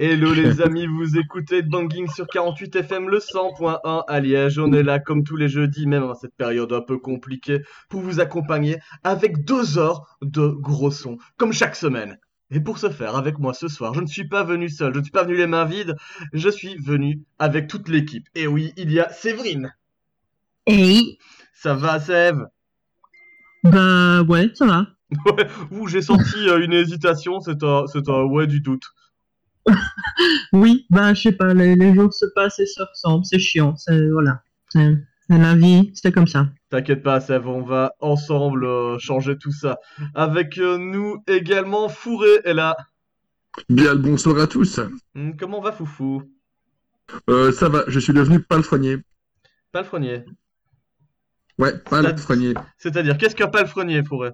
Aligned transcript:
Hello 0.00 0.32
les 0.32 0.60
amis, 0.60 0.86
vous 0.86 1.18
écoutez 1.18 1.60
Banging 1.60 2.06
sur 2.08 2.28
48 2.28 2.76
FM 2.76 3.08
le 3.08 3.18
100.1 3.18 4.04
à 4.06 4.20
Liège. 4.20 4.60
On 4.60 4.72
est 4.72 4.84
là 4.84 5.00
comme 5.00 5.24
tous 5.24 5.34
les 5.34 5.48
jeudis, 5.48 5.88
même 5.88 6.02
dans 6.06 6.14
cette 6.14 6.36
période 6.36 6.72
un 6.72 6.82
peu 6.82 6.98
compliquée, 6.98 7.62
pour 7.88 8.02
vous 8.02 8.20
accompagner 8.20 8.78
avec 9.02 9.44
deux 9.44 9.76
heures 9.76 10.16
de 10.22 10.46
gros 10.46 10.92
sons, 10.92 11.18
comme 11.36 11.52
chaque 11.52 11.74
semaine. 11.74 12.16
Et 12.52 12.60
pour 12.60 12.78
ce 12.78 12.90
faire, 12.90 13.16
avec 13.16 13.40
moi 13.40 13.52
ce 13.54 13.66
soir, 13.66 13.92
je 13.92 14.00
ne 14.00 14.06
suis 14.06 14.28
pas 14.28 14.44
venu 14.44 14.68
seul, 14.68 14.94
je 14.94 15.00
ne 15.00 15.02
suis 15.02 15.10
pas 15.10 15.24
venu 15.24 15.36
les 15.36 15.48
mains 15.48 15.64
vides, 15.64 15.96
je 16.32 16.48
suis 16.48 16.76
venu 16.76 17.24
avec 17.40 17.66
toute 17.66 17.88
l'équipe. 17.88 18.28
Et 18.36 18.46
oui, 18.46 18.72
il 18.76 18.92
y 18.92 19.00
a 19.00 19.10
Séverine. 19.10 19.74
Hey, 20.68 21.18
Ça 21.52 21.74
va, 21.74 21.98
Sève? 21.98 22.46
Bah 23.64 24.22
ouais, 24.22 24.48
ça 24.54 24.64
va. 24.64 24.86
Ouais, 25.26 25.48
ouh, 25.72 25.88
j'ai 25.88 26.02
senti 26.02 26.48
euh, 26.48 26.62
une 26.62 26.74
hésitation, 26.74 27.40
c'est 27.40 27.64
un, 27.64 27.86
c'est 27.88 28.08
un 28.08 28.22
ouais 28.22 28.46
du 28.46 28.60
doute. 28.60 28.92
Oui, 30.52 30.86
bah 30.90 31.14
je 31.14 31.22
sais 31.22 31.32
pas, 31.32 31.54
les, 31.54 31.76
les 31.76 31.94
jours 31.94 32.12
se 32.12 32.26
passent 32.34 32.58
et 32.58 32.66
se 32.66 32.82
ressemblent, 32.82 33.24
c'est 33.24 33.38
chiant, 33.38 33.76
c'est 33.76 34.08
voilà. 34.10 34.42
C'est 34.70 34.96
c'est 35.30 35.38
la 35.38 35.54
vie, 35.54 35.90
c'est 35.94 36.10
comme 36.10 36.26
ça. 36.26 36.48
T'inquiète 36.70 37.02
pas, 37.02 37.20
Sève, 37.20 37.46
on 37.46 37.62
va 37.62 37.92
ensemble 38.00 38.64
euh, 38.64 38.98
changer 38.98 39.36
tout 39.36 39.52
ça. 39.52 39.78
Avec 40.14 40.56
euh, 40.58 40.78
nous 40.78 41.22
également 41.26 41.88
Fourré 41.90 42.40
est 42.44 42.54
là. 42.54 42.76
Bien 43.68 43.92
le 43.92 43.98
bonsoir 43.98 44.38
à 44.40 44.46
tous. 44.46 44.80
Hmm, 45.14 45.32
comment 45.38 45.60
va 45.60 45.72
Foufou? 45.72 46.22
Euh, 47.28 47.52
ça 47.52 47.68
va, 47.68 47.84
je 47.88 47.98
suis 47.98 48.12
devenu 48.12 48.40
palefrenier. 48.40 48.98
Palefrenier. 49.72 50.24
Ouais, 51.58 51.76
palefrenier. 51.76 52.54
C'est-à-dire, 52.78 53.18
qu'est-ce 53.18 53.34
qu'un 53.34 53.48
palefrenier, 53.48 54.02
Fourré? 54.04 54.30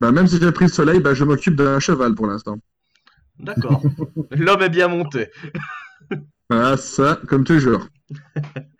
Bah, 0.00 0.12
même 0.12 0.26
si 0.26 0.38
j'ai 0.40 0.52
pris 0.52 0.66
le 0.66 0.70
soleil, 0.70 1.00
bah, 1.00 1.14
je 1.14 1.24
m'occupe 1.24 1.56
d'un 1.56 1.80
cheval 1.80 2.14
pour 2.14 2.26
l'instant. 2.26 2.58
D'accord. 3.38 3.82
L'homme 4.30 4.62
est 4.62 4.70
bien 4.70 4.88
monté. 4.88 5.30
Ah, 6.50 6.76
ça, 6.76 7.18
comme 7.28 7.44
toujours. 7.44 7.86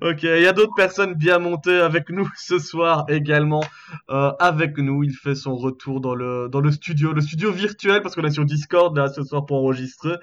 Ok, 0.00 0.22
il 0.22 0.42
y 0.42 0.46
a 0.46 0.52
d'autres 0.52 0.74
personnes 0.74 1.14
bien 1.14 1.38
montées 1.38 1.80
avec 1.80 2.08
nous 2.10 2.26
ce 2.36 2.58
soir 2.58 3.04
également. 3.08 3.62
Euh, 4.08 4.30
avec 4.38 4.78
nous, 4.78 5.02
il 5.02 5.12
fait 5.12 5.34
son 5.34 5.56
retour 5.56 6.00
dans 6.00 6.14
le, 6.14 6.48
dans 6.48 6.60
le 6.60 6.70
studio, 6.70 7.12
le 7.12 7.20
studio 7.20 7.52
virtuel, 7.52 8.00
parce 8.00 8.14
qu'on 8.14 8.24
est 8.24 8.30
sur 8.30 8.46
Discord 8.46 8.96
là 8.96 9.08
ce 9.08 9.22
soir 9.24 9.44
pour 9.44 9.58
enregistrer. 9.58 10.14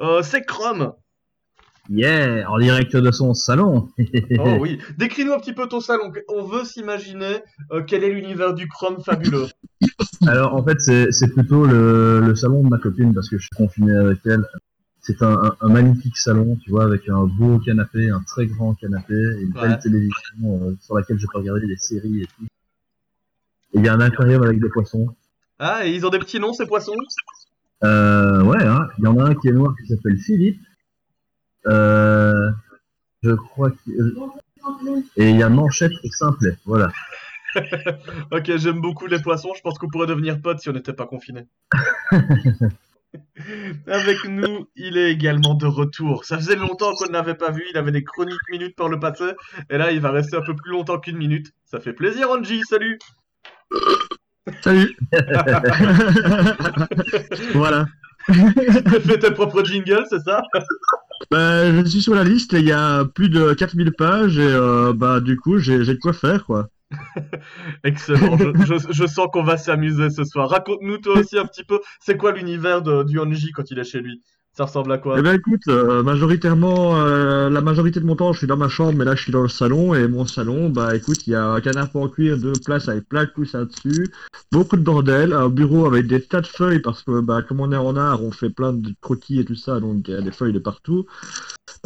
Euh, 0.00 0.22
c'est 0.22 0.46
Chrome. 0.46 0.94
Yeah, 1.90 2.48
en 2.50 2.58
direct 2.58 2.96
de 2.96 3.10
son 3.10 3.34
salon. 3.34 3.88
Oh 4.38 4.56
oui. 4.60 4.78
Décris-nous 4.98 5.32
un 5.32 5.38
petit 5.38 5.52
peu 5.52 5.66
ton 5.68 5.80
salon. 5.80 6.10
On 6.28 6.44
veut 6.44 6.64
s'imaginer 6.64 7.42
euh, 7.72 7.82
quel 7.86 8.04
est 8.04 8.10
l'univers 8.10 8.54
du 8.54 8.66
Chrome 8.68 9.02
fabuleux. 9.04 9.46
Alors 10.26 10.54
en 10.54 10.64
fait 10.64 10.80
c'est 10.80 11.28
plutôt 11.34 11.66
le, 11.66 12.20
le 12.20 12.34
salon 12.34 12.62
de 12.64 12.68
ma 12.68 12.78
copine 12.78 13.12
parce 13.12 13.28
que 13.28 13.36
je 13.36 13.42
suis 13.42 13.56
confiné 13.56 13.92
avec 13.92 14.18
elle. 14.24 14.44
C'est 15.00 15.20
un, 15.22 15.32
un, 15.34 15.56
un 15.60 15.68
magnifique 15.68 16.16
salon, 16.16 16.56
tu 16.64 16.70
vois, 16.70 16.84
avec 16.84 17.06
un 17.10 17.24
beau 17.24 17.58
canapé, 17.58 18.08
un 18.08 18.22
très 18.26 18.46
grand 18.46 18.72
canapé, 18.74 19.12
et 19.12 19.42
une 19.42 19.52
Ouais. 19.54 19.68
belle 19.68 19.78
télévision 19.78 20.14
euh, 20.44 20.76
sur 20.80 20.96
laquelle 20.96 21.18
je 21.18 21.26
peux 21.30 21.38
regarder 21.40 21.66
des 21.66 21.76
séries 21.76 22.22
et 22.22 22.26
tout. 22.26 22.44
Et 23.74 23.78
il 23.80 23.84
y 23.84 23.88
a 23.88 23.92
un 23.92 24.00
aquarium 24.00 24.42
avec 24.42 24.58
des 24.60 24.70
poissons. 24.70 25.14
Ah, 25.58 25.86
et 25.86 25.90
ils 25.94 26.06
ont 26.06 26.08
des 26.08 26.18
petits 26.18 26.40
noms 26.40 26.54
ces 26.54 26.64
poissons? 26.64 26.94
Euh, 27.84 28.42
ouais, 28.44 28.64
hein, 28.64 28.88
il 28.98 29.04
y 29.04 29.06
en 29.06 29.18
a 29.18 29.24
un 29.24 29.34
qui 29.34 29.48
est 29.48 29.52
noir 29.52 29.74
qui 29.78 29.86
s'appelle 29.88 30.16
Philippe. 30.16 30.58
Euh, 31.66 32.50
je 33.22 33.32
crois 33.32 33.70
qu'il... 33.70 34.14
Et 35.16 35.30
il 35.30 35.36
y 35.36 35.42
a 35.42 35.48
Manchette 35.48 35.92
et 36.02 36.10
Simplet, 36.10 36.56
voilà. 36.64 36.90
Ok, 38.32 38.56
j'aime 38.56 38.80
beaucoup 38.80 39.06
les 39.06 39.20
poissons. 39.20 39.52
Je 39.56 39.62
pense 39.62 39.78
qu'on 39.78 39.88
pourrait 39.88 40.06
devenir 40.06 40.40
potes 40.40 40.60
si 40.60 40.68
on 40.68 40.72
n'était 40.72 40.92
pas 40.92 41.06
confinés. 41.06 41.46
Avec 43.86 44.24
nous, 44.24 44.68
il 44.74 44.96
est 44.96 45.12
également 45.12 45.54
de 45.54 45.66
retour. 45.66 46.24
Ça 46.24 46.36
faisait 46.36 46.56
longtemps 46.56 46.92
qu'on 46.94 47.06
ne 47.06 47.12
l'avait 47.12 47.36
pas 47.36 47.52
vu. 47.52 47.64
Il 47.70 47.76
avait 47.76 47.92
des 47.92 48.02
chroniques 48.02 48.48
minutes 48.50 48.74
par 48.74 48.88
le 48.88 48.98
passé. 48.98 49.24
Et 49.70 49.78
là, 49.78 49.92
il 49.92 50.00
va 50.00 50.10
rester 50.10 50.36
un 50.36 50.42
peu 50.42 50.56
plus 50.56 50.72
longtemps 50.72 50.98
qu'une 50.98 51.16
minute. 51.16 51.52
Ça 51.64 51.78
fait 51.80 51.92
plaisir, 51.92 52.28
Angie. 52.30 52.62
Salut. 52.68 52.98
Salut. 54.62 54.96
Voilà. 57.54 57.86
Fais 59.06 59.18
tes 59.18 59.30
propres 59.32 59.64
jingles, 59.64 60.04
c'est 60.08 60.20
ça? 60.20 60.42
Bah, 61.30 61.70
je 61.72 61.84
suis 61.88 62.02
sur 62.02 62.14
la 62.14 62.24
liste 62.24 62.54
et 62.54 62.60
il 62.60 62.66
y 62.66 62.72
a 62.72 63.04
plus 63.04 63.28
de 63.28 63.54
4000 63.54 63.92
pages 63.92 64.38
et 64.38 64.42
euh, 64.46 64.92
bah 64.94 65.20
du 65.20 65.36
coup 65.38 65.58
j'ai 65.58 65.78
de 65.78 65.94
quoi 65.94 66.12
faire 66.12 66.44
quoi. 66.44 66.68
Excellent. 67.84 68.36
Je, 68.38 68.78
je- 68.78 68.92
je 68.92 69.06
sens 69.06 69.28
qu'on 69.32 69.42
va 69.42 69.56
s'amuser 69.56 70.10
ce 70.10 70.24
soir. 70.24 70.48
Raconte-nous 70.50 70.98
toi 70.98 71.16
aussi 71.18 71.38
un 71.38 71.46
petit 71.46 71.64
peu. 71.64 71.80
C'est 72.00 72.16
quoi 72.16 72.32
l'univers 72.32 72.82
de- 72.82 73.02
du 73.04 73.18
Angie 73.18 73.52
quand 73.52 73.70
il 73.70 73.78
est 73.78 73.84
chez 73.84 74.00
lui? 74.00 74.22
Ça 74.56 74.66
ressemble 74.66 74.92
à 74.92 74.98
quoi 74.98 75.16
Eh 75.18 75.22
ben 75.22 75.34
écoute, 75.34 75.66
euh, 75.66 76.04
majoritairement 76.04 76.96
euh, 76.96 77.50
la 77.50 77.60
majorité 77.60 77.98
de 77.98 78.04
mon 78.04 78.14
temps 78.14 78.32
je 78.32 78.38
suis 78.38 78.46
dans 78.46 78.56
ma 78.56 78.68
chambre 78.68 78.96
mais 78.96 79.04
là 79.04 79.16
je 79.16 79.22
suis 79.22 79.32
dans 79.32 79.42
le 79.42 79.48
salon 79.48 79.94
et 79.94 80.06
mon 80.06 80.26
salon 80.26 80.68
bah 80.70 80.94
écoute 80.94 81.26
il 81.26 81.30
y 81.30 81.34
a 81.34 81.44
un 81.44 81.60
canapé 81.60 81.98
en 81.98 82.08
cuir, 82.08 82.38
deux 82.38 82.52
places 82.64 82.88
avec 82.88 83.08
plein 83.08 83.24
de 83.24 83.30
coussins 83.30 83.64
dessus, 83.64 84.12
beaucoup 84.52 84.76
de 84.76 84.82
bordel, 84.82 85.32
un 85.32 85.48
bureau 85.48 85.86
avec 85.86 86.06
des 86.06 86.20
tas 86.22 86.40
de 86.40 86.46
feuilles 86.46 86.78
parce 86.78 87.02
que 87.02 87.20
bah 87.20 87.42
comme 87.42 87.60
on 87.60 87.72
est 87.72 87.76
en 87.76 87.96
art 87.96 88.22
on 88.22 88.30
fait 88.30 88.50
plein 88.50 88.72
de 88.72 88.94
croquis 89.00 89.40
et 89.40 89.44
tout 89.44 89.56
ça 89.56 89.80
donc 89.80 90.06
il 90.06 90.14
y 90.14 90.16
a 90.16 90.22
des 90.22 90.30
feuilles 90.30 90.52
de 90.52 90.60
partout. 90.60 91.06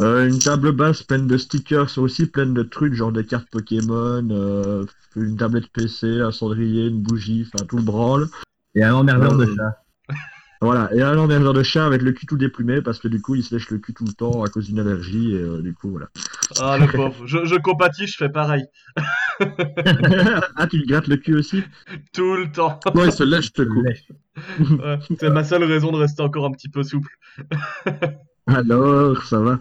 Euh, 0.01 0.27
une 0.27 0.39
table 0.39 0.71
basse 0.71 1.03
pleine 1.03 1.27
de 1.27 1.37
stickers 1.37 1.97
aussi, 1.97 2.25
pleine 2.27 2.53
de 2.53 2.63
trucs, 2.63 2.93
genre 2.93 3.11
des 3.11 3.25
cartes 3.25 3.49
Pokémon, 3.51 4.25
euh, 4.31 4.85
une 5.15 5.35
tablette 5.35 5.67
PC, 5.73 6.21
un 6.21 6.31
cendrier, 6.31 6.87
une 6.87 7.01
bougie, 7.01 7.45
enfin 7.47 7.65
tout 7.65 7.77
le 7.77 7.83
branle. 7.83 8.29
Et 8.75 8.83
un 8.83 8.93
emmerdeur 8.93 9.35
de 9.35 9.45
chat. 9.45 9.83
Voilà, 10.61 10.93
et 10.93 11.01
un 11.01 11.17
emmerdeur 11.17 11.53
de 11.53 11.63
chat 11.63 11.85
avec 11.85 12.01
le 12.01 12.11
cul 12.11 12.25
tout 12.25 12.35
déplumé 12.35 12.81
parce 12.81 12.99
que 12.99 13.07
du 13.07 13.21
coup 13.21 13.35
il 13.35 13.43
se 13.43 13.55
lèche 13.55 13.69
le 13.69 13.77
cul 13.77 13.93
tout 13.93 14.03
le 14.03 14.11
temps 14.11 14.43
à 14.43 14.49
cause 14.49 14.67
d'une 14.67 14.79
allergie 14.79 15.33
et 15.33 15.41
euh, 15.41 15.61
du 15.61 15.73
coup 15.73 15.89
voilà. 15.89 16.07
Ah, 16.59 16.77
le 16.77 16.87
pauvre. 16.87 17.25
Je, 17.25 17.45
je 17.45 17.55
compatis, 17.55 18.07
je 18.07 18.17
fais 18.17 18.27
pareil. 18.27 18.65
ah, 18.97 20.67
tu 20.69 20.79
le 20.79 20.85
grattes 20.85 21.07
le 21.07 21.15
cul 21.15 21.35
aussi? 21.35 21.63
Tout 22.13 22.35
le 22.35 22.51
temps. 22.51 22.77
Ouais, 22.93 23.05
il 23.05 23.13
se 23.13 23.23
lèche 23.23 23.51
le. 23.57 23.69
Ouais, 24.59 24.99
c'est 25.19 25.29
ma 25.29 25.43
seule 25.43 25.63
raison 25.63 25.91
de 25.91 25.97
rester 25.97 26.21
encore 26.21 26.45
un 26.45 26.51
petit 26.51 26.69
peu 26.69 26.83
souple. 26.83 27.09
Alors, 28.47 29.23
ça 29.23 29.39
va. 29.39 29.59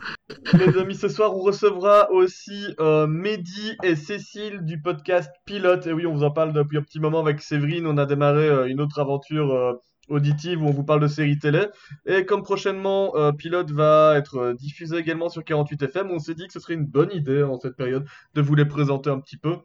Les 0.54 0.78
amis, 0.78 0.94
ce 0.94 1.08
soir, 1.08 1.36
on 1.36 1.40
recevra 1.40 2.10
aussi 2.10 2.74
euh, 2.80 3.06
Mehdi 3.06 3.76
et 3.82 3.96
Cécile 3.96 4.60
du 4.62 4.80
podcast 4.80 5.30
Pilote. 5.44 5.86
Et 5.86 5.92
oui, 5.92 6.06
on 6.06 6.14
vous 6.14 6.22
en 6.22 6.30
parle 6.30 6.54
depuis 6.54 6.78
un 6.78 6.82
petit 6.82 7.00
moment 7.00 7.20
avec 7.20 7.42
Séverine. 7.42 7.86
On 7.86 7.98
a 7.98 8.06
démarré 8.06 8.48
euh, 8.48 8.66
une 8.66 8.80
autre 8.80 8.98
aventure 8.98 9.52
euh, 9.52 9.74
auditive 10.08 10.62
où 10.62 10.66
on 10.66 10.70
vous 10.70 10.84
parle 10.84 11.00
de 11.00 11.08
séries 11.08 11.38
télé. 11.38 11.66
Et 12.06 12.24
comme 12.24 12.42
prochainement, 12.42 13.16
euh, 13.16 13.32
Pilote 13.32 13.70
va 13.70 14.16
être 14.16 14.36
euh, 14.36 14.54
diffusé 14.54 14.96
également 14.96 15.28
sur 15.28 15.44
48 15.44 15.82
FM, 15.82 16.10
on 16.10 16.18
s'est 16.18 16.34
dit 16.34 16.46
que 16.46 16.52
ce 16.52 16.60
serait 16.60 16.74
une 16.74 16.86
bonne 16.86 17.12
idée 17.12 17.42
en 17.42 17.58
cette 17.58 17.76
période 17.76 18.06
de 18.34 18.40
vous 18.40 18.54
les 18.54 18.64
présenter 18.64 19.10
un 19.10 19.20
petit 19.20 19.36
peu. 19.36 19.56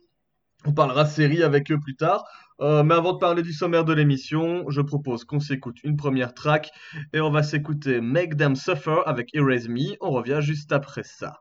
On 0.66 0.74
parlera 0.74 1.06
série 1.06 1.44
avec 1.44 1.72
eux 1.72 1.80
plus 1.80 1.96
tard. 1.96 2.24
Euh, 2.62 2.84
mais 2.84 2.94
avant 2.94 3.14
de 3.14 3.18
parler 3.18 3.42
du 3.42 3.52
sommaire 3.52 3.84
de 3.84 3.94
l'émission, 3.94 4.70
je 4.70 4.80
propose 4.80 5.26
qu'on 5.26 5.40
s'écoute 5.40 5.78
une 5.84 5.98
première 5.98 6.34
track 6.34 6.72
et 7.12 7.20
on 7.20 7.32
va 7.32 7.44
s'écouter 7.44 8.00
Make 8.00 8.38
Them 8.38 8.56
Suffer 8.56 9.02
avec 9.06 9.34
Erase 9.34 9.68
Me. 9.68 9.98
On 10.02 10.12
revient 10.12 10.40
juste 10.42 10.72
après 10.72 11.04
ça. 11.04 11.40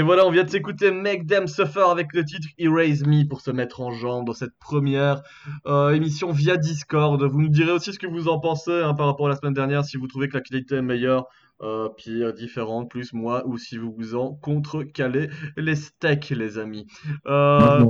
Et 0.00 0.02
voilà, 0.02 0.26
on 0.26 0.30
vient 0.30 0.44
de 0.44 0.48
s'écouter 0.48 0.90
Make 0.92 1.26
Them 1.26 1.46
Suffer 1.46 1.84
avec 1.90 2.14
le 2.14 2.24
titre 2.24 2.48
Erase 2.56 3.04
Me 3.04 3.28
pour 3.28 3.42
se 3.42 3.50
mettre 3.50 3.82
en 3.82 3.90
jambe 3.90 4.24
dans 4.24 4.32
cette 4.32 4.58
première 4.58 5.20
euh, 5.66 5.90
émission 5.90 6.32
via 6.32 6.56
Discord. 6.56 7.22
Vous 7.22 7.42
nous 7.42 7.50
direz 7.50 7.72
aussi 7.72 7.92
ce 7.92 7.98
que 7.98 8.06
vous 8.06 8.26
en 8.26 8.40
pensez 8.40 8.80
hein, 8.80 8.94
par 8.94 9.04
rapport 9.04 9.26
à 9.26 9.28
la 9.28 9.36
semaine 9.36 9.52
dernière, 9.52 9.84
si 9.84 9.98
vous 9.98 10.06
trouvez 10.06 10.28
que 10.28 10.38
la 10.38 10.40
qualité 10.40 10.76
est 10.76 10.82
meilleure, 10.82 11.26
euh, 11.60 11.90
pire, 11.90 12.32
différente, 12.32 12.88
plus 12.88 13.12
moi, 13.12 13.46
ou 13.46 13.58
si 13.58 13.76
vous 13.76 13.94
vous 13.94 14.14
en 14.14 14.32
contre-calez 14.36 15.28
les 15.58 15.76
steaks, 15.76 16.30
les 16.30 16.56
amis. 16.56 16.86
Euh... 17.26 17.84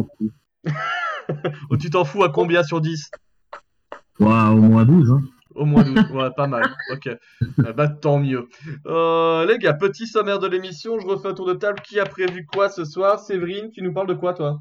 Oh, 1.71 1.77
tu 1.77 1.91
t'en 1.91 2.05
fous 2.05 2.25
à 2.25 2.29
combien 2.29 2.65
sur 2.65 2.81
10 2.81 3.09
Ouah, 4.19 4.51
au 4.51 4.57
moins 4.57 4.85
12, 4.85 5.13
hein. 5.13 5.23
Au 5.55 5.65
moins 5.65 5.83
12, 5.83 6.11
ouais, 6.13 6.31
pas 6.37 6.47
mal. 6.47 6.75
Ok, 6.93 7.09
bah 7.77 7.89
tant 7.89 8.19
mieux. 8.19 8.49
Euh, 8.87 9.45
les 9.47 9.59
gars, 9.59 9.75
petit 9.75 10.07
sommaire 10.07 10.39
de 10.39 10.47
l'émission, 10.47 10.99
je 11.01 11.07
refais 11.07 11.29
un 11.29 11.35
tour 11.35 11.47
de 11.47 11.55
table. 11.55 11.81
Qui 11.83 11.99
a 11.99 12.07
prévu 12.07 12.47
quoi 12.47 12.69
ce 12.69 12.85
soir? 12.85 13.19
Séverine, 13.19 13.71
tu 13.71 13.83
nous 13.83 13.93
parles 13.93 14.07
de 14.07 14.15
quoi 14.15 14.33
toi? 14.35 14.61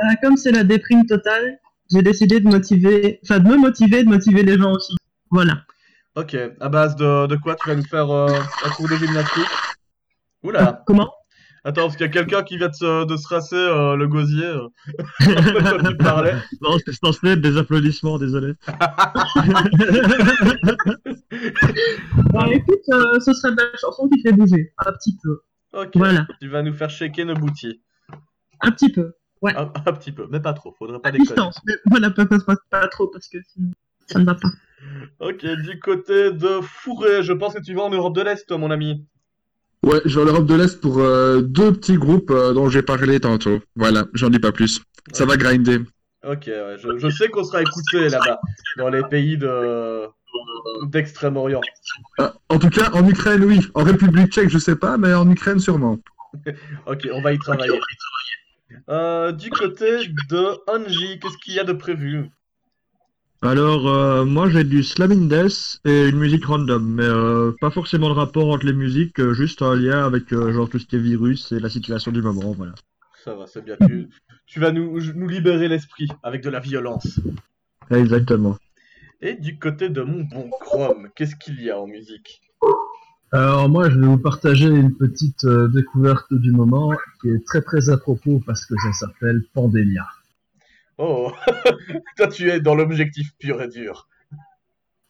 Euh, 0.00 0.04
comme 0.22 0.36
c'est 0.36 0.52
la 0.52 0.64
déprime 0.64 1.06
totale, 1.06 1.58
j'ai 1.90 2.02
décidé 2.02 2.40
de 2.40 2.48
motiver, 2.48 3.20
enfin 3.24 3.38
de 3.38 3.48
me 3.48 3.56
motiver, 3.56 4.00
et 4.00 4.04
de 4.04 4.08
motiver 4.08 4.42
les 4.42 4.58
gens 4.58 4.72
aussi. 4.72 4.94
Voilà. 5.30 5.62
Ok, 6.14 6.36
à 6.60 6.68
base 6.68 6.94
de, 6.96 7.26
de 7.26 7.36
quoi 7.36 7.56
tu 7.56 7.68
vas 7.68 7.74
nous 7.74 7.84
faire 7.84 8.10
euh, 8.10 8.28
un 8.64 8.70
cours 8.70 8.88
de 8.88 8.96
gymnastique? 8.96 9.48
Oula 10.42 10.82
Comment? 10.86 11.10
Attends, 11.64 11.82
parce 11.82 11.96
qu'il 11.96 12.06
y 12.06 12.08
a 12.08 12.12
quelqu'un 12.12 12.42
qui 12.42 12.56
vient 12.58 12.68
de 12.68 12.74
se, 12.74 13.04
de 13.06 13.16
se 13.16 13.28
rasser 13.28 13.54
euh, 13.54 13.94
le 13.94 14.08
gosier. 14.08 14.44
euh. 14.44 14.66
Quand 15.80 15.88
tu 15.90 15.96
parlais. 15.96 16.34
Non, 16.60 16.76
c'est 16.84 16.92
censé 16.92 17.28
être 17.28 17.40
des 17.40 17.56
applaudissements, 17.56 18.18
désolé. 18.18 18.54
Bah 22.32 22.46
écoute, 22.50 22.80
euh, 22.90 23.20
ce 23.20 23.32
serait 23.32 23.52
de 23.52 23.56
la 23.56 23.76
chanson 23.78 24.08
qui 24.08 24.20
fait 24.22 24.32
bouger, 24.32 24.72
un 24.86 24.92
petit 24.92 25.16
peu. 25.22 25.40
Ok, 25.74 25.90
Voilà, 25.94 26.26
tu 26.40 26.48
vas 26.48 26.62
nous 26.62 26.72
faire 26.74 26.90
shaker 26.90 27.26
nos 27.26 27.34
boutiers. 27.34 27.80
un 28.60 28.70
petit 28.70 28.90
peu. 28.92 29.14
Un, 29.44 29.72
un 29.86 29.92
petit 29.92 30.12
peu, 30.12 30.28
mais 30.30 30.40
pas 30.40 30.52
trop, 30.52 30.72
faudrait 30.78 31.00
pas 31.00 31.08
À 31.08 31.12
déconner. 31.12 31.28
distance, 31.28 31.60
mais 31.66 31.74
voilà, 31.90 32.10
pas, 32.10 32.26
pas, 32.26 32.38
pas, 32.38 32.56
pas 32.70 32.88
trop 32.88 33.08
parce 33.08 33.28
que 33.28 33.38
sinon, 33.52 33.72
ça 34.06 34.18
ne 34.20 34.24
va 34.24 34.34
pas. 34.34 34.48
Ok, 35.20 35.44
du 35.44 35.78
côté 35.80 36.32
de 36.32 36.60
Fourré, 36.62 37.22
je 37.22 37.32
pense 37.32 37.54
que 37.54 37.62
tu 37.62 37.74
vas 37.74 37.82
en 37.82 37.90
Europe 37.90 38.14
de 38.14 38.22
l'Est, 38.22 38.46
toi, 38.46 38.58
mon 38.58 38.70
ami. 38.70 39.06
Ouais, 39.84 40.00
je 40.04 40.18
vais 40.18 40.22
en 40.22 40.32
Europe 40.32 40.46
de 40.46 40.54
l'Est 40.54 40.80
pour 40.80 40.98
euh, 41.00 41.42
deux 41.42 41.72
petits 41.72 41.96
groupes 41.96 42.30
euh, 42.30 42.52
dont 42.52 42.68
j'ai 42.68 42.82
parlé 42.82 43.18
tantôt. 43.18 43.60
Voilà, 43.74 44.06
j'en 44.14 44.30
dis 44.30 44.38
pas 44.38 44.52
plus. 44.52 44.80
Ça 45.12 45.26
va 45.26 45.36
grinder. 45.36 45.80
Ok, 46.24 46.44
ouais, 46.46 46.76
je, 46.78 46.98
je 46.98 47.08
sais 47.08 47.28
qu'on 47.28 47.42
sera 47.42 47.62
écouté 47.62 48.08
là-bas, 48.08 48.40
dans 48.78 48.88
les 48.88 49.02
pays 49.02 49.36
de 49.36 50.06
d'Extrême-Orient. 50.84 51.60
Ah, 52.18 52.32
en 52.48 52.58
tout 52.58 52.70
cas, 52.70 52.90
en 52.92 53.06
Ukraine, 53.08 53.44
oui. 53.44 53.60
En 53.74 53.82
République 53.82 54.32
tchèque, 54.32 54.48
je 54.48 54.58
sais 54.58 54.76
pas, 54.76 54.96
mais 54.96 55.12
en 55.12 55.28
Ukraine, 55.30 55.58
sûrement. 55.58 55.98
Ok, 56.86 57.08
on 57.12 57.20
va 57.20 57.34
y 57.34 57.38
travailler. 57.38 57.78
Euh, 58.88 59.32
du 59.32 59.50
côté 59.50 60.06
de 60.30 60.70
Anji, 60.70 61.18
qu'est-ce 61.20 61.36
qu'il 61.36 61.54
y 61.54 61.60
a 61.60 61.64
de 61.64 61.74
prévu? 61.74 62.30
Alors, 63.44 63.88
euh, 63.88 64.24
moi 64.24 64.48
j'ai 64.48 64.62
du 64.62 64.84
slamming 64.84 65.28
death 65.28 65.80
et 65.84 66.06
une 66.08 66.18
musique 66.18 66.44
random, 66.44 66.86
mais 66.86 67.02
euh, 67.02 67.50
pas 67.60 67.70
forcément 67.70 68.08
de 68.08 68.14
rapport 68.14 68.48
entre 68.48 68.64
les 68.64 68.72
musiques, 68.72 69.18
euh, 69.18 69.34
juste 69.34 69.62
un 69.62 69.74
lien 69.74 70.04
avec 70.04 70.32
euh, 70.32 70.52
genre 70.52 70.68
tout 70.68 70.78
ce 70.78 70.86
qui 70.86 70.94
est 70.94 71.00
virus 71.00 71.50
et 71.50 71.58
la 71.58 71.68
situation 71.68 72.12
du 72.12 72.22
moment, 72.22 72.52
voilà. 72.52 72.74
Ça 73.24 73.34
va, 73.34 73.48
c'est 73.48 73.64
bien. 73.64 73.76
Tu, 73.84 74.08
tu 74.46 74.60
vas 74.60 74.70
nous, 74.70 75.00
nous 75.16 75.28
libérer 75.28 75.66
l'esprit 75.66 76.08
avec 76.22 76.44
de 76.44 76.50
la 76.50 76.60
violence. 76.60 77.18
Exactement. 77.90 78.56
Et 79.20 79.34
du 79.34 79.58
côté 79.58 79.88
de 79.88 80.02
mon 80.02 80.22
bon 80.22 80.48
Chrome, 80.60 81.08
qu'est-ce 81.16 81.34
qu'il 81.34 81.60
y 81.60 81.68
a 81.68 81.80
en 81.80 81.88
musique? 81.88 82.42
Alors 83.32 83.68
moi, 83.68 83.90
je 83.90 83.98
vais 83.98 84.06
vous 84.06 84.18
partager 84.18 84.68
une 84.68 84.94
petite 84.94 85.42
euh, 85.44 85.66
découverte 85.66 86.32
du 86.32 86.52
moment 86.52 86.92
qui 87.20 87.30
est 87.30 87.44
très 87.44 87.62
très 87.62 87.88
à 87.90 87.96
propos 87.96 88.40
parce 88.46 88.64
que 88.66 88.74
ça 88.76 88.92
s'appelle 88.92 89.42
Pandemia. 89.52 90.06
Oh, 91.04 91.32
toi 92.16 92.28
tu 92.28 92.48
es 92.48 92.60
dans 92.60 92.76
l'objectif 92.76 93.32
pur 93.36 93.60
et 93.60 93.66
dur. 93.66 94.06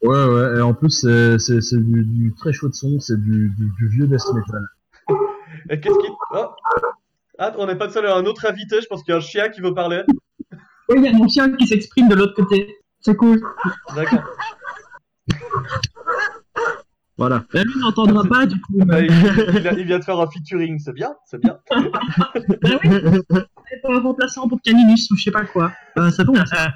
Ouais, 0.03 0.25
ouais, 0.25 0.59
et 0.59 0.61
en 0.63 0.73
plus 0.73 0.89
c'est 0.89 1.39
c'est- 1.39 1.61
c'est 1.61 1.77
du, 1.77 2.03
du 2.05 2.33
très 2.35 2.51
chouette 2.55 2.75
son, 2.75 2.99
c'est 2.99 3.21
du, 3.21 3.51
du, 3.59 3.71
du 3.79 3.89
vieux 3.89 4.07
death 4.07 4.25
metal. 4.35 4.63
Et 5.71 5.79
qu'est-ce 5.79 5.99
qui... 5.99 6.07
Oh. 6.35 6.47
Ah, 7.39 7.53
on 7.59 7.67
n'est 7.67 7.77
pas 7.77 7.91
seul 7.91 8.07
à 8.07 8.17
un 8.17 8.25
autre 8.25 8.47
invité, 8.47 8.81
je 8.81 8.87
pense 8.87 9.03
qu'il 9.03 9.13
y 9.13 9.15
a 9.15 9.19
un 9.19 9.21
chien 9.21 9.51
qui 9.51 9.61
veut 9.61 9.75
parler. 9.75 10.03
Oui, 10.89 10.97
il 10.97 11.05
y 11.05 11.09
a 11.09 11.13
mon 11.13 11.29
chien 11.29 11.55
qui 11.57 11.67
s'exprime 11.67 12.09
de 12.09 12.15
l'autre 12.15 12.35
côté. 12.35 12.75
C'est 13.01 13.15
cool. 13.15 13.41
D'accord. 13.95 14.25
Voilà. 17.19 17.45
Mais 17.53 17.63
lui 17.63 17.79
n'entendra 17.81 18.25
pas 18.25 18.47
du 18.47 18.61
coup. 18.61 18.79
Bah, 18.79 19.01
mais- 19.01 19.07
il, 19.07 19.57
il 19.61 19.69
a- 19.69 19.73
il 19.75 19.85
vient 19.87 19.99
de 19.99 20.05
faire 20.05 20.19
un 20.19 20.27
featuring, 20.31 20.79
c'est 20.79 20.95
bien, 20.95 21.15
c'est 21.27 21.41
bien. 21.41 21.59
Ah 22.15 22.31
oui, 22.85 22.91
c'est 23.85 23.91
un 23.91 24.01
remplaçant 24.01 24.49
pour 24.49 24.61
Caninus 24.63 25.11
ou 25.11 25.17
je 25.17 25.25
sais 25.25 25.31
pas 25.31 25.45
quoi. 25.45 25.73
Euh, 25.99 26.11
c'est 26.11 26.25
bon. 26.25 26.35
ça. 26.47 26.73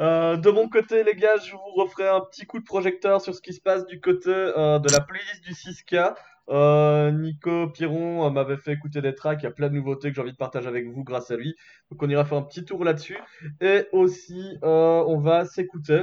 Euh, 0.00 0.36
de 0.36 0.50
mon 0.50 0.68
côté, 0.68 1.04
les 1.04 1.14
gars, 1.14 1.36
je 1.44 1.52
vous 1.52 1.82
referai 1.82 2.08
un 2.08 2.20
petit 2.20 2.44
coup 2.46 2.58
de 2.58 2.64
projecteur 2.64 3.20
sur 3.20 3.34
ce 3.34 3.40
qui 3.40 3.52
se 3.52 3.60
passe 3.60 3.86
du 3.86 4.00
côté 4.00 4.30
euh, 4.30 4.78
de 4.78 4.90
la 4.92 5.00
playlist 5.00 5.42
du 5.44 5.52
6K. 5.52 6.14
Euh, 6.48 7.10
Nico 7.12 7.68
Piron 7.68 8.26
euh, 8.26 8.30
m'avait 8.30 8.56
fait 8.56 8.72
écouter 8.72 9.00
des 9.00 9.14
tracks, 9.14 9.38
il 9.42 9.44
y 9.44 9.46
a 9.48 9.52
plein 9.52 9.68
de 9.68 9.74
nouveautés 9.74 10.08
que 10.10 10.16
j'ai 10.16 10.22
envie 10.22 10.32
de 10.32 10.36
partager 10.36 10.66
avec 10.66 10.86
vous 10.88 11.04
grâce 11.04 11.30
à 11.30 11.36
lui. 11.36 11.54
Donc 11.90 12.02
on 12.02 12.08
ira 12.08 12.24
faire 12.24 12.38
un 12.38 12.42
petit 12.42 12.64
tour 12.64 12.84
là-dessus. 12.84 13.16
Et 13.60 13.86
aussi, 13.92 14.58
euh, 14.64 15.04
on 15.06 15.18
va 15.20 15.44
s'écouter 15.44 16.02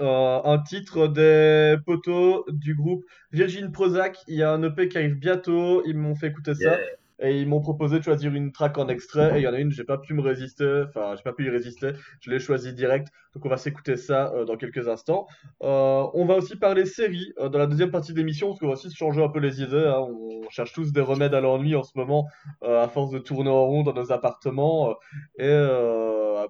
euh, 0.00 0.40
un 0.44 0.58
titre 0.58 1.08
des 1.08 1.76
poteaux 1.84 2.44
du 2.48 2.74
groupe 2.74 3.04
Virgin 3.32 3.70
Prozac. 3.72 4.18
Il 4.28 4.36
y 4.36 4.42
a 4.42 4.52
un 4.52 4.62
EP 4.62 4.88
qui 4.88 4.98
arrive 4.98 5.16
bientôt, 5.16 5.82
ils 5.86 5.96
m'ont 5.96 6.14
fait 6.14 6.28
écouter 6.28 6.54
ça. 6.54 6.78
Et 7.20 7.40
ils 7.40 7.48
m'ont 7.48 7.60
proposé 7.60 7.98
de 8.00 8.04
choisir 8.04 8.34
une 8.34 8.50
track 8.50 8.76
en 8.76 8.88
extrait, 8.88 9.36
et 9.36 9.40
il 9.40 9.42
y 9.42 9.46
en 9.46 9.54
a 9.54 9.60
une, 9.60 9.70
j'ai 9.70 9.84
pas 9.84 9.98
pu 9.98 10.14
me 10.14 10.20
résister, 10.20 10.84
enfin, 10.88 11.14
j'ai 11.16 11.22
pas 11.22 11.32
pu 11.32 11.46
y 11.46 11.48
résister, 11.48 11.92
je 12.20 12.28
l'ai 12.28 12.40
choisi 12.40 12.72
direct, 12.72 13.08
donc 13.34 13.46
on 13.46 13.48
va 13.48 13.56
s'écouter 13.56 13.96
ça 13.96 14.32
euh, 14.34 14.44
dans 14.44 14.56
quelques 14.56 14.88
instants. 14.88 15.28
Euh, 15.62 16.06
on 16.12 16.26
va 16.26 16.34
aussi 16.34 16.56
parler 16.56 16.84
série 16.86 17.32
euh, 17.38 17.48
dans 17.48 17.60
la 17.60 17.68
deuxième 17.68 17.92
partie 17.92 18.12
de 18.12 18.18
l'émission, 18.18 18.48
parce 18.48 18.58
qu'on 18.58 18.66
va 18.66 18.72
aussi 18.72 18.90
se 18.90 18.96
changer 18.96 19.22
un 19.22 19.28
peu 19.28 19.38
les 19.38 19.62
idées, 19.62 19.86
hein. 19.86 20.00
on 20.00 20.50
cherche 20.50 20.72
tous 20.72 20.92
des 20.92 21.00
remèdes 21.00 21.34
à 21.34 21.40
l'ennui 21.40 21.76
en 21.76 21.84
ce 21.84 21.92
moment, 21.94 22.26
à 22.62 22.88
force 22.88 23.12
de 23.12 23.20
tourner 23.20 23.50
en 23.50 23.64
rond 23.64 23.84
dans 23.84 23.94
nos 23.94 24.10
appartements, 24.10 24.96
et 25.38 25.46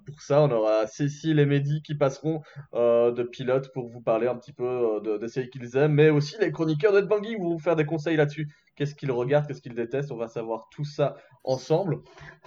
pour 0.04 0.20
ça, 0.20 0.42
on 0.42 0.50
aura 0.50 0.86
Cécile 0.86 1.38
et 1.38 1.46
Mehdi 1.46 1.82
qui 1.82 1.94
passeront 1.94 2.42
euh, 2.74 3.12
de 3.12 3.22
pilote 3.22 3.72
pour 3.72 3.88
vous 3.88 4.00
parler 4.00 4.26
un 4.26 4.36
petit 4.36 4.52
peu 4.52 4.64
euh, 4.64 5.00
de, 5.00 5.18
des 5.18 5.28
séries 5.28 5.50
qu'ils 5.50 5.76
aiment, 5.76 5.94
mais 5.94 6.10
aussi 6.10 6.36
les 6.40 6.52
chroniqueurs 6.52 6.92
de 6.92 7.00
Bangui 7.00 7.36
vont 7.36 7.50
vous 7.50 7.58
faire 7.58 7.76
des 7.76 7.86
conseils 7.86 8.16
là-dessus 8.16 8.48
qu'est-ce 8.76 8.94
qu'ils 8.94 9.12
regardent, 9.12 9.46
qu'est-ce 9.46 9.62
qu'ils 9.62 9.74
détestent. 9.74 10.12
On 10.12 10.16
va 10.16 10.28
savoir 10.28 10.68
tout 10.70 10.84
ça 10.84 11.16
ensemble. 11.44 11.98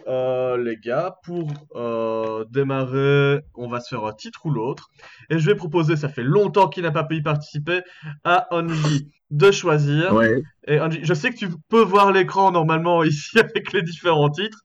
Euh, 0.07 0.57
les 0.57 0.77
gars, 0.77 1.17
pour 1.23 1.51
euh, 1.75 2.45
démarrer, 2.49 3.41
on 3.55 3.67
va 3.67 3.79
se 3.79 3.89
faire 3.89 4.05
un 4.05 4.13
titre 4.13 4.45
ou 4.45 4.51
l'autre. 4.51 4.89
Et 5.29 5.39
je 5.39 5.45
vais 5.49 5.55
proposer, 5.55 5.95
ça 5.95 6.09
fait 6.09 6.23
longtemps 6.23 6.69
qu'il 6.69 6.83
n'a 6.83 6.91
pas 6.91 7.03
pu 7.03 7.17
y 7.17 7.21
participer, 7.21 7.81
à 8.23 8.47
Angie 8.51 9.09
de 9.31 9.51
choisir. 9.51 10.13
Ouais. 10.13 10.41
Et 10.67 10.79
Angie, 10.79 11.01
je 11.03 11.13
sais 11.13 11.31
que 11.31 11.35
tu 11.35 11.49
peux 11.69 11.83
voir 11.83 12.11
l'écran 12.11 12.51
normalement 12.51 13.03
ici 13.03 13.39
avec 13.39 13.73
les 13.73 13.81
différents 13.81 14.29
titres. 14.29 14.63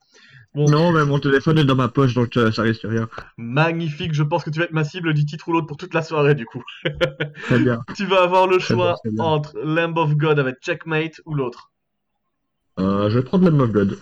Bon, 0.54 0.66
Non, 0.68 0.92
mais 0.92 1.04
mon 1.04 1.18
téléphone 1.18 1.58
est 1.58 1.64
dans 1.64 1.74
ma 1.76 1.88
poche, 1.88 2.14
donc 2.14 2.36
euh, 2.36 2.52
ça 2.52 2.62
risque 2.62 2.82
rien. 2.84 3.08
magnifique. 3.38 4.12
Je 4.12 4.22
pense 4.22 4.44
que 4.44 4.50
tu 4.50 4.58
vas 4.58 4.66
être 4.66 4.72
ma 4.72 4.84
cible 4.84 5.14
du 5.14 5.24
titre 5.24 5.48
ou 5.48 5.52
l'autre 5.52 5.66
pour 5.66 5.76
toute 5.78 5.94
la 5.94 6.02
soirée 6.02 6.34
du 6.34 6.44
coup. 6.46 6.62
Très 7.44 7.58
bien. 7.58 7.80
Tu 7.94 8.04
vas 8.06 8.22
avoir 8.22 8.46
le 8.46 8.58
Très 8.58 8.74
choix 8.74 8.86
bien, 8.86 8.94
très 9.02 9.10
bien. 9.10 9.24
entre 9.24 9.58
Lamb 9.58 9.96
of 9.96 10.14
God 10.16 10.38
avec 10.38 10.56
Checkmate 10.60 11.20
ou 11.24 11.34
l'autre. 11.34 11.70
Euh, 12.78 13.10
je 13.10 13.18
vais 13.18 13.24
prendre 13.24 13.48
la 13.50 13.64
of 13.64 13.70
God. 13.72 13.98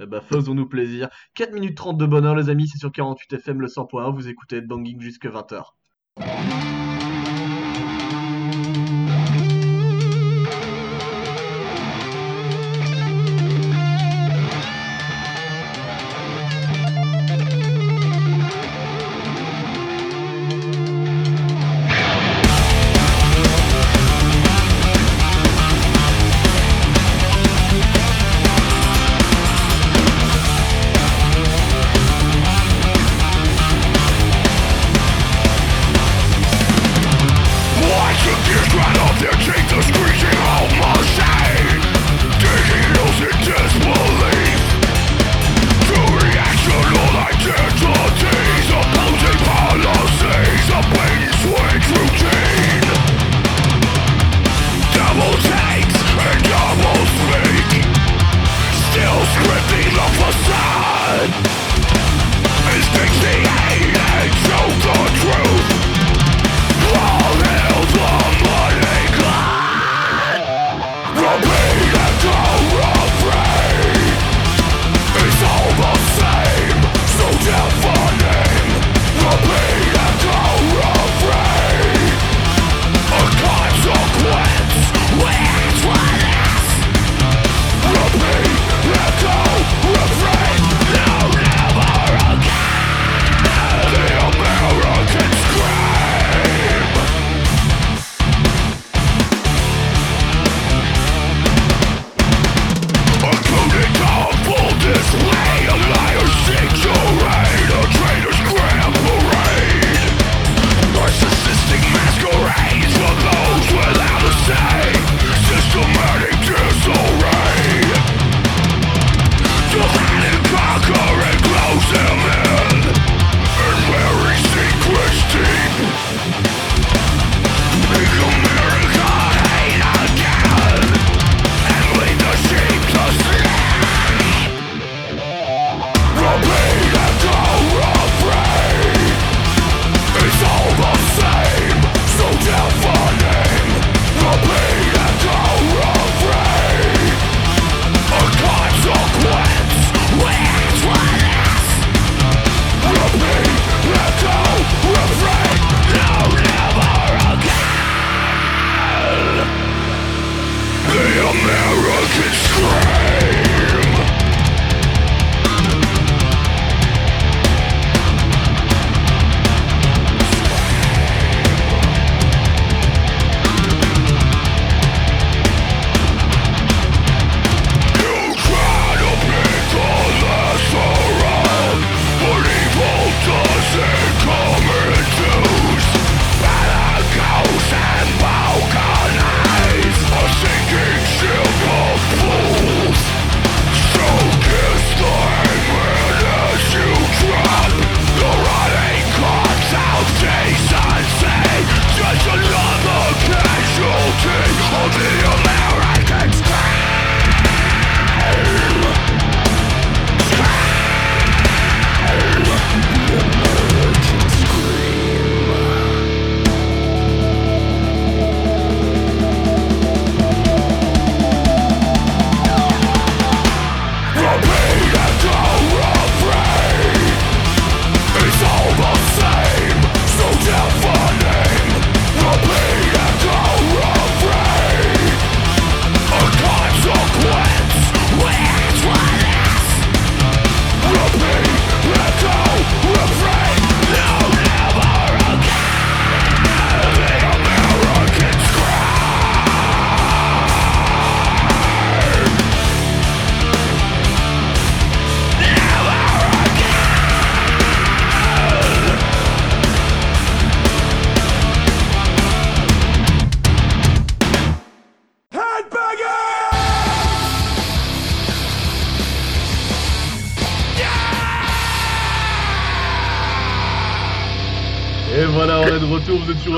Eh 0.00 0.06
ben, 0.06 0.20
faisons-nous 0.20 0.66
plaisir. 0.68 1.08
4 1.34 1.52
minutes 1.52 1.76
30 1.76 1.98
de 1.98 2.06
bonheur, 2.06 2.36
les 2.36 2.50
amis, 2.50 2.68
c'est 2.68 2.78
sur 2.78 2.92
48 2.92 3.32
FM, 3.32 3.60
le 3.60 3.66
100.1. 3.68 4.14
Vous 4.14 4.28
écoutez 4.28 4.60
Banging 4.60 5.00
jusque 5.00 5.26
20h. 5.26 5.64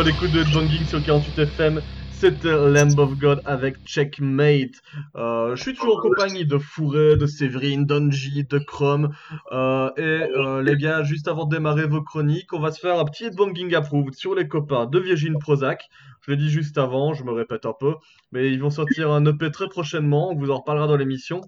Toujours 0.01 0.15
à 0.17 0.21
l'écoute 0.21 0.33
de 0.33 0.41
Headbanging 0.41 0.87
sur 0.87 1.03
48 1.05 1.39
FM. 1.39 1.81
C'était 2.13 2.53
Lamb 2.53 2.99
of 2.99 3.19
God 3.19 3.43
avec 3.45 3.77
Checkmate. 3.85 4.81
Euh, 5.17 5.57
je 5.57 5.63
suis 5.63 5.75
toujours 5.75 5.99
en 5.99 6.01
compagnie 6.01 6.47
de 6.47 6.59
Fourré, 6.59 7.17
de 7.17 7.27
Séverine, 7.27 7.85
d'Onji, 7.85 8.45
de 8.45 8.59
Chrome. 8.59 9.11
Euh, 9.53 9.91
et 9.97 10.03
euh, 10.03 10.63
les 10.63 10.77
gars, 10.77 11.03
juste 11.03 11.29
avant 11.29 11.45
de 11.45 11.57
démarrer 11.57 11.87
vos 11.87 12.03
chroniques, 12.03 12.53
on 12.53 12.61
va 12.61 12.73
se 12.73 12.81
faire 12.81 12.99
un 12.99 13.05
petit 13.05 13.25
Headbanging 13.25 13.75
Approved 13.75 14.15
sur 14.15 14.35
les 14.35 14.49
copains 14.49 14.87
de 14.87 14.99
Virgin 14.99 15.39
Prozac. 15.39 15.89
Je 16.23 16.31
l'ai 16.31 16.37
dit 16.37 16.51
juste 16.51 16.79
avant, 16.79 17.13
je 17.15 17.25
me 17.25 17.33
répète 17.33 17.67
un 17.67 17.75
peu. 17.79 17.95
Mais 18.33 18.51
ils 18.51 18.61
vont 18.61 18.71
sortir 18.71 19.11
un 19.11 19.25
EP 19.27 19.51
très 19.51 19.69
prochainement, 19.69 20.31
on 20.31 20.37
vous 20.37 20.51
en 20.51 20.59
reparlera 20.59 20.87
dans 20.87 20.97
l'émission. 20.97 21.41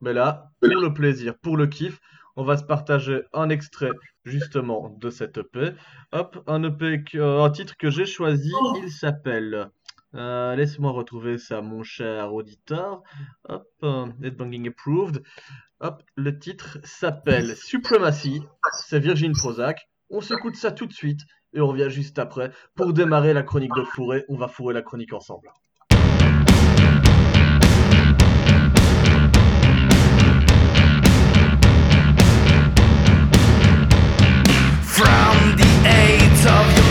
Mais 0.00 0.12
là, 0.12 0.50
pour 0.60 0.80
le 0.80 0.92
plaisir, 0.92 1.34
pour 1.40 1.56
le 1.56 1.66
kiff, 1.66 2.00
on 2.36 2.44
va 2.44 2.56
se 2.56 2.64
partager 2.64 3.22
un 3.32 3.48
extrait 3.48 3.92
justement 4.24 4.88
de 5.00 5.10
cette 5.10 5.38
EP. 5.38 5.72
Hop, 6.12 6.42
un 6.46 6.62
EP, 6.64 7.04
que- 7.04 7.18
euh, 7.18 7.42
un 7.44 7.50
titre 7.50 7.76
que 7.76 7.90
j'ai 7.90 8.06
choisi, 8.06 8.52
il 8.82 8.90
s'appelle. 8.90 9.70
euh, 10.14 10.54
Laisse-moi 10.56 10.92
retrouver 10.92 11.38
ça, 11.38 11.60
mon 11.60 11.82
cher 11.82 12.32
auditeur. 12.32 13.02
Hop, 13.48 13.66
euh, 13.82 14.06
Headbanging 14.22 14.68
Approved. 14.68 15.22
Hop, 15.80 16.02
le 16.16 16.38
titre 16.38 16.78
s'appelle 16.84 17.56
Supremacy. 17.56 18.42
C'est 18.86 19.00
Virgin 19.00 19.32
Prozac. 19.32 19.88
On 20.10 20.20
s'écoute 20.20 20.56
ça 20.56 20.70
tout 20.72 20.86
de 20.86 20.92
suite 20.92 21.20
et 21.52 21.60
on 21.60 21.66
revient 21.66 21.90
juste 21.90 22.18
après 22.18 22.50
pour 22.74 22.92
démarrer 22.92 23.32
la 23.32 23.42
chronique 23.42 23.74
de 23.76 23.82
fourré. 23.84 24.24
On 24.28 24.36
va 24.36 24.48
fourrer 24.48 24.72
la 24.74 24.82
chronique 24.82 25.12
ensemble. 25.12 25.48
Of 36.46 36.83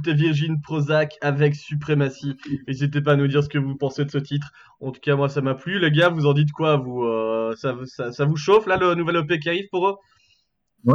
s'écoutait 0.00 0.14
Virgin 0.14 0.60
Prozac 0.60 1.16
avec 1.20 1.54
Supremacy. 1.54 2.36
N'hésitez 2.66 3.00
pas 3.00 3.12
à 3.12 3.16
nous 3.16 3.28
dire 3.28 3.42
ce 3.42 3.48
que 3.48 3.58
vous 3.58 3.76
pensez 3.76 4.04
de 4.04 4.10
ce 4.10 4.18
titre. 4.18 4.52
En 4.80 4.92
tout 4.92 5.00
cas, 5.00 5.16
moi 5.16 5.28
ça 5.28 5.40
m'a 5.40 5.54
plu. 5.54 5.78
Les 5.78 5.90
gars, 5.90 6.08
vous 6.08 6.26
en 6.26 6.32
dites 6.32 6.52
quoi 6.52 6.76
vous 6.76 7.04
euh, 7.04 7.54
ça, 7.56 7.74
ça, 7.84 8.12
ça 8.12 8.24
vous 8.24 8.36
chauffe 8.36 8.66
là 8.66 8.76
le 8.76 8.94
nouvel 8.94 9.16
EP 9.16 9.38
qui 9.38 9.48
arrive 9.48 9.68
pour 9.70 9.88
eux? 9.88 9.96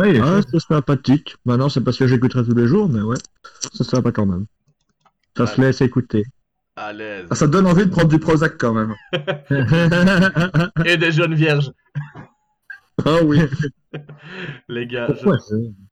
Est 0.04 0.20
Ah, 0.20 0.42
c'est 0.50 0.60
sympathique. 0.60 1.36
Maintenant, 1.46 1.70
c'est 1.70 1.82
parce 1.82 1.98
que 1.98 2.08
j'écouterai 2.08 2.44
tous 2.44 2.56
les 2.56 2.68
jours, 2.68 2.90
mais 2.90 3.02
ouais, 3.02 3.18
ça 3.72 3.84
se 3.84 3.96
pas 3.98 4.12
quand 4.12 4.26
même. 4.26 4.46
Ça 5.38 5.46
se 5.46 5.62
laisse 5.62 5.82
écouter. 5.82 6.24
À 6.76 6.92
l'aise. 6.92 7.28
Ah, 7.30 7.36
ça 7.36 7.48
donne 7.48 7.68
envie 7.68 7.86
de 7.86 7.92
prendre 7.92 8.08
du 8.08 8.20
Prozac 8.20 8.58
quand 8.58 8.74
même. 8.74 8.96
Et 10.86 10.98
des 10.98 11.12
jeunes 11.12 11.36
vierges. 11.36 11.72
Ah 13.06 13.20
oui. 13.24 13.40
Les 14.68 14.88
gars, 14.88 15.06
Pourquoi 15.08 15.38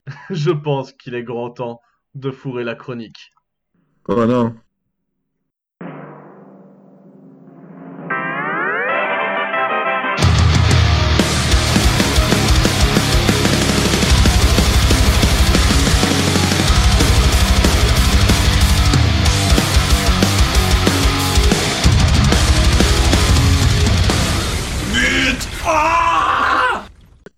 je 0.29 0.51
pense 0.51 0.91
qu'il 0.93 1.13
est 1.13 1.23
grand 1.23 1.51
temps 1.51 1.79
de 2.15 2.31
fourrer 2.31 2.63
la 2.63 2.75
chronique. 2.75 3.31
Oh 4.07 4.25
non. 4.25 4.55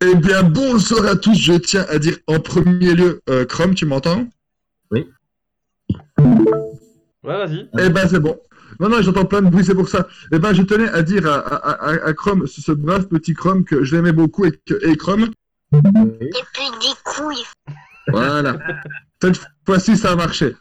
Eh 0.02 0.14
bien, 0.14 0.44
bonsoir 0.44 1.06
à 1.08 1.16
tous. 1.16 1.36
Je 1.36 1.54
tiens 1.54 1.86
à 1.90 1.98
dire 1.98 2.18
en 2.28 2.40
premier 2.40 2.94
lieu, 2.94 3.22
euh, 3.30 3.46
Chrome, 3.46 3.74
tu 3.74 3.86
m'entends? 3.86 4.28
Ouais, 4.92 5.08
vas-y. 7.24 7.70
Eh 7.80 7.90
ben, 7.90 8.08
c'est 8.08 8.20
bon. 8.20 8.38
Non, 8.80 8.90
non, 8.90 9.02
j'entends 9.02 9.26
plein 9.26 9.42
de 9.42 9.50
bruit, 9.50 9.64
c'est 9.66 9.76
pour 9.76 9.90
ça. 9.90 10.08
Eh 10.32 10.40
ben, 10.40 10.54
je 10.54 10.62
tenais 10.64 10.90
à 10.90 11.02
dire 11.02 11.28
à, 11.28 11.38
à, 11.38 11.72
à, 11.92 12.08
à 12.08 12.14
Chrome, 12.14 12.46
ce, 12.48 12.62
ce 12.62 12.72
brave 12.72 13.08
petit 13.08 13.34
Chrome, 13.34 13.64
que 13.64 13.84
je 13.84 13.96
l'aimais 13.96 14.12
beaucoup 14.12 14.46
et 14.46 14.52
que, 14.66 14.74
et 14.88 14.96
Chrome, 14.98 15.30
Et 15.74 15.80
puis 15.80 16.70
des 16.82 16.96
couilles. 17.04 17.46
Voilà. 18.10 18.58
Cette 19.22 19.42
fois-ci, 19.66 19.98
ça 19.98 20.12
a 20.12 20.16
marché. 20.16 20.56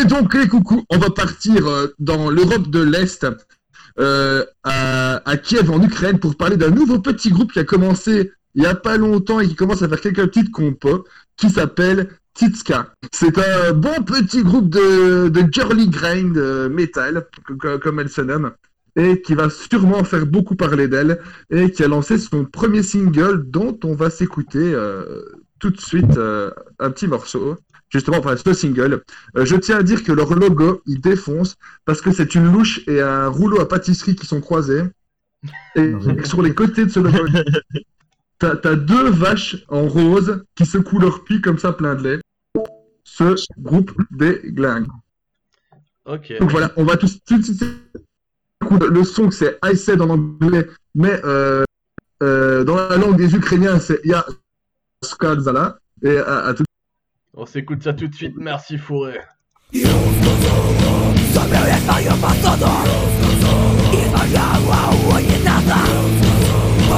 Et 0.00 0.04
donc, 0.04 0.34
les 0.34 0.48
coucous, 0.48 0.84
on 0.90 0.98
va 0.98 1.10
partir 1.10 1.66
euh, 1.66 1.94
dans 1.98 2.28
l'Europe 2.30 2.68
de 2.70 2.80
l'Est, 2.82 3.26
euh, 3.98 4.44
à, 4.64 5.28
à 5.28 5.36
Kiev, 5.36 5.70
en 5.70 5.82
Ukraine, 5.82 6.18
pour 6.18 6.36
parler 6.36 6.56
d'un 6.56 6.70
nouveau 6.70 6.98
petit 6.98 7.30
groupe 7.30 7.52
qui 7.52 7.58
a 7.58 7.64
commencé 7.64 8.32
il 8.54 8.64
y 8.64 8.66
a 8.66 8.74
pas 8.74 8.96
longtemps 8.96 9.38
et 9.38 9.46
qui 9.46 9.54
commence 9.54 9.82
à 9.82 9.88
faire 9.88 10.00
quelques 10.00 10.26
petites 10.26 10.50
compos. 10.50 11.04
qui 11.36 11.50
s'appelle 11.50 12.08
Titska. 12.34 12.92
C'est 13.12 13.38
un 13.38 13.72
bon 13.72 14.02
petit 14.02 14.42
groupe 14.42 14.68
de, 14.70 15.28
de 15.28 15.52
girly 15.52 15.88
grind 15.88 16.36
euh, 16.36 16.68
metal, 16.68 17.26
co- 17.60 17.78
comme 17.78 18.00
elle 18.00 18.08
se 18.08 18.20
nomme, 18.20 18.52
et 18.96 19.20
qui 19.20 19.34
va 19.34 19.50
sûrement 19.50 20.04
faire 20.04 20.26
beaucoup 20.26 20.56
parler 20.56 20.88
d'elle, 20.88 21.20
et 21.50 21.70
qui 21.70 21.82
a 21.84 21.88
lancé 21.88 22.18
son 22.18 22.44
premier 22.44 22.82
single 22.82 23.44
dont 23.50 23.78
on 23.84 23.94
va 23.94 24.10
s'écouter 24.10 24.58
euh, 24.74 25.22
tout 25.58 25.70
de 25.70 25.80
suite 25.80 26.16
euh, 26.16 26.50
un 26.78 26.90
petit 26.90 27.06
morceau. 27.06 27.56
Justement, 27.90 28.18
enfin, 28.18 28.36
ce 28.36 28.52
single. 28.52 29.02
Je 29.34 29.56
tiens 29.56 29.78
à 29.78 29.82
dire 29.82 30.04
que 30.04 30.12
leur 30.12 30.32
logo, 30.34 30.80
il 30.86 31.00
défonce 31.00 31.56
parce 31.84 32.00
que 32.00 32.12
c'est 32.12 32.36
une 32.36 32.50
louche 32.52 32.82
et 32.86 33.00
un 33.00 33.26
rouleau 33.26 33.60
à 33.60 33.66
pâtisserie 33.68 34.14
qui 34.14 34.26
sont 34.26 34.40
croisés. 34.40 34.82
Et 35.76 35.94
sur 36.24 36.42
les 36.42 36.54
côtés 36.54 36.84
de 36.84 36.90
ce 36.90 37.00
logo, 37.00 37.26
t'as 38.40 38.70
as 38.70 38.74
deux 38.74 39.10
vaches 39.10 39.64
en 39.68 39.86
rose 39.86 40.42
qui 40.56 40.66
secouent 40.66 40.98
leur 40.98 41.22
pied 41.24 41.40
comme 41.40 41.58
ça 41.58 41.72
plein 41.72 41.94
de 41.94 42.02
lait. 42.02 42.20
Ce 43.04 43.36
groupe 43.58 43.92
des 44.10 44.40
glingues. 44.44 44.88
Ok. 46.06 46.32
Donc 46.40 46.50
voilà, 46.50 46.72
on 46.76 46.84
va 46.84 46.96
tous 46.96 47.18
tout 47.24 47.38
de 47.38 47.42
suite. 47.42 47.62
Le 48.70 49.04
son, 49.04 49.30
c'est 49.30 49.58
I 49.64 49.76
said 49.76 50.00
en 50.00 50.10
anglais, 50.10 50.66
mais 50.94 51.20
euh, 51.24 51.64
euh, 52.22 52.64
dans 52.64 52.76
la 52.76 52.96
langue 52.96 53.16
des 53.16 53.34
Ukrainiens, 53.34 53.78
c'est 53.78 54.00
Ya 54.04 54.26
Skadzala. 55.02 55.78
Et 56.02 56.16
à, 56.16 56.46
à 56.46 56.54
tout 56.54 56.64
On 57.34 57.46
s'écoute 57.46 57.82
ça 57.82 57.92
tout 57.92 58.08
de 58.08 58.14
suite. 58.14 58.34
Merci 58.36 58.78
Fourré. 58.78 59.20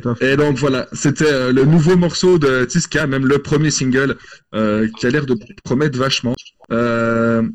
Tout 0.00 0.08
à 0.08 0.14
fait. 0.16 0.32
et 0.32 0.36
donc 0.36 0.56
voilà, 0.56 0.86
c'était 0.92 1.30
euh, 1.32 1.52
le 1.52 1.64
nouveau 1.64 1.96
morceau 1.96 2.38
de 2.38 2.64
Tiska, 2.64 3.06
même 3.06 3.26
le 3.26 3.38
premier 3.38 3.70
single, 3.70 4.16
euh, 4.54 4.88
qui 4.98 5.06
a 5.06 5.10
l'air 5.10 5.24
de 5.26 5.36
promettre 5.64 5.96
vachement. 5.98 6.34
Euh, 6.72 7.48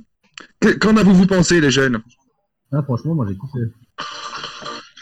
que- 0.62 0.69
Qu'en 0.77 0.95
avez-vous 0.95 1.27
pensé, 1.27 1.59
les 1.59 1.71
jeunes? 1.71 1.99
Ah, 2.71 2.81
franchement, 2.83 3.15
moi 3.15 3.25
j'ai 3.27 3.35
kiffé. 3.35 3.59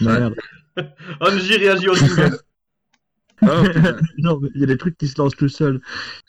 Merde. 0.02 0.36
Angie 1.22 1.58
réagit 1.58 1.90
au 1.90 1.96
single. 1.96 2.40
Ah. 3.44 3.62
Non, 4.18 4.40
mais 4.42 4.50
il 4.56 4.62
y 4.62 4.64
a 4.64 4.68
des 4.68 4.78
trucs 4.78 4.98
qui 4.98 5.08
se 5.08 5.22
lancent 5.22 5.36
tout 5.36 5.48
seuls. 5.50 5.80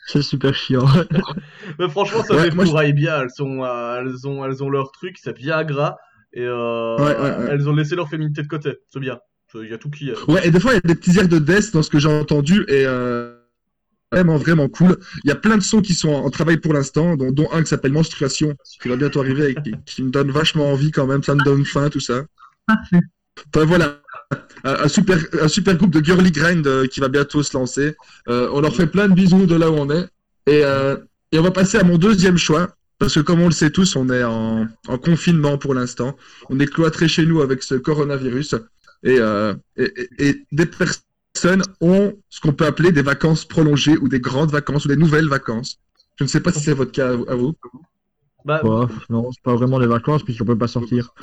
C'est 0.05 0.21
super 0.21 0.53
chiant. 0.53 0.85
Mais 1.79 1.89
franchement, 1.89 2.23
ça 2.23 2.35
Ouais, 2.35 2.43
fait 2.51 2.55
moi, 2.55 2.65
je- 2.65 2.91
bien. 2.91 3.21
Elles, 3.21 3.31
sont, 3.31 3.63
euh, 3.63 3.99
elles, 3.99 4.27
ont, 4.27 4.45
elles 4.45 4.63
ont 4.63 4.69
leur 4.69 4.91
truc, 4.91 5.17
c'est 5.19 5.35
Viagra. 5.35 5.97
Et 6.33 6.41
euh, 6.43 6.95
Ouais, 6.97 7.15
ouais, 7.15 7.37
ouais. 7.37 7.47
elles 7.51 7.67
ont 7.69 7.75
laissé 7.75 7.95
leur 7.95 8.09
féminité 8.09 8.41
de 8.43 8.47
côté. 8.47 8.77
C'est 8.89 8.99
bien. 8.99 9.19
Il 9.55 9.67
y 9.69 9.73
a 9.73 9.77
tout 9.79 9.89
qui 9.89 10.09
est. 10.09 10.29
Ouais, 10.29 10.47
et 10.47 10.51
des 10.51 10.59
fois, 10.59 10.73
il 10.73 10.75
y 10.75 10.77
a 10.77 10.81
des 10.81 10.95
petits 10.95 11.17
airs 11.17 11.27
de 11.27 11.39
death 11.39 11.73
dans 11.73 11.81
ce 11.81 11.89
que 11.89 11.97
j'ai 11.97 12.07
entendu, 12.07 12.65
et 12.67 12.85
euh, 12.85 13.35
vraiment, 14.11 14.37
vraiment 14.37 14.69
cool. 14.69 14.97
Il 15.23 15.29
y 15.29 15.31
a 15.31 15.35
plein 15.35 15.57
de 15.57 15.63
sons 15.63 15.81
qui 15.81 15.93
sont 15.95 16.09
en, 16.09 16.25
en 16.25 16.29
travail 16.29 16.57
pour 16.57 16.71
l'instant, 16.73 17.15
dont, 17.15 17.31
dont 17.31 17.47
un 17.51 17.63
qui 17.63 17.69
s'appelle 17.69 17.91
Menstruation, 17.91 18.55
qui 18.79 18.89
va 18.89 18.95
bientôt 18.95 19.21
arriver, 19.21 19.49
et 19.49 19.55
qui, 19.55 19.73
qui 19.87 20.03
me 20.03 20.11
donne 20.11 20.29
vachement 20.29 20.71
envie 20.71 20.91
quand 20.91 21.07
même, 21.07 21.23
ça 21.23 21.33
me 21.33 21.43
donne 21.43 21.65
faim, 21.65 21.89
tout 21.89 21.99
ça. 21.99 22.25
Parfait. 22.67 22.99
Enfin 23.55 23.65
voilà, 23.65 24.01
un, 24.65 24.73
un 24.83 24.87
super, 24.87 25.17
un 25.41 25.47
super 25.47 25.75
groupe 25.77 25.91
de 25.91 26.03
girly 26.03 26.31
grind 26.31 26.67
euh, 26.67 26.85
qui 26.85 26.99
va 26.99 27.07
bientôt 27.07 27.41
se 27.41 27.57
lancer. 27.57 27.95
Euh, 28.27 28.49
on 28.53 28.61
leur 28.61 28.75
fait 28.75 28.87
plein 28.87 29.07
de 29.07 29.13
bisous 29.15 29.47
de 29.47 29.55
là 29.55 29.71
où 29.71 29.75
on 29.75 29.89
est. 29.89 30.05
Et, 30.45 30.63
euh, 30.63 30.97
et 31.31 31.39
on 31.39 31.43
va 31.43 31.51
passer 31.51 31.77
à 31.79 31.83
mon 31.83 31.97
deuxième 31.97 32.37
choix. 32.37 32.67
Parce 32.99 33.15
que 33.15 33.21
comme 33.21 33.41
on 33.41 33.45
le 33.47 33.51
sait 33.53 33.71
tous, 33.71 33.95
on 33.95 34.09
est 34.09 34.23
en, 34.23 34.67
en 34.87 34.97
confinement 34.97 35.57
pour 35.57 35.73
l'instant. 35.73 36.15
On 36.49 36.59
est 36.59 36.67
cloîtré 36.67 37.07
chez 37.07 37.25
nous 37.25 37.41
avec 37.41 37.63
ce 37.63 37.75
coronavirus. 37.75 38.55
Et, 39.03 39.17
euh, 39.19 39.53
et, 39.77 39.93
et- 40.19 40.27
et 40.29 40.45
des 40.51 40.65
personnes 40.65 41.63
ont 41.81 42.13
ce 42.29 42.41
qu'on 42.41 42.53
peut 42.53 42.65
appeler 42.65 42.91
des 42.91 43.01
vacances 43.01 43.45
prolongées 43.45 43.97
ou 43.97 44.09
des 44.09 44.19
grandes 44.19 44.51
vacances 44.51 44.85
ou 44.85 44.89
des 44.89 44.97
nouvelles 44.97 45.29
vacances. 45.29 45.79
Je 46.17 46.25
ne 46.25 46.29
sais 46.29 46.41
pas 46.41 46.51
si 46.51 46.59
c'est 46.59 46.73
votre 46.73 46.91
cas 46.91 47.09
à 47.11 47.35
vous. 47.35 47.55
Bah, 48.45 48.61
Ouais, 48.63 48.85
non, 49.09 49.31
c'est 49.31 49.41
pas 49.43 49.55
vraiment 49.55 49.79
des 49.79 49.87
vacances 49.87 50.23
puisqu'on 50.23 50.45
peut 50.45 50.57
pas 50.57 50.67
sortir. 50.67 51.13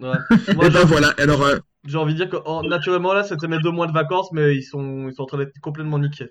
ouais. 0.00 0.18
Moi, 0.50 0.66
et 0.68 0.70
j'ai 0.70 0.78
ben 0.78 0.84
voilà, 0.84 1.08
alors 1.18 1.42
euh, 1.42 1.58
j'ai 1.84 1.98
envie 1.98 2.14
de 2.14 2.18
dire 2.18 2.30
que 2.30 2.36
oh, 2.46 2.62
naturellement, 2.64 3.12
là, 3.14 3.22
c'était 3.24 3.48
mes 3.48 3.60
deux 3.60 3.70
mois 3.70 3.86
de 3.86 3.92
vacances, 3.92 4.32
mais 4.32 4.56
ils 4.56 4.62
sont, 4.64 5.08
ils 5.08 5.14
sont 5.14 5.22
en 5.22 5.26
train 5.26 5.38
d'être 5.38 5.58
complètement 5.60 5.98
niqués. 5.98 6.30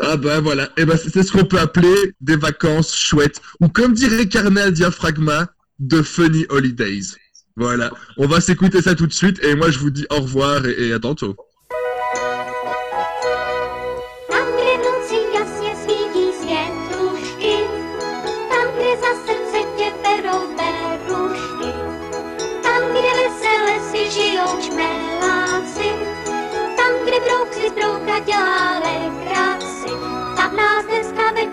Ah 0.00 0.16
bah 0.16 0.40
voilà, 0.40 0.68
et 0.76 0.84
ben 0.84 0.96
c'est 0.96 1.22
ce 1.22 1.32
qu'on 1.32 1.44
peut 1.44 1.58
appeler 1.58 2.14
des 2.20 2.36
vacances 2.36 2.94
chouettes, 2.96 3.40
ou 3.60 3.68
comme 3.68 3.94
dirait 3.94 4.28
Carnal 4.28 4.72
Diaphragma, 4.72 5.48
de 5.78 6.02
funny 6.02 6.46
holidays. 6.48 7.16
Voilà, 7.56 7.90
on 8.16 8.26
va 8.26 8.40
s'écouter 8.40 8.82
ça 8.82 8.94
tout 8.94 9.06
de 9.06 9.12
suite, 9.12 9.42
et 9.44 9.54
moi 9.54 9.70
je 9.70 9.78
vous 9.78 9.90
dis 9.90 10.06
au 10.10 10.20
revoir 10.20 10.66
et, 10.66 10.92
à 10.92 10.98
tantôt. 10.98 11.36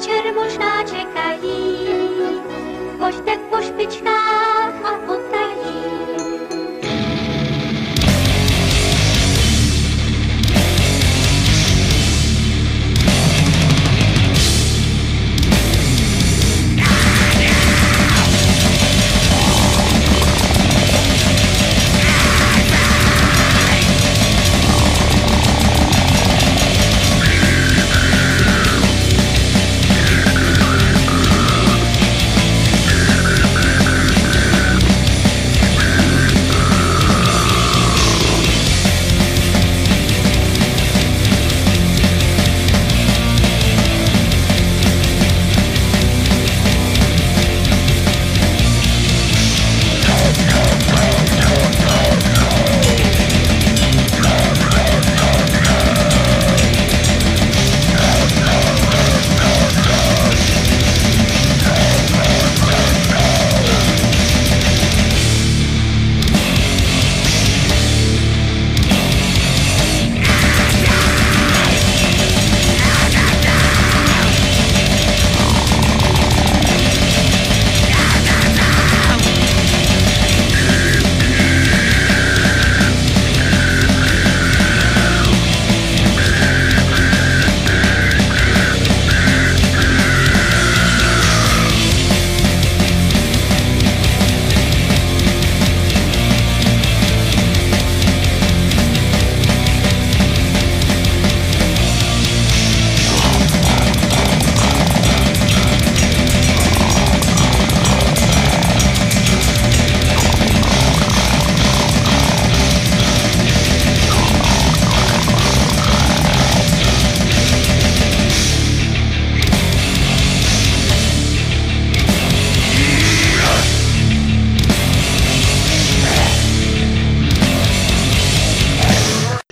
Večer 0.01 0.33
možná 0.33 0.83
čekají. 0.83 1.87
Pojďte 2.97 3.37
po 3.49 3.61
špičkách 3.61 4.40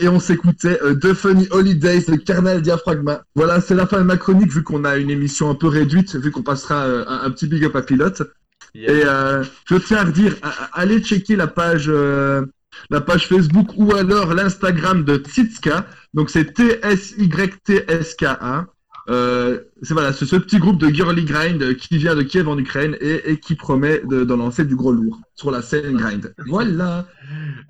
et 0.09 0.15
on 0.15 0.19
s'écoutait 0.19 0.79
euh, 0.81 0.95
The 0.95 1.13
Funny 1.13 1.47
Holidays 1.51 2.05
de 2.07 2.15
Carnal 2.15 2.61
Diaphragma. 2.61 3.21
Voilà, 3.35 3.61
c'est 3.61 3.75
la 3.75 3.87
fin 3.87 3.99
de 3.99 4.03
ma 4.03 4.17
chronique 4.17 4.51
vu 4.51 4.63
qu'on 4.63 4.83
a 4.83 4.97
une 4.97 5.09
émission 5.09 5.49
un 5.49 5.55
peu 5.55 5.67
réduite, 5.67 6.15
vu 6.15 6.31
qu'on 6.31 6.43
passera 6.43 6.85
euh, 6.85 7.05
un, 7.07 7.21
un 7.25 7.31
petit 7.31 7.47
big 7.47 7.63
up 7.65 7.75
à 7.75 7.81
pilote. 7.81 8.21
Et 8.75 8.87
euh, 9.05 9.43
je 9.65 9.75
tiens 9.75 9.99
à 9.99 10.03
à- 10.47 10.69
allez 10.73 11.01
checker 11.01 11.35
la 11.35 11.47
page, 11.47 11.91
la 12.89 13.01
page 13.01 13.27
Facebook 13.27 13.69
ou 13.77 13.95
alors 13.95 14.33
l'Instagram 14.33 15.03
de 15.03 15.17
Titska. 15.17 15.85
Donc 16.13 16.29
c'est 16.29 16.53
T-S-Y-T-S-K-A. 16.53 18.65
Euh, 19.09 19.61
c'est 19.81 19.95
voilà, 19.95 20.13
c'est 20.13 20.25
ce 20.25 20.35
petit 20.35 20.59
groupe 20.59 20.79
de 20.79 20.87
girly 20.87 21.25
grind 21.25 21.75
qui 21.77 21.97
vient 21.97 22.15
de 22.15 22.21
Kiev 22.21 22.47
en 22.47 22.57
Ukraine 22.57 22.95
et, 23.01 23.31
et 23.31 23.39
qui 23.39 23.55
promet 23.55 24.01
de, 24.05 24.33
lancer 24.33 24.65
du 24.65 24.75
gros 24.75 24.91
lourd 24.91 25.19
sur 25.33 25.49
la 25.49 25.63
scène 25.63 25.97
grind. 25.97 26.33
Voilà. 26.45 27.07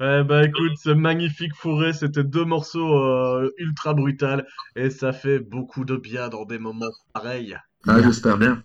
Ouais, 0.01 0.23
bah 0.25 0.43
écoute, 0.43 0.73
ce 0.83 0.89
magnifique 0.89 1.55
fourré, 1.55 1.93
c'était 1.93 2.25
deux 2.25 2.43
morceaux 2.43 2.93
euh, 2.93 3.49
ultra 3.57 3.93
brutal 3.93 4.45
et 4.75 4.89
ça 4.89 5.13
fait 5.13 5.39
beaucoup 5.39 5.85
de 5.85 5.95
bien 5.95 6.27
dans 6.27 6.43
des 6.43 6.59
moments 6.59 6.91
pareils. 7.13 7.55
Ah, 7.87 8.01
j'espère 8.01 8.37
bien. 8.37 8.61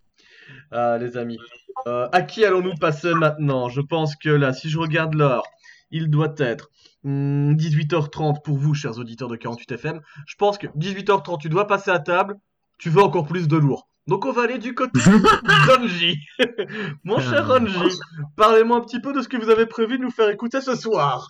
Ah, 0.73 0.99
les 0.99 1.17
amis. 1.17 1.39
Euh, 1.87 2.09
à 2.13 2.23
qui 2.23 2.45
allons-nous 2.45 2.75
passer 2.75 3.15
maintenant? 3.15 3.69
Je 3.69 3.81
pense 3.81 4.17
que 4.17 4.31
là, 4.31 4.53
si 4.53 4.69
je 4.69 4.79
regarde 4.79 5.15
l'heure, 5.15 5.45
il 5.93 6.11
doit 6.11 6.35
être 6.39 6.71
hmm, 7.05 7.55
18h30 7.55 8.43
pour 8.43 8.59
vous, 8.59 8.75
chers 8.75 8.99
auditeurs 8.99 9.29
de 9.29 9.37
48FM. 9.37 10.01
Je 10.27 10.35
pense 10.37 10.59
que 10.59 10.67
18h30, 10.67 11.41
tu 11.41 11.49
dois 11.49 11.69
passer 11.69 11.93
à 11.93 12.01
table. 12.01 12.35
Tu 12.79 12.91
veux 12.91 13.03
encore 13.03 13.27
plus 13.27 13.49
de 13.49 13.57
lourd. 13.57 13.89
Donc 14.07 14.27
on 14.27 14.33
va 14.33 14.43
aller 14.43 14.59
du 14.59 14.75
côté 14.75 15.01
Ronji. 15.69 16.19
Mon 17.05 17.19
cher 17.21 17.49
Ronji, 17.49 17.99
parlez-moi 18.37 18.79
un 18.79 18.81
petit 18.81 19.01
peu 19.01 19.13
de 19.13 19.23
ce 19.23 19.29
que 19.29 19.37
vous 19.37 19.49
avez 19.49 19.67
prévu 19.67 19.99
de 19.99 20.03
nous 20.03 20.11
faire 20.11 20.29
écouter 20.29 20.61
ce 20.61 20.75
soir. 20.75 21.29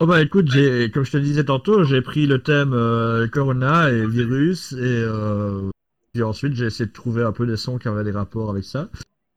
Oh 0.00 0.06
bah 0.06 0.20
écoute, 0.22 0.50
j'ai, 0.50 0.90
comme 0.90 1.04
je 1.04 1.12
te 1.12 1.16
le 1.18 1.22
disais 1.22 1.44
tantôt, 1.44 1.84
j'ai 1.84 2.00
pris 2.00 2.26
le 2.26 2.42
thème 2.42 2.72
euh, 2.72 3.28
Corona 3.28 3.90
et 3.90 4.06
virus 4.06 4.72
et, 4.72 4.78
euh, 4.80 5.70
et 6.14 6.22
ensuite 6.22 6.54
j'ai 6.54 6.66
essayé 6.66 6.86
de 6.86 6.92
trouver 6.92 7.22
un 7.22 7.32
peu 7.32 7.46
des 7.46 7.56
sons 7.56 7.78
qui 7.78 7.86
avaient 7.86 8.02
des 8.02 8.10
rapports 8.10 8.50
avec 8.50 8.64
ça. 8.64 8.88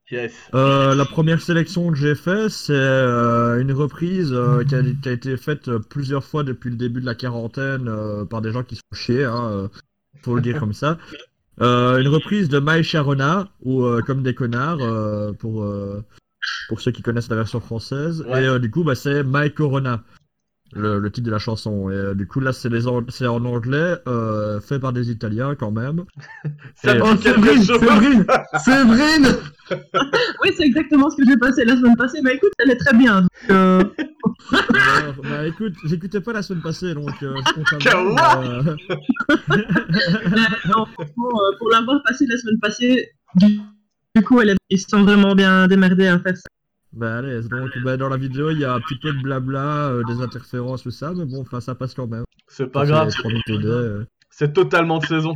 Yes. 0.10 0.34
Euh, 0.54 0.96
la 0.96 1.04
première 1.04 1.42
sélection 1.42 1.92
que 1.92 1.98
j'ai 1.98 2.16
fait, 2.16 2.50
c'est 2.50 2.72
euh, 2.72 3.60
une 3.60 3.74
reprise 3.74 4.32
euh, 4.32 4.64
qui, 4.64 4.74
a, 4.74 4.82
qui 4.82 5.10
a 5.10 5.12
été 5.12 5.36
faite 5.36 5.68
euh, 5.68 5.80
plusieurs 5.80 6.24
fois 6.24 6.44
depuis 6.44 6.70
le 6.70 6.78
début 6.78 7.02
de 7.02 7.06
la 7.06 7.14
quarantaine 7.14 7.90
euh, 7.90 8.24
par 8.24 8.42
des 8.42 8.54
gens 8.54 8.64
qui 8.64 8.78
sont 8.78 8.82
chiés, 8.94 9.26
hein, 9.26 9.70
faut 10.22 10.36
le 10.36 10.42
dire 10.42 10.60
comme 10.60 10.74
ça. 10.74 10.98
Euh, 11.62 12.00
une 12.00 12.08
reprise 12.08 12.50
de 12.50 12.60
My 12.60 12.84
Sharona, 12.84 13.50
ou 13.64 13.84
euh, 13.84 14.02
Comme 14.02 14.22
des 14.22 14.36
connards, 14.36 14.82
euh, 14.82 15.34
pour, 15.34 15.66
pour 16.70 16.82
ceux 16.82 16.92
qui 16.92 17.02
connaissent 17.02 17.30
la 17.30 17.36
version 17.36 17.60
française. 17.60 18.26
Ouais. 18.28 18.44
Et 18.44 18.60
du 18.60 18.70
coup, 18.70 18.84
bah, 18.84 18.96
c'est 18.96 19.24
My 19.24 19.52
Corona, 19.52 20.04
le, 20.74 21.00
le 21.00 21.12
titre 21.12 21.26
de 21.28 21.32
la 21.32 21.40
chanson. 21.40 21.90
Et 21.90 21.94
euh, 21.96 22.14
du 22.14 22.28
coup, 22.28 22.40
là, 22.40 22.52
c'est 22.54 22.70
les 22.70 22.88
an- 22.88 23.04
c'est 23.10 23.28
en 23.28 23.44
anglais, 23.46 23.96
euh, 24.08 24.60
fait 24.60 24.80
par 24.80 24.94
des 24.94 25.10
Italiens 25.12 25.56
quand 25.56 25.72
même. 25.72 26.04
Ça 26.76 26.96
Et- 26.96 27.02
Oh, 27.02 27.16
Séverine. 27.16 27.64
Séverine, 27.64 28.26
Séverine 28.64 29.28
Oui, 30.44 30.50
c'est 30.56 30.64
exactement 30.66 31.10
ce 31.10 31.18
que 31.18 31.24
j'ai 31.28 31.38
passé 31.38 31.66
la 31.66 31.76
semaine 31.76 31.96
passée. 31.98 32.20
Mais 32.24 32.36
écoute, 32.36 32.52
elle 32.60 32.72
est 32.72 32.78
très 32.78 32.96
bien. 32.98 33.22
Donc, 33.22 33.30
euh, 33.50 33.84
Alors, 34.52 35.16
bah 35.24 35.46
écoute, 35.48 35.74
j'écoutais 35.86 36.22
pas 36.22 36.34
la 36.34 36.42
semaine 36.42 36.62
passée, 36.62 36.94
donc 36.94 37.12
euh, 37.24 37.34
je 37.48 37.54
compte 37.54 37.74
un 37.74 37.78
Kawa 37.78 38.42
peu, 38.42 38.74
euh, 38.74 38.76
non, 40.68 40.86
franchement, 40.86 41.30
pour 41.60 41.70
l'avoir 41.70 42.02
passée 42.04 42.26
la 42.28 42.38
semaine 42.38 42.60
passée, 42.60 43.10
du, 43.36 44.24
coup, 44.24 44.40
elle 44.42 44.50
est- 44.52 44.58
ils 44.70 44.80
se 44.80 44.88
sont 44.90 45.04
vraiment 45.04 45.36
bien 45.36 45.68
démerdés 45.68 46.08
à 46.08 46.20
faire 46.20 46.36
ça. 46.38 46.44
Bah 46.94 47.18
allez, 47.18 47.42
donc 47.44 47.70
bah, 47.84 47.98
dans 47.98 48.10
la 48.10 48.18
vidéo 48.18 48.50
il 48.50 48.60
y 48.60 48.66
a 48.66 48.74
un 48.74 48.80
petit 48.80 48.98
peu 48.98 49.12
de 49.12 49.22
blabla, 49.22 49.90
euh, 49.90 50.04
des 50.06 50.22
interférences, 50.22 50.84
tout 50.84 50.92
ça, 50.92 51.14
mais 51.16 51.26
bon, 51.26 51.42
enfin 51.42 51.60
ça 51.60 51.76
passe 51.76 51.94
quand 51.94 52.08
même. 52.08 52.24
C'est 52.48 52.72
pas 52.72 52.86
grave, 52.86 53.12
fait 53.12 53.22
30 53.24 53.34
TD, 53.46 53.66
euh. 53.66 54.06
c'est 54.30 54.54
totalement 54.54 55.00
de 55.00 55.06
saison. 55.06 55.36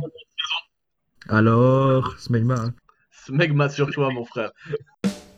Alors, 1.28 2.14
Smegma. 2.18 2.70
Smegma 3.10 3.68
sur 3.68 3.90
toi, 3.90 4.10
mon 4.12 4.24
frère. 4.24 4.50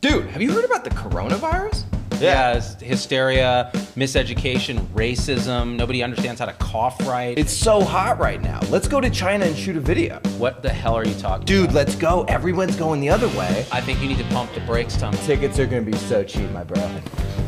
Dude, 0.01 0.23
have 0.33 0.41
you 0.41 0.51
heard 0.51 0.65
about 0.65 0.83
the 0.83 0.93
coronavirus? 0.93 1.85
Yeah, 2.19 2.53
it's 2.53 2.79
hysteria, 2.81 3.69
miseducation, 3.95 4.79
racism. 4.87 5.75
Nobody 5.75 6.01
understands 6.01 6.39
how 6.39 6.45
to 6.45 6.53
cough 6.53 6.99
right. 7.07 7.37
It's 7.37 7.53
so 7.53 7.81
hot 7.83 8.19
right 8.19 8.41
now. 8.41 8.59
Let's 8.69 8.87
go 8.87 9.01
to 9.01 9.09
China 9.09 9.45
and 9.45 9.55
shoot 9.55 9.75
a 9.75 9.81
video. 9.81 10.19
what 10.37 10.61
the 10.63 10.69
hell 10.69 10.95
are 10.95 11.05
you 11.05 11.13
talking 11.15 11.45
Dude, 11.45 11.65
about? 11.65 11.75
let's 11.75 11.95
go. 11.95 12.23
Everyone's 12.25 12.75
going 12.75 13.01
the 13.01 13.09
other 13.09 13.27
way. 13.29 13.65
I 13.71 13.81
think 13.81 14.01
you 14.01 14.07
need 14.07 14.17
to 14.19 14.23
pump 14.25 14.53
the 14.53 14.61
brakes, 14.61 14.95
Tom. 14.97 15.13
Tickets 15.25 15.59
are 15.59 15.65
gonna 15.65 15.81
be 15.81 15.95
so 15.97 16.23
cheap, 16.23 16.49
my 16.51 16.63
bro. 16.63 16.77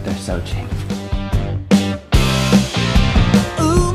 They're 0.03 0.15
so 0.15 0.41
cheap. 0.41 0.67
Ooh, 3.59 3.93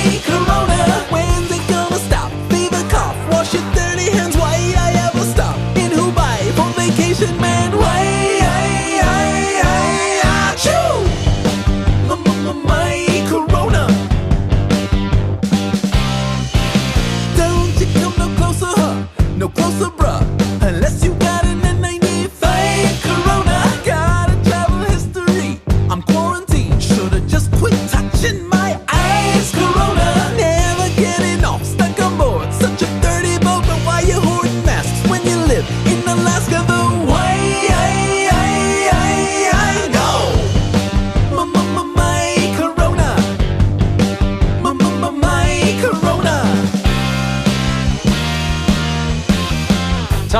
Cremona. 0.00 1.17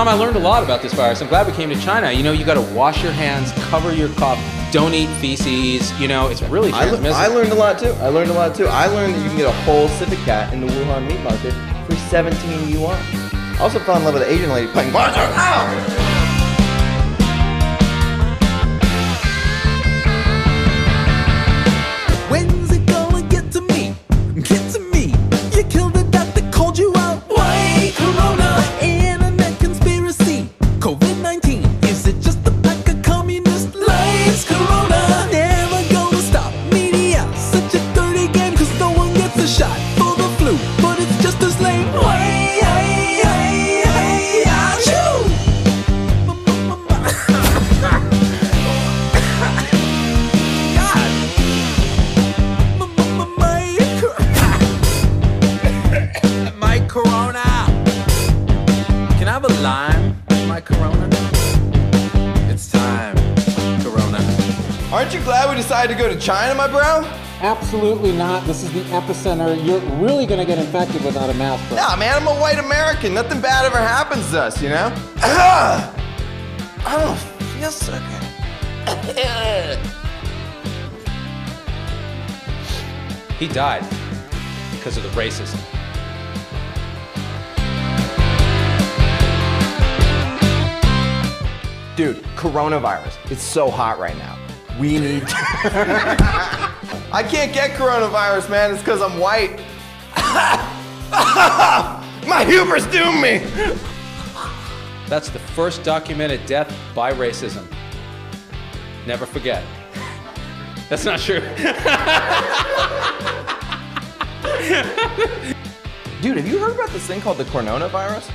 Tom, 0.08 0.18
I 0.18 0.24
learned 0.24 0.36
a 0.36 0.40
lot 0.40 0.62
about 0.62 0.80
this 0.80 0.94
virus. 0.94 1.20
I'm 1.20 1.28
glad 1.28 1.46
we 1.46 1.52
came 1.52 1.68
to 1.68 1.78
China. 1.80 2.10
You 2.10 2.22
know, 2.22 2.32
you 2.32 2.42
got 2.42 2.54
to 2.54 2.74
wash 2.74 3.02
your 3.02 3.12
hands, 3.12 3.52
cover 3.68 3.92
your 3.92 4.08
cough, 4.14 4.38
don't 4.72 4.94
eat 4.94 5.08
feces. 5.20 5.92
You 6.00 6.08
know, 6.08 6.28
it's 6.28 6.40
really 6.40 6.72
I, 6.72 6.84
le- 6.84 6.90
transmissible. 6.92 7.14
I 7.14 7.26
learned 7.26 7.52
a 7.52 7.54
lot 7.54 7.78
too. 7.78 7.90
I 8.00 8.08
learned 8.08 8.30
a 8.30 8.32
lot 8.32 8.54
too. 8.54 8.66
I 8.68 8.86
learned 8.86 9.14
that 9.14 9.22
you 9.22 9.28
can 9.28 9.36
get 9.36 9.48
a 9.48 9.58
whole 9.64 9.86
civet 9.88 10.18
cat 10.20 10.54
in 10.54 10.62
the 10.62 10.66
Wuhan 10.66 11.06
meat 11.06 11.20
market 11.20 11.52
for 11.86 11.94
17 12.08 12.70
yuan. 12.70 12.98
Also 13.60 13.78
fell 13.80 13.98
in 13.98 14.04
love 14.04 14.14
with 14.14 14.22
an 14.22 14.30
Asian 14.30 14.48
lady 14.48 14.72
playing. 14.72 14.94
Ow! 14.94 16.07
China, 66.28 66.54
my 66.54 66.68
bro? 66.68 67.10
Absolutely 67.40 68.12
not. 68.12 68.44
This 68.44 68.62
is 68.62 68.70
the 68.74 68.82
epicenter. 68.90 69.56
You're 69.64 69.80
really 69.98 70.26
going 70.26 70.40
to 70.40 70.44
get 70.44 70.58
infected 70.58 71.02
without 71.02 71.30
a 71.30 71.32
mask. 71.32 71.66
Bro. 71.70 71.78
Nah, 71.78 71.96
man, 71.96 72.20
I'm 72.20 72.26
a 72.28 72.38
white 72.38 72.58
American. 72.58 73.14
Nothing 73.14 73.40
bad 73.40 73.64
ever 73.64 73.78
happens 73.78 74.30
to 74.32 74.42
us, 74.42 74.60
you 74.60 74.68
know? 74.68 74.92
I 75.22 75.90
don't 76.84 77.16
feel 77.56 77.70
so 77.70 77.98
good. 77.98 79.78
he 83.38 83.48
died 83.48 83.86
because 84.72 84.98
of 84.98 85.04
the 85.04 85.08
racism. 85.18 85.58
Dude, 91.96 92.22
coronavirus. 92.36 93.16
It's 93.30 93.42
so 93.42 93.70
hot 93.70 93.98
right 93.98 94.18
now. 94.18 94.38
We 94.78 94.98
need 94.98 95.26
I 95.64 97.26
can't 97.28 97.52
get 97.52 97.72
coronavirus, 97.72 98.48
man. 98.48 98.70
It's 98.70 98.80
because 98.80 99.02
I'm 99.02 99.18
white. 99.18 99.58
My 102.28 102.44
hubris 102.44 102.86
doomed 102.86 103.20
me. 103.20 103.38
That's 105.08 105.30
the 105.30 105.38
first 105.38 105.82
documented 105.82 106.46
death 106.46 106.72
by 106.94 107.12
racism. 107.12 107.66
Never 109.06 109.26
forget. 109.26 109.64
That's 110.88 111.04
not 111.04 111.18
true. 111.18 111.40
Dude, 116.20 116.36
have 116.36 116.46
you 116.46 116.58
heard 116.58 116.74
about 116.74 116.90
this 116.90 117.06
thing 117.06 117.20
called 117.20 117.38
the 117.38 117.44
coronavirus? 117.44 118.30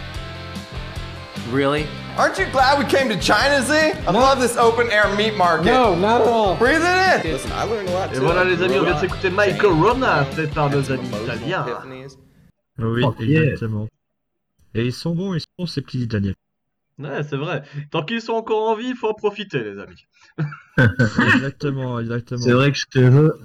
Really? 1.51 1.87
Aren't 2.17 2.37
you 2.37 2.45
glad 2.51 2.77
we 2.77 2.85
came 2.85 3.09
to 3.09 3.19
China, 3.19 3.61
Z? 3.63 3.73
I 3.73 4.11
love 4.11 4.39
this 4.39 4.55
open 4.55 4.91
air 4.91 5.13
meat 5.15 5.35
market. 5.35 5.65
No, 5.65 5.95
not 5.95 6.21
at 6.21 6.27
all. 6.27 6.55
Breathe 6.55 6.81
it 6.83 7.25
in. 7.25 7.31
Listen, 7.31 7.51
I 7.53 7.63
learned 7.63 7.89
a 7.89 7.91
lot 7.91 8.11
Et 8.11 8.15
too. 8.15 8.21
voilà 8.21 8.43
les 8.43 8.61
amis, 8.61 8.77
on 8.77 8.83
vient 8.83 8.93
de 8.95 8.99
s'écouter 8.99 9.29
My 9.31 9.57
Corona 9.57 10.23
fait 10.25 10.47
par 10.53 10.69
nos 10.69 10.91
amis 10.91 11.09
italiens. 11.23 11.65
Oui, 12.77 13.03
Oh, 13.03 13.15
yeah. 13.19 13.41
exactement. 13.43 13.87
Et 14.75 14.85
ils 14.85 14.93
sont 14.93 15.15
bons, 15.15 15.33
ils 15.33 15.39
sont 15.41 15.47
bons, 15.57 15.65
ces 15.65 15.81
petits 15.81 16.01
Italiens. 16.01 16.33
Ouais, 16.99 17.23
c'est 17.27 17.35
vrai. 17.37 17.63
Tant 17.89 18.03
qu'ils 18.03 18.21
sont 18.21 18.33
encore 18.33 18.69
en 18.69 18.75
vie, 18.75 18.89
il 18.89 18.95
faut 18.95 19.09
en 19.09 19.13
profiter 19.15 19.63
les 19.63 19.79
amis. 19.79 20.05
exactement, 21.35 21.99
exactement. 21.99 22.41
C'est 22.41 22.51
vrai 22.51 22.71
que 22.71 22.77
je 22.77 22.85
te 22.91 22.99
veux. 22.99 23.39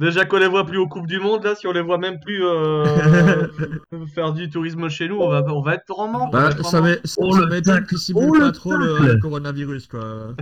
Déjà 0.00 0.24
qu'on 0.24 0.38
les 0.38 0.46
voit 0.46 0.64
plus 0.64 0.78
aux 0.78 0.86
Coupes 0.86 1.08
du 1.08 1.18
Monde, 1.18 1.42
là, 1.44 1.54
si 1.56 1.66
on 1.66 1.72
les 1.72 1.80
voit 1.82 1.98
même 1.98 2.20
plus 2.20 2.44
euh, 2.44 2.84
faire 4.14 4.32
du 4.32 4.48
tourisme 4.48 4.88
chez 4.88 5.08
nous, 5.08 5.16
on 5.16 5.28
va, 5.28 5.42
on 5.48 5.60
va 5.62 5.74
être 5.74 5.98
en 5.98 6.06
manque. 6.08 6.32
Bah, 6.32 6.50
ça 6.62 6.80
Oh, 7.18 7.36
le 7.36 7.46
m'étonne 7.46 7.74
tacle. 7.76 7.86
qu'ils 7.88 7.98
simulent 7.98 8.24
Oh, 8.28 8.38
pas 8.38 8.46
le 8.46 8.52
trop 8.52 8.76
le, 8.76 9.18
coronavirus, 9.20 9.88
quoi. 9.88 10.34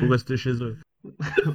Pour 0.00 0.10
rester 0.10 0.36
chez 0.36 0.54
eux. 0.62 0.76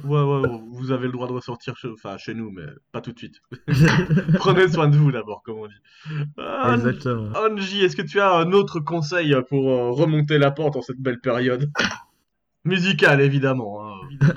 Ouais, 0.04 0.22
ouais, 0.22 0.48
vous 0.70 0.92
avez 0.92 1.06
le 1.06 1.12
droit 1.12 1.26
de 1.26 1.32
ressortir 1.32 1.76
chez, 1.76 1.88
enfin, 1.88 2.16
chez 2.18 2.34
nous, 2.34 2.52
mais 2.52 2.62
pas 2.92 3.00
tout 3.00 3.10
de 3.12 3.18
suite. 3.18 3.40
Prenez 4.34 4.68
soin 4.68 4.86
de 4.86 4.96
vous 4.96 5.10
d'abord, 5.10 5.42
comme 5.42 5.58
on 5.58 5.66
dit. 5.66 6.24
Ah, 6.38 6.74
Exactement. 6.76 7.30
Anji, 7.34 7.82
est-ce 7.84 7.96
que 7.96 8.02
tu 8.02 8.20
as 8.20 8.32
un 8.32 8.52
autre 8.52 8.78
conseil 8.78 9.34
pour 9.48 9.68
euh, 9.70 9.90
remonter 9.90 10.38
la 10.38 10.52
pente 10.52 10.76
en 10.76 10.82
cette 10.82 11.00
belle 11.00 11.18
période? 11.18 11.68
Musical, 12.64 13.20
évidemment. 13.20 13.88
hein. 13.88 13.94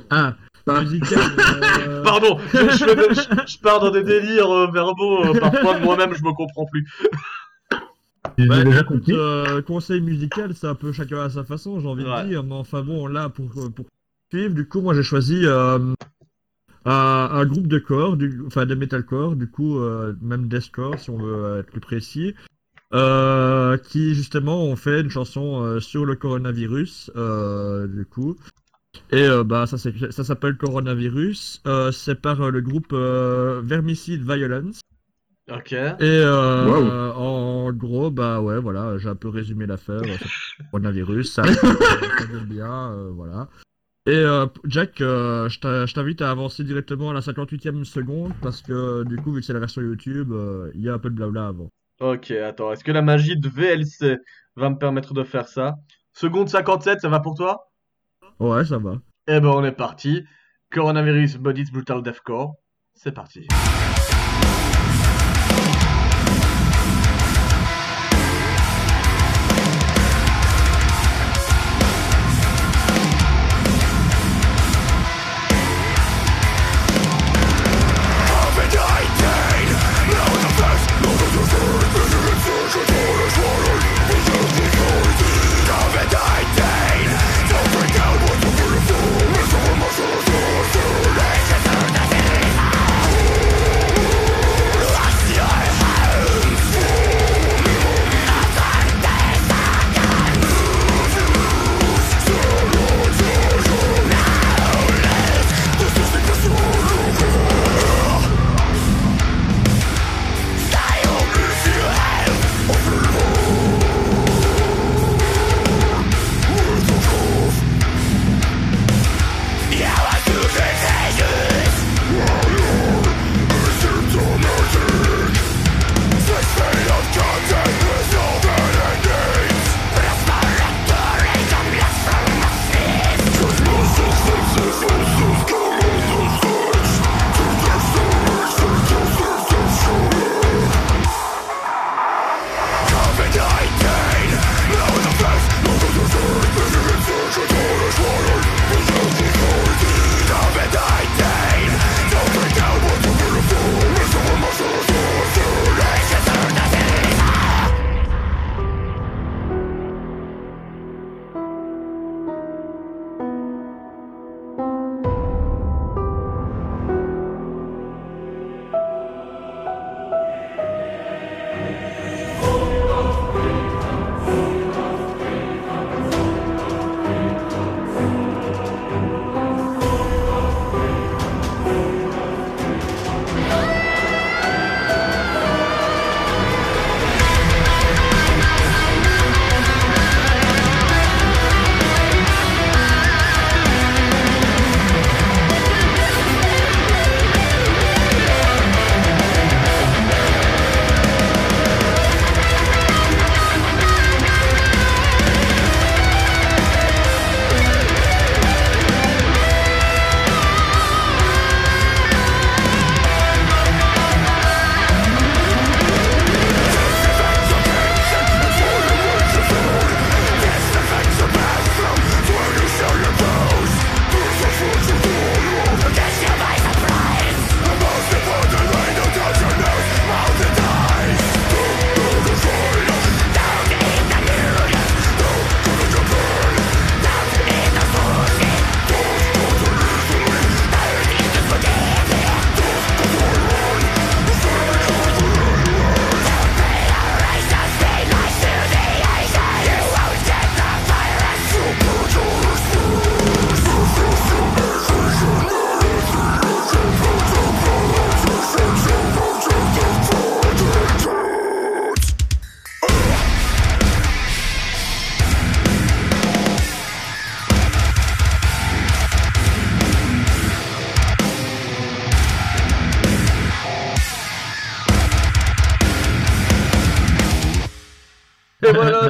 Ah, 0.10 0.34
musical. 0.68 1.20
euh, 1.88 2.04
Pardon, 2.04 2.38
je, 2.54 3.46
je 3.48 3.60
pars 3.60 3.80
dans 3.80 3.92
des 3.92 4.04
délires 4.04 4.50
euh, 4.50 4.72
verbaux, 4.72 5.24
euh, 5.26 5.40
parfois 5.40 5.80
moi-même 5.80 6.14
je 6.16 6.24
me 6.24 6.32
comprends 6.34 6.66
plus. 6.66 6.88
Bah, 8.38 8.64
déjà 8.64 8.84
compris. 8.84 9.12
euh, 9.14 9.62
conseil 9.62 10.02
musical, 10.02 10.54
c'est 10.56 10.66
un 10.66 10.74
peu 10.74 10.92
chacun 10.92 11.20
à 11.20 11.30
sa 11.30 11.44
façon, 11.44 11.80
j'ai 11.80 11.88
envie 11.88 12.04
Ouais. 12.04 12.24
de 12.24 12.30
dire. 12.30 12.44
Mais 12.44 12.56
enfin 12.56 12.82
bon, 12.82 13.06
là, 13.06 13.30
pour, 13.30 13.46
pour 13.76 13.86
suivre, 14.32 14.56
du 14.56 14.68
coup, 14.68 14.82
moi 14.82 14.96
j'ai 14.96 15.04
choisi 15.04 15.42
euh, 15.46 15.78
un, 16.86 17.30
un 17.32 17.46
groupe 17.46 17.68
de 17.68 17.78
corps, 17.78 18.18
du, 18.18 18.42
enfin 18.48 18.66
de 18.66 18.74
metalcore, 18.74 19.36
du 19.36 19.48
coup, 19.50 19.78
euh, 19.80 20.16
même 20.22 20.48
deathcore 20.48 20.98
si 20.98 21.12
on 21.12 21.18
veut 21.18 21.60
être 21.60 21.70
plus 21.70 21.80
précis, 21.82 22.34
euh, 22.94 23.78
qui 23.78 24.16
justement 24.16 24.64
ont 24.64 24.76
fait 24.78 25.02
une 25.02 25.12
chanson 25.12 25.62
euh, 25.62 25.80
sur 25.80 26.04
le 26.06 26.16
coronavirus, 26.16 27.12
euh, 27.16 27.88
du 27.88 28.06
coup. 28.06 28.36
Et 29.12 29.22
euh, 29.24 29.44
bah 29.44 29.66
ça, 29.68 29.78
s'appelle 29.78 30.58
Coronavirus. 30.58 31.62
Euh, 31.68 31.92
c'est 31.92 32.20
par 32.20 32.42
euh, 32.42 32.52
le 32.52 32.62
groupe 32.62 32.94
euh, 32.94 33.62
Vermicide 33.64 34.24
Violence. 34.24 34.82
Ok. 35.52 35.74
Et 35.74 35.98
euh, 36.02 36.66
Wow. 36.68 36.84
euh, 36.88 37.12
en 37.14 37.72
gros, 37.74 38.10
bah 38.12 38.42
ouais, 38.42 38.60
voilà, 38.60 38.98
j'ai 38.98 39.10
un 39.10 39.16
peu 39.16 39.30
résumé 39.30 39.66
l'affaire. 39.66 40.02
Coronavirus, 40.72 41.34
ça, 41.34 41.44
ça 41.44 42.26
donne 42.32 42.46
bien, 42.46 42.92
euh, 42.94 43.10
voilà. 43.14 43.50
Et 44.06 44.12
euh, 44.12 44.48
Jack, 44.66 45.00
euh, 45.02 45.48
je 45.48 45.94
t'invite 45.94 46.22
à 46.22 46.30
avancer 46.30 46.64
directement 46.64 47.12
à 47.12 47.14
la 47.14 47.22
58e 47.22 47.84
seconde 47.86 48.34
parce 48.42 48.62
que 48.62 49.04
du 49.04 49.18
coup, 49.18 49.32
vu 49.32 49.40
que 49.40 49.46
c'est 49.46 49.54
la 49.54 49.60
version 49.60 49.82
YouTube, 49.82 50.32
euh, 50.34 50.72
il 50.76 50.82
y 50.82 50.90
a 50.90 50.94
un 50.94 51.00
peu 51.00 51.10
de 51.10 51.16
blabla 51.16 51.48
avant. 51.48 51.70
Ok, 52.02 52.32
attends, 52.32 52.74
est-ce 52.74 52.84
que 52.84 52.92
la 52.92 53.02
magie 53.02 53.38
de 53.38 53.48
VLC 53.48 54.18
va 54.56 54.70
me 54.70 54.78
permettre 54.78 55.14
de 55.14 55.24
faire 55.24 55.48
ça? 55.48 55.76
Seconde 56.12 56.50
57, 56.50 57.00
ça 57.02 57.08
va 57.10 57.20
pour 57.22 57.36
toi? 57.36 57.72
Ouais, 58.40 58.66
ça 58.66 58.78
va. 58.78 58.96
Eh 59.28 59.40
ben 59.40 59.50
on 59.50 59.64
est 59.64 59.72
parti. 59.72 60.24
Coronavirus 60.72 61.38
Bodies 61.38 61.72
Brutal 61.72 62.02
Deathcore. 62.02 62.56
C'est 62.94 63.14
parti. 63.14 63.48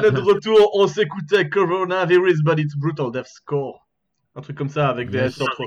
Est 0.04 0.12
de 0.12 0.20
retour. 0.20 0.70
On 0.74 0.86
s'écoutait 0.86 1.48
Coronavirus, 1.48 2.42
but 2.42 2.58
it's 2.58 2.74
brutal 2.76 3.10
death 3.12 3.26
score. 3.26 3.86
Un 4.36 4.40
truc 4.40 4.56
comme 4.56 4.68
ça 4.68 4.88
avec 4.88 5.10
des 5.10 5.18
Yes. 5.18 5.36
S 5.36 5.40
en 5.42 5.46
trop. 5.46 5.64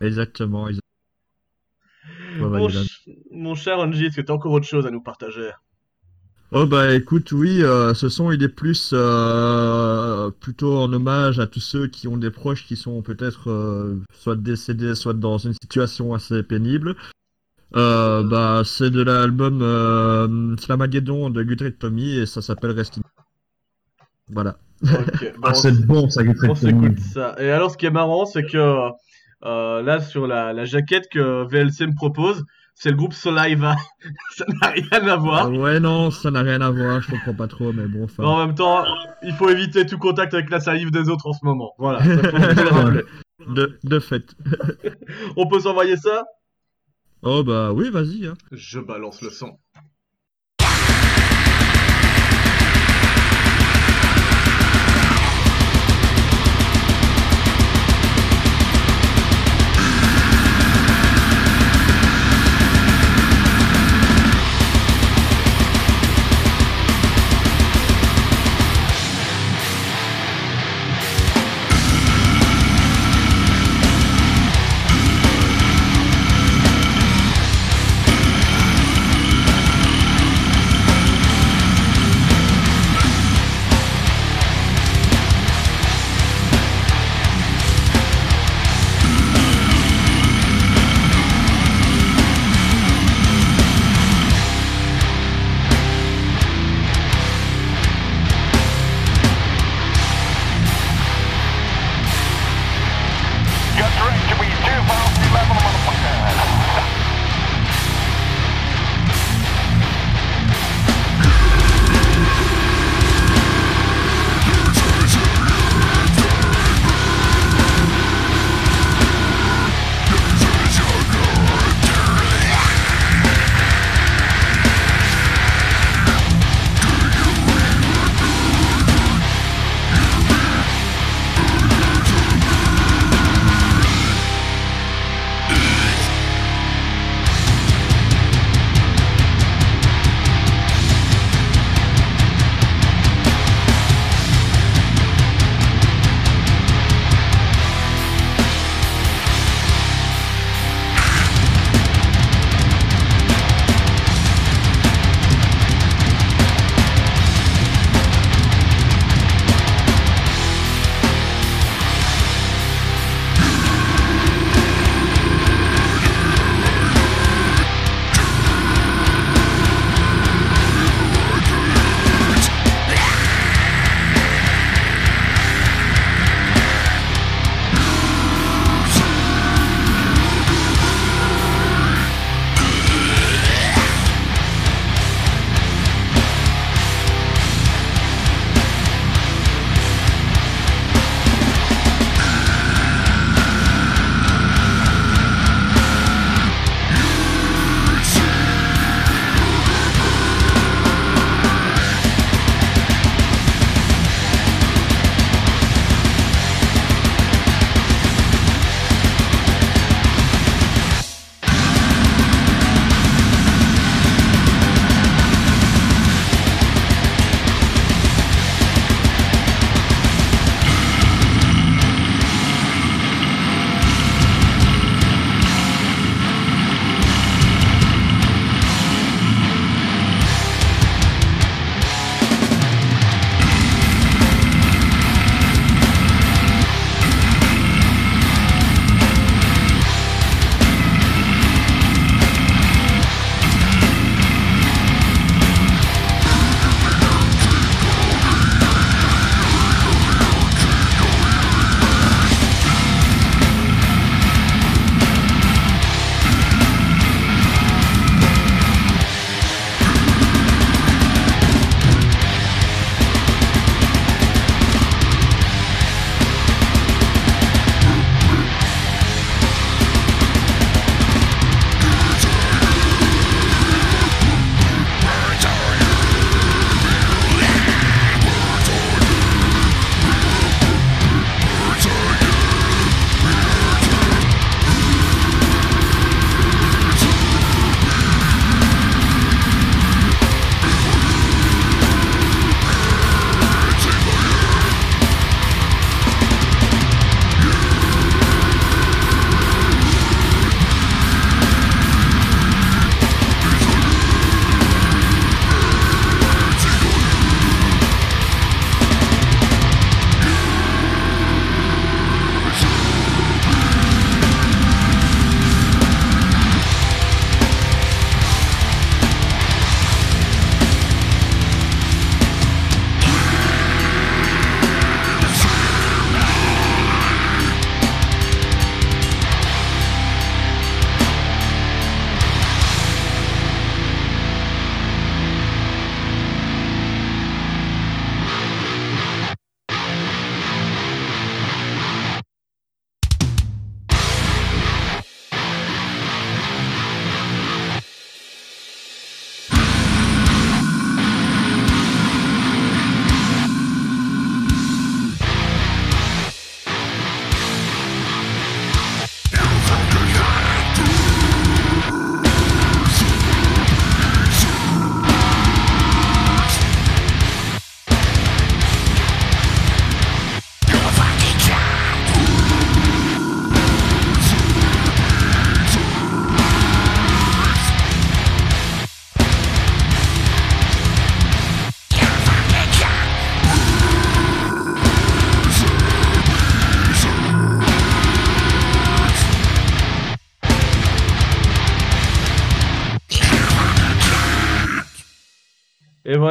Exactement. 0.00 0.68
exactement. 0.68 0.80
Ouais, 2.40 2.46
ouais, 2.46 2.58
Mon, 2.58 2.66
Dylan. 2.68 2.84
ch- 2.84 3.08
mon 3.32 3.54
cher 3.54 3.78
Angie, 3.78 4.06
est-ce 4.06 4.16
que 4.16 4.20
tu 4.22 4.32
as 4.32 4.34
encore 4.34 4.52
autre 4.52 4.66
chose 4.66 4.86
à 4.86 4.90
nous 4.90 5.00
partager? 5.02 5.50
Oh 6.52 6.66
bah 6.66 6.94
écoute, 6.94 7.30
oui, 7.30 7.62
euh, 7.62 7.94
ce 7.94 8.08
son 8.08 8.32
il 8.32 8.42
est 8.42 8.48
plus 8.48 8.90
euh, 8.92 10.30
plutôt 10.40 10.78
en 10.78 10.92
hommage 10.92 11.38
à 11.38 11.46
tous 11.46 11.60
ceux 11.60 11.86
qui 11.86 12.08
ont 12.08 12.16
des 12.16 12.30
proches 12.32 12.66
qui 12.66 12.74
sont 12.76 13.02
peut-être 13.02 13.50
euh, 13.50 14.00
soit 14.12 14.34
décédés, 14.34 14.96
soit 14.96 15.12
dans 15.14 15.38
une 15.38 15.52
situation 15.52 16.12
assez 16.12 16.42
pénible. 16.42 16.96
Euh, 17.76 18.24
bah 18.24 18.62
c'est 18.64 18.90
de 18.90 19.00
l'album 19.02 19.60
euh, 19.62 20.56
Slamageddon 20.56 21.30
de 21.30 21.42
Guthrie 21.44 21.72
Tommy 21.72 22.16
et 22.18 22.26
ça 22.26 22.42
s'appelle 22.42 22.72
Resting. 22.72 23.02
Voilà. 24.28 24.56
Bon, 24.82 24.98
Ah, 25.42 25.54
c'est 25.54 25.86
bon, 25.86 26.08
ça, 26.08 26.22
Guthrie 26.24 26.48
On 26.50 26.54
Tommy. 26.54 26.72
s'écoute 26.82 26.98
ça. 27.00 27.36
Et 27.38 27.50
alors, 27.50 27.70
ce 27.70 27.76
qui 27.76 27.86
est 27.86 27.90
marrant, 27.90 28.24
c'est 28.24 28.44
que 28.44 28.56
euh, 29.44 29.82
là, 29.82 30.00
sur 30.00 30.26
la, 30.26 30.52
la 30.52 30.64
jaquette 30.64 31.08
que 31.12 31.46
VLC 31.50 31.86
me 31.86 31.94
propose, 31.94 32.44
c'est 32.74 32.90
le 32.90 32.96
groupe 32.96 33.12
Saliva. 33.12 33.76
ça 34.36 34.44
n'a 34.62 34.68
rien 34.68 35.08
à 35.08 35.16
voir. 35.16 35.46
Ah 35.46 35.50
ouais 35.50 35.80
non, 35.80 36.10
ça 36.10 36.30
n'a 36.30 36.40
rien 36.42 36.60
à 36.62 36.70
voir, 36.70 37.00
je 37.02 37.10
comprends 37.10 37.34
pas 37.34 37.46
trop, 37.46 37.72
mais 37.74 37.86
bon. 37.86 38.06
en 38.24 38.46
même 38.46 38.54
temps, 38.54 38.84
il 39.22 39.34
faut 39.34 39.48
éviter 39.50 39.84
tout 39.86 39.98
contact 39.98 40.32
avec 40.34 40.48
la 40.50 40.60
salive 40.60 40.90
des 40.90 41.08
autres 41.10 41.26
en 41.26 41.34
ce 41.34 41.44
moment. 41.44 41.72
Voilà. 41.78 41.98
ça, 42.02 42.04
faut 42.30 42.36
bien 42.38 42.54
le 42.64 42.68
rappeler. 42.70 43.04
De, 43.48 43.78
de 43.84 43.98
fait. 43.98 44.34
On 45.36 45.46
peut 45.46 45.60
s'envoyer 45.60 45.96
ça? 45.98 46.24
Oh 47.22 47.42
bah 47.44 47.72
oui, 47.72 47.90
vas-y. 47.90 48.26
Hein. 48.26 48.34
Je 48.50 48.80
balance 48.80 49.20
le 49.20 49.30
son. 49.30 49.58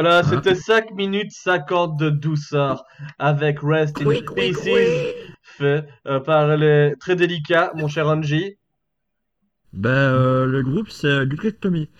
Voilà, 0.00 0.22
c'était 0.22 0.54
5 0.54 0.92
minutes 0.92 1.32
50 1.32 1.98
de 1.98 2.10
douceur 2.10 2.84
avec 3.18 3.58
Rest 3.62 4.00
in 4.00 4.04
Pieces 4.34 5.14
fait 5.42 5.86
euh, 6.06 6.20
par 6.20 6.56
les 6.56 6.94
très 6.98 7.16
délicats, 7.16 7.72
mon 7.74 7.86
cher 7.88 8.08
Angie. 8.08 8.56
Ben, 9.72 9.90
euh, 9.90 10.46
le 10.46 10.62
groupe, 10.62 10.88
c'est 10.90 11.26
Tommy. 11.60 11.90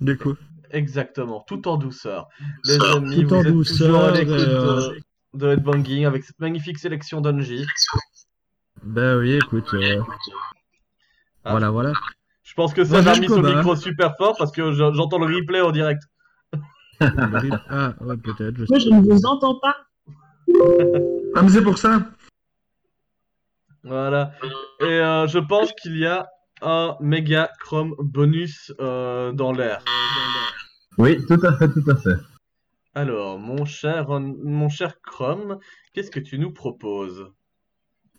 Du 0.00 0.16
coup. 0.16 0.34
Exactement, 0.70 1.44
tout 1.46 1.68
en 1.68 1.76
douceur. 1.76 2.28
Les 2.64 2.78
Tout 2.78 2.84
amis, 2.84 3.24
vous 3.24 3.34
en 3.34 3.40
êtes 3.40 3.44
toujours 3.46 3.62
douceur, 3.64 4.04
à 4.04 4.10
l'écoute 4.12 4.34
euh, 4.38 4.90
de, 5.34 5.38
de 5.46 5.48
Headbanging 5.52 6.06
avec 6.06 6.24
cette 6.24 6.38
magnifique 6.38 6.78
sélection 6.78 7.20
d'Angie. 7.20 7.66
Ben 8.82 9.18
oui, 9.18 9.32
écoute. 9.34 9.74
euh, 9.74 10.00
Ah. 11.44 11.50
Voilà, 11.50 11.70
voilà. 11.70 11.92
Je 12.44 12.54
pense 12.54 12.72
que 12.72 12.82
Moi, 12.82 13.02
ça 13.02 13.10
a 13.12 13.18
mis 13.18 13.26
son 13.28 13.42
micro 13.56 13.74
super 13.76 14.14
fort 14.16 14.36
parce 14.38 14.52
que 14.52 14.72
je- 14.72 14.92
j'entends 14.94 15.18
le 15.18 15.26
replay 15.34 15.60
en 15.60 15.72
direct. 15.72 16.02
Ah, 17.68 17.94
ouais, 18.00 18.16
peut-être. 18.16 18.56
Je 18.56 18.66
Moi, 18.68 18.78
je 18.78 18.88
ne 18.88 19.00
vous 19.00 19.26
entends 19.26 19.58
pas. 19.60 19.76
Ah, 21.34 21.42
mais 21.42 21.48
c'est 21.48 21.62
pour 21.62 21.78
ça. 21.78 22.06
Voilà. 23.84 24.32
Et 24.80 24.84
euh, 24.84 25.26
je 25.26 25.38
pense 25.38 25.72
qu'il 25.72 25.96
y 25.98 26.06
a 26.06 26.28
un 26.60 26.96
méga 27.00 27.50
chrome 27.60 27.94
bonus 27.98 28.72
euh, 28.80 29.32
dans 29.32 29.52
l'air. 29.52 29.84
Oui, 30.98 31.18
tout 31.26 31.40
à 31.42 31.56
fait, 31.56 31.68
tout 31.68 31.90
à 31.90 31.96
fait. 31.96 32.16
Alors, 32.94 33.38
mon 33.38 33.64
cher, 33.64 34.10
mon 34.20 34.68
cher 34.68 35.00
Chrome, 35.00 35.58
qu'est-ce 35.94 36.10
que 36.10 36.20
tu 36.20 36.38
nous 36.38 36.52
proposes? 36.52 37.26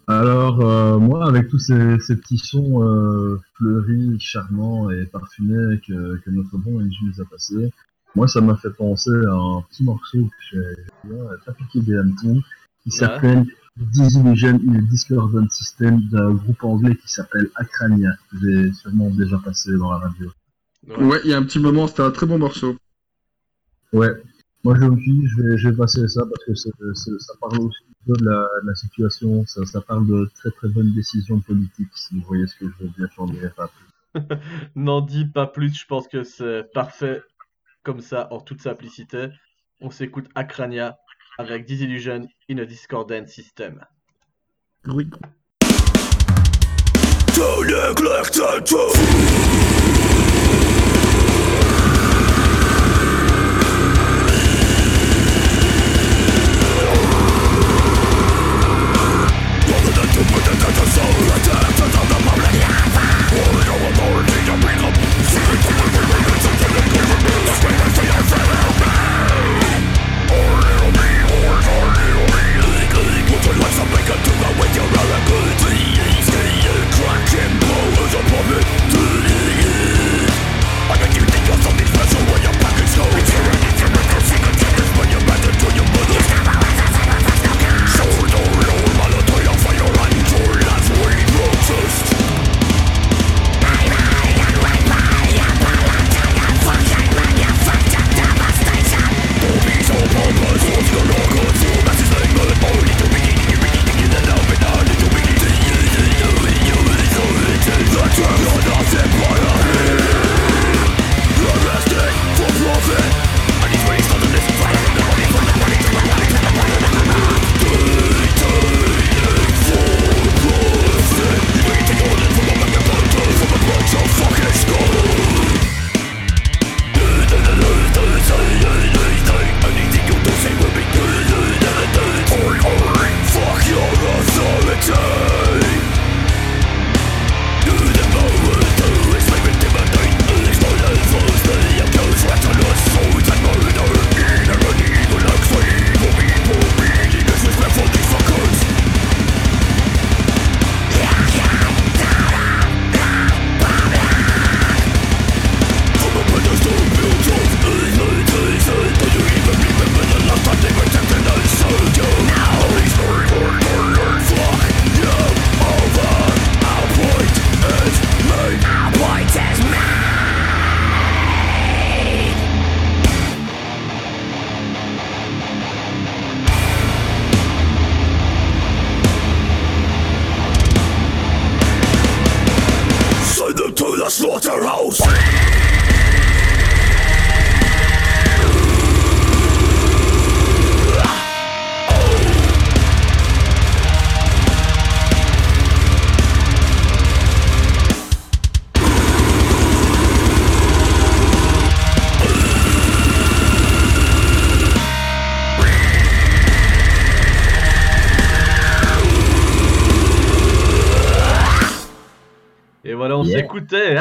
Alors, 0.08 0.60
euh, 0.62 0.98
moi, 0.98 1.28
avec 1.28 1.48
tous 1.48 1.60
ces, 1.60 2.00
ces 2.00 2.18
petits 2.18 2.40
sons 2.40 2.84
euh, 2.84 3.40
fleuris, 3.54 4.20
charmants 4.20 4.90
et 4.90 5.06
parfumés 5.06 5.80
que, 5.88 6.18
que 6.18 6.30
notre 6.32 6.58
bon 6.58 6.82
NJ 6.82 6.96
nous 7.04 7.22
a 7.22 7.26
passés, 7.26 7.72
moi, 8.16 8.28
ça 8.28 8.42
m'a 8.42 8.56
fait 8.58 8.70
penser 8.72 9.12
à 9.28 9.34
un 9.34 9.62
petit 9.64 9.84
morceau 9.84 10.24
que 10.26 10.44
j'ai 10.52 10.76
bien 11.10 11.54
piqué 11.58 11.82
des 11.82 11.98
hannetons, 11.98 12.42
qui 12.84 12.90
Ouais. 12.90 12.98
s'appelle 12.98 13.46
Disillusion 13.78 14.60
in 14.68 14.76
a 14.76 14.82
Discordant 14.82 15.50
System 15.50 16.02
d'un 16.12 16.34
groupe 16.34 16.64
anglais 16.64 16.96
qui 16.96 17.08
s'appelle 17.12 17.50
Acrania. 17.56 18.12
que 18.30 18.38
J'ai 18.40 18.74
sûrement 18.74 19.10
déjà 19.10 19.40
passé 19.40 19.76
dans 19.78 19.92
la 19.92 19.98
radio. 19.98 20.32
Ouais, 21.00 21.20
il 21.24 21.32
y 21.32 21.34
a 21.34 21.38
un 21.38 21.44
petit 21.44 21.60
moment, 21.60 21.88
c'était 21.88 22.04
un 22.04 22.12
très 22.12 22.28
bon 22.28 22.38
morceau. 22.38 22.76
Ouais. 23.94 24.12
Moi, 24.64 24.76
je 24.80 24.86
me 24.86 24.96
suis 24.98 25.12
dit, 25.12 25.28
je 25.28 25.42
vais, 25.42 25.58
je 25.58 25.70
vais 25.70 25.76
passer 25.76 26.08
ça 26.08 26.22
parce 26.26 26.46
que 26.46 26.54
ça 27.20 27.34
parle 27.42 27.60
aussi 27.62 27.80
un 27.90 28.14
peu 28.14 28.20
de 28.20 28.26
la, 28.26 28.48
de 28.64 28.68
la 28.68 28.76
situation, 28.76 29.46
ça, 29.46 29.66
ça 29.66 29.82
parle 29.82 30.08
de 30.08 30.30
très 30.36 30.52
très 30.52 30.70
bonnes 30.70 30.94
décisions 30.94 31.40
politiques, 31.40 31.90
si 31.96 32.16
vous 32.16 32.26
voyez 32.28 32.48
ce 32.48 32.56
que 32.58 32.66
je 32.70 32.84
veux 32.84 32.90
dire, 32.90 33.08
j'en 33.18 33.26
dirai 33.26 33.50
pas 33.50 33.68
plus. 33.68 34.22
N'en 34.76 35.02
dis 35.02 35.26
pas 35.26 35.48
plus, 35.48 35.74
je 35.78 35.86
pense 35.86 36.08
que 36.08 36.24
c'est 36.24 36.72
parfait 36.74 37.24
comme 37.84 38.02
ça, 38.02 38.28
en 38.32 38.40
toute 38.40 38.62
simplicité. 38.62 39.28
On 39.82 39.92
s'écoute 39.92 40.28
Acrania 40.36 40.98
avec 41.38 41.66
Disillusion 41.66 42.28
in 42.50 42.58
a 42.58 42.66
Discordant 42.66 43.26
System. 43.28 43.86
Oui. 44.86 45.10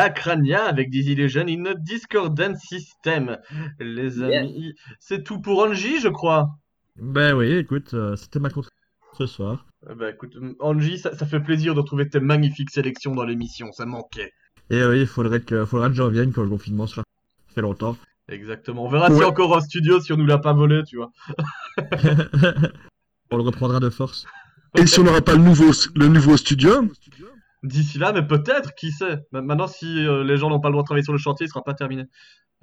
S'écoutait 0.02 0.20
Acrania 0.20 0.64
avec 0.64 0.90
Disillusion 0.90 1.44
in 1.48 1.66
a 1.66 1.74
Discordant 1.74 2.56
System. 2.56 3.38
Les 3.78 4.22
amis, 4.22 4.74
c'est 4.98 5.22
tout 5.22 5.40
pour 5.40 5.60
Angie, 5.60 6.00
je 6.00 6.08
crois. 6.08 6.50
Ben 6.96 7.34
oui, 7.34 7.52
écoute, 7.52 7.94
euh, 7.94 8.16
c'était 8.16 8.38
ma 8.38 8.50
contre 8.50 8.70
ce 9.16 9.26
soir. 9.26 9.66
Eh 9.90 9.94
ben, 9.94 10.12
écoute, 10.12 10.36
Angie, 10.60 10.98
ça, 10.98 11.16
ça 11.16 11.26
fait 11.26 11.40
plaisir 11.40 11.74
de 11.74 11.80
retrouver 11.80 12.08
tes 12.08 12.20
magnifiques 12.20 12.70
sélections 12.70 13.14
dans 13.14 13.24
l'émission, 13.24 13.72
ça 13.72 13.86
manquait. 13.86 14.32
Et 14.70 14.84
oui, 14.84 15.00
il 15.00 15.06
faudrait 15.06 15.40
que, 15.40 15.64
faudra 15.64 15.88
que 15.88 15.94
j'en 15.94 16.06
revienne 16.06 16.32
quand 16.32 16.42
le 16.42 16.48
confinement 16.48 16.86
sera 16.86 17.02
fait 17.54 17.62
longtemps. 17.62 17.96
Exactement. 18.28 18.84
On 18.84 18.88
verra 18.88 19.10
si 19.10 19.22
encore 19.24 19.52
en 19.52 19.60
studio, 19.60 20.00
si 20.00 20.12
on 20.12 20.16
nous 20.16 20.26
l'a 20.26 20.38
pas 20.38 20.52
volé, 20.52 20.82
tu 20.86 20.96
vois. 20.96 21.10
On 23.30 23.36
le 23.36 23.42
reprendra 23.42 23.80
de 23.80 23.90
force. 23.90 24.26
Et 24.76 24.86
si 24.86 25.00
on 25.00 25.04
n'aura 25.04 25.20
pas 25.20 25.34
le 25.34 25.42
nouveau, 25.42 25.72
le 25.94 26.08
nouveau 26.08 26.36
studio 26.36 26.88
D'ici 27.62 27.98
là, 27.98 28.12
mais 28.12 28.26
peut-être, 28.26 28.74
qui 28.74 28.90
sait. 28.90 29.18
Ma- 29.30 29.40
Maintenant, 29.42 29.66
si 29.68 29.86
euh, 30.06 30.24
les 30.24 30.36
gens 30.36 30.50
n'ont 30.50 30.60
pas 30.60 30.68
le 30.68 30.72
droit 30.72 30.82
de 30.82 30.86
travailler 30.86 31.04
sur 31.04 31.12
le 31.12 31.18
chantier, 31.18 31.46
il 31.46 31.48
sera 31.48 31.62
pas 31.62 31.74
terminé. 31.74 32.04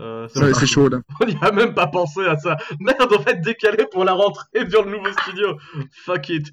Euh, 0.02 0.28
Ouais, 0.36 0.54
c'est 0.54 0.66
chaud 0.68 0.90
là. 0.90 1.00
On 1.22 1.26
n'y 1.26 1.38
a 1.42 1.52
même 1.52 1.74
pas 1.74 1.88
pensé 1.88 2.26
à 2.26 2.38
ça. 2.38 2.58
Merde, 2.80 3.10
on 3.12 3.22
va 3.22 3.32
être 3.32 3.42
décalé 3.42 3.86
pour 3.92 4.04
la 4.06 4.14
rentrée 4.14 4.66
dans 4.72 4.84
le 4.84 4.92
nouveau 4.92 5.12
studio. 5.24 5.58
Fuck 6.06 6.30
it. 6.30 6.52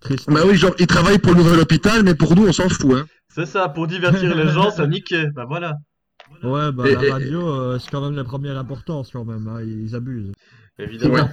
Triste. 0.00 0.30
Bah 0.30 0.40
oui, 0.46 0.56
genre, 0.56 0.74
ils 0.78 0.86
travaillent 0.86 1.18
pour 1.18 1.32
le 1.34 1.42
nouvel 1.42 1.60
hôpital, 1.60 2.02
mais 2.02 2.14
pour 2.14 2.34
nous, 2.34 2.46
on 2.48 2.52
s'en 2.52 2.68
fout. 2.68 2.92
Hein. 2.96 3.06
C'est 3.28 3.46
ça, 3.46 3.68
pour 3.68 3.86
divertir 3.86 4.34
les 4.34 4.48
gens, 4.48 4.70
ça 4.70 4.86
niquait. 4.86 5.26
Bah 5.34 5.44
voilà. 5.46 5.74
Ouais, 6.42 6.72
bah 6.72 6.84
Et- 6.88 6.94
la 6.94 7.04
et- 7.04 7.10
radio, 7.12 7.48
euh, 7.48 7.78
c'est 7.78 7.90
quand 7.90 8.00
même 8.00 8.14
la 8.16 8.24
première 8.24 8.56
importance 8.56 9.10
quand 9.12 9.24
même, 9.24 9.46
hein, 9.48 9.60
ils 9.62 9.94
abusent. 9.94 10.32
Évidemment. 10.78 11.14
Ouais. 11.14 11.24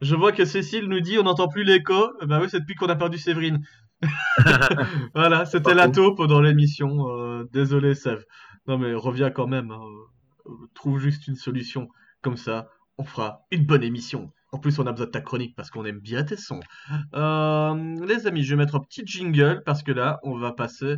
Je 0.00 0.14
vois 0.16 0.32
que 0.32 0.44
Cécile 0.44 0.88
nous 0.88 1.00
dit 1.00 1.18
on 1.18 1.22
n'entend 1.22 1.48
plus 1.48 1.64
l'écho. 1.64 2.12
Bah 2.26 2.38
oui, 2.42 2.48
c'est 2.50 2.60
depuis 2.60 2.74
qu'on 2.74 2.88
a 2.88 2.96
perdu 2.96 3.18
Séverine. 3.18 3.60
voilà, 5.14 5.46
c'était 5.46 5.74
la 5.74 5.88
taupe 5.88 6.26
dans 6.26 6.40
l'émission. 6.40 7.08
Euh, 7.08 7.44
désolé, 7.52 7.94
Sève. 7.94 8.24
Non 8.66 8.78
mais 8.78 8.94
reviens 8.94 9.30
quand 9.30 9.46
même. 9.46 9.70
hein. 9.70 9.80
Euh, 10.46 10.50
Trouve 10.74 10.98
juste 11.00 11.26
une 11.28 11.36
solution. 11.36 11.88
Comme 12.22 12.36
ça, 12.36 12.68
on 12.98 13.04
fera 13.04 13.46
une 13.50 13.64
bonne 13.64 13.82
émission. 13.82 14.32
En 14.52 14.58
plus, 14.58 14.78
on 14.78 14.86
a 14.86 14.92
besoin 14.92 15.06
de 15.06 15.10
ta 15.10 15.20
chronique 15.20 15.54
parce 15.56 15.70
qu'on 15.70 15.84
aime 15.84 15.98
bien 16.00 16.22
tes 16.24 16.36
sons. 16.36 16.60
Euh, 17.14 18.06
les 18.06 18.26
amis, 18.26 18.42
je 18.44 18.54
vais 18.54 18.56
mettre 18.56 18.76
un 18.76 18.80
petit 18.80 19.02
jingle 19.04 19.62
parce 19.66 19.82
que 19.82 19.92
là, 19.92 20.20
on 20.22 20.38
va 20.38 20.52
passer 20.52 20.96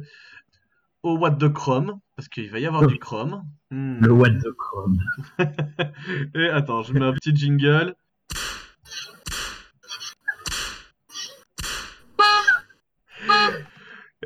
au 1.02 1.16
What 1.16 1.30
de 1.32 1.48
Chrome. 1.48 1.98
Parce 2.16 2.28
qu'il 2.28 2.50
va 2.50 2.58
y 2.58 2.66
avoir 2.66 2.86
du 2.86 2.98
Chrome. 2.98 3.42
Hmm. 3.70 4.00
Le 4.00 4.12
what 4.12 4.30
the 4.30 4.50
chrome. 4.56 4.98
Et 6.34 6.48
attends, 6.48 6.82
je 6.82 6.92
mets 6.92 7.04
un 7.04 7.12
petit 7.12 7.34
jingle. 7.34 7.94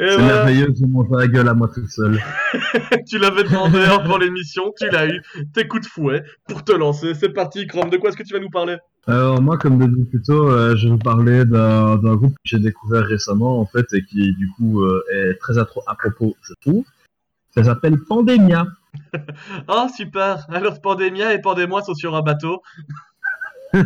C'est 0.03 0.17
voilà, 0.17 0.45
merveilleux, 0.45 0.75
je 0.77 0.85
mange 0.85 1.07
la 1.13 1.29
gueule 1.29 1.49
à 1.49 1.55
moi 1.55 1.71
tout 1.73 1.87
seul. 1.87 2.19
tu 3.09 3.19
l'avais 3.19 3.45
demandé 3.45 3.79
avant 3.83 4.19
l'émission, 4.19 4.73
tu 4.77 4.91
l'as 4.91 5.07
eu. 5.07 5.23
Tes 5.55 5.69
coups 5.69 5.87
de 5.87 5.89
fouet 5.89 6.25
pour 6.49 6.65
te 6.65 6.73
lancer. 6.73 7.15
C'est 7.15 7.29
parti, 7.29 7.69
Chrome. 7.69 7.89
De 7.89 7.99
quoi 7.99 8.09
est-ce 8.09 8.17
que 8.17 8.25
tu 8.25 8.35
vas 8.35 8.41
nous 8.41 8.51
parler? 8.51 8.79
Alors 9.07 9.41
moi, 9.41 9.59
comme 9.59 9.79
dit 9.79 10.05
plus 10.05 10.23
tôt, 10.23 10.51
euh, 10.51 10.75
je 10.75 10.87
vais 10.87 10.93
vous 10.93 10.99
parler 10.99 11.45
d'un 11.45 12.17
groupe 12.17 12.33
que 12.33 12.41
j'ai 12.45 12.59
découvert 12.59 13.05
récemment, 13.05 13.61
en 13.61 13.67
fait, 13.67 13.87
et 13.93 14.03
qui, 14.05 14.35
du 14.35 14.51
coup, 14.57 14.83
euh, 14.83 15.05
est 15.13 15.35
très 15.39 15.59
à, 15.59 15.67
à 15.87 15.95
propos, 15.95 16.35
je 16.43 16.55
trouve. 16.61 16.85
Ça 17.55 17.63
s'appelle 17.63 17.99
Pandemia. 18.09 18.67
Oh, 19.69 19.87
super. 19.97 20.47
Alors, 20.51 20.81
Pandémia 20.81 21.33
et 21.33 21.41
Pandémoi 21.41 21.83
sont 21.83 21.95
sur 21.95 22.17
un 22.17 22.23
bateau. 22.23 22.61
Tu 23.73 23.81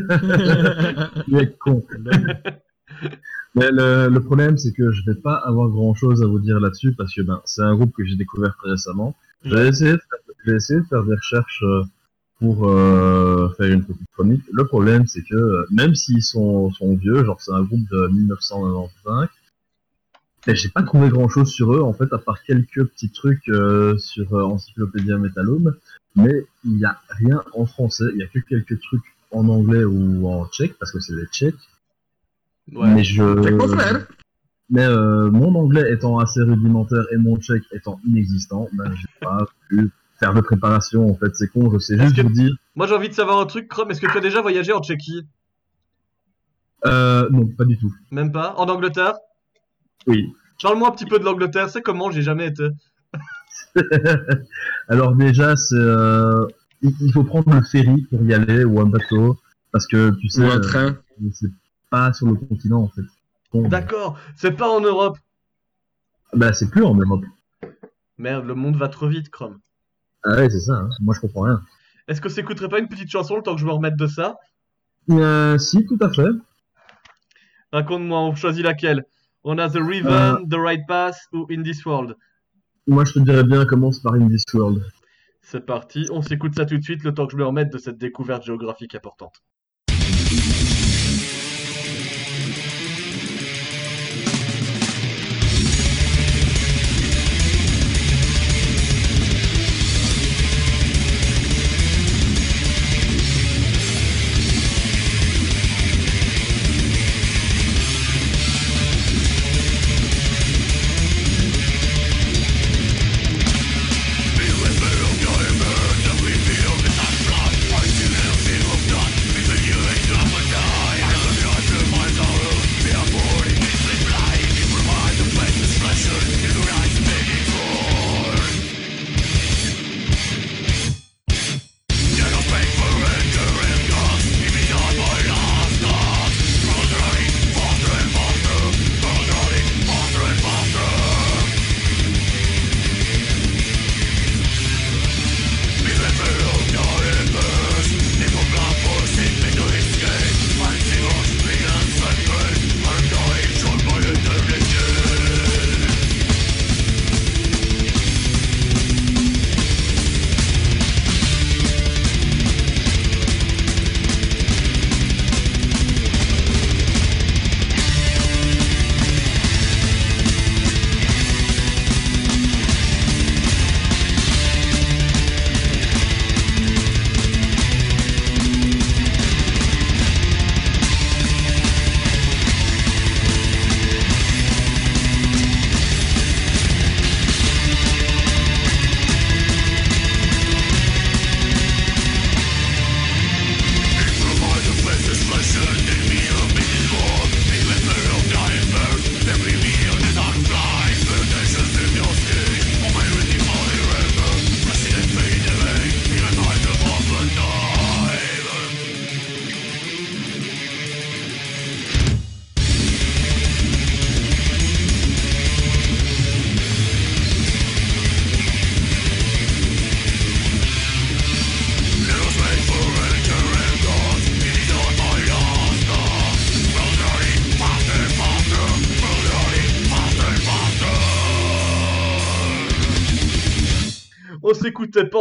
es 1.39 1.55
con. 1.59 1.83
Mais 3.55 3.71
le, 3.71 4.09
le 4.09 4.21
problème, 4.21 4.59
c'est 4.59 4.73
que 4.73 4.91
je 4.91 5.03
vais 5.07 5.15
pas 5.15 5.35
avoir 5.35 5.69
grand 5.69 5.95
chose 5.95 6.23
à 6.23 6.27
vous 6.27 6.39
dire 6.39 6.61
là-dessus 6.61 6.93
parce 6.93 7.15
que 7.15 7.23
ben, 7.23 7.41
c'est 7.45 7.63
un 7.63 7.75
groupe 7.75 7.95
que 7.95 8.05
j'ai 8.05 8.17
découvert 8.17 8.57
très 8.57 8.71
récemment. 8.71 9.15
Essayer 9.45 9.93
de 9.93 9.99
faire, 9.99 10.55
essayer 10.55 10.81
de 10.81 10.87
faire 10.87 11.05
des 11.05 11.15
recherches 11.15 11.63
euh, 11.63 11.83
pour 12.39 12.69
euh, 12.69 13.49
faire 13.57 13.73
une 13.73 13.85
petite 13.85 14.11
chronique. 14.13 14.43
Le 14.53 14.67
problème, 14.67 15.07
c'est 15.07 15.23
que 15.23 15.35
euh, 15.35 15.67
même 15.71 15.95
s'ils 15.95 16.23
sont, 16.23 16.71
sont 16.73 16.97
vieux, 16.97 17.25
genre 17.25 17.41
c'est 17.41 17.53
un 17.53 17.63
groupe 17.63 17.89
de 17.91 18.09
1995, 18.09 19.29
et 20.49 20.55
j'ai 20.55 20.69
pas 20.69 20.83
trouvé 20.83 21.09
grand 21.09 21.29
chose 21.29 21.51
sur 21.51 21.75
eux 21.75 21.83
en 21.83 21.93
fait, 21.93 22.13
à 22.13 22.19
part 22.19 22.43
quelques 22.43 22.85
petits 22.85 23.11
trucs 23.11 23.49
euh, 23.49 23.97
sur 23.99 24.33
euh, 24.35 24.45
Encyclopédia 24.45 25.19
Metalum, 25.19 25.75
mais 26.15 26.47
il 26.65 26.79
y 26.79 26.85
a 26.85 27.01
rien 27.09 27.43
en 27.55 27.67
français. 27.67 28.05
Il 28.15 28.19
y 28.19 28.23
a 28.23 28.27
que 28.27 28.39
quelques 28.39 28.81
trucs 28.81 29.03
en 29.33 29.49
anglais 29.49 29.85
ou 29.85 30.29
en 30.29 30.47
tchèque 30.47 30.77
parce 30.79 30.93
que 30.93 31.01
c'est 31.01 31.17
des 31.17 31.27
tchèques. 31.27 31.55
Ouais. 32.73 32.95
Mais 32.95 33.05
je. 33.05 33.23
C'est 33.43 33.51
mon 33.53 33.69
frère. 33.69 34.07
Mais 34.69 34.85
euh, 34.85 35.31
mon 35.31 35.55
anglais 35.55 35.93
étant 35.93 36.19
assez 36.19 36.41
rudimentaire 36.41 37.05
et 37.13 37.17
mon 37.17 37.37
tchèque 37.39 37.63
étant 37.73 38.01
inexistant, 38.05 38.69
ben 38.73 38.93
j'ai 38.97 39.07
pas 39.21 39.47
pu 39.69 39.91
faire 40.19 40.35
de 40.35 40.41
préparation 40.41 41.09
en 41.09 41.15
fait. 41.15 41.35
C'est 41.37 41.49
con, 41.49 41.71
je 41.73 41.79
sais 41.79 41.97
juste 41.99 42.17
que- 42.17 42.23
vous 42.23 42.31
dire. 42.31 42.53
Moi, 42.75 42.87
j'ai 42.89 42.95
envie 42.95 43.09
de 43.09 43.15
savoir 43.15 43.39
un 43.41 43.47
truc, 43.47 43.69
Chrome. 43.69 43.91
Est-ce 43.93 44.01
que 44.01 44.11
tu 44.11 44.19
as 44.19 44.21
déjà 44.21 44.41
voyagé 44.43 44.73
en 44.73 44.83
Tchéquie? 44.83 45.25
Euh, 46.85 47.29
non, 47.31 47.47
pas 47.47 47.65
du 47.65 47.79
tout. 47.79 47.93
Même 48.11 48.33
pas? 48.33 48.55
En 48.57 48.69
Angleterre? 48.69 49.15
Oui. 50.07 50.33
Parle-moi 50.63 50.89
un 50.89 50.93
petit 50.93 51.07
peu 51.07 51.19
de 51.21 51.25
l'Angleterre. 51.25 51.71
C'est 51.71 51.83
comment 51.83 52.11
J'ai 52.11 52.23
jamais 52.23 52.47
été. 52.49 52.69
Alors 54.89 55.15
déjà, 55.15 55.57
c'est 55.57 55.75
euh, 55.77 56.47
il 56.83 57.13
faut 57.13 57.25
prendre 57.25 57.55
le 57.55 57.63
ferry 57.63 58.03
pour 58.11 58.23
y 58.23 58.35
aller 58.35 58.65
ou 58.65 58.81
un 58.81 58.87
bateau 58.87 59.39
parce 59.73 59.87
que 59.87 60.11
tu 60.21 60.29
sais, 60.29 60.43
Ou 60.43 60.51
un 60.51 60.57
euh, 60.57 60.61
train. 60.61 60.97
c'est 61.33 61.49
pas 61.91 62.13
sur 62.13 62.27
le 62.27 62.35
continent 62.35 62.83
en 62.83 62.89
fait. 62.89 63.03
Con. 63.51 63.69
D'accord. 63.69 64.19
C'est 64.37 64.53
pas 64.53 64.69
en 64.69 64.81
Europe. 64.81 65.19
Bah 66.33 66.53
c'est 66.53 66.71
plus 66.71 66.85
en 66.85 66.95
Europe. 66.95 67.25
Merde, 68.19 68.47
le 68.47 68.55
monde 68.55 68.77
va 68.77 68.89
trop 68.89 69.09
vite, 69.09 69.31
Chrome. 69.31 69.59
Ah 70.25 70.37
ouais, 70.37 70.51
c'est 70.51 70.61
ça. 70.61 70.73
hein. 70.75 70.89
Moi 71.01 71.15
je 71.15 71.21
comprends 71.21 71.43
rien. 71.43 71.61
Est-ce 72.09 72.21
que 72.21 72.29
s'écouterait 72.29 72.69
pas 72.69 72.79
une 72.79 72.89
petite 72.89 73.11
chanson 73.11 73.37
le 73.37 73.43
temps 73.43 73.55
que 73.55 73.61
je 73.61 73.67
me 73.67 73.73
remette 73.73 73.97
de 73.97 74.07
ça? 74.07 74.37
Euh, 75.11 75.59
si, 75.59 75.85
tout 75.87 75.99
à 76.01 76.13
fait. 76.13 76.29
Raconte-moi, 77.73 78.21
on 78.21 78.35
choisit 78.35 78.65
laquelle? 78.65 79.05
On 79.45 79.59
a 79.59 79.69
The 79.69 79.79
Riven, 79.81 80.13
Euh. 80.13 80.37
The 80.51 80.55
Right 80.57 80.87
Path 80.87 81.17
ou 81.33 81.47
In 81.51 81.63
This 81.63 81.85
World? 81.85 82.17
Moi 82.89 83.05
je 83.05 83.13
te 83.15 83.19
dirais 83.21 83.45
bien 83.45 83.65
commence 83.67 84.01
par 84.01 84.15
In 84.15 84.29
This 84.29 84.45
World. 84.55 84.85
C'est 85.43 85.65
parti, 85.65 86.09
on 86.11 86.23
s'écoute 86.23 86.55
ça 86.57 86.67
tout 86.67 86.77
de 86.77 86.83
suite 86.83 87.05
le 87.05 87.15
temps 87.15 87.27
que 87.27 87.33
je 87.33 87.37
me 87.37 87.45
remette 87.45 87.71
de 87.73 87.79
cette 87.79 87.99
découverte 87.99 88.45
géographique 88.45 88.95
importante. 88.97 89.43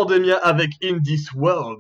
Pandemia 0.06 0.38
avec 0.38 0.72
In 0.84 1.00
This 1.00 1.34
World. 1.34 1.80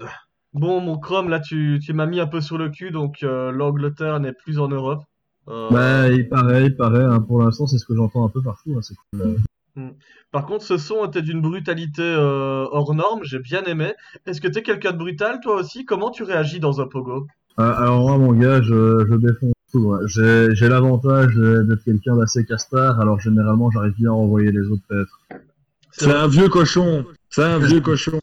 Bon, 0.53 0.81
mon 0.81 0.97
Chrome, 0.97 1.29
là, 1.29 1.39
tu, 1.39 1.79
tu 1.83 1.93
m'as 1.93 2.07
mis 2.07 2.19
un 2.19 2.25
peu 2.25 2.41
sur 2.41 2.57
le 2.57 2.69
cul, 2.69 2.89
donc 2.89 3.17
euh, 3.21 3.51
l'Angleterre 3.51 4.19
n'est 4.19 4.33
plus 4.33 4.57
en 4.57 4.67
Europe. 4.67 5.03
Euh, 5.47 5.69
Bah, 5.69 6.09
il 6.09 6.27
paraît, 6.27 6.65
il 6.65 6.75
paraît. 6.75 7.03
hein, 7.03 7.19
pour 7.21 7.43
l'instant, 7.43 7.67
c'est 7.67 7.77
ce 7.77 7.85
que 7.85 7.95
j'entends 7.95 8.25
un 8.25 8.29
peu 8.29 8.41
partout. 8.41 8.73
hein, 8.75 8.81
c'est 8.81 8.95
cool. 9.11 9.37
euh. 9.77 9.89
Par 10.31 10.47
contre, 10.47 10.63
ce 10.63 10.77
son 10.77 11.05
était 11.05 11.21
d'une 11.21 11.39
brutalité 11.41 12.01
euh, 12.01 12.65
hors 12.71 12.95
norme, 12.95 13.19
j'ai 13.23 13.37
bien 13.39 13.63
aimé. 13.65 13.93
Est-ce 14.25 14.41
que 14.41 14.47
t'es 14.47 14.63
quelqu'un 14.63 14.93
de 14.93 14.97
brutal, 14.97 15.39
toi 15.43 15.57
aussi? 15.57 15.85
Comment 15.85 16.09
tu 16.09 16.23
réagis 16.23 16.59
dans 16.59 16.81
un 16.81 16.87
pogo? 16.87 17.27
Ah, 17.57 17.73
alors 17.73 17.99
moi, 18.01 18.17
mon 18.17 18.33
gars, 18.33 18.59
je, 18.63 19.05
je 19.07 19.15
défonce 19.17 19.53
tout. 19.71 19.79
ouais. 19.91 19.99
J'ai, 20.07 20.55
j'ai 20.55 20.67
l'avantage 20.67 21.35
d'être 21.35 21.83
quelqu'un 21.83 22.15
d'assez 22.15 22.43
castard, 22.43 22.99
alors 22.99 23.19
généralement, 23.19 23.69
j'arrive 23.69 23.93
bien 23.93 24.09
à 24.09 24.13
envoyer 24.13 24.51
les 24.51 24.65
autres 24.71 24.81
paître. 24.89 25.19
C'est 25.91 26.11
un 26.11 26.27
vieux 26.27 26.49
cochon. 26.49 27.05
C'est 27.35 27.43
un 27.43 27.59
vieux 27.59 27.81
cochon. 27.89 28.19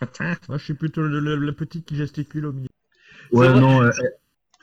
Moi, 0.48 0.58
je 0.58 0.64
suis 0.64 0.74
plutôt 0.74 1.02
le, 1.02 1.20
le- 1.20 1.36
le 1.36 1.52
petit 1.52 1.82
qui 1.82 1.96
gesticule 1.96 2.46
au 2.46 2.52
milieu. 2.52 2.68
Ouais, 3.32 3.48
vrai- 3.48 3.60
non, 3.60 3.82
euh, 3.82 3.90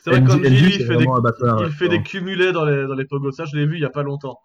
C'est 0.04 0.10
vrai 0.10 0.20
NG, 0.20 0.26
qu'Angie, 0.28 0.50
lui, 0.50 0.66
il 0.66 0.72
fait 0.72 0.78
des, 0.78 0.94
vraiment 0.94 1.16
un 1.16 1.20
bâtard, 1.20 1.58
il 1.60 1.66
ouais. 1.66 1.70
fait 1.72 1.88
des 1.88 2.02
cumulés 2.02 2.52
dans 2.52 2.64
les, 2.64 2.86
dans 2.86 2.94
les 2.94 3.04
pogos. 3.04 3.32
Ça, 3.32 3.44
je 3.44 3.56
l'ai 3.56 3.66
vu 3.66 3.74
il 3.76 3.80
y 3.80 3.84
a 3.84 3.90
pas 3.90 4.02
longtemps. 4.02 4.38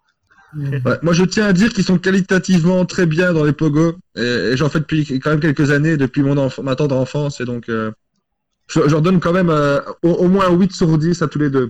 Ouais, 0.55 0.99
moi, 1.01 1.13
je 1.13 1.23
tiens 1.23 1.47
à 1.47 1.53
dire 1.53 1.73
qu'ils 1.73 1.83
sont 1.83 1.97
qualitativement 1.97 2.85
très 2.85 3.05
bien 3.07 3.33
dans 3.33 3.43
les 3.43 3.53
pogos. 3.53 3.95
Et, 4.15 4.21
et 4.21 4.57
j'en 4.57 4.69
fais 4.69 4.79
depuis 4.79 5.19
quand 5.19 5.31
même 5.31 5.39
quelques 5.39 5.71
années, 5.71 5.97
depuis 5.97 6.21
mon 6.21 6.37
enfant, 6.37 6.61
ma 6.63 6.75
tendre 6.75 6.95
enfance. 6.95 7.41
Et 7.41 7.45
donc, 7.45 7.69
euh, 7.69 7.91
je, 8.67 8.81
je 8.85 8.91
leur 8.91 9.01
donne 9.01 9.19
quand 9.19 9.33
même 9.33 9.49
euh, 9.49 9.81
au, 10.03 10.09
au 10.11 10.27
moins 10.29 10.49
8 10.51 10.71
sur 10.73 10.97
10 10.97 11.21
à 11.23 11.27
tous 11.27 11.39
les 11.39 11.49
deux. 11.49 11.69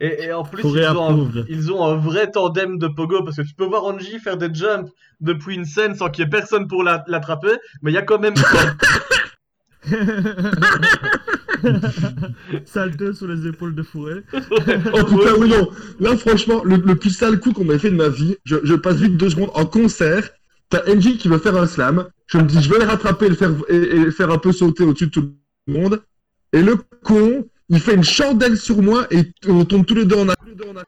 Et, 0.00 0.24
et 0.24 0.32
en 0.32 0.42
plus, 0.42 0.62
ils 0.64 0.86
ont, 0.96 1.24
un, 1.24 1.30
ils 1.48 1.72
ont 1.72 1.84
un 1.84 1.94
vrai 1.96 2.30
tandem 2.30 2.78
de 2.78 2.88
pogo 2.88 3.22
parce 3.22 3.36
que 3.36 3.42
tu 3.42 3.54
peux 3.54 3.64
voir 3.64 3.84
Angie 3.84 4.18
faire 4.18 4.36
des 4.36 4.52
jumps 4.52 4.90
depuis 5.20 5.54
une 5.54 5.64
scène 5.64 5.94
sans 5.94 6.10
qu'il 6.10 6.24
y 6.24 6.26
ait 6.26 6.30
personne 6.30 6.66
pour 6.66 6.82
la- 6.82 7.04
l'attraper, 7.06 7.52
mais 7.82 7.92
il 7.92 7.94
y 7.94 7.98
a 7.98 8.02
quand 8.02 8.18
même 8.18 8.34
Salteux 12.64 13.12
sur 13.12 13.26
les 13.28 13.46
épaules 13.46 13.74
de 13.74 13.82
Fourré. 13.82 14.22
Oh 14.32 15.04
putain, 15.04 15.34
oui, 15.38 15.48
non. 15.48 15.68
Là, 16.00 16.16
franchement, 16.16 16.62
le, 16.64 16.76
le 16.76 16.94
plus 16.96 17.10
sale 17.10 17.38
coup 17.40 17.52
qu'on 17.52 17.64
m'ait 17.64 17.78
fait 17.78 17.90
de 17.90 17.96
ma 17.96 18.08
vie, 18.08 18.36
je, 18.44 18.56
je 18.64 18.74
passe 18.74 18.96
vite 18.96 19.16
deux 19.16 19.30
secondes 19.30 19.50
en 19.54 19.66
concert. 19.66 20.28
T'as 20.70 20.82
NJ 20.92 21.18
qui 21.18 21.28
veut 21.28 21.38
faire 21.38 21.56
un 21.56 21.66
slam. 21.66 22.06
Je 22.26 22.38
me 22.38 22.44
dis, 22.44 22.62
je 22.62 22.70
vais 22.70 22.78
le 22.78 22.84
rattraper 22.84 23.26
et 23.26 23.30
le 23.30 23.34
faire, 23.34 23.50
et, 23.68 23.76
et 23.76 23.98
le 23.98 24.10
faire 24.10 24.30
un 24.30 24.38
peu 24.38 24.52
sauter 24.52 24.84
au-dessus 24.84 25.06
de 25.06 25.10
tout 25.10 25.32
le 25.66 25.72
monde. 25.72 26.02
Et 26.52 26.62
le 26.62 26.76
con, 27.02 27.46
il 27.68 27.80
fait 27.80 27.94
une 27.94 28.04
chandelle 28.04 28.56
sur 28.56 28.82
moi 28.82 29.06
et 29.10 29.32
on 29.48 29.64
tombe 29.64 29.86
tous 29.86 29.94
les 29.94 30.04
deux 30.04 30.16
en 30.16 30.28
arrière. 30.28 30.84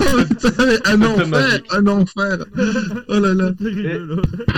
Oh, 0.00 0.24
putain, 0.28 0.66
mais 0.66 0.88
un 0.88 1.02
enfer, 1.02 1.60
un 1.70 1.86
enfer. 1.86 2.44
Oh 3.08 3.18
là 3.18 3.34
là. 3.34 3.50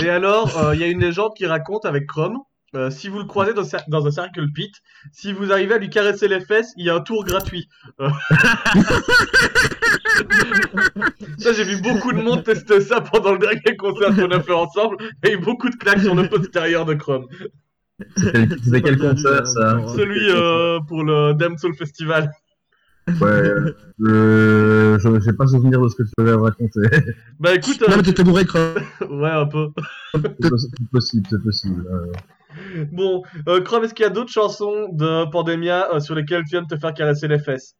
Et 0.02 0.08
alors, 0.08 0.56
euh, 0.58 0.74
il 0.74 0.80
y 0.80 0.84
a 0.84 0.86
une 0.86 1.00
légende 1.00 1.32
qui 1.36 1.46
raconte 1.46 1.84
avec 1.84 2.06
Chrome, 2.06 2.38
euh, 2.76 2.88
si 2.88 3.08
vous 3.08 3.18
le 3.18 3.24
croisez 3.24 3.52
dans, 3.52 4.06
un 4.06 4.10
circle 4.12 4.46
pit, 4.52 4.72
si 5.10 5.32
vous 5.32 5.50
arrivez 5.50 5.74
à 5.74 5.78
lui 5.78 5.90
caresser 5.90 6.28
les 6.28 6.40
fesses, 6.40 6.72
il 6.76 6.86
y 6.86 6.90
a 6.90 6.94
un 6.94 7.00
tour 7.00 7.24
gratuit. 7.24 7.68
Euh. 8.00 8.08
ça, 11.38 11.52
j'ai 11.52 11.64
vu 11.64 11.82
beaucoup 11.82 12.12
de 12.12 12.22
monde 12.22 12.44
tester 12.44 12.80
ça 12.80 13.00
pendant 13.00 13.32
le 13.32 13.38
dernier 13.38 13.76
concert 13.76 14.14
qu'on 14.14 14.30
a 14.30 14.40
fait 14.40 14.52
ensemble. 14.52 14.98
Il 15.24 15.30
y 15.30 15.32
a 15.32 15.34
eu 15.34 15.38
beaucoup 15.38 15.68
de 15.68 15.74
claques 15.74 16.02
sur 16.02 16.14
le 16.14 16.28
postérieur 16.28 16.84
de 16.84 16.94
Chrome. 16.94 17.26
C'était 18.16 18.82
quel 18.82 18.98
concert, 18.98 19.46
ça 19.46 19.80
Celui 19.96 20.30
euh, 20.30 20.80
pour 20.86 21.04
le 21.04 21.34
Damn 21.34 21.56
Soul 21.58 21.74
Festival. 21.74 22.30
Ouais, 23.20 23.52
euh, 24.06 24.98
je 24.98 25.20
j'ai 25.24 25.32
pas 25.32 25.46
souvenir 25.46 25.80
de 25.80 25.88
ce 25.88 25.96
que 25.96 26.02
tu 26.04 26.12
avais 26.18 26.32
raconté. 26.34 26.80
Bah 27.40 27.54
écoute, 27.54 27.80
Non, 27.80 27.94
euh, 27.94 27.96
mais 27.96 28.02
t'étais 28.02 28.22
bourré, 28.22 28.44
Chrome. 28.44 28.74
ouais, 29.10 29.30
un 29.30 29.46
peu. 29.46 29.68
C'est 30.14 30.48
possi- 30.48 30.70
c'est 30.78 30.90
possible, 30.90 31.26
c'est 31.28 31.42
possible. 31.42 31.86
euh. 31.90 32.84
Bon, 32.92 33.22
euh, 33.48 33.60
Chrome, 33.62 33.84
est-ce 33.84 33.94
qu'il 33.94 34.04
y 34.04 34.06
a 34.06 34.10
d'autres 34.10 34.30
chansons 34.32 34.88
de 34.92 35.28
Pandemia 35.30 35.94
euh, 35.94 36.00
sur 36.00 36.14
lesquelles 36.14 36.42
tu 36.44 36.50
viens 36.50 36.62
de 36.62 36.68
te 36.68 36.76
faire 36.78 36.94
caresser 36.94 37.26
les 37.28 37.38
fesses? 37.38 37.74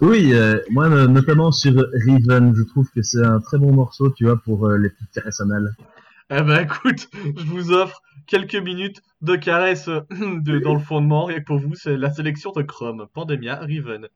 Oui, 0.00 0.32
euh, 0.34 0.58
moi 0.70 0.88
no- 0.88 1.06
notamment 1.08 1.52
sur 1.52 1.72
Riven, 2.06 2.52
je 2.56 2.62
trouve 2.64 2.88
que 2.94 3.02
c'est 3.02 3.24
un 3.24 3.40
très 3.40 3.58
bon 3.58 3.72
morceau, 3.72 4.10
tu 4.10 4.24
vois, 4.24 4.36
pour 4.36 4.66
euh, 4.66 4.76
les 4.78 4.88
petites 4.90 5.10
caresses 5.12 5.40
anales. 5.40 5.74
Eh 6.30 6.42
ben 6.42 6.60
écoute, 6.64 7.08
je 7.36 7.44
vous 7.44 7.72
offre 7.72 8.00
quelques 8.26 8.56
minutes 8.56 9.02
de 9.20 9.36
caresses 9.36 9.88
euh, 9.88 10.00
de, 10.10 10.58
dans 10.58 10.74
le 10.74 10.80
fondement, 10.80 11.28
et 11.30 11.40
pour 11.40 11.58
vous, 11.58 11.74
c'est 11.74 11.96
la 11.96 12.10
sélection 12.10 12.52
de 12.52 12.62
Chrome, 12.62 13.06
Pandemia, 13.12 13.56
Riven. 13.56 14.08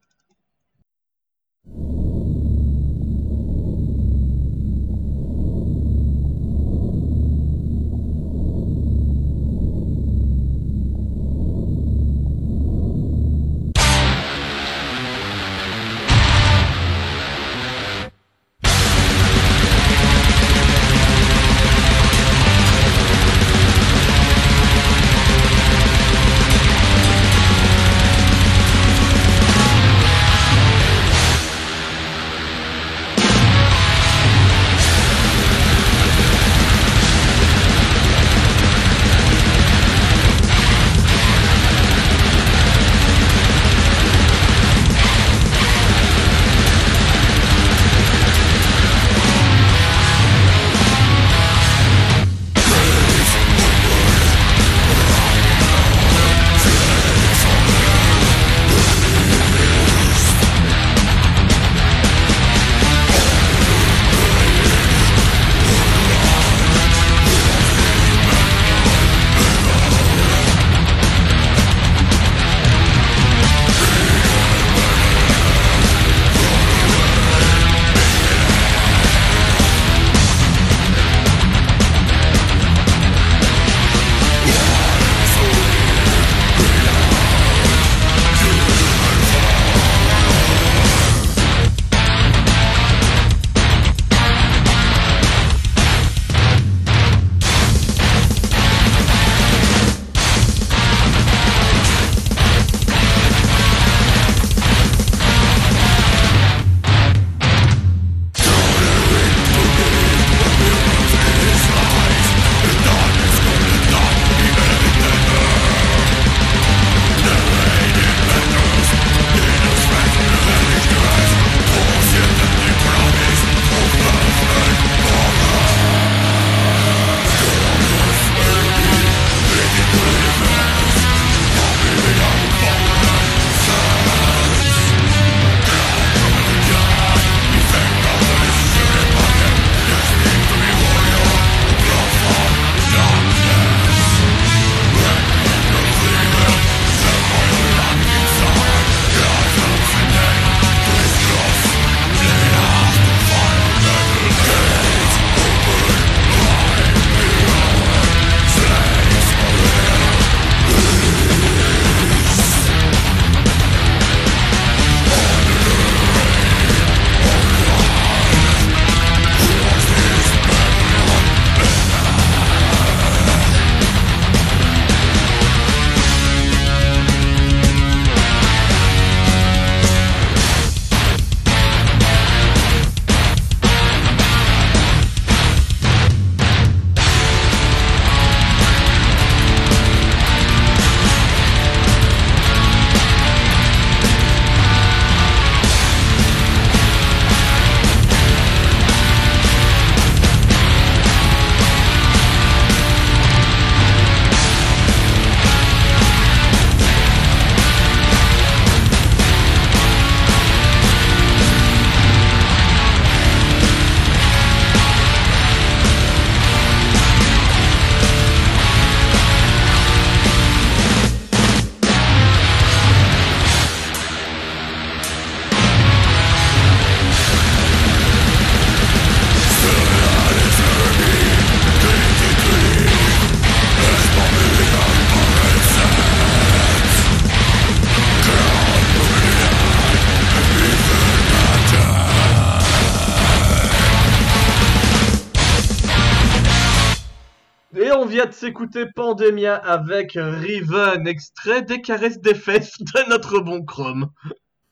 Pandemia 249.17 249.55
avec 249.55 250.13
Riven, 250.15 251.07
extrait 251.07 251.63
des 251.63 251.81
caresses 251.81 252.21
des 252.21 252.35
fesses 252.35 252.79
de 252.79 253.09
notre 253.09 253.41
bon 253.41 253.65
Chrome. 253.65 254.11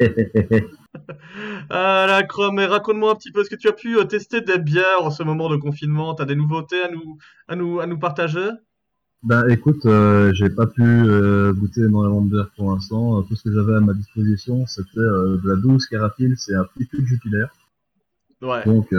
Ah 1.70 2.06
la 2.08 2.22
Chrome, 2.22 2.60
raconte-moi 2.60 3.12
un 3.12 3.14
petit 3.14 3.32
peu, 3.32 3.40
est-ce 3.40 3.50
que 3.50 3.56
tu 3.56 3.68
as 3.68 3.72
pu 3.72 3.98
euh, 3.98 4.04
tester 4.04 4.40
des 4.42 4.58
bières 4.58 5.02
en 5.02 5.10
ce 5.10 5.22
moment 5.22 5.48
de 5.48 5.56
confinement 5.56 6.14
T'as 6.14 6.24
des 6.24 6.36
nouveautés 6.36 6.82
à 6.82 6.90
nous, 6.90 7.18
à 7.48 7.56
nous, 7.56 7.80
à 7.80 7.86
nous 7.86 7.98
partager? 7.98 8.48
Bah 9.22 9.44
écoute, 9.48 9.86
euh, 9.86 10.32
j'ai 10.34 10.50
pas 10.50 10.66
pu 10.66 10.82
euh, 10.82 11.52
goûter 11.52 11.80
énormément 11.82 12.20
de 12.20 12.30
bière 12.30 12.50
pour 12.56 12.70
l'instant. 12.70 13.18
Euh, 13.18 13.22
Tout 13.22 13.34
ce 13.34 13.44
que 13.44 13.52
j'avais 13.52 13.74
à 13.74 13.80
ma 13.80 13.94
disposition, 13.94 14.66
c'était 14.66 14.98
euh, 14.98 15.38
de 15.42 15.48
la 15.48 15.56
douce 15.56 15.86
carapile, 15.86 16.34
c'est 16.36 16.54
un 16.54 16.64
petit 16.64 16.84
peu 16.84 16.98
de 16.98 17.06
Jupiler. 17.06 17.46
Ouais. 18.42 18.64
Donc 18.66 18.94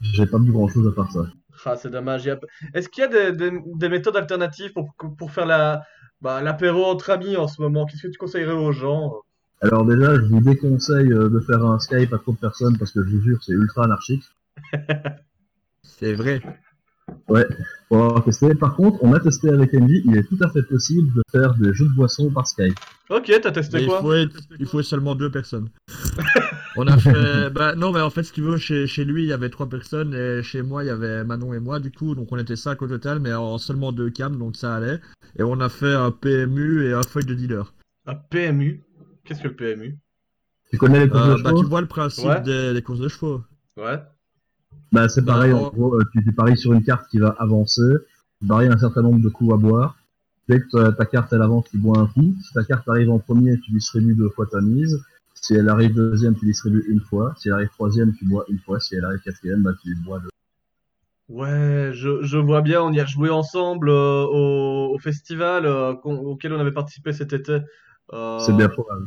j'ai 0.00 0.26
pas 0.26 0.38
bu 0.38 0.52
grand 0.52 0.68
chose 0.68 0.86
à 0.86 0.92
part 0.92 1.10
ça. 1.10 1.26
Ah, 1.64 1.76
c'est 1.76 1.90
dommage. 1.90 2.26
A- 2.28 2.38
Est-ce 2.74 2.88
qu'il 2.88 3.02
y 3.02 3.04
a 3.04 3.08
des, 3.08 3.32
des- 3.36 3.58
des 3.76 3.88
méthodes 3.88 4.16
alternatives 4.16 4.72
pour, 4.72 4.94
pour 5.18 5.30
faire 5.30 5.46
la, 5.46 5.82
bah, 6.20 6.40
l'apéro 6.42 6.84
entre 6.86 7.10
amis 7.10 7.36
en 7.36 7.48
ce 7.48 7.60
moment? 7.62 7.86
Qu'est-ce 7.86 8.02
que 8.02 8.08
tu 8.08 8.18
conseillerais 8.18 8.52
aux 8.52 8.72
gens? 8.72 9.12
Alors 9.60 9.84
déjà, 9.84 10.16
je 10.16 10.22
vous 10.22 10.40
déconseille 10.40 11.12
euh, 11.12 11.28
de 11.28 11.40
faire 11.40 11.64
un 11.64 11.78
Skype 11.78 12.12
à 12.12 12.18
trop 12.18 12.32
de 12.32 12.38
personnes 12.38 12.76
parce 12.78 12.90
que 12.90 13.02
je 13.04 13.08
vous 13.10 13.22
jure, 13.22 13.38
c'est 13.44 13.52
ultra 13.52 13.84
anarchique. 13.84 14.24
C'est 15.82 16.14
vrai. 16.14 16.40
Ouais, 17.28 17.46
pour 17.88 17.98
avoir 18.04 18.24
testé. 18.24 18.54
Par 18.54 18.74
contre, 18.74 18.98
on 19.02 19.12
a 19.12 19.20
testé 19.20 19.48
avec 19.50 19.74
Envy, 19.74 20.02
il 20.06 20.16
est 20.16 20.22
tout 20.24 20.38
à 20.42 20.48
fait 20.50 20.62
possible 20.62 21.12
de 21.14 21.22
faire 21.30 21.54
des 21.54 21.72
jeux 21.74 21.88
de 21.88 21.94
boissons 21.94 22.30
par 22.30 22.46
Skype. 22.46 22.78
Ok, 23.14 23.30
t'as 23.42 23.52
testé 23.52 23.76
Mais 23.76 23.82
il 23.82 23.88
quoi 23.88 24.00
faut, 24.00 24.12
être- 24.14 24.40
il 24.58 24.66
faut 24.66 24.82
seulement 24.82 25.14
deux 25.14 25.30
personnes. 25.30 25.68
On 26.76 26.86
a 26.86 26.96
fait. 26.96 27.50
Bah 27.50 27.74
non, 27.74 27.92
mais 27.92 28.00
en 28.00 28.08
fait, 28.08 28.22
ce 28.22 28.32
qu'il 28.32 28.44
veut, 28.44 28.56
chez, 28.56 28.86
chez 28.86 29.04
lui, 29.04 29.24
il 29.24 29.28
y 29.28 29.32
avait 29.32 29.50
trois 29.50 29.68
personnes 29.68 30.14
et 30.14 30.42
chez 30.42 30.62
moi, 30.62 30.82
il 30.82 30.86
y 30.86 30.90
avait 30.90 31.22
Manon 31.22 31.52
et 31.52 31.60
moi, 31.60 31.78
du 31.80 31.90
coup, 31.92 32.14
donc 32.14 32.28
on 32.32 32.38
était 32.38 32.56
cinq 32.56 32.80
au 32.80 32.86
total, 32.88 33.20
mais 33.20 33.34
en 33.34 33.58
seulement 33.58 33.92
deux 33.92 34.08
cams, 34.08 34.38
donc 34.38 34.56
ça 34.56 34.74
allait. 34.76 34.98
Et 35.38 35.42
on 35.42 35.60
a 35.60 35.68
fait 35.68 35.92
un 35.92 36.10
PMU 36.10 36.86
et 36.86 36.94
un 36.94 37.02
feuille 37.02 37.26
de 37.26 37.34
dealer. 37.34 37.74
Un 38.06 38.14
PMU 38.14 38.82
Qu'est-ce 39.24 39.42
que 39.42 39.48
le 39.48 39.54
PMU 39.54 39.98
Tu 40.70 40.78
connais 40.78 41.00
les 41.04 41.08
courses 41.10 41.28
Euh, 41.28 41.36
de 41.36 41.42
bah, 41.42 41.50
chevaux 41.50 41.62
tu 41.62 41.68
vois 41.68 41.80
le 41.82 41.86
principe 41.88 42.24
Ouais. 42.26 42.40
des, 42.40 42.72
des 42.72 42.82
courses 42.82 42.98
de 43.00 43.08
chevaux. 43.08 43.42
Ouais. 43.76 44.00
Bah 44.90 45.08
c'est 45.10 45.22
Bah, 45.24 45.34
pareil, 45.34 45.52
en- 45.52 45.64
en 45.64 45.70
gros, 45.70 45.94
euh, 45.96 46.04
tu, 46.12 46.24
tu 46.24 46.32
paries 46.32 46.56
sur 46.56 46.72
une 46.72 46.82
carte 46.82 47.08
qui 47.10 47.18
va 47.18 47.36
avancer, 47.38 47.82
tu 48.40 48.46
paries 48.46 48.68
un 48.68 48.78
certain 48.78 49.02
nombre 49.02 49.20
de 49.20 49.28
coups 49.28 49.52
à 49.52 49.56
boire. 49.58 49.96
Dès 50.52 50.60
que 50.60 50.90
ta, 50.90 51.06
carte 51.06 51.32
elle 51.32 51.42
avance, 51.42 51.64
tu 51.70 51.78
bois 51.78 51.98
un 51.98 52.06
coup. 52.06 52.34
Si 52.42 52.52
ta 52.52 52.62
carte 52.64 52.86
arrive 52.88 53.10
en 53.10 53.18
premier, 53.18 53.58
tu 53.60 53.72
distribues 53.72 54.14
deux 54.14 54.28
fois 54.30 54.46
ta 54.46 54.60
mise. 54.60 55.02
Si 55.34 55.54
elle 55.54 55.68
arrive 55.68 55.94
deuxième, 55.94 56.36
tu 56.36 56.44
distribues 56.46 56.84
une 56.88 57.00
fois. 57.00 57.34
Si 57.38 57.48
elle 57.48 57.54
arrive 57.54 57.70
troisième, 57.70 58.14
tu 58.14 58.26
bois 58.26 58.44
une 58.48 58.58
fois. 58.58 58.78
Si 58.80 58.94
elle 58.94 59.04
arrive 59.04 59.20
quatrième, 59.20 59.62
bah 59.62 59.72
tu 59.82 59.94
bois 60.04 60.20
deux. 60.20 60.28
Ouais, 61.28 61.90
je, 61.94 62.22
je 62.22 62.36
vois 62.36 62.60
bien, 62.60 62.82
on 62.82 62.92
y 62.92 63.00
a 63.00 63.06
joué 63.06 63.30
ensemble 63.30 63.88
euh, 63.88 64.24
au, 64.24 64.94
au 64.94 64.98
festival 64.98 65.64
euh, 65.64 65.92
auquel 66.04 66.52
on 66.52 66.60
avait 66.60 66.72
participé 66.72 67.12
cet 67.12 67.32
été. 67.32 67.60
Euh, 68.12 68.38
C'est 68.40 68.52
bien 68.52 68.68
probable. 68.68 69.06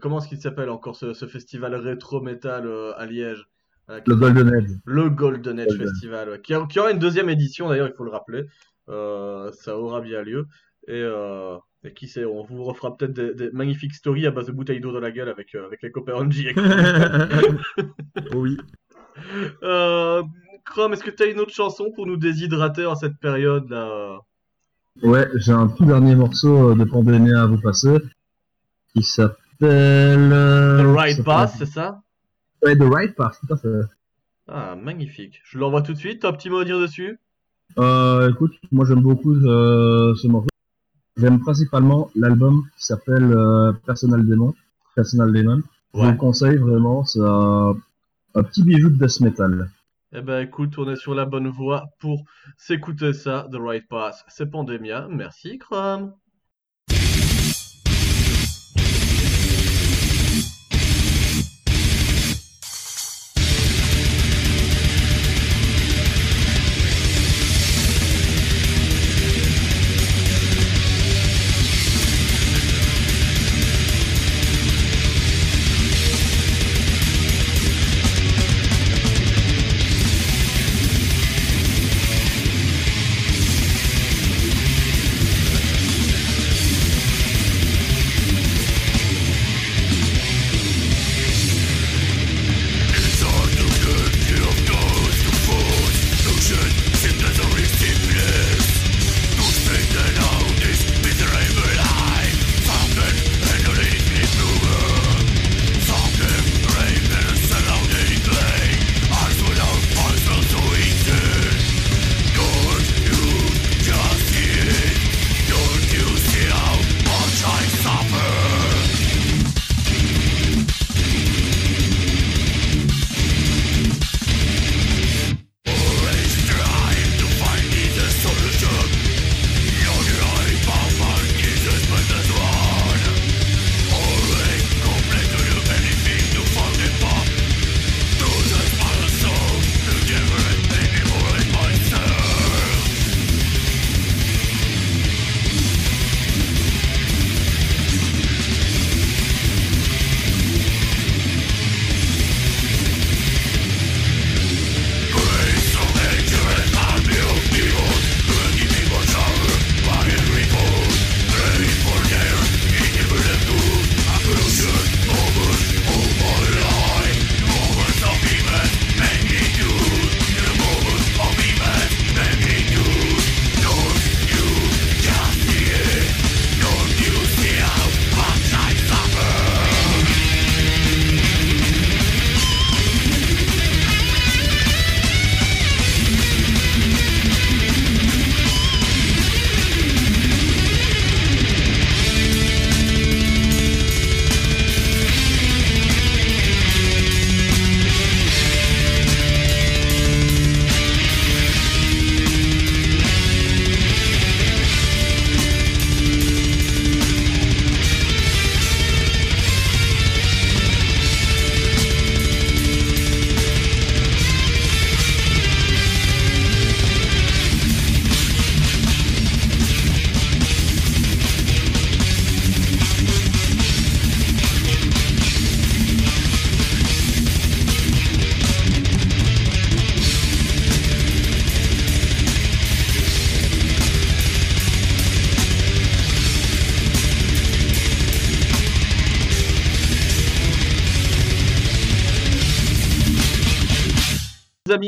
comment 0.00 0.18
est-ce 0.18 0.28
qu'il 0.28 0.40
s'appelle 0.40 0.68
encore 0.68 0.96
ce, 0.96 1.14
ce 1.14 1.26
festival 1.26 1.74
rétro 1.74 2.20
metal 2.20 2.66
euh, 2.66 2.92
à 2.98 3.06
Liège? 3.06 3.46
Le 3.88 4.16
Golden 4.16 4.52
Edge. 4.54 4.70
Le 4.84 5.08
Golden 5.08 5.58
Edge 5.60 5.68
Golden. 5.68 5.88
Festival, 5.88 6.42
qui, 6.42 6.52
a- 6.54 6.66
qui 6.66 6.80
aura 6.80 6.90
une 6.90 6.98
deuxième 6.98 7.30
édition 7.30 7.68
d'ailleurs, 7.68 7.88
il 7.88 7.94
faut 7.94 8.04
le 8.04 8.10
rappeler. 8.10 8.44
Ça 8.88 9.78
aura 9.78 10.00
bien 10.00 10.22
lieu. 10.22 10.46
Et, 10.88 10.92
euh, 10.92 11.56
et 11.84 11.92
qui 11.92 12.06
sait, 12.08 12.24
on 12.24 12.44
vous 12.44 12.62
refera 12.64 12.96
peut-être 12.96 13.12
des, 13.12 13.34
des 13.34 13.50
magnifiques 13.50 13.94
stories 13.94 14.26
à 14.26 14.30
base 14.30 14.46
de 14.46 14.52
bouteilles 14.52 14.80
d'eau 14.80 14.92
dans 14.92 15.00
la 15.00 15.10
gueule 15.10 15.28
avec, 15.28 15.54
euh, 15.54 15.66
avec 15.66 15.82
les 15.82 15.90
copains 15.90 16.14
Angie 16.14 16.48
oui. 18.34 18.56
Euh, 19.62 20.22
Chrome, 20.64 20.92
est-ce 20.92 21.04
que 21.04 21.10
tu 21.10 21.22
as 21.22 21.26
une 21.26 21.40
autre 21.40 21.52
chanson 21.52 21.90
pour 21.94 22.06
nous 22.06 22.16
déshydrater 22.16 22.86
en 22.86 22.94
cette 22.94 23.18
période 23.18 23.68
là? 23.70 24.18
Ouais, 25.02 25.28
j'ai 25.34 25.52
un 25.52 25.68
tout 25.68 25.84
dernier 25.84 26.14
morceau 26.14 26.70
euh, 26.70 26.74
de 26.74 26.84
Pandémia 26.84 27.42
à 27.42 27.46
vous 27.46 27.60
passer. 27.60 27.96
Qui 28.94 29.02
s'appelle... 29.02 29.36
euh, 29.60 30.82
The 30.82 30.96
Right 30.96 31.24
Path, 31.24 31.54
c'est 31.58 31.66
ça? 31.66 32.00
Ouais, 32.62 32.76
The 32.76 32.82
Right 32.82 33.14
Path, 33.14 33.38
tout 33.46 33.52
à 33.52 33.56
fait. 33.56 33.80
Ah, 34.48 34.76
magnifique. 34.76 35.40
Je 35.44 35.58
l'envoie 35.58 35.82
tout 35.82 35.92
de 35.92 35.98
suite. 35.98 36.22
T'as 36.22 36.28
un 36.30 36.32
petit 36.32 36.48
mot 36.48 36.58
à 36.58 36.64
dire 36.64 36.80
dessus? 36.80 37.18
Euh, 37.78 38.30
écoute, 38.30 38.52
moi 38.72 38.86
j'aime 38.86 39.00
beaucoup 39.00 39.34
ce 39.34 40.26
morceau. 40.28 40.48
J'aime 41.16 41.40
principalement 41.40 42.10
l'album 42.14 42.64
qui 42.76 42.84
s'appelle 42.84 43.32
euh, 43.32 43.72
Personal 43.86 44.26
Demon. 44.26 44.54
Personal 44.94 45.32
Demon. 45.32 45.62
Je 45.94 46.00
vous 46.00 46.16
conseille 46.16 46.56
vraiment, 46.56 47.04
c'est 47.04 47.20
un, 47.20 47.74
un 48.34 48.42
petit 48.42 48.62
bijou 48.62 48.90
de 48.90 48.98
death 48.98 49.20
metal. 49.20 49.70
Eh 50.12 50.20
ben 50.20 50.40
écoute, 50.40 50.76
on 50.78 50.88
est 50.90 50.96
sur 50.96 51.14
la 51.14 51.24
bonne 51.24 51.48
voie 51.48 51.86
pour 52.00 52.22
s'écouter 52.58 53.14
ça, 53.14 53.48
The 53.50 53.56
Right 53.58 53.88
Path. 53.88 54.24
C'est 54.28 54.50
Pandemia. 54.50 55.08
Merci, 55.10 55.58
Chrome. 55.58 56.12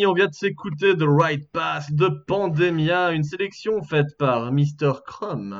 On 0.08 0.14
vient 0.14 0.26
de 0.26 0.34
s'écouter 0.34 0.96
The 0.96 1.04
Right 1.06 1.50
Path 1.52 1.92
de 1.92 2.08
Pandemia, 2.26 3.12
une 3.12 3.24
sélection 3.24 3.82
faite 3.82 4.16
par 4.18 4.50
Mr. 4.52 5.02
Crum. 5.06 5.54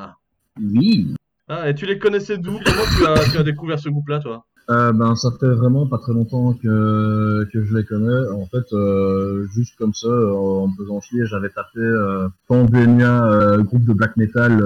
Oui. 0.59 1.15
Ah, 1.49 1.69
et 1.69 1.75
tu 1.75 1.85
les 1.85 1.99
connaissais 1.99 2.39
d'où? 2.39 2.59
Comment 2.65 2.83
tu 2.97 3.07
as, 3.07 3.31
tu 3.31 3.37
as 3.37 3.43
découvert 3.43 3.79
ce 3.79 3.91
groupe-là, 3.91 4.21
toi? 4.21 4.47
Euh, 4.71 4.93
ben, 4.93 5.15
ça 5.17 5.31
fait 5.39 5.49
vraiment 5.49 5.87
pas 5.87 5.99
très 5.99 6.13
longtemps 6.13 6.55
que, 6.55 7.47
que 7.53 7.63
je 7.63 7.77
les 7.77 7.85
connais. 7.85 8.29
En 8.31 8.47
fait, 8.47 8.73
euh, 8.73 9.47
juste 9.55 9.77
comme 9.77 9.93
ça, 9.93 10.09
euh, 10.09 10.35
en 10.35 10.69
me 10.69 10.77
faisant 10.77 11.01
chier, 11.01 11.27
j'avais 11.27 11.51
tapé 11.51 11.79
euh, 11.79 12.29
Pandemia, 12.47 13.59
groupe 13.61 13.85
de 13.85 13.93
black 13.93 14.17
metal 14.17 14.63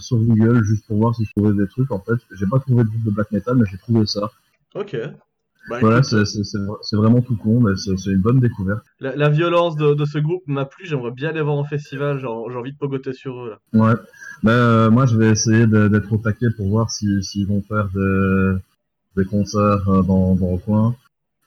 sur 0.00 0.16
Google, 0.16 0.62
juste 0.64 0.86
pour 0.86 0.96
voir 0.96 1.14
si 1.14 1.26
je 1.26 1.30
trouvais 1.36 1.54
des 1.54 1.68
trucs. 1.68 1.90
En 1.90 2.00
fait, 2.00 2.18
j'ai 2.32 2.46
pas 2.46 2.58
trouvé 2.58 2.84
de 2.84 2.88
groupe 2.88 3.04
de 3.04 3.10
black 3.10 3.30
metal, 3.32 3.56
mais 3.56 3.64
j'ai 3.70 3.78
trouvé 3.78 4.06
ça. 4.06 4.30
Ok. 4.74 4.96
Bah, 5.68 5.78
Voilà, 5.80 5.96
écoute, 5.98 6.10
c'est 6.10 6.24
c'est- 6.24 6.44
c'est 6.44 6.58
vra- 6.58 6.78
c'est 6.82 6.96
vraiment 6.96 7.20
tout 7.22 7.36
con, 7.36 7.60
mais 7.60 7.72
c'est 7.76 8.10
une 8.10 8.20
bonne 8.20 8.38
découverte. 8.40 8.84
la, 9.00 9.16
la 9.16 9.28
violence 9.28 9.74
de, 9.76 9.94
de 9.94 10.04
ce 10.04 10.18
groupe 10.18 10.42
m'a 10.46 10.64
plu, 10.64 10.86
j'aimerais 10.86 11.10
bien 11.10 11.32
les 11.32 11.40
voir 11.42 11.56
en 11.56 11.64
festival, 11.64 12.18
genre, 12.18 12.48
j'ai 12.50 12.56
envie 12.56 12.72
de 12.72 12.78
pogoter 12.78 13.12
sur 13.12 13.34
eux. 13.44 13.50
Là. 13.72 13.80
Ouais. 13.88 13.94
Ben, 14.44 14.50
euh, 14.52 14.90
moi, 14.90 15.06
je 15.06 15.16
vais 15.16 15.28
essayer 15.30 15.66
de- 15.66 15.88
d'être 15.88 16.12
au 16.12 16.18
taquet 16.18 16.46
pour 16.56 16.68
voir 16.68 16.90
si- 16.90 17.22
s'ils 17.22 17.46
vont 17.48 17.62
faire 17.62 17.88
des, 17.94 18.52
des 19.16 19.24
concerts 19.24 19.88
euh, 19.88 20.02
dans, 20.02 20.34
dans 20.36 20.52
le 20.52 20.58
coin. 20.58 20.94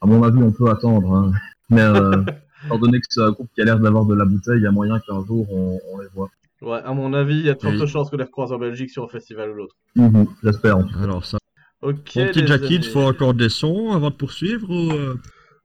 À 0.02 0.06
mon 0.06 0.22
avis, 0.24 0.42
on 0.44 0.52
peut 0.52 0.70
attendre. 0.70 1.14
Hein. 1.14 1.32
Mais 1.70 1.82
euh, 1.82 2.24
étant 2.66 2.78
donné 2.80 3.00
que 3.00 3.06
c'est 3.10 3.22
un 3.22 3.32
groupe 3.32 3.50
qui 3.56 3.62
a 3.62 3.66
l'air 3.66 3.80
d'avoir 3.80 4.06
de 4.06 4.16
la 4.16 4.26
bouteille, 4.26 4.58
il 4.58 4.64
y 4.64 4.68
a 4.68 4.72
moyen 4.72 5.00
qu'un 5.00 5.24
jour 5.26 5.48
on, 5.52 5.80
on 5.94 6.00
les 6.00 6.08
voit. 6.14 6.30
Ouais, 6.62 6.80
à 6.84 6.94
mon 6.94 7.14
avis, 7.14 7.36
il 7.40 7.46
y 7.46 7.50
a 7.50 7.54
de 7.54 7.62
fortes 7.62 7.76
Oui. 7.80 7.88
chances 7.88 8.10
qu'on 8.10 8.18
les 8.18 8.26
recroise 8.26 8.52
en 8.52 8.58
Belgique 8.60 8.90
sur 8.90 9.06
un 9.06 9.08
festival 9.08 9.52
ou 9.52 9.54
l'autre. 9.54 9.76
Mhm, 9.96 10.28
J'espère. 10.44 10.78
Alors 11.02 11.24
ça. 11.26 11.38
Ok. 11.82 12.16
Mon 12.16 12.26
petit 12.28 12.46
Jackie, 12.46 12.76
il 12.76 12.84
faut 12.84 13.02
encore 13.02 13.34
des 13.34 13.50
sons 13.50 13.92
avant 13.94 14.10
de 14.10 14.16
poursuivre 14.16 14.70
ou 14.70 14.92
euh, 14.92 15.16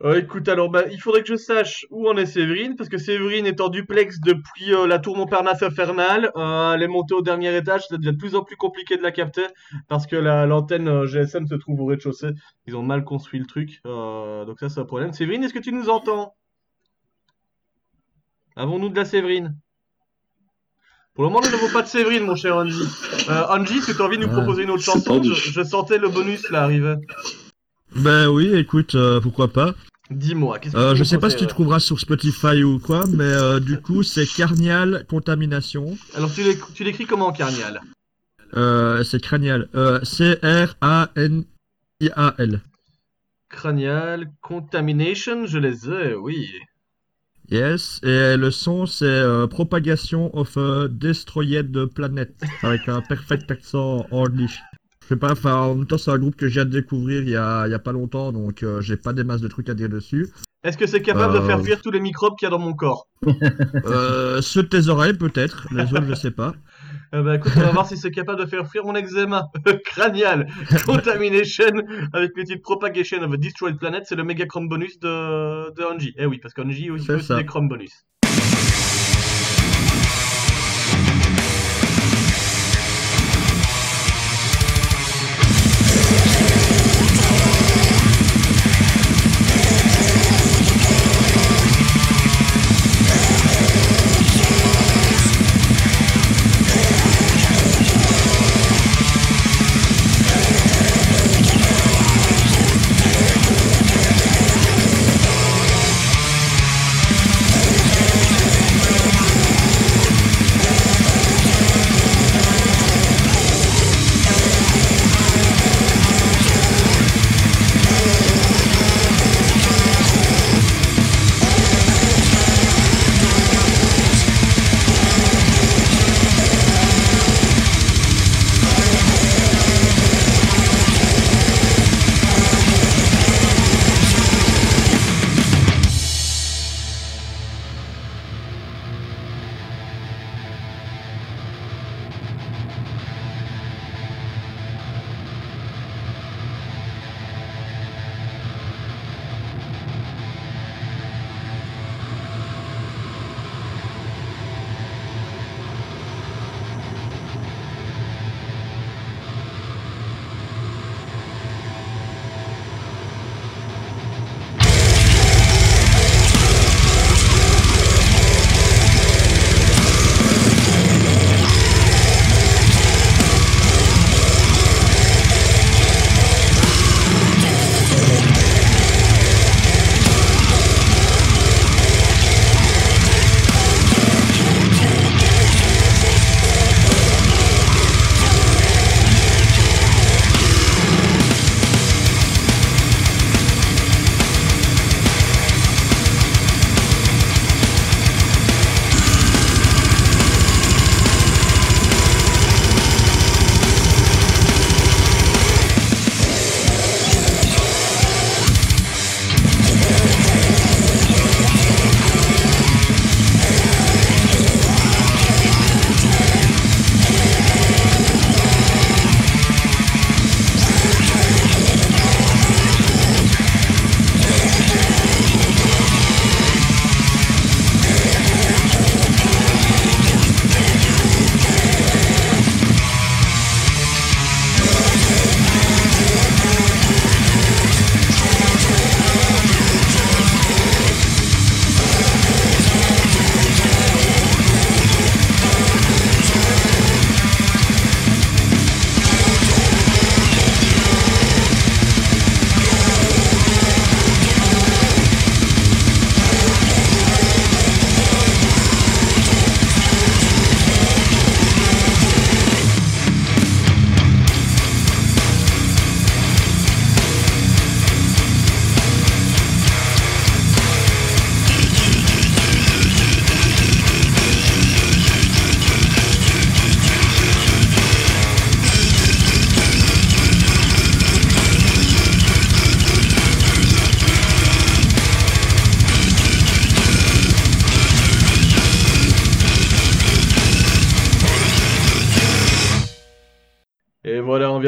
Euh, 0.02 0.20
écoute, 0.20 0.48
alors, 0.48 0.68
bah, 0.70 0.82
il 0.90 1.00
faudrait 1.00 1.22
que 1.22 1.28
je 1.28 1.36
sache 1.36 1.86
où 1.90 2.08
en 2.08 2.16
est 2.16 2.26
Séverine, 2.26 2.76
parce 2.76 2.90
que 2.90 2.98
Séverine 2.98 3.46
est 3.46 3.60
en 3.60 3.68
duplex 3.68 4.20
depuis 4.20 4.74
euh, 4.74 4.86
la 4.86 4.98
tour 4.98 5.16
Montparnasse 5.16 5.62
infernale. 5.62 6.30
Euh, 6.36 6.74
elle 6.74 6.82
est 6.82 6.88
montée 6.88 7.14
au 7.14 7.22
dernier 7.22 7.56
étage, 7.56 7.86
ça 7.88 7.96
devient 7.96 8.12
de 8.12 8.18
plus 8.18 8.34
en 8.34 8.42
plus 8.44 8.56
compliqué 8.56 8.96
de 8.96 9.02
la 9.02 9.12
capter, 9.12 9.46
parce 9.88 10.06
que 10.06 10.16
la- 10.16 10.46
l'antenne 10.46 11.04
GSM 11.06 11.46
se 11.46 11.54
trouve 11.54 11.80
au 11.80 11.86
rez-de-chaussée. 11.86 12.30
Ils 12.66 12.76
ont 12.76 12.82
mal 12.82 13.02
construit 13.04 13.40
le 13.40 13.46
truc, 13.46 13.80
donc 13.84 14.60
ça 14.60 14.68
c'est 14.68 14.80
un 14.80 14.84
problème. 14.84 15.12
Séverine, 15.12 15.42
est-ce 15.44 15.54
que 15.54 15.58
tu 15.58 15.72
nous 15.72 15.88
entends? 15.88 16.34
Avons-nous 18.56 18.88
de 18.90 18.96
la 18.96 19.04
Séverine? 19.04 19.56
Pour 21.14 21.24
le 21.24 21.30
moment, 21.30 21.40
nous 21.44 21.50
n'avons 21.52 21.70
pas 21.72 21.82
de 21.82 21.86
Séverine, 21.86 22.24
mon 22.24 22.34
cher 22.34 22.56
Angie. 22.56 22.82
Euh, 23.28 23.44
Angie, 23.48 23.78
que 23.80 23.92
tu 23.92 24.02
as 24.02 24.04
envie 24.04 24.18
de 24.18 24.22
nous 24.26 24.28
proposer 24.32 24.64
une 24.64 24.70
autre 24.70 24.82
chanson 24.82 25.22
je, 25.22 25.32
je 25.32 25.62
sentais 25.62 25.98
le 25.98 26.08
bonus 26.08 26.50
là 26.50 26.62
arriver. 26.64 26.96
Ben 27.94 28.26
oui, 28.28 28.52
écoute, 28.56 28.96
euh, 28.96 29.20
pourquoi 29.20 29.46
pas. 29.52 29.74
Dis-moi, 30.10 30.58
qu'est-ce 30.58 30.74
que 30.74 30.78
Euh, 30.78 30.92
tu 30.92 30.98
je 30.98 31.04
sais 31.04 31.18
pas 31.18 31.30
si 31.30 31.36
tu 31.36 31.44
conseillerais 31.44 31.54
trouveras 31.54 31.78
sur 31.78 32.00
Spotify 32.00 32.64
ou 32.64 32.80
quoi, 32.80 33.04
mais 33.08 33.22
euh, 33.24 33.60
du 33.60 33.80
coup 33.80 34.02
c'est 34.02 34.26
Carnial 34.26 35.06
Contamination. 35.08 35.96
Alors, 36.16 36.32
tu 36.32 36.42
l'éc- 36.42 36.72
tu 36.74 36.82
l'écris 36.82 37.06
comment, 37.06 37.32
Carnial? 37.32 37.80
Euh, 38.56 39.04
c'est 39.04 39.22
Cranial. 39.22 39.68
Euh, 39.76 40.00
C-R-A-N-I-A-L. 40.04 41.40
Cranial, 43.48 44.30
Contamination, 44.42 45.46
je 45.46 45.58
les 45.58 45.88
ai, 45.88 46.14
oui. 46.14 46.50
Yes, 47.50 48.00
et 48.02 48.36
le 48.36 48.50
son 48.50 48.86
c'est 48.86 49.04
euh, 49.04 49.46
Propagation 49.46 50.34
of 50.36 50.56
a 50.56 50.88
Destroyed 50.88 51.86
Planet, 51.94 52.34
avec 52.62 52.88
un 52.88 53.02
perfect 53.02 53.50
accent 53.50 54.06
English. 54.10 54.62
Je 55.02 55.08
sais 55.08 55.16
pas, 55.16 55.32
enfin 55.32 55.54
en 55.54 55.74
même 55.74 55.86
temps 55.86 55.98
c'est 55.98 56.10
un 56.10 56.18
groupe 56.18 56.36
que 56.36 56.48
j'ai 56.48 56.60
à 56.60 56.64
découvrir 56.64 57.22
il 57.22 57.28
y 57.28 57.36
a, 57.36 57.66
il 57.66 57.70
y 57.70 57.74
a 57.74 57.78
pas 57.78 57.92
longtemps, 57.92 58.32
donc 58.32 58.62
euh, 58.62 58.80
j'ai 58.80 58.96
pas 58.96 59.12
des 59.12 59.24
masses 59.24 59.42
de 59.42 59.48
trucs 59.48 59.68
à 59.68 59.74
dire 59.74 59.90
dessus. 59.90 60.30
Est-ce 60.64 60.78
que 60.78 60.86
c'est 60.86 61.02
capable 61.02 61.34
de 61.34 61.40
Euh, 61.40 61.46
faire 61.46 61.60
fuir 61.60 61.82
tous 61.82 61.90
les 61.90 62.00
microbes 62.00 62.36
qu'il 62.38 62.46
y 62.46 62.48
a 62.48 62.50
dans 62.50 62.58
mon 62.58 62.72
corps? 62.72 63.06
Euh, 63.84 64.40
ceux 64.40 64.62
de 64.62 64.68
tes 64.68 64.88
oreilles 64.88 65.12
peut-être, 65.12 65.66
les 65.70 65.82
autres 65.92 66.06
je 66.08 66.14
sais 66.14 66.30
pas. 66.30 66.54
Eh 67.16 67.22
ben, 67.22 67.34
écoute, 67.34 67.52
on 67.56 67.60
va 67.60 67.70
voir 67.70 67.86
si 67.86 67.96
c'est 67.96 68.10
capable 68.10 68.40
de 68.40 68.46
faire 68.46 68.68
fuir 68.68 68.84
mon 68.84 68.94
eczéma. 68.96 69.48
Cranial, 69.84 70.48
Contamination, 70.84 71.70
avec 72.12 72.32
le 72.34 72.42
titre 72.42 72.62
Propagation 72.62 73.22
of 73.22 73.32
a 73.32 73.36
Destroyed 73.36 73.78
Planet, 73.78 74.04
c'est 74.04 74.16
le 74.16 74.24
méga 74.24 74.46
chrome 74.46 74.68
bonus 74.68 74.98
de, 74.98 75.72
de 75.74 75.84
Angie. 75.84 76.12
Eh 76.18 76.26
oui, 76.26 76.38
parce 76.38 76.54
qu'Angie 76.54 76.90
aussi 76.90 77.12
aussi 77.12 77.26
ça. 77.26 77.36
des 77.36 77.46
chrome 77.46 77.68
bonus. 77.68 78.04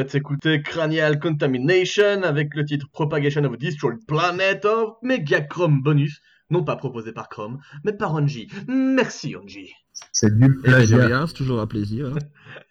Vient 0.07 0.09
de 0.09 0.11
s'écouter 0.11 0.62
Cranial 0.62 1.19
Contamination 1.19 2.23
avec 2.23 2.55
le 2.55 2.65
titre 2.65 2.87
Propagation 2.93 3.43
of 3.45 3.55
a 3.55 3.57
Destroyed 3.57 3.99
Planet 4.07 4.65
of 4.65 4.95
Megachrome 5.03 5.83
Bonus, 5.83 6.20
non 6.51 6.62
pas 6.62 6.77
proposé 6.77 7.12
par 7.12 7.28
Chrome, 7.28 7.59
mais 7.85 7.93
par 7.93 8.15
Onji. 8.15 8.49
Merci 8.69 9.35
Onji. 9.37 9.73
C'est 10.12 10.39
du 10.39 10.59
plagiat. 10.59 11.27
c'est 11.27 11.35
toujours 11.35 11.61
un 11.61 11.66
plaisir. 11.66 12.12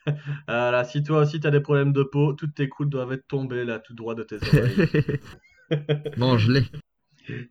hein. 0.07 0.13
Voilà, 0.47 0.83
si 0.85 1.03
toi 1.03 1.21
aussi 1.23 1.39
t'as 1.41 1.51
des 1.51 1.59
problèmes 1.59 1.91
de 1.91 2.03
peau, 2.03 2.33
toutes 2.33 2.55
tes 2.55 2.69
coudes 2.69 2.89
doivent 2.89 3.11
être 3.11 3.27
tombées 3.27 3.65
là 3.65 3.79
tout 3.79 3.93
droit 3.93 4.15
de 4.15 4.23
tes 4.23 4.35
oreilles. 4.47 5.19
Mange-les. 6.17 6.63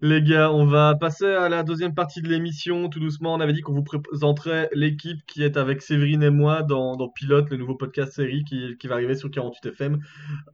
Les 0.01 0.23
gars, 0.23 0.53
on 0.53 0.67
va 0.67 0.95
passer 0.95 1.27
à 1.27 1.49
la 1.49 1.63
deuxième 1.63 1.95
partie 1.95 2.23
de 2.23 2.29
l'émission. 2.29 2.89
Tout 2.89 3.01
doucement, 3.01 3.35
on 3.35 3.41
avait 3.41 3.53
dit 3.53 3.61
qu'on 3.61 3.75
vous 3.75 3.83
présenterait 3.83 4.71
l'équipe 4.73 5.19
qui 5.27 5.43
est 5.43 5.57
avec 5.57 5.83
Séverine 5.83 6.23
et 6.23 6.31
moi 6.31 6.63
dans, 6.63 6.97
dans 6.97 7.09
Pilote, 7.09 7.51
le 7.51 7.57
nouveau 7.57 7.75
podcast 7.75 8.13
série 8.13 8.45
qui, 8.45 8.77
qui 8.79 8.87
va 8.87 8.95
arriver 8.95 9.17
sur 9.17 9.31
48 9.31 9.67
FM. 9.73 9.99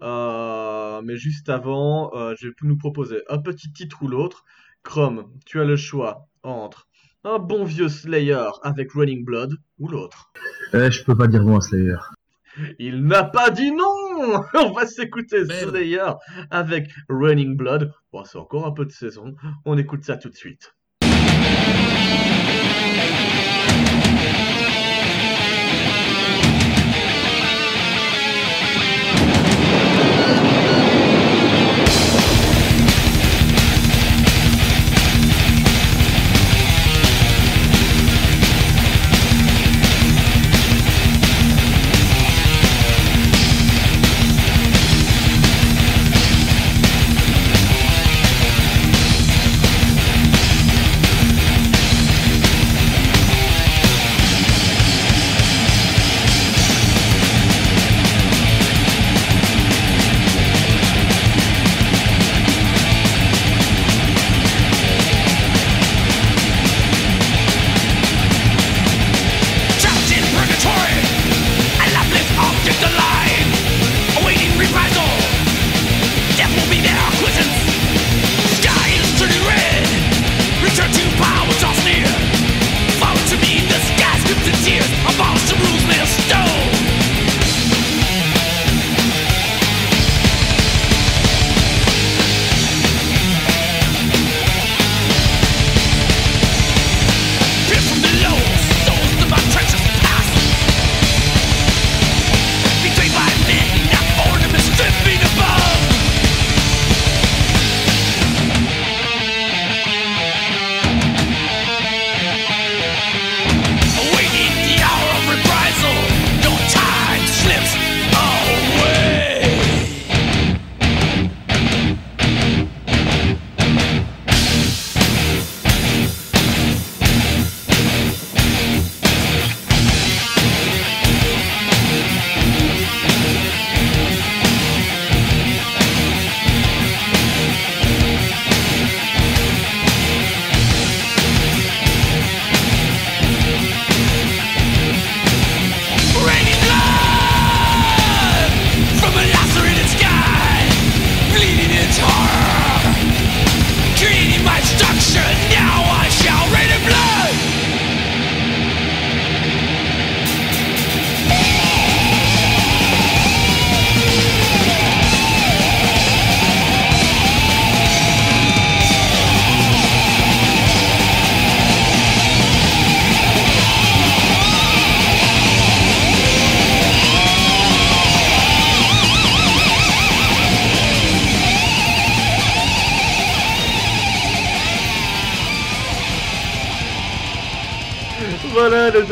Euh, 0.03 1.03
mais 1.05 1.17
juste 1.17 1.49
avant, 1.49 2.13
euh, 2.15 2.35
je 2.39 2.49
vais 2.49 2.55
nous 2.63 2.79
proposer 2.79 3.23
un 3.29 3.39
petit 3.39 3.73
titre 3.73 4.03
ou 4.03 4.09
l'autre. 4.09 4.45
Chrome, 4.83 5.27
tu 5.45 5.61
as 5.61 5.65
le 5.65 5.77
choix 5.77 6.29
entre 6.43 6.89
un 7.25 7.39
bon 7.39 7.65
vieux 7.65 7.89
Slayer 7.89 8.49
avec 8.63 8.93
Running 8.93 9.25
Blood 9.25 9.57
ou 9.79 9.89
l'autre. 9.89 10.33
Eh, 10.73 10.91
je 10.91 11.05
peux 11.05 11.17
pas 11.17 11.27
dire 11.27 11.43
non 11.43 11.59
à 11.59 11.61
Slayer. 11.61 11.97
Il 12.79 13.05
n'a 13.05 13.25
pas 13.25 13.51
dit 13.51 13.71
non 13.73 14.10
On 14.55 14.73
va 14.73 14.87
s'écouter 14.87 15.45
Merde. 15.45 15.71
Slayer 15.71 16.13
avec 16.51 16.91
Running 17.09 17.57
Blood. 17.57 17.93
Bon, 18.13 18.25
c'est 18.25 18.39
encore 18.39 18.67
un 18.67 18.73
peu 18.73 18.85
de 18.85 18.93
saison. 18.93 19.35
On 19.65 19.79
écoute 19.79 20.05
ça 20.05 20.17
tout 20.17 20.29
de 20.29 20.37
suite. 20.37 20.75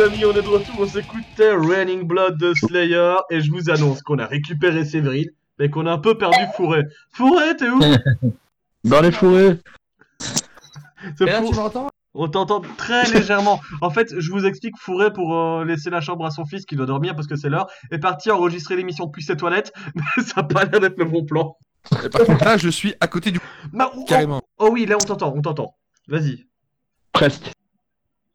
Amis, 0.09 0.24
on 0.24 0.32
est 0.32 0.43
de 0.43 0.48
retour, 0.48 0.74
on 0.78 0.86
s'écoutait 0.86 1.52
Raining 1.52 2.05
Blood 2.05 2.39
de 2.39 2.55
Slayer 2.55 3.16
et 3.28 3.43
je 3.43 3.51
vous 3.51 3.68
annonce 3.68 4.01
qu'on 4.01 4.18
a 4.18 4.24
récupéré 4.24 4.86
Séverine 4.86 5.28
mais 5.59 5.68
qu'on 5.68 5.85
a 5.85 5.93
un 5.93 5.98
peu 5.98 6.16
perdu 6.16 6.39
Fourré. 6.56 6.85
Fourré, 7.10 7.55
t'es 7.59 7.68
où? 7.68 7.78
Dans 8.85 9.02
les 9.02 9.12
fourrés. 9.12 9.59
Là, 11.20 11.43
tu 11.43 11.55
m'entends? 11.55 11.90
On 12.14 12.28
t'entend 12.28 12.62
très 12.78 13.05
légèrement. 13.12 13.60
En 13.82 13.90
fait, 13.90 14.18
je 14.18 14.30
vous 14.30 14.47
explique, 14.47 14.78
Fourré, 14.78 15.12
pour 15.12 15.36
euh, 15.36 15.64
laisser 15.66 15.90
la 15.90 16.01
chambre 16.01 16.24
à 16.24 16.30
son 16.30 16.47
fils 16.47 16.64
qui 16.64 16.74
doit 16.74 16.86
dormir 16.86 17.14
parce 17.14 17.26
que 17.26 17.36
c'est 17.36 17.51
l'heure, 17.51 17.66
est 17.90 17.98
parti 17.98 18.30
enregistrer 18.30 18.76
l'émission 18.76 19.05
depuis 19.05 19.22
ses 19.22 19.36
toilettes, 19.36 19.72
mais 19.94 20.22
ça 20.22 20.40
a 20.40 20.43
pas 20.43 20.64
l'air 20.64 20.80
d'être 20.80 20.97
le 20.97 21.05
bon 21.05 21.26
plan. 21.26 21.59
Et 22.02 22.09
par 22.09 22.24
contre, 22.24 22.44
là, 22.44 22.56
je 22.56 22.70
suis 22.70 22.94
à 23.01 23.09
côté 23.09 23.30
du. 23.30 23.40
Bah, 23.74 23.93
oh, 23.94 24.05
Carrément. 24.09 24.40
Oh 24.56 24.70
oui, 24.72 24.86
là 24.86 24.97
on 24.97 25.05
t'entend, 25.05 25.35
on 25.36 25.43
t'entend. 25.43 25.74
Vas-y. 26.06 26.47
Presque. 27.12 27.51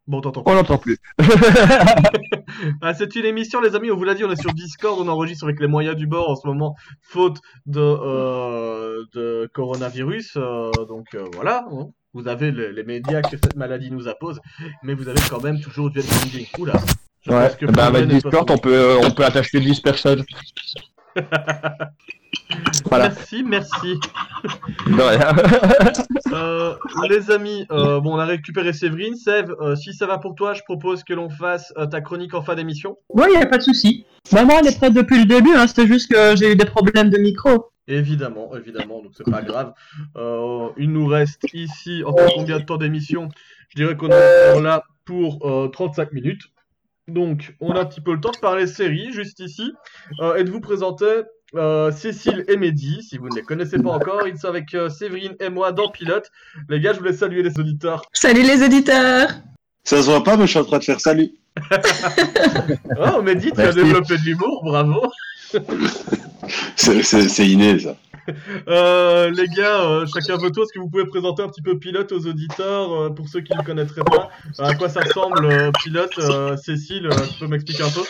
Bon, 0.07 0.17
on 0.17 0.21
t'entend. 0.21 0.43
On 0.45 0.53
l'entend 0.53 0.77
plus. 0.77 0.97
Ah, 2.81 2.93
c'est 2.93 3.15
une 3.15 3.25
émission, 3.25 3.61
les 3.61 3.75
amis, 3.75 3.89
on 3.91 3.95
vous 3.97 4.03
l'a 4.03 4.13
dit, 4.13 4.23
on 4.23 4.31
est 4.31 4.39
sur 4.41 4.53
Discord, 4.53 4.99
on 4.99 5.07
enregistre 5.07 5.43
avec 5.45 5.59
les 5.59 5.67
moyens 5.67 5.95
du 5.95 6.05
bord 6.07 6.29
en 6.29 6.35
ce 6.35 6.45
moment, 6.47 6.75
faute 7.01 7.39
de, 7.65 7.79
euh, 7.81 9.03
de 9.13 9.49
coronavirus. 9.53 10.33
euh, 10.37 10.69
donc 10.87 11.07
euh, 11.15 11.25
voilà, 11.33 11.65
hein. 11.71 11.87
vous 12.13 12.27
avez 12.27 12.51
les, 12.51 12.71
les 12.71 12.83
médias 12.83 13.21
que 13.21 13.31
cette 13.37 13.55
maladie 13.55 13.89
nous 13.91 14.07
appose, 14.07 14.39
mais 14.83 14.93
vous 14.93 15.07
avez 15.07 15.19
quand 15.29 15.41
même 15.41 15.59
toujours 15.59 15.89
du 15.89 15.99
ending. 15.99 16.45
Oula. 16.59 16.73
Je 17.21 17.31
Ouais, 17.31 17.47
pense 17.47 17.55
que 17.55 17.65
bah 17.67 17.85
avec 17.87 18.07
Discord, 18.07 18.49
on 18.51 18.57
peut, 18.57 18.97
on 19.03 19.11
peut 19.11 19.25
attacher 19.25 19.59
10 19.59 19.79
personnes. 19.79 20.23
Voilà. 22.85 23.09
Merci, 23.09 23.43
merci. 23.43 23.99
De 24.87 25.01
rien. 25.01 25.33
Euh, 26.33 26.73
les 27.09 27.29
amis, 27.29 27.67
euh, 27.71 27.99
bon, 27.99 28.15
on 28.15 28.17
a 28.17 28.25
récupéré 28.25 28.73
Séverine. 28.73 29.15
Sève, 29.15 29.53
euh, 29.61 29.75
si 29.75 29.93
ça 29.93 30.07
va 30.07 30.17
pour 30.17 30.33
toi, 30.33 30.55
je 30.55 30.63
propose 30.63 31.03
que 31.03 31.13
l'on 31.13 31.29
fasse 31.29 31.71
euh, 31.77 31.85
ta 31.85 32.01
chronique 32.01 32.33
en 32.33 32.41
fin 32.41 32.55
d'émission. 32.55 32.97
Ouais, 33.09 33.31
y 33.31 33.37
a 33.37 33.45
pas 33.45 33.59
de 33.59 33.63
souci. 33.63 34.07
Maman, 34.31 34.53
elle 34.59 34.67
est 34.67 34.75
prête 34.75 34.93
depuis 34.93 35.19
le 35.19 35.25
début, 35.25 35.53
hein, 35.53 35.67
c'était 35.67 35.85
juste 35.85 36.11
que 36.11 36.35
j'ai 36.35 36.51
eu 36.51 36.55
des 36.55 36.65
problèmes 36.65 37.11
de 37.11 37.19
micro. 37.19 37.69
Évidemment, 37.87 38.55
évidemment, 38.55 39.03
donc 39.03 39.11
c'est 39.15 39.29
pas 39.29 39.43
grave. 39.43 39.73
Euh, 40.15 40.69
il 40.77 40.91
nous 40.91 41.05
reste 41.05 41.45
ici 41.53 42.03
encore 42.03 42.33
combien 42.33 42.59
de 42.59 42.63
temps 42.65 42.77
d'émission? 42.77 43.29
Je 43.69 43.75
dirais 43.75 43.95
qu'on 43.95 44.09
est 44.09 44.49
encore 44.49 44.61
là 44.61 44.83
pour 45.05 45.45
euh, 45.45 45.67
35 45.67 46.13
minutes. 46.13 46.41
Donc, 47.07 47.55
on 47.59 47.71
a 47.73 47.81
un 47.81 47.85
petit 47.85 48.01
peu 48.01 48.13
le 48.13 48.21
temps 48.21 48.31
de 48.31 48.37
parler 48.37 48.65
séries, 48.65 49.11
juste 49.11 49.39
ici, 49.39 49.73
euh, 50.21 50.35
et 50.35 50.43
de 50.43 50.51
vous 50.51 50.61
présenter 50.61 51.23
euh, 51.55 51.91
Cécile 51.91 52.45
et 52.47 52.55
Mehdi. 52.55 53.03
Si 53.03 53.17
vous 53.17 53.27
ne 53.27 53.35
les 53.35 53.41
connaissez 53.41 53.77
pas 53.77 53.91
encore, 53.91 54.25
ils 54.27 54.37
sont 54.37 54.47
avec 54.47 54.73
euh, 54.73 54.89
Séverine 54.89 55.35
et 55.41 55.49
moi 55.49 55.73
dans 55.73 55.89
Pilote. 55.89 56.31
Les 56.69 56.79
gars, 56.79 56.93
je 56.93 56.99
voulais 56.99 57.13
saluer 57.13 57.43
les 57.43 57.59
auditeurs. 57.59 58.03
Salut 58.13 58.43
les 58.43 58.63
auditeurs 58.63 59.29
Ça 59.83 60.01
se 60.01 60.09
voit 60.09 60.23
pas, 60.23 60.37
mais 60.37 60.45
je 60.45 60.51
suis 60.51 60.59
en 60.59 60.65
train 60.65 60.79
de 60.79 60.83
faire 60.83 61.01
salut. 61.01 61.31
Oh, 62.97 63.21
Mehdi, 63.21 63.51
tu 63.51 63.61
as 63.61 63.73
développé 63.73 64.17
de 64.17 64.23
l'humour, 64.23 64.63
bravo. 64.63 65.01
C'est- 66.75 67.47
inné, 67.47 67.79
ça. 67.79 67.95
Euh, 68.69 69.29
les 69.31 69.47
gars, 69.47 69.81
euh, 69.81 70.05
chacun 70.13 70.37
votre 70.37 70.53
tour, 70.53 70.63
est-ce 70.63 70.71
que 70.73 70.79
vous 70.79 70.89
pouvez 70.89 71.05
présenter 71.05 71.43
un 71.43 71.49
petit 71.49 71.61
peu 71.61 71.77
Pilote 71.77 72.11
aux 72.13 72.25
auditeurs, 72.25 72.93
euh, 72.93 73.09
pour 73.09 73.27
ceux 73.27 73.41
qui 73.41 73.51
ne 73.53 73.57
le 73.57 73.63
connaîtraient 73.65 74.03
pas 74.03 74.29
À 74.59 74.73
quoi 74.75 74.87
ça 74.87 75.01
ressemble, 75.01 75.45
euh, 75.45 75.71
Pilote 75.83 76.13
Euh, 76.19 76.55
Cécile, 76.55 77.07
euh, 77.07 77.15
tu 77.33 77.39
peux 77.39 77.47
m'expliquer 77.47 77.83
un 77.83 77.89
peu? 77.89 78.01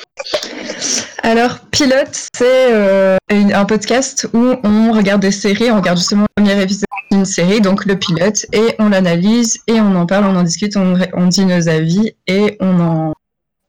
Alors, 1.23 1.59
Pilote, 1.71 2.27
c'est 2.35 2.73
euh, 2.73 3.17
un 3.31 3.65
podcast 3.65 4.27
où 4.33 4.53
on 4.63 4.91
regarde 4.91 5.21
des 5.21 5.31
séries, 5.31 5.71
on 5.71 5.77
regarde 5.77 5.97
justement 5.97 6.25
le 6.37 6.43
premier 6.43 6.61
épisode 6.61 6.85
d'une 7.11 7.25
série, 7.25 7.61
donc 7.61 7.85
le 7.85 7.97
pilote, 7.97 8.45
et 8.53 8.75
on 8.79 8.89
l'analyse, 8.89 9.59
et 9.67 9.79
on 9.81 9.95
en 9.95 10.05
parle, 10.05 10.25
on 10.25 10.35
en 10.35 10.43
discute, 10.43 10.75
on, 10.77 10.95
on 11.13 11.27
dit 11.27 11.45
nos 11.45 11.69
avis, 11.69 12.11
et 12.27 12.57
on 12.59 12.79
en... 12.79 13.13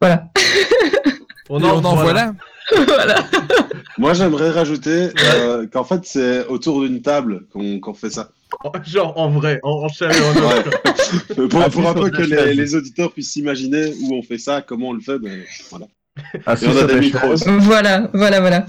Voilà. 0.01 0.25
On 1.49 1.61
Et 1.61 1.65
on 1.65 1.77
en 1.85 1.95
voilà. 1.95 2.03
voilà. 2.03 2.33
Moi, 3.99 4.15
j'aimerais 4.15 4.51
rajouter 4.51 5.11
euh, 5.35 5.67
qu'en 5.67 5.85
fait, 5.85 6.01
c'est 6.05 6.47
autour 6.47 6.83
d'une 6.83 7.03
table 7.03 7.47
qu'on 7.53 7.95
fait 7.95 8.11
ça. 8.11 8.31
Genre, 8.85 9.13
en 9.17 9.31
vrai, 9.31 9.61
en, 9.63 9.85
en 9.85 9.89
chair 9.89 10.11
et 10.11 10.21
en. 10.21 10.35
Ouais. 10.35 10.63
quoi. 10.63 11.47
pour, 11.49 11.63
Ah, 11.63 11.71
pour 11.71 11.89
un 11.89 11.95
peu 11.95 12.11
que 12.11 12.23
les, 12.23 12.75
auditeurs 12.75 13.13
puissent 13.13 13.33
s'imaginer 13.33 13.93
où 14.03 14.15
on 14.15 14.23
fait 14.23 14.39
ça, 14.39 14.63
comment 14.63 14.91
on 14.91 14.93
le 14.93 15.01
fait, 15.01 15.19
ben 15.19 15.43
voilà. 15.71 15.87
Ah, 16.47 16.55
Et 16.55 16.57
si, 16.57 16.67
on 16.67 16.77
a 16.77 16.85
des 16.85 17.01
micros. 17.01 17.35
Voilà, 17.61 18.09
voilà, 18.15 18.41
voilà. 18.41 18.67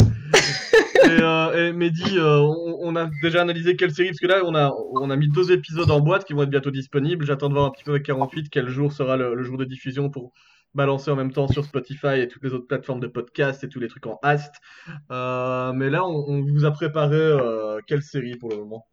Et, 1.05 1.21
euh, 1.21 1.69
et 1.69 1.71
Mehdi, 1.71 2.17
euh, 2.17 2.39
on, 2.39 2.79
on 2.81 2.95
a 2.95 3.09
déjà 3.21 3.41
analysé 3.41 3.75
quelle 3.75 3.91
série 3.91 4.09
Parce 4.09 4.19
que 4.19 4.27
là, 4.27 4.41
on 4.43 4.55
a, 4.55 4.73
on 4.93 5.09
a 5.09 5.15
mis 5.15 5.29
deux 5.29 5.51
épisodes 5.51 5.89
en 5.91 5.99
boîte 5.99 6.25
qui 6.25 6.33
vont 6.33 6.43
être 6.43 6.49
bientôt 6.49 6.71
disponibles. 6.71 7.25
J'attends 7.25 7.49
de 7.49 7.53
voir 7.53 7.65
un 7.65 7.69
petit 7.69 7.83
peu 7.83 7.91
avec 7.91 8.03
48 8.03 8.47
quel 8.49 8.67
jour 8.67 8.91
sera 8.91 9.15
le, 9.15 9.35
le 9.35 9.43
jour 9.43 9.57
de 9.57 9.65
diffusion 9.65 10.09
pour 10.09 10.31
balancer 10.75 11.09
en 11.09 11.15
même 11.15 11.31
temps 11.31 11.47
sur 11.47 11.63
Spotify 11.65 12.19
et 12.19 12.27
toutes 12.27 12.43
les 12.43 12.53
autres 12.53 12.67
plateformes 12.67 12.99
de 12.99 13.07
podcast 13.07 13.63
et 13.63 13.69
tous 13.69 13.79
les 13.79 13.87
trucs 13.87 14.05
en 14.05 14.19
hast. 14.21 14.53
Euh, 15.11 15.73
mais 15.73 15.89
là, 15.89 16.05
on, 16.05 16.25
on 16.27 16.41
vous 16.43 16.65
a 16.65 16.71
préparé 16.71 17.15
euh, 17.15 17.79
quelle 17.87 18.01
série 18.03 18.35
pour 18.35 18.49
le 18.49 18.57
moment? 18.57 18.85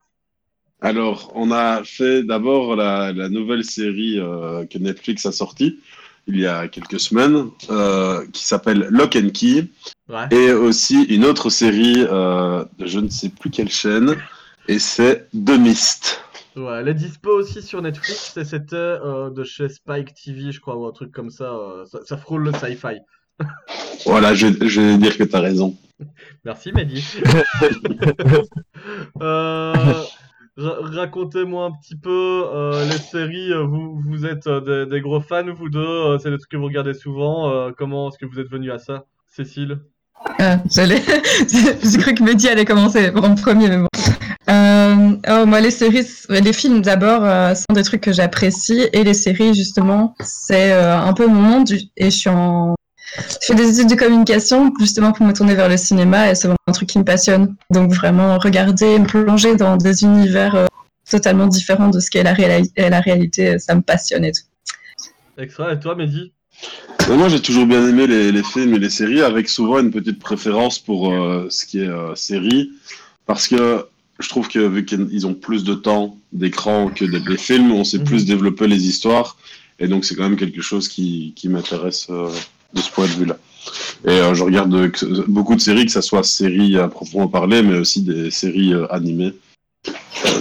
Alors, 0.80 1.30
on 1.34 1.50
a 1.52 1.82
fait 1.84 2.22
d'abord 2.22 2.74
la, 2.76 3.12
la 3.12 3.28
nouvelle 3.28 3.64
série 3.64 4.18
euh, 4.18 4.64
que 4.66 4.78
Netflix 4.78 5.26
a 5.26 5.32
sortie 5.32 5.78
il 6.28 6.38
y 6.38 6.46
a 6.46 6.68
quelques 6.68 7.00
semaines, 7.00 7.50
qui 8.32 8.44
s'appelle 8.44 8.86
Lock 8.90 9.16
and 9.16 9.30
Key, 9.34 9.66
Ouais. 10.08 10.28
et 10.30 10.52
aussi 10.52 11.02
une 11.04 11.24
autre 11.24 11.50
série 11.50 12.04
de 12.04 12.86
je 12.86 13.00
ne 13.00 13.08
sais 13.08 13.28
plus 13.28 13.50
quelle 13.50 13.70
chaîne, 13.70 14.16
et 14.68 14.78
c'est 14.78 15.28
The 15.32 15.58
Mist. 15.58 16.20
Ouais, 16.56 16.78
elle 16.80 16.88
est 16.88 16.94
dispo 16.94 17.30
aussi 17.30 17.62
sur 17.62 17.80
Netflix 17.80 18.36
et 18.36 18.44
c'était 18.44 18.76
euh, 18.76 19.30
de 19.30 19.42
chez 19.42 19.68
Spike 19.68 20.12
TV, 20.14 20.52
je 20.52 20.60
crois, 20.60 20.76
ou 20.76 20.86
un 20.86 20.92
truc 20.92 21.10
comme 21.10 21.30
ça. 21.30 21.44
euh, 21.52 21.84
ça, 21.86 22.00
ça 22.04 22.16
frôle 22.16 22.44
le 22.44 22.52
sci-fi. 22.52 22.98
Voilà, 24.06 24.34
je, 24.34 24.48
je 24.66 24.80
vais 24.80 24.98
dire 24.98 25.16
que 25.16 25.22
tu 25.24 25.34
as 25.36 25.40
raison. 25.40 25.76
Merci 26.44 26.72
Mehdi. 26.72 27.04
Euh, 29.22 30.02
ra- 30.56 30.78
Racontez-moi 30.80 31.64
un 31.66 31.70
petit 31.72 31.96
peu 31.96 32.44
euh, 32.52 32.84
les 32.84 32.98
séries. 32.98 33.52
euh, 33.52 33.62
Vous, 33.64 34.00
vous 34.04 34.26
êtes 34.26 34.46
euh, 34.46 34.84
des, 34.84 34.90
des 34.90 35.00
gros 35.00 35.20
fans, 35.20 35.44
vous 35.54 35.68
deux. 35.68 35.78
euh, 35.80 36.18
C'est 36.18 36.30
des 36.30 36.38
trucs 36.38 36.50
que 36.50 36.56
vous 36.56 36.64
regardez 36.64 36.94
souvent. 36.94 37.50
euh, 37.50 37.70
comment 37.76 38.08
est-ce 38.08 38.18
que 38.18 38.26
vous 38.26 38.38
êtes 38.40 38.50
venu 38.50 38.70
à 38.72 38.78
ça, 38.78 39.04
Cécile? 39.28 39.78
Ah, 40.38 40.58
j'allais... 40.70 41.02
J'ai 41.48 41.98
cru 41.98 42.14
que 42.14 42.22
Mehdi 42.22 42.48
allait 42.48 42.64
commencer 42.64 43.10
en 43.14 43.34
premier, 43.34 43.68
mais 43.68 43.78
bon. 43.78 43.88
Oh, 45.28 45.46
moi, 45.46 45.60
les 45.60 45.70
séries, 45.70 46.06
les 46.28 46.52
films 46.52 46.82
d'abord 46.82 47.24
euh, 47.24 47.54
sont 47.54 47.74
des 47.74 47.84
trucs 47.84 48.00
que 48.00 48.12
j'apprécie, 48.12 48.88
et 48.92 49.04
les 49.04 49.14
séries, 49.14 49.54
justement, 49.54 50.16
c'est 50.20 50.72
euh, 50.72 50.98
un 50.98 51.12
peu 51.12 51.26
mon 51.26 51.40
monde, 51.40 51.70
et 51.96 52.10
je 52.10 52.16
suis 52.16 52.28
en... 52.28 52.74
Je 53.16 53.46
fais 53.46 53.54
des 53.54 53.78
études 53.78 53.90
de 53.90 53.94
communication, 53.94 54.72
justement, 54.80 55.12
pour 55.12 55.24
me 55.26 55.32
tourner 55.32 55.54
vers 55.54 55.68
le 55.68 55.76
cinéma, 55.76 56.30
et 56.30 56.34
c'est 56.34 56.48
vraiment 56.48 56.56
un 56.66 56.72
truc 56.72 56.88
qui 56.88 56.98
me 56.98 57.04
passionne. 57.04 57.54
Donc, 57.70 57.92
vraiment, 57.92 58.38
regarder, 58.38 58.98
me 58.98 59.06
plonger 59.06 59.54
dans 59.54 59.76
des 59.76 60.02
univers 60.02 60.54
euh, 60.56 60.66
totalement 61.08 61.46
différents 61.46 61.90
de 61.90 62.00
ce 62.00 62.10
qu'est 62.10 62.24
la, 62.24 62.34
réali- 62.34 62.72
la 62.76 63.00
réalité, 63.00 63.58
ça 63.58 63.74
me 63.76 63.82
passionne 63.82 64.24
et 64.24 64.32
tout. 64.32 64.42
Extra, 65.38 65.72
et 65.72 65.78
toi, 65.78 65.94
Mehdi? 65.94 66.32
Moi, 67.08 67.28
j'ai 67.28 67.40
toujours 67.40 67.66
bien 67.66 67.86
aimé 67.86 68.06
les, 68.06 68.32
les 68.32 68.42
films 68.42 68.74
et 68.74 68.78
les 68.78 68.90
séries, 68.90 69.22
avec 69.22 69.48
souvent 69.48 69.78
une 69.78 69.90
petite 69.90 70.18
préférence 70.18 70.78
pour 70.78 71.12
euh, 71.12 71.46
ce 71.48 71.64
qui 71.66 71.80
est 71.80 71.88
euh, 71.88 72.14
série, 72.14 72.70
parce 73.26 73.46
que 73.46 73.86
je 74.22 74.28
trouve 74.28 74.48
que 74.48 74.58
vu 74.60 74.84
qu'ils 74.84 75.26
ont 75.26 75.34
plus 75.34 75.64
de 75.64 75.74
temps 75.74 76.16
d'écran 76.32 76.88
que 76.88 77.04
des 77.04 77.36
films, 77.36 77.72
on 77.72 77.84
sait 77.84 77.98
Mhm. 77.98 78.04
plus 78.04 78.24
développer 78.24 78.66
les 78.66 78.86
histoires, 78.86 79.36
et 79.78 79.88
donc 79.88 80.04
c'est 80.04 80.14
quand 80.14 80.22
même 80.28 80.36
quelque 80.36 80.62
chose 80.62 80.88
qui, 80.88 81.32
qui 81.36 81.48
m'intéresse 81.48 82.06
euh, 82.10 82.30
de 82.74 82.80
ce 82.80 82.90
point 82.90 83.06
de 83.06 83.12
vue-là. 83.12 83.38
Et 84.04 84.10
euh, 84.10 84.34
je 84.34 84.42
regarde 84.42 84.74
euh, 84.74 84.90
beaucoup 85.28 85.54
de 85.54 85.60
séries, 85.60 85.86
que 85.86 85.92
ce 85.92 86.00
soit 86.00 86.22
séries 86.24 86.76
à 86.78 86.88
proprement 86.88 87.28
parler, 87.28 87.62
mais 87.62 87.78
aussi 87.78 88.02
des 88.02 88.30
séries 88.30 88.74
euh, 88.74 88.86
animées, 88.92 89.34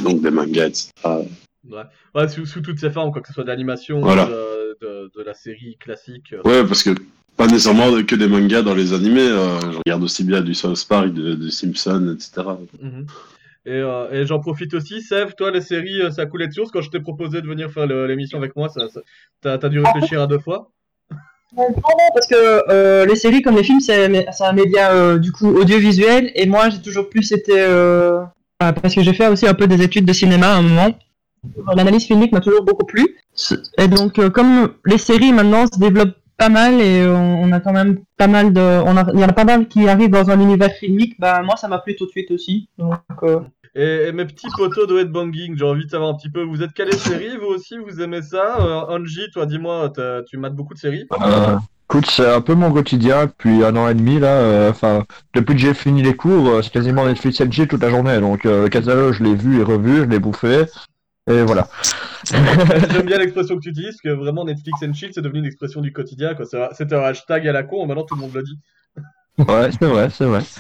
donc 0.04 0.22
des 0.22 0.32
mangas, 0.32 0.68
etc. 0.68 0.90
Ouais, 1.06 1.84
Ouais, 2.16 2.28
sous, 2.28 2.46
sous 2.46 2.62
toutes 2.62 2.80
ses 2.80 2.90
formes, 2.90 3.12
quoi 3.12 3.22
que 3.22 3.28
ce 3.28 3.34
soit 3.34 3.44
d'animation, 3.44 4.02
Voilà. 4.02 4.26
de, 4.26 4.78
de, 4.82 5.12
de 5.16 5.24
la 5.24 5.34
série 5.34 5.78
classique. 5.80 6.34
Ouais, 6.44 6.66
parce 6.66 6.82
que 6.84 6.90
pas 7.38 7.46
nécessairement 7.48 8.04
que 8.04 8.16
des 8.16 8.28
mangas 8.28 8.62
dans 8.64 8.74
les 8.76 8.94
animés, 8.94 9.28
je 9.28 9.78
regarde 9.86 10.04
aussi 10.04 10.24
bien 10.24 10.42
du 10.42 10.54
South 10.56 10.86
Park, 10.90 11.14
de 11.14 11.50
Simpsons, 11.50 12.16
etc. 12.16 12.48
Mhm. 12.82 13.06
Et, 13.66 13.72
euh, 13.72 14.12
et 14.12 14.26
j'en 14.26 14.40
profite 14.40 14.74
aussi, 14.74 15.02
Sev, 15.02 15.34
toi, 15.36 15.52
les 15.52 15.62
séries, 15.62 16.02
euh, 16.02 16.12
ça 16.12 16.26
coulait 16.26 16.48
de 16.48 16.54
source. 16.54 16.72
Quand 16.72 16.82
je 16.82 16.90
t'ai 16.90 17.00
proposé 17.00 17.42
de 17.42 17.48
venir 17.48 17.72
faire 17.72 17.86
l'émission 17.86 18.38
avec 18.40 18.56
moi, 18.56 18.70
ça, 18.70 18.88
t'as, 19.42 19.70
dû 19.70 19.80
réfléchir 19.80 20.22
à 20.22 20.28
deux 20.28 20.40
fois. 20.40 20.72
Non, 21.56 21.68
non, 21.70 21.82
parce 22.14 22.28
que 22.28 22.64
euh, 22.72 23.06
les 23.06 23.16
séries 23.16 23.42
comme 23.42 23.58
les 23.58 23.64
films, 23.64 23.82
c'est 23.82 24.06
un 24.06 24.54
média 24.54 24.94
euh, 24.94 25.20
du 25.20 25.34
coup 25.34 25.50
audiovisuel, 25.50 26.32
et 26.34 26.46
moi 26.46 26.70
j'ai 26.70 26.82
toujours 26.82 27.10
plus 27.10 27.34
été. 27.34 27.54
euh, 27.58 28.22
ah, 28.62 28.72
parce 28.72 28.96
que 28.96 29.02
j'ai 29.02 29.14
fait 29.14 29.28
aussi 29.28 29.48
un 29.48 29.54
peu 29.54 29.68
des 29.68 29.82
études 29.82 30.06
de 30.06 30.14
cinéma 30.14 30.54
à 30.54 30.56
un 30.56 30.62
moment. 30.62 30.96
L'analyse 31.76 32.06
filmique 32.06 32.32
m'a 32.32 32.40
toujours 32.40 32.64
beaucoup 32.64 32.86
plu. 32.86 33.18
Et 33.78 33.88
donc, 33.88 34.20
euh, 34.20 34.30
comme 34.30 34.76
les 34.86 35.00
séries 35.00 35.34
maintenant 35.34 35.66
se 35.66 35.80
développent 35.80 36.16
pas 36.42 36.50
mal 36.50 36.74
et 36.90 37.06
on 37.08 37.52
a 37.58 37.60
quand 37.60 37.76
même 37.80 37.94
pas 38.22 38.30
mal 38.36 38.46
de. 38.58 38.66
On 38.90 38.96
a, 39.02 39.04
il 39.14 39.20
y 39.20 39.26
en 39.28 39.34
a 39.36 39.40
pas 39.42 39.50
mal 39.52 39.68
qui 39.72 39.82
arrivent 39.94 40.16
dans 40.20 40.30
un 40.34 40.40
univers 40.48 40.74
filmique, 40.82 41.14
bah 41.24 41.42
moi 41.48 41.56
ça 41.62 41.68
m'a 41.68 41.80
plu 41.80 41.96
tout 41.96 42.06
de 42.10 42.12
suite 42.16 42.32
aussi. 42.32 42.56
Donc, 42.78 43.20
euh, 43.24 43.42
Et, 43.76 44.08
et 44.08 44.12
mes 44.12 44.26
petits 44.26 44.52
potos 44.58 44.88
de 44.88 44.96
headbanging, 45.00 45.56
j'ai 45.58 45.66
envie 45.66 45.86
de 45.86 45.92
savoir 45.96 46.10
un 46.14 46.18
petit 46.20 46.30
peu, 46.36 46.44
vous 46.44 46.62
êtes 46.64 46.74
calés 46.74 46.98
séries, 47.08 47.38
vous 47.42 47.52
aussi, 47.56 47.76
vous 47.78 48.02
aimez 48.02 48.22
ça? 48.22 48.46
Euh, 48.60 48.96
Angie, 48.96 49.30
toi, 49.34 49.46
dis-moi, 49.46 49.92
t'as- 49.96 50.24
tu 50.24 50.38
mates 50.38 50.56
beaucoup 50.56 50.74
de 50.74 50.80
séries? 50.80 51.06
Euh, 51.14 51.58
écoute, 51.90 52.08
c'est 52.10 52.30
un 52.30 52.42
peu 52.42 52.56
mon 52.56 52.72
quotidien 52.72 53.28
depuis 53.28 53.64
un 53.64 53.76
an 53.76 53.88
et 53.88 53.94
demi 54.02 54.20
là. 54.20 54.34
euh, 54.36 54.70
Enfin, 54.72 55.06
depuis 55.36 55.56
que 55.56 55.62
j'ai 55.62 55.74
fini 55.74 56.02
les 56.02 56.16
cours, 56.16 56.46
euh, 56.50 56.62
c'est 56.62 56.74
quasiment 56.78 57.06
Netflix 57.06 57.38
chill 57.52 57.68
toute 57.68 57.82
la 57.82 57.90
journée. 57.90 58.20
Donc, 58.20 58.46
euh, 58.46 58.64
le 58.64 58.70
catalogue, 58.70 59.14
je 59.14 59.24
l'ai 59.24 59.36
vu 59.36 59.60
et 59.62 59.64
revu, 59.64 59.98
je 60.04 60.10
l'ai 60.12 60.20
bouffé. 60.20 60.66
Et 61.30 61.44
voilà. 61.44 61.68
J'aime 62.32 63.06
bien 63.06 63.18
l'expression 63.20 63.56
que 63.56 63.62
tu 63.62 63.70
utilises, 63.70 63.98
parce 64.02 64.16
que 64.16 64.20
vraiment 64.22 64.44
Netflix 64.46 64.82
and 64.84 64.94
chill, 64.94 65.12
c'est 65.14 65.22
devenu 65.22 65.40
une 65.40 65.46
expression 65.46 65.82
du 65.82 65.94
quotidien. 65.94 66.34
quoi. 66.36 66.46
C'est- 66.46 66.58
C'était 66.74 66.96
un 66.96 67.02
hashtag 67.04 67.48
à 67.48 67.52
la 67.52 67.64
con, 67.64 67.86
maintenant 67.86 68.04
tout 68.06 68.16
le 68.16 68.22
monde 68.22 68.34
le 68.34 68.44
dit. 68.44 68.58
Ouais, 69.38 69.70
c'est 69.72 69.86
vrai, 69.86 70.10
c'est 70.10 70.26
vrai. 70.26 70.42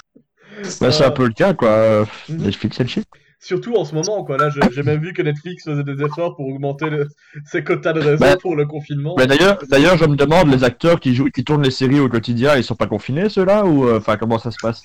Bah, 0.79 0.91
c'est 0.91 1.03
Euh, 1.03 1.07
un 1.07 1.11
peu 1.11 1.25
le 1.25 1.33
cas, 1.33 1.53
quoi. 1.55 2.05
Mhm. 2.29 2.38
Netflix 2.38 2.79
and 2.81 2.88
chill. 2.88 3.03
Surtout 3.43 3.73
en 3.76 3.85
ce 3.85 3.95
moment, 3.95 4.23
quoi. 4.23 4.38
Là, 4.38 4.49
j'ai 4.72 4.84
même 4.84 5.01
vu 5.01 5.13
que 5.13 5.22
Netflix 5.23 5.63
faisait 5.65 5.84
des 5.84 6.03
efforts 6.03 6.35
pour 6.35 6.47
augmenter 6.47 6.91
le- 6.91 7.07
ses 7.45 7.63
quotas 7.63 7.91
de 7.93 7.99
réseau 7.99 8.18
Bah, 8.19 8.38
pour 8.39 8.55
le 8.55 8.68
confinement. 8.68 9.15
Mais 9.18 9.26
d'ailleurs, 9.26 9.57
d'ailleurs, 9.68 9.97
je 9.97 10.05
me 10.05 10.15
demande, 10.15 10.51
les 10.51 10.63
acteurs 10.63 10.99
qui 10.99 11.15
jouent, 11.15 11.31
qui 11.31 11.43
tournent 11.43 11.63
les 11.63 11.72
séries 11.72 11.99
au 11.99 12.07
quotidien, 12.07 12.55
ils 12.55 12.63
sont 12.63 12.76
pas 12.76 12.85
confinés 12.85 13.30
ceux-là 13.30 13.65
ou 13.65 13.88
euh, 13.88 13.97
enfin 13.97 14.15
comment 14.18 14.38
ça 14.38 14.51
se 14.51 14.57
passe? 14.61 14.84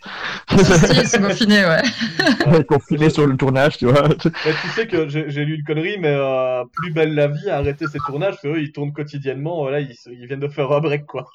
Si, 0.49 0.57
ils 1.01 1.07
sont 1.07 1.21
confinés, 1.21 1.65
ouais. 2.47 2.65
Confinés 2.65 3.11
sur 3.11 3.27
le 3.27 3.37
tournage, 3.37 3.77
tu 3.77 3.87
vois 3.87 4.09
Mais 4.09 4.15
tu 4.63 4.69
sais 4.75 4.87
que 4.87 5.07
j'ai 5.07 5.45
lu 5.45 5.57
une 5.57 5.65
connerie, 5.65 5.99
mais 5.99 6.15
euh, 6.17 6.65
Plus 6.73 6.93
belle 6.93 7.15
la 7.15 7.29
vie 7.29 7.51
a 7.51 7.59
arrêté 7.59 7.87
ses 7.87 7.99
tournages, 8.07 8.37
parce 8.41 8.43
qu'eux, 8.43 8.63
ils 8.63 8.73
tournent 8.73 8.93
quotidiennement. 8.95 9.69
Là, 9.69 9.81
ils, 9.81 9.95
ils 10.11 10.27
viennent 10.27 10.41
de 10.41 10.49
faire 10.49 10.73
un 10.73 10.81
break, 10.81 11.05
quoi. 11.05 11.27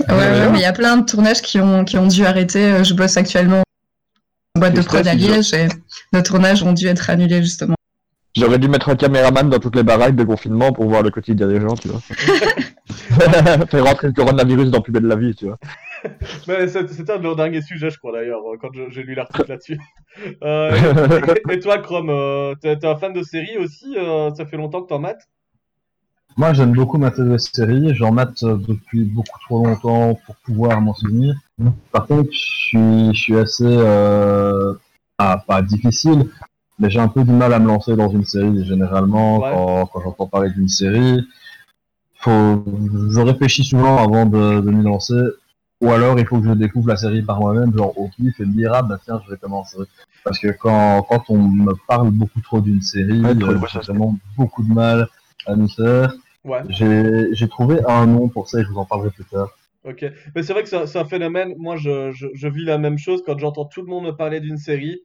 Ouais, 0.00 0.14
ouais, 0.14 0.50
mais 0.50 0.58
il 0.58 0.62
y 0.62 0.66
a 0.66 0.72
plein 0.72 0.96
de 0.98 1.04
tournages 1.06 1.40
qui 1.40 1.58
ont, 1.60 1.84
qui 1.84 1.96
ont 1.96 2.06
dû 2.08 2.26
arrêter. 2.26 2.64
Euh, 2.64 2.84
Je 2.84 2.92
bosse 2.94 3.16
actuellement 3.16 3.60
en 3.60 3.63
boîte 4.56 4.74
de 4.74 4.82
prod 4.82 5.06
à 5.06 5.14
Liège 5.14 5.52
et 5.52 5.66
nos 6.12 6.22
tournages 6.22 6.62
ont 6.62 6.72
dû 6.72 6.86
être 6.86 7.10
annulés 7.10 7.42
justement. 7.42 7.74
J'aurais 8.36 8.58
dû 8.58 8.68
mettre 8.68 8.88
un 8.88 8.96
caméraman 8.96 9.48
dans 9.48 9.58
toutes 9.58 9.76
les 9.76 9.82
baraques 9.82 10.16
de 10.16 10.24
confinement 10.24 10.72
pour 10.72 10.88
voir 10.88 11.02
le 11.02 11.10
quotidien 11.10 11.46
des 11.46 11.60
gens, 11.60 11.74
tu 11.74 11.88
vois. 11.88 12.00
Faire 13.68 13.84
rentrer 13.84 14.08
le 14.08 14.12
coronavirus 14.12 14.70
dans 14.70 14.80
plus 14.80 14.92
belle 14.92 15.04
la 15.04 15.16
vie, 15.16 15.34
tu 15.34 15.46
vois. 15.46 15.58
C'était 16.44 17.12
un 17.12 17.18
de 17.18 17.22
leurs 17.22 17.36
derniers 17.36 17.62
sujets, 17.62 17.90
je 17.90 17.98
crois, 17.98 18.12
d'ailleurs, 18.12 18.40
euh, 18.40 18.56
quand 18.60 18.70
j'ai 18.90 19.02
lu 19.02 19.14
l'article 19.14 19.48
là-dessus. 19.48 19.78
Euh, 20.42 21.20
et, 21.48 21.54
et 21.54 21.60
toi, 21.60 21.78
Chrome, 21.78 22.10
euh, 22.10 22.54
t'es 22.60 22.76
t'es 22.76 22.86
un 22.86 22.96
fan 22.96 23.12
de 23.12 23.22
séries 23.22 23.56
aussi 23.58 23.96
euh, 23.96 24.32
Ça 24.34 24.46
fait 24.46 24.56
longtemps 24.56 24.82
que 24.82 24.88
t'en 24.88 24.98
mates? 24.98 25.28
Moi, 26.36 26.52
j'aime 26.52 26.72
beaucoup 26.72 26.98
mater 26.98 27.24
des 27.24 27.38
séries. 27.38 27.94
J'en 27.94 28.10
mate 28.10 28.42
euh, 28.42 28.56
depuis 28.56 29.04
beaucoup 29.04 29.38
trop 29.46 29.64
longtemps 29.64 30.18
pour 30.26 30.34
pouvoir 30.36 30.80
m'en 30.80 30.94
souvenir. 30.94 31.34
Par 31.92 32.06
contre, 32.06 32.30
je 32.32 32.38
suis, 32.38 33.14
je 33.14 33.20
suis 33.20 33.36
assez, 33.36 33.64
euh, 33.66 34.74
ah, 35.18 35.42
pas 35.46 35.62
difficile, 35.62 36.28
mais 36.78 36.90
j'ai 36.90 36.98
un 37.00 37.08
peu 37.08 37.22
du 37.24 37.30
mal 37.32 37.52
à 37.52 37.58
me 37.58 37.68
lancer 37.68 37.94
dans 37.96 38.08
une 38.08 38.24
série. 38.24 38.64
Généralement, 38.64 39.38
Ouais. 39.38 39.50
quand, 39.52 39.86
quand 39.86 40.00
j'entends 40.02 40.26
parler 40.26 40.50
d'une 40.50 40.68
série, 40.68 41.20
faut, 42.16 42.64
je 43.10 43.20
réfléchis 43.20 43.64
souvent 43.64 43.98
avant 44.02 44.26
de, 44.26 44.60
de 44.60 44.70
m'y 44.70 44.82
lancer. 44.82 45.20
Ou 45.80 45.90
alors, 45.90 46.18
il 46.18 46.26
faut 46.26 46.40
que 46.40 46.46
je 46.48 46.52
découvre 46.54 46.88
la 46.88 46.96
série 46.96 47.22
par 47.22 47.38
moi-même, 47.40 47.76
genre 47.76 47.96
au 47.98 48.08
pif, 48.08 48.40
et 48.40 48.44
me 48.44 48.52
dire, 48.52 48.72
ah 48.74 48.82
bah 48.82 48.98
tiens, 49.04 49.20
je 49.24 49.30
vais 49.30 49.36
commencer. 49.36 49.76
Parce 50.24 50.38
que 50.38 50.48
quand, 50.48 51.02
quand 51.02 51.24
on 51.28 51.38
me 51.38 51.72
parle 51.86 52.10
beaucoup 52.10 52.40
trop 52.40 52.60
d'une 52.60 52.80
série, 52.80 53.20
Ouais, 53.22 53.30
euh, 53.30 53.58
j'ai 53.70 53.78
vraiment 53.80 54.16
beaucoup 54.36 54.62
de 54.62 54.72
mal 54.72 55.08
à 55.46 55.54
m'y 55.54 55.68
faire. 55.70 56.14
Ouais. 56.44 56.62
J'ai 56.68 57.48
trouvé 57.48 57.80
un 57.86 58.06
nom 58.06 58.28
pour 58.28 58.48
ça 58.48 58.60
et 58.60 58.64
je 58.64 58.68
vous 58.68 58.78
en 58.78 58.84
parlerai 58.86 59.10
plus 59.10 59.24
tard. 59.24 59.48
Ok, 59.84 60.04
mais 60.34 60.42
c'est 60.42 60.52
vrai 60.54 60.62
que 60.62 60.68
c'est 60.68 60.96
un- 60.98 61.04
phénomène. 61.04 61.54
Moi, 61.58 61.76
je, 61.76 62.10
je, 62.12 62.26
je 62.32 62.48
vis 62.48 62.64
la 62.64 62.78
même 62.78 62.96
chose 62.98 63.22
quand 63.24 63.38
j'entends 63.38 63.66
tout 63.66 63.82
le 63.82 63.86
monde 63.88 64.04
me 64.06 64.12
parler 64.12 64.40
d'une 64.40 64.56
série. 64.56 65.00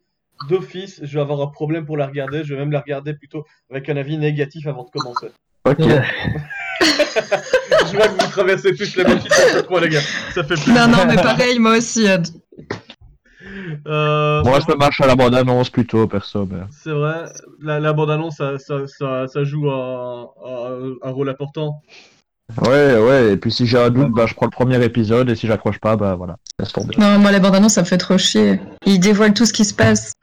D'office, 0.47 1.01
je 1.03 1.13
vais 1.15 1.19
avoir 1.19 1.41
un 1.41 1.47
problème 1.47 1.85
pour 1.85 1.97
la 1.97 2.07
regarder. 2.07 2.45
Je 2.45 2.53
vais 2.53 2.59
même 2.61 2.71
la 2.71 2.79
regarder 2.79 3.13
plutôt 3.13 3.43
avec 3.69 3.89
un 3.89 3.97
avis 3.97 4.17
négatif 4.17 4.67
avant 4.67 4.85
de 4.85 4.89
commencer. 4.89 5.27
Ok. 5.65 5.79
je 6.81 7.95
vois 7.97 8.07
que 8.07 8.23
vous 8.23 8.31
traversez 8.31 8.73
tous 8.73 8.95
les 8.95 9.03
mêmes 9.03 9.19
situations 9.19 9.63
que 9.63 9.69
moi, 9.69 9.81
les 9.81 9.89
gars. 9.89 9.99
Ça 10.33 10.43
fait 10.43 10.53
plaisir. 10.55 10.73
Non, 10.73 10.87
non, 10.87 11.05
mais 11.07 11.15
pareil, 11.15 11.59
moi 11.59 11.77
aussi. 11.77 12.07
euh, 12.07 12.17
Euh, 13.87 14.43
Moi, 14.43 14.59
je 14.65 14.71
me 14.71 14.77
marche 14.77 15.01
à 15.01 15.07
la 15.07 15.15
bande-annonce 15.15 15.69
plutôt, 15.69 16.07
perso. 16.07 16.45
Mais... 16.45 16.59
c'est 16.71 16.91
vrai, 16.91 17.25
la, 17.61 17.79
la 17.79 17.93
bande-annonce, 17.93 18.37
ça, 18.37 18.57
ça, 18.57 18.85
ça, 18.87 19.27
ça 19.27 19.43
joue 19.43 19.69
un, 19.69 20.29
un, 20.45 20.93
un 21.01 21.11
rôle 21.11 21.29
important. 21.29 21.81
Ouais, 22.65 22.97
ouais, 22.99 23.33
et 23.33 23.37
puis 23.37 23.51
si 23.51 23.65
j'ai 23.67 23.77
un 23.77 23.89
doute, 23.91 24.11
bah, 24.11 24.25
je 24.25 24.33
prends 24.33 24.47
le 24.47 24.51
premier 24.51 24.83
épisode, 24.83 25.29
et 25.29 25.35
si 25.35 25.45
j'accroche 25.47 25.79
pas, 25.79 25.95
bah 25.95 26.15
voilà, 26.15 26.37
laisse 26.59 26.71
tomber. 26.73 26.95
Non, 26.97 27.19
moi, 27.19 27.31
les 27.31 27.39
bandes 27.39 27.55
annonces, 27.55 27.73
ça 27.73 27.81
me 27.81 27.85
fait 27.85 27.97
trop 27.99 28.17
chier. 28.17 28.59
Ils 28.85 28.99
dévoilent 28.99 29.33
tout 29.35 29.45
ce 29.45 29.53
qui 29.53 29.65
se 29.65 29.73
passe. 29.73 30.13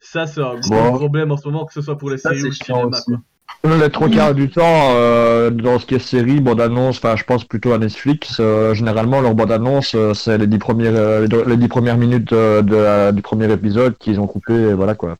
Ça, 0.00 0.26
c'est 0.26 0.40
un 0.40 0.54
gros 0.60 0.70
Bon. 0.70 0.92
problème 0.96 1.32
en 1.32 1.36
ce 1.36 1.46
moment, 1.46 1.66
que 1.66 1.72
ce 1.74 1.82
soit 1.82 1.98
pour 1.98 2.10
les 2.10 2.16
Ça, 2.18 2.30
séries 2.30 2.42
ou 2.42 2.46
le 2.46 2.52
cinéma. 2.52 2.84
aussi. 2.86 3.02
Quoi. 3.04 3.78
Le 3.78 3.88
trois 3.88 4.08
quarts 4.08 4.34
du 4.34 4.48
temps, 4.48 4.62
euh, 4.94 5.50
dans 5.50 5.78
ce 5.78 5.86
qui 5.86 5.94
est 5.96 5.98
série, 5.98 6.40
bande-annonce, 6.40 6.98
enfin, 6.98 7.16
je 7.16 7.24
pense 7.24 7.44
plutôt 7.44 7.72
à 7.72 7.78
Netflix, 7.78 8.36
euh, 8.40 8.72
généralement, 8.74 9.20
leur 9.20 9.34
bande-annonce, 9.34 9.94
euh, 9.94 10.14
c'est 10.14 10.38
les 10.38 10.46
dix 10.46 10.58
premières, 10.58 10.94
euh, 10.94 11.26
les 11.46 11.56
dix 11.56 11.68
premières 11.68 11.96
minutes 11.98 12.30
de, 12.30 12.60
de 12.62 12.76
la- 12.76 13.12
du 13.12 13.22
premier 13.22 13.50
épisode 13.52 13.96
qu'ils 13.98 14.18
ont 14.20 14.26
coupé, 14.26 14.52
et 14.54 14.72
voilà 14.74 14.94
quoi. 14.94 15.16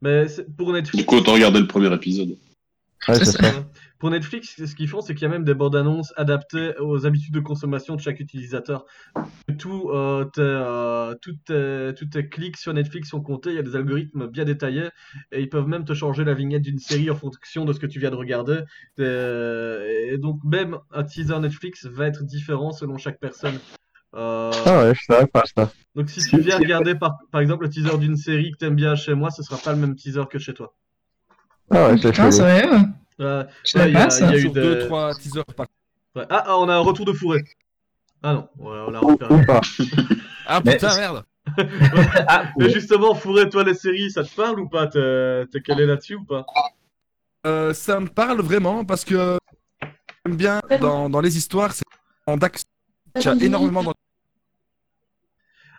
Mais 0.00 0.26
pour 0.56 0.72
Netflix, 0.72 0.96
Du 0.98 1.06
coup, 1.06 1.16
autant 1.16 1.32
regarder 1.34 1.60
le 1.60 1.66
premier 1.66 1.92
épisode. 1.94 2.28
ouais, 3.08 3.14
c'est 3.14 3.24
ça. 3.26 3.38
Pour 4.02 4.10
Netflix, 4.10 4.56
ce 4.66 4.74
qu'ils 4.74 4.88
font, 4.88 5.00
c'est 5.00 5.14
qu'il 5.14 5.22
y 5.22 5.26
a 5.26 5.28
même 5.28 5.44
des 5.44 5.54
bandes 5.54 5.76
annonces 5.76 6.12
adaptées 6.16 6.72
aux 6.80 7.06
habitudes 7.06 7.34
de 7.34 7.38
consommation 7.38 7.94
de 7.94 8.00
chaque 8.00 8.18
utilisateur. 8.18 8.84
Tout, 9.60 9.90
euh, 9.90 10.24
tes, 10.24 10.40
euh, 10.40 11.14
tous 11.22 11.36
tes- 11.46 11.94
tous 11.96 12.06
tes 12.06 12.28
clics 12.28 12.56
sur 12.56 12.74
Netflix 12.74 13.10
sont 13.10 13.20
comptés, 13.20 13.50
il 13.50 13.54
y 13.54 13.58
a 13.60 13.62
des 13.62 13.76
algorithmes 13.76 14.26
bien 14.26 14.44
détaillés 14.44 14.88
et 15.30 15.40
ils 15.40 15.48
peuvent 15.48 15.68
même 15.68 15.84
te 15.84 15.94
changer 15.94 16.24
la 16.24 16.34
vignette 16.34 16.62
d'une 16.62 16.80
série 16.80 17.10
en 17.10 17.14
fonction 17.14 17.64
de 17.64 17.72
ce 17.72 17.78
que 17.78 17.86
tu 17.86 18.00
viens 18.00 18.10
de 18.10 18.16
regarder. 18.16 18.62
Et, 18.98 20.18
donc 20.18 20.40
même 20.42 20.78
un 20.90 21.04
teaser 21.04 21.38
Netflix 21.38 21.86
va 21.86 22.08
être 22.08 22.24
différent 22.24 22.72
selon 22.72 22.98
chaque 22.98 23.20
personne. 23.20 23.56
Euh, 24.16 24.50
Ah 24.66 24.82
ouais, 24.82 24.94
je 24.96 25.04
savais 25.04 25.28
pas 25.28 25.44
ça. 25.56 25.72
donc 25.94 26.10
si 26.10 26.26
tu 26.28 26.40
viens 26.40 26.58
regarder 26.58 26.96
par, 26.96 27.18
par 27.30 27.40
exemple 27.40 27.62
le 27.66 27.70
teaser 27.70 27.96
d'une 27.98 28.16
série 28.16 28.50
que 28.50 28.56
t'aimes 28.56 28.74
bien 28.74 28.96
chez 28.96 29.14
moi, 29.14 29.30
ce 29.30 29.44
sera 29.44 29.58
pas 29.58 29.72
le 29.72 29.78
même 29.78 29.94
teaser 29.94 30.24
que 30.28 30.40
chez 30.40 30.54
toi. 30.54 30.74
Ah 31.70 31.86
ouais, 31.86 31.96
c'est 32.02 32.18
Ah, 32.18 32.28
Euh, 33.22 33.44
ouais, 33.44 33.88
il 33.88 33.92
y 33.92 33.96
a- 33.96 34.08
y 34.20 34.22
a 34.24 34.36
eu 34.38 34.48
deux, 34.50 34.78
trois 34.86 35.14
teasers 35.14 35.44
par. 35.56 35.66
Ouais. 36.14 36.24
Ah, 36.28 36.44
ah, 36.46 36.58
on 36.58 36.68
a 36.68 36.74
un 36.74 36.80
retour 36.80 37.04
de 37.06 37.12
fourré. 37.12 37.42
Ah 38.22 38.34
non, 38.34 38.48
on 38.60 38.94
a 38.94 38.98
repéré. 38.98 39.34
Ou 39.34 39.44
pas. 39.46 39.60
Ah 40.46 40.60
Mais- 40.64 40.72
putain, 40.72 40.96
merde. 40.96 41.24
Ah, 42.28 42.44
Mais 42.58 42.70
justement, 42.70 43.14
fourré, 43.14 43.48
toi, 43.48 43.62
les 43.64 43.74
séries, 43.74 44.10
ça 44.10 44.24
te 44.24 44.34
parle 44.34 44.60
ou 44.60 44.68
pas? 44.68 44.86
T'es 44.88 45.46
t'es 45.52 45.60
calé 45.60 45.86
là-dessus 45.86 46.16
ou 46.16 46.24
pas? 46.24 46.44
Euh, 47.46 47.72
ça 47.74 47.98
me 48.00 48.08
parle 48.08 48.40
vraiment 48.40 48.84
parce 48.84 49.04
que 49.04 49.38
j'aime 50.26 50.36
bien 50.36 50.60
dans, 50.80 51.08
dans 51.10 51.20
les 51.20 51.36
histoires, 51.36 51.72
c'est 51.72 51.84
en 52.26 52.36
d'action. 52.36 52.64
Il 53.16 53.22
y 53.24 53.28
a 53.28 53.34
énormément 53.34 53.82
dans 53.82 53.94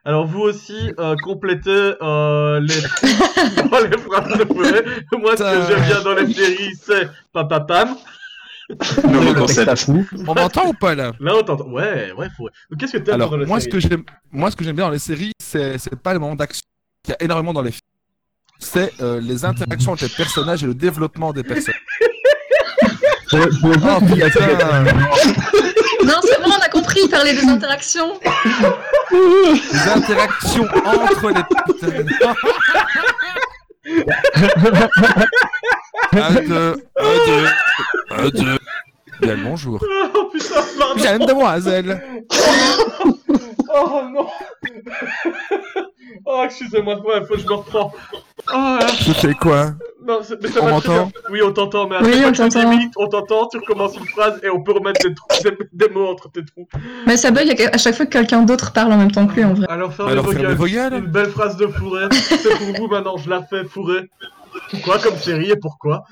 Alors, 0.06 0.26
vous 0.28 0.42
aussi, 0.42 0.92
euh, 1.00 1.16
complétez 1.24 1.94
euh, 2.02 2.60
les 2.60 2.82
dans 3.70 3.80
les 3.80 3.98
phrases 3.98 4.38
de 4.38 4.46
fourré. 4.46 4.84
Moi, 5.14 5.38
ce 5.38 5.44
que 5.44 5.74
j'aime 5.74 5.86
bien 5.86 6.02
dans 6.02 6.14
les 6.16 6.34
séries, 6.34 6.74
c'est 6.82 7.10
papapam. 7.32 7.96
Nouveau 9.08 9.34
concept. 9.34 9.86
On 10.28 10.34
m'entend 10.34 10.68
ou 10.68 10.74
pas 10.74 10.94
là? 10.96 11.12
Là, 11.20 11.34
on 11.38 11.44
t'entend. 11.44 11.68
Ouais, 11.70 12.12
ouais. 12.18 12.28
Donc, 12.40 12.80
qu'est-ce 12.80 12.94
que 12.94 12.98
t'aimes 12.98 13.16
Alors, 13.16 13.30
dans 13.32 13.38
les 13.38 13.46
moi 13.46 13.60
ce, 13.62 13.68
que 13.70 13.80
j'aime, 13.80 14.04
moi, 14.32 14.52
ce 14.52 14.56
que 14.58 14.64
j'aime 14.66 14.76
bien 14.76 14.86
dans 14.86 14.92
les 14.92 15.00
séries, 15.00 15.32
c'est, 15.42 15.78
c'est 15.78 15.96
pas 15.96 16.14
le 16.14 16.20
moment 16.20 16.36
d'action 16.36 16.64
qu'il 17.04 17.14
y 17.14 17.16
a 17.22 17.24
énormément 17.24 17.54
dans 17.54 17.62
les 17.62 17.72
films. 17.72 17.80
C'est 18.60 18.92
euh, 19.02 19.22
les 19.22 19.46
interactions 19.46 19.92
entre 19.94 20.04
les 20.04 20.10
personnages 20.10 20.64
et 20.64 20.68
le 20.68 20.74
développement 20.76 21.32
des 21.34 21.44
personnages. 21.44 21.80
Je- 23.32 23.38
je 23.38 23.68
veux 23.68 23.80
pas 23.80 24.00
Oh, 24.02 24.06
qu'il 24.06 24.18
y 24.18 24.24
a 24.24 24.30
putain. 24.30 24.86
Non, 26.06 26.20
c'est 26.22 26.42
bon, 26.42 26.50
on 26.50 26.62
a 26.62 26.70
compris, 26.70 27.00
il 27.04 27.10
parlait 27.10 27.34
des 27.34 27.48
interactions. 27.48 28.20
Les 29.12 29.90
interactions 29.90 30.68
entre 30.86 31.30
les 31.30 31.44
un, 36.14 36.32
deux, 36.42 36.76
un, 36.98 37.14
deux, 37.26 37.46
un, 38.12 38.30
deux. 38.30 38.60
Bien 39.22 39.36
le 39.36 39.44
bonjour. 39.44 39.84
Oh 40.16 40.30
putain, 40.32 40.62
pardon 40.78 40.96
Bien, 40.96 41.20
demoiselle. 41.20 42.02
Oh 43.76 44.02
non 44.14 44.28
Oh, 46.26 46.42
excusez-moi, 46.46 46.96
ouais, 47.06 47.26
faut 47.26 47.34
que 47.36 47.40
je 47.42 47.48
me 47.48 47.54
reprends. 47.54 47.92
Oh, 48.50 48.78
là. 48.80 48.86
Tu 49.04 49.14
fais 49.14 49.34
quoi? 49.34 49.72
Non, 50.06 50.20
c'est- 50.22 50.42
mais 50.42 50.50
ça 50.50 50.60
On 50.62 50.70
m'entend? 50.70 51.12
Oui, 51.32 51.42
on 51.44 51.52
t'entend, 51.52 51.88
mais 51.88 51.96
à 51.96 52.02
Oui, 52.02 52.12
chaque 52.14 52.36
fois 52.36 52.46
on 52.46 52.50
t'entend. 52.50 52.70
minutes, 52.70 52.94
on 52.98 53.08
t'entend, 53.08 53.48
tu 53.48 53.58
recommences 53.58 53.98
une 53.98 54.06
phrase 54.06 54.40
et 54.44 54.50
on 54.50 54.62
peut 54.62 54.74
remettre 54.74 55.02
des, 55.08 55.14
trous- 55.16 55.44
des, 55.44 55.58
des 55.88 55.94
mots 55.94 56.08
entre 56.08 56.30
tes 56.32 56.46
trous. 56.46 56.68
Mais 57.08 57.18
ça 57.18 57.32
bug 57.32 57.70
à 57.72 57.78
chaque 57.78 57.96
fois 57.96 58.06
que 58.06 58.12
quelqu'un 58.12 58.44
d'autre 58.44 58.74
parle 58.74 58.94
en 58.94 58.98
même 58.98 59.12
temps 59.12 59.26
que 59.28 59.34
lui, 59.36 59.44
en 59.44 59.54
vrai. 59.54 59.66
Alors, 59.70 59.94
fermez 59.94 60.12
Alors, 60.12 60.26
gueules. 60.34 60.94
Une 60.94 61.08
belle 61.08 61.30
phrase 61.32 61.58
de 61.58 61.68
fourré. 61.68 62.06
C'est 62.12 62.58
pour 62.58 62.76
vous 62.78 62.88
maintenant, 62.88 63.18
je 63.18 63.30
la 63.30 63.42
fais 63.44 63.64
fourré. 63.66 64.10
Quoi 64.84 65.00
comme 65.00 65.16
série 65.18 65.50
et 65.52 65.56
pourquoi? 65.56 66.04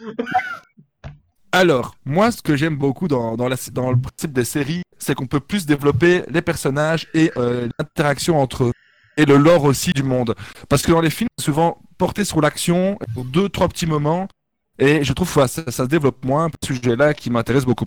Alors, 1.52 1.96
moi, 2.06 2.32
ce 2.32 2.42
que 2.42 2.56
j'aime 2.56 2.78
beaucoup 2.78 3.08
dans, 3.08 3.36
dans, 3.36 3.48
la, 3.48 3.58
dans 3.74 3.92
le 3.92 4.00
principe 4.00 4.32
des 4.32 4.46
séries, 4.46 4.84
c'est 4.98 5.16
qu'on 5.16 5.28
peut 5.28 5.40
plus 5.40 5.66
développer 5.66 6.24
les 6.30 6.42
personnages 6.42 7.08
et 7.14 7.32
euh, 7.38 7.68
l'interaction 7.78 8.40
entre 8.40 8.66
eux. 8.66 8.72
Et 9.18 9.26
le 9.26 9.36
lore 9.36 9.66
aussi 9.66 9.92
du 9.92 10.04
monde. 10.04 10.36
Parce 10.70 10.84
que 10.84 10.92
dans 10.92 11.02
les 11.02 11.10
films, 11.10 11.28
souvent 11.40 11.82
porté 11.98 12.24
sur 12.24 12.40
l'action, 12.40 12.98
pour 13.14 13.26
deux, 13.26 13.50
trois 13.50 13.68
petits 13.68 13.86
moments. 13.86 14.28
Et 14.80 15.04
je 15.04 15.14
trouve 15.14 15.28
que 15.28 15.48
ça, 15.48 15.48
ça 15.48 15.72
se 15.72 15.84
développe 15.84 16.24
moins, 16.24 16.50
ce 16.64 16.74
sujet-là 16.74 17.14
qui 17.14 17.30
m'intéresse 17.30 17.66
beaucoup. 17.66 17.86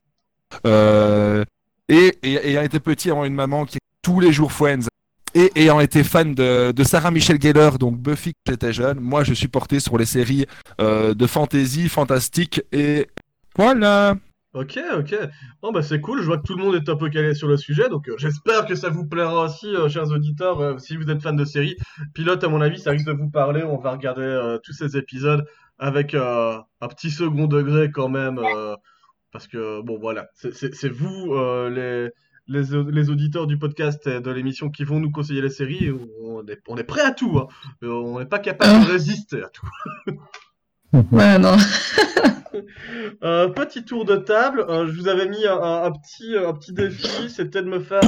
Euh, 0.67 1.45
et, 1.89 2.19
et 2.23 2.51
ayant 2.51 2.63
été 2.63 2.79
petit, 2.79 3.11
avoir 3.11 3.25
une 3.25 3.35
maman 3.35 3.65
qui 3.65 3.79
tous 4.03 4.21
les 4.21 4.33
jours 4.33 4.53
Friends, 4.53 4.87
et 5.35 5.51
ayant 5.57 5.81
été 5.81 6.05
fan 6.05 6.35
de, 6.35 6.73
de 6.73 6.85
Sarah 6.85 7.11
Michelle 7.11 7.41
Gellar, 7.41 7.79
donc 7.79 7.97
Buffy 7.97 8.33
quand 8.47 8.53
j'étais 8.53 8.73
jeune, 8.73 9.01
moi 9.01 9.25
je 9.25 9.35
suis 9.35 9.49
porté 9.49 9.81
sur 9.81 9.99
les 9.99 10.07
séries 10.07 10.47
euh, 10.81 11.15
de 11.15 11.27
fantasy, 11.27 11.89
fantastique, 11.89 12.63
et 12.71 13.09
voilà. 13.57 14.17
Ok, 14.55 14.79
ok. 14.97 15.17
Bon, 15.63 15.73
bah 15.73 15.83
c'est 15.83 16.01
cool, 16.01 16.21
je 16.21 16.27
vois 16.27 16.39
que 16.39 16.45
tout 16.47 16.57
le 16.57 16.63
monde 16.63 16.77
est 16.77 16.89
un 16.89 16.95
peu 16.97 17.11
calé 17.11 17.35
sur 17.35 17.49
le 17.49 17.57
sujet, 17.57 17.89
donc 17.89 18.09
euh, 18.09 18.15
j'espère 18.19 18.67
que 18.67 18.77
ça 18.77 18.89
vous 18.89 19.05
plaira 19.05 19.47
aussi, 19.47 19.67
euh, 19.75 19.89
chers 19.89 20.09
auditeurs, 20.13 20.61
euh, 20.61 20.79
si 20.79 20.97
vous 20.97 21.11
êtes 21.11 21.21
fans 21.21 21.33
de 21.33 21.45
séries. 21.45 21.77
Pilote, 22.15 22.45
à 22.45 22.49
mon 22.49 22.61
avis, 22.61 22.79
ça 22.79 22.93
risque 22.93 23.07
de 23.07 23.13
vous 23.13 23.29
parler, 23.31 23.65
on 23.65 23.79
va 23.79 23.91
regarder 23.91 24.57
tous 24.63 24.73
ces 24.73 24.97
épisodes 24.97 25.45
avec 25.79 26.15
un 26.15 26.63
petit 26.89 27.11
second 27.11 27.49
degré 27.49 27.91
quand 27.91 28.09
même, 28.09 28.41
parce 29.33 29.49
que, 29.49 29.83
bon, 29.83 29.99
voilà, 29.99 30.29
c'est- 30.35 30.89
vous, 30.89 31.35
les, 31.69 32.11
les, 32.47 32.63
les 32.93 33.11
auditeurs 33.11 33.49
du 33.49 33.59
podcast 33.59 34.07
et 34.07 34.21
de 34.21 34.31
l'émission 34.31 34.71
qui 34.71 34.85
vont 34.85 35.01
nous 35.01 35.11
conseiller 35.11 35.41
les 35.43 35.51
séries, 35.51 35.91
on 36.23 36.47
est, 36.47 36.61
on 36.69 36.77
est 36.77 36.85
prêt 36.85 37.03
à 37.03 37.11
tout, 37.11 37.39
hein. 37.39 37.49
On 37.83 38.21
n'est 38.21 38.27
pas 38.27 38.39
capable 38.39 38.87
de 38.87 38.93
résister 38.93 39.43
à 39.43 39.49
tout. 39.49 39.67
Ouais, 41.13 41.39
non. 41.39 41.57
Euh, 43.23 43.49
petit 43.49 43.85
tour 43.85 44.05
de 44.05 44.17
table. 44.17 44.65
Euh, 44.69 44.87
je 44.87 44.93
vous 44.93 45.09
avais 45.09 45.29
mis 45.29 45.45
un, 45.47 45.57
un- 45.61 45.85
un 45.85 45.91
petit, 45.93 46.37
un 46.37 46.53
petit 46.53 46.73
défi. 46.73 47.29
C'était 47.29 47.63
de 47.63 47.69
me 47.69 47.81
faire, 47.81 48.01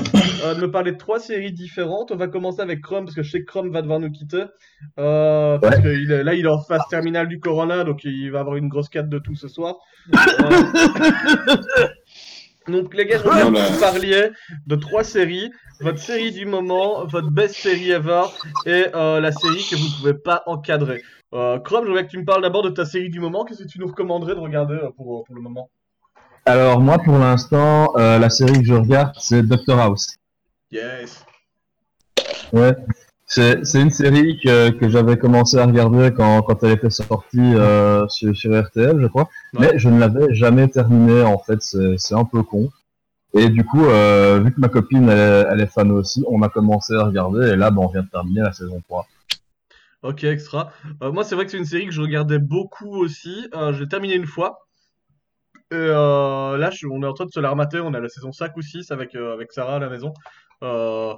euh, 0.44 0.54
de 0.54 0.60
me 0.60 0.70
parler 0.70 0.92
de 0.92 0.96
trois 0.98 1.18
séries 1.18 1.52
différentes. 1.52 2.12
On 2.12 2.16
va 2.16 2.28
commencer 2.28 2.60
avec 2.60 2.80
Chrome 2.80 3.04
parce 3.06 3.14
que 3.16 3.22
je 3.22 3.30
sais 3.30 3.40
que 3.40 3.44
Chrome 3.46 3.70
va 3.72 3.82
devoir 3.82 3.98
nous 3.98 4.10
quitter. 4.10 4.44
Euh, 4.98 5.58
parce 5.58 5.78
que 5.80 5.88
il 5.88 6.10
est- 6.12 6.22
là, 6.22 6.34
il 6.34 6.44
est 6.44 6.48
en 6.48 6.60
phase 6.62 6.82
terminale 6.90 7.28
du 7.28 7.40
Corona, 7.40 7.82
donc 7.84 8.04
il 8.04 8.30
va 8.30 8.40
avoir 8.40 8.56
une 8.56 8.68
grosse 8.68 8.88
carte 8.88 9.08
de 9.08 9.18
tout 9.18 9.34
ce 9.34 9.48
soir. 9.48 9.76
Donc 12.68 12.94
les 12.94 13.06
gars, 13.06 13.18
je 13.18 13.22
voulais 13.22 13.42
que 13.42 13.72
vous 13.72 13.80
parliez 13.80 14.30
de 14.66 14.76
trois 14.76 15.04
séries. 15.04 15.50
Votre 15.80 15.98
série 15.98 16.32
du 16.32 16.46
moment, 16.46 17.04
votre 17.04 17.30
best 17.30 17.54
série 17.54 17.90
ever 17.90 18.22
et 18.64 18.86
euh, 18.94 19.20
la 19.20 19.30
série 19.30 19.62
que 19.70 19.76
vous 19.76 19.84
ne 19.84 19.96
pouvez 19.98 20.14
pas 20.14 20.42
encadrer. 20.46 21.02
Euh, 21.34 21.58
Chrome, 21.58 21.84
je 21.84 21.88
voudrais 21.88 22.06
que 22.06 22.10
tu 22.10 22.18
me 22.18 22.24
parles 22.24 22.40
d'abord 22.40 22.62
de 22.62 22.70
ta 22.70 22.86
série 22.86 23.10
du 23.10 23.20
moment. 23.20 23.44
Qu'est-ce 23.44 23.64
que 23.64 23.68
tu 23.68 23.78
nous 23.78 23.86
recommanderais 23.86 24.34
de 24.34 24.40
regarder 24.40 24.74
euh, 24.74 24.90
pour, 24.96 25.24
pour 25.24 25.34
le 25.34 25.42
moment? 25.42 25.68
Alors 26.46 26.80
moi, 26.80 26.98
pour 26.98 27.18
l'instant, 27.18 27.92
euh, 27.96 28.18
la 28.18 28.30
série 28.30 28.60
que 28.60 28.64
je 28.64 28.74
regarde, 28.74 29.14
c'est 29.18 29.42
Doctor 29.42 29.78
House. 29.78 30.16
Yes. 30.70 31.24
Ouais. 32.52 32.74
C'est 33.28 33.60
une 33.74 33.90
série 33.90 34.38
que, 34.42 34.70
que 34.70 34.88
j'avais 34.88 35.16
commencé 35.18 35.56
à 35.58 35.66
regarder 35.66 36.12
quand, 36.16 36.42
quand 36.42 36.62
elle 36.62 36.72
était 36.72 36.90
sortie 36.90 37.38
euh, 37.40 38.06
sur, 38.08 38.34
sur 38.36 38.58
RTL, 38.58 39.00
je 39.00 39.06
crois. 39.08 39.28
Mais 39.52 39.78
je 39.78 39.88
ne 39.88 39.98
l'avais 39.98 40.32
jamais 40.32 40.68
terminée, 40.68 41.22
en 41.22 41.38
fait. 41.38 41.60
C'est 41.60 42.14
un 42.14 42.24
peu 42.24 42.42
con. 42.44 42.70
Et 43.34 43.48
du 43.50 43.64
coup, 43.64 43.84
euh, 43.84 44.40
vu 44.40 44.52
que 44.54 44.60
ma 44.60 44.68
copine, 44.68 45.08
elle, 45.10 45.18
est- 45.18 45.46
elle 45.50 45.60
est 45.60 45.66
fan 45.66 45.90
aussi, 45.90 46.24
on 46.28 46.40
a 46.42 46.48
commencé 46.48 46.94
à 46.94 47.04
regarder. 47.04 47.48
Et 47.48 47.56
là, 47.56 47.70
ben, 47.70 47.82
on 47.82 47.88
vient 47.88 48.02
de 48.02 48.08
terminer 48.08 48.40
la 48.42 48.52
saison 48.52 48.80
3. 48.88 49.06
Ok, 50.02 50.22
extra. 50.24 50.70
Euh, 51.02 51.10
moi, 51.10 51.24
c'est 51.24 51.34
vrai 51.34 51.44
que 51.44 51.50
c'est 51.50 51.58
une 51.58 51.64
série 51.64 51.86
que 51.86 51.92
je 51.92 52.00
regardais 52.00 52.38
beaucoup 52.38 52.96
aussi. 52.96 53.48
L'ai 53.78 53.88
terminé 53.88 54.14
une 54.14 54.26
fois. 54.26 54.68
Et 55.72 55.74
là, 55.76 56.70
je- 56.70 56.86
on 56.86 57.02
est 57.02 57.06
en 57.06 57.12
train 57.12 57.26
de 57.26 57.32
se 57.32 57.40
la 57.40 57.50
remater. 57.50 57.80
On 57.80 57.92
a 57.92 57.98
la 58.00 58.08
saison 58.08 58.30
5 58.32 58.56
ou 58.56 58.62
6 58.62 58.92
avec, 58.92 59.16
avec 59.16 59.52
Sarah 59.52 59.76
à 59.76 59.78
la 59.80 59.88
maison. 59.90 60.14
Euh, 60.62 61.12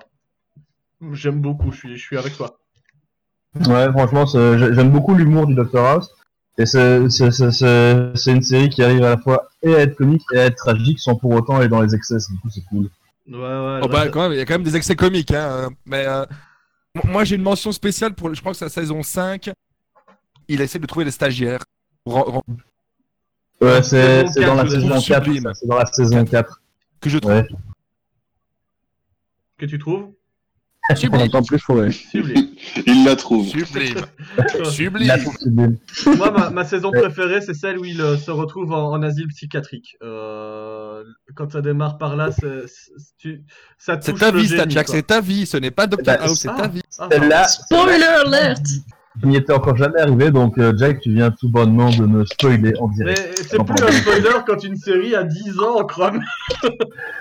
j'aime 1.13 1.41
beaucoup, 1.41 1.71
je 1.73 1.77
suis, 1.79 1.97
je 1.97 2.03
suis 2.05 2.17
avec 2.19 2.37
toi. 2.37 2.59
Ouais, 3.67 3.91
franchement, 3.93 4.27
j'aime 4.27 4.91
beaucoup 4.91 5.15
l'humour 5.15 5.47
du 5.47 5.55
Dr 5.55 5.79
House. 5.85 6.11
Et 6.61 6.67
c'est 6.67 7.09
c'est- 7.09 7.31
c'est- 7.31 7.53
c'est- 7.53 8.13
c'est 8.17 8.33
une 8.33 8.43
série 8.43 8.69
qui 8.69 8.83
arrive 8.83 9.05
à 9.05 9.11
la 9.11 9.17
fois 9.19 9.47
et 9.63 9.75
à 9.77 9.79
être 9.81 9.95
comique 9.95 10.23
et 10.35 10.39
à 10.41 10.45
être 10.47 10.57
tragique 10.57 10.99
sans 10.99 11.15
pour 11.15 11.31
autant 11.31 11.57
aller 11.57 11.69
dans 11.69 11.81
les 11.81 11.95
excès. 11.95 12.17
Du 12.31 12.39
coup, 12.41 12.51
c'est 12.51 12.65
cool. 12.65 12.91
Ouais, 13.29 13.37
ouais. 13.39 13.81
Oh, 13.83 13.89
bah, 13.89 14.09
quand 14.09 14.23
même, 14.23 14.33
il 14.33 14.39
y 14.39 14.41
a 14.41 14.45
quand 14.45 14.55
même 14.55 14.65
des 14.65 14.75
excès 14.75 14.97
comiques, 14.97 15.31
hein. 15.31 15.71
Mais 15.87 16.05
euh, 16.07 16.25
moi, 17.05 17.23
j'ai 17.23 17.37
une 17.37 17.43
mention 17.43 17.71
spéciale 17.71 18.13
pour, 18.15 18.35
je 18.35 18.41
crois 18.41 18.53
que 18.53 18.59
c'est 18.59 18.65
la 18.65 18.71
saison 18.71 19.03
5. 19.05 19.51
Il 20.49 20.61
essaie 20.61 20.81
de 20.81 20.87
trouver 20.87 21.05
des 21.05 21.11
stagiaires. 21.13 21.61
Ouais, 23.61 23.83
c'est 23.83 24.25
dans 24.45 24.55
la 24.55 24.63
4, 24.65 24.67
je 24.67 24.75
saison 24.81 24.89
trouve 24.89 25.07
4. 25.07 25.25
sublime. 25.25 25.43
ça, 25.45 25.55
C'est 25.55 25.67
dans 25.69 25.77
la 25.79 25.87
saison 25.87 26.25
4. 26.25 26.61
Que 27.01 27.11
je 27.11 27.19
trouve. 27.19 27.33
Ouais. 27.33 27.49
Que 29.59 29.67
tu 29.67 29.79
trouves? 29.79 30.13
On 31.13 31.21
entend 31.21 31.43
plus 31.43 31.59
forêt. 31.59 31.91
Sublime. 32.13 32.49
Il 32.87 33.05
la 33.05 33.17
trouve. 33.17 33.47
Sublime. 33.47 33.95
Sublime. 34.65 35.07
La 35.09 35.19
trouve 35.19 35.37
sublime. 35.37 35.77
Moi, 36.17 36.31
ma, 36.31 36.51
ma 36.51 36.65
saison 36.65 36.91
préférée, 36.91 37.41
c'est 37.41 37.55
celle 37.55 37.79
où 37.79 37.85
il 37.85 38.01
euh, 38.01 38.17
se 38.17 38.31
retrouve 38.31 38.73
en, 38.73 38.93
en 38.93 39.03
asile 39.03 39.29
psychiatrique. 39.29 39.97
Euh, 40.03 41.05
quand 41.35 41.51
ça 41.53 41.61
démarre 41.61 41.99
par 41.99 42.17
là, 42.17 42.31
c'est, 42.33 42.67
c'est- 42.67 42.93
tu- 43.19 43.43
ça 43.79 43.99
C'est 44.01 44.15
ta 44.19 44.31
le 44.31 44.41
vie, 44.41 44.49
génie, 44.49 44.75
quoi. 44.75 44.85
c'est 44.87 45.03
ta 45.07 45.21
vie. 45.21 45.47
Ce 45.47 45.57
n'est 45.57 45.71
pas 45.71 45.87
Dr. 45.87 46.03
Bah, 46.05 46.19
House, 46.23 46.41
c'est 46.41 46.49
ah, 46.49 46.57
ta 46.63 46.69
vie. 46.69 46.83
ah, 46.99 47.09
Celle-là, 47.11 47.45
Spoiler 47.49 48.05
alert 48.27 48.63
n'y 49.27 49.37
étais 49.37 49.53
encore 49.53 49.77
jamais 49.77 50.01
arrivé, 50.01 50.31
donc 50.31 50.59
euh, 50.59 50.73
Jack, 50.77 51.01
tu 51.01 51.13
viens 51.13 51.31
tout 51.31 51.49
bonnement 51.49 51.91
de 51.91 52.07
me 52.07 52.25
spoiler 52.25 52.73
en 52.79 52.89
Mais 52.89 52.95
direct. 52.95 53.43
c'est 53.49 53.59
plus 53.65 53.83
un 53.83 53.91
spoiler 53.91 54.37
quand 54.47 54.63
une 54.65 54.77
série 54.77 55.15
a 55.15 55.25
10 55.25 55.59
ans, 55.61 55.85
Chrome. 55.85 56.21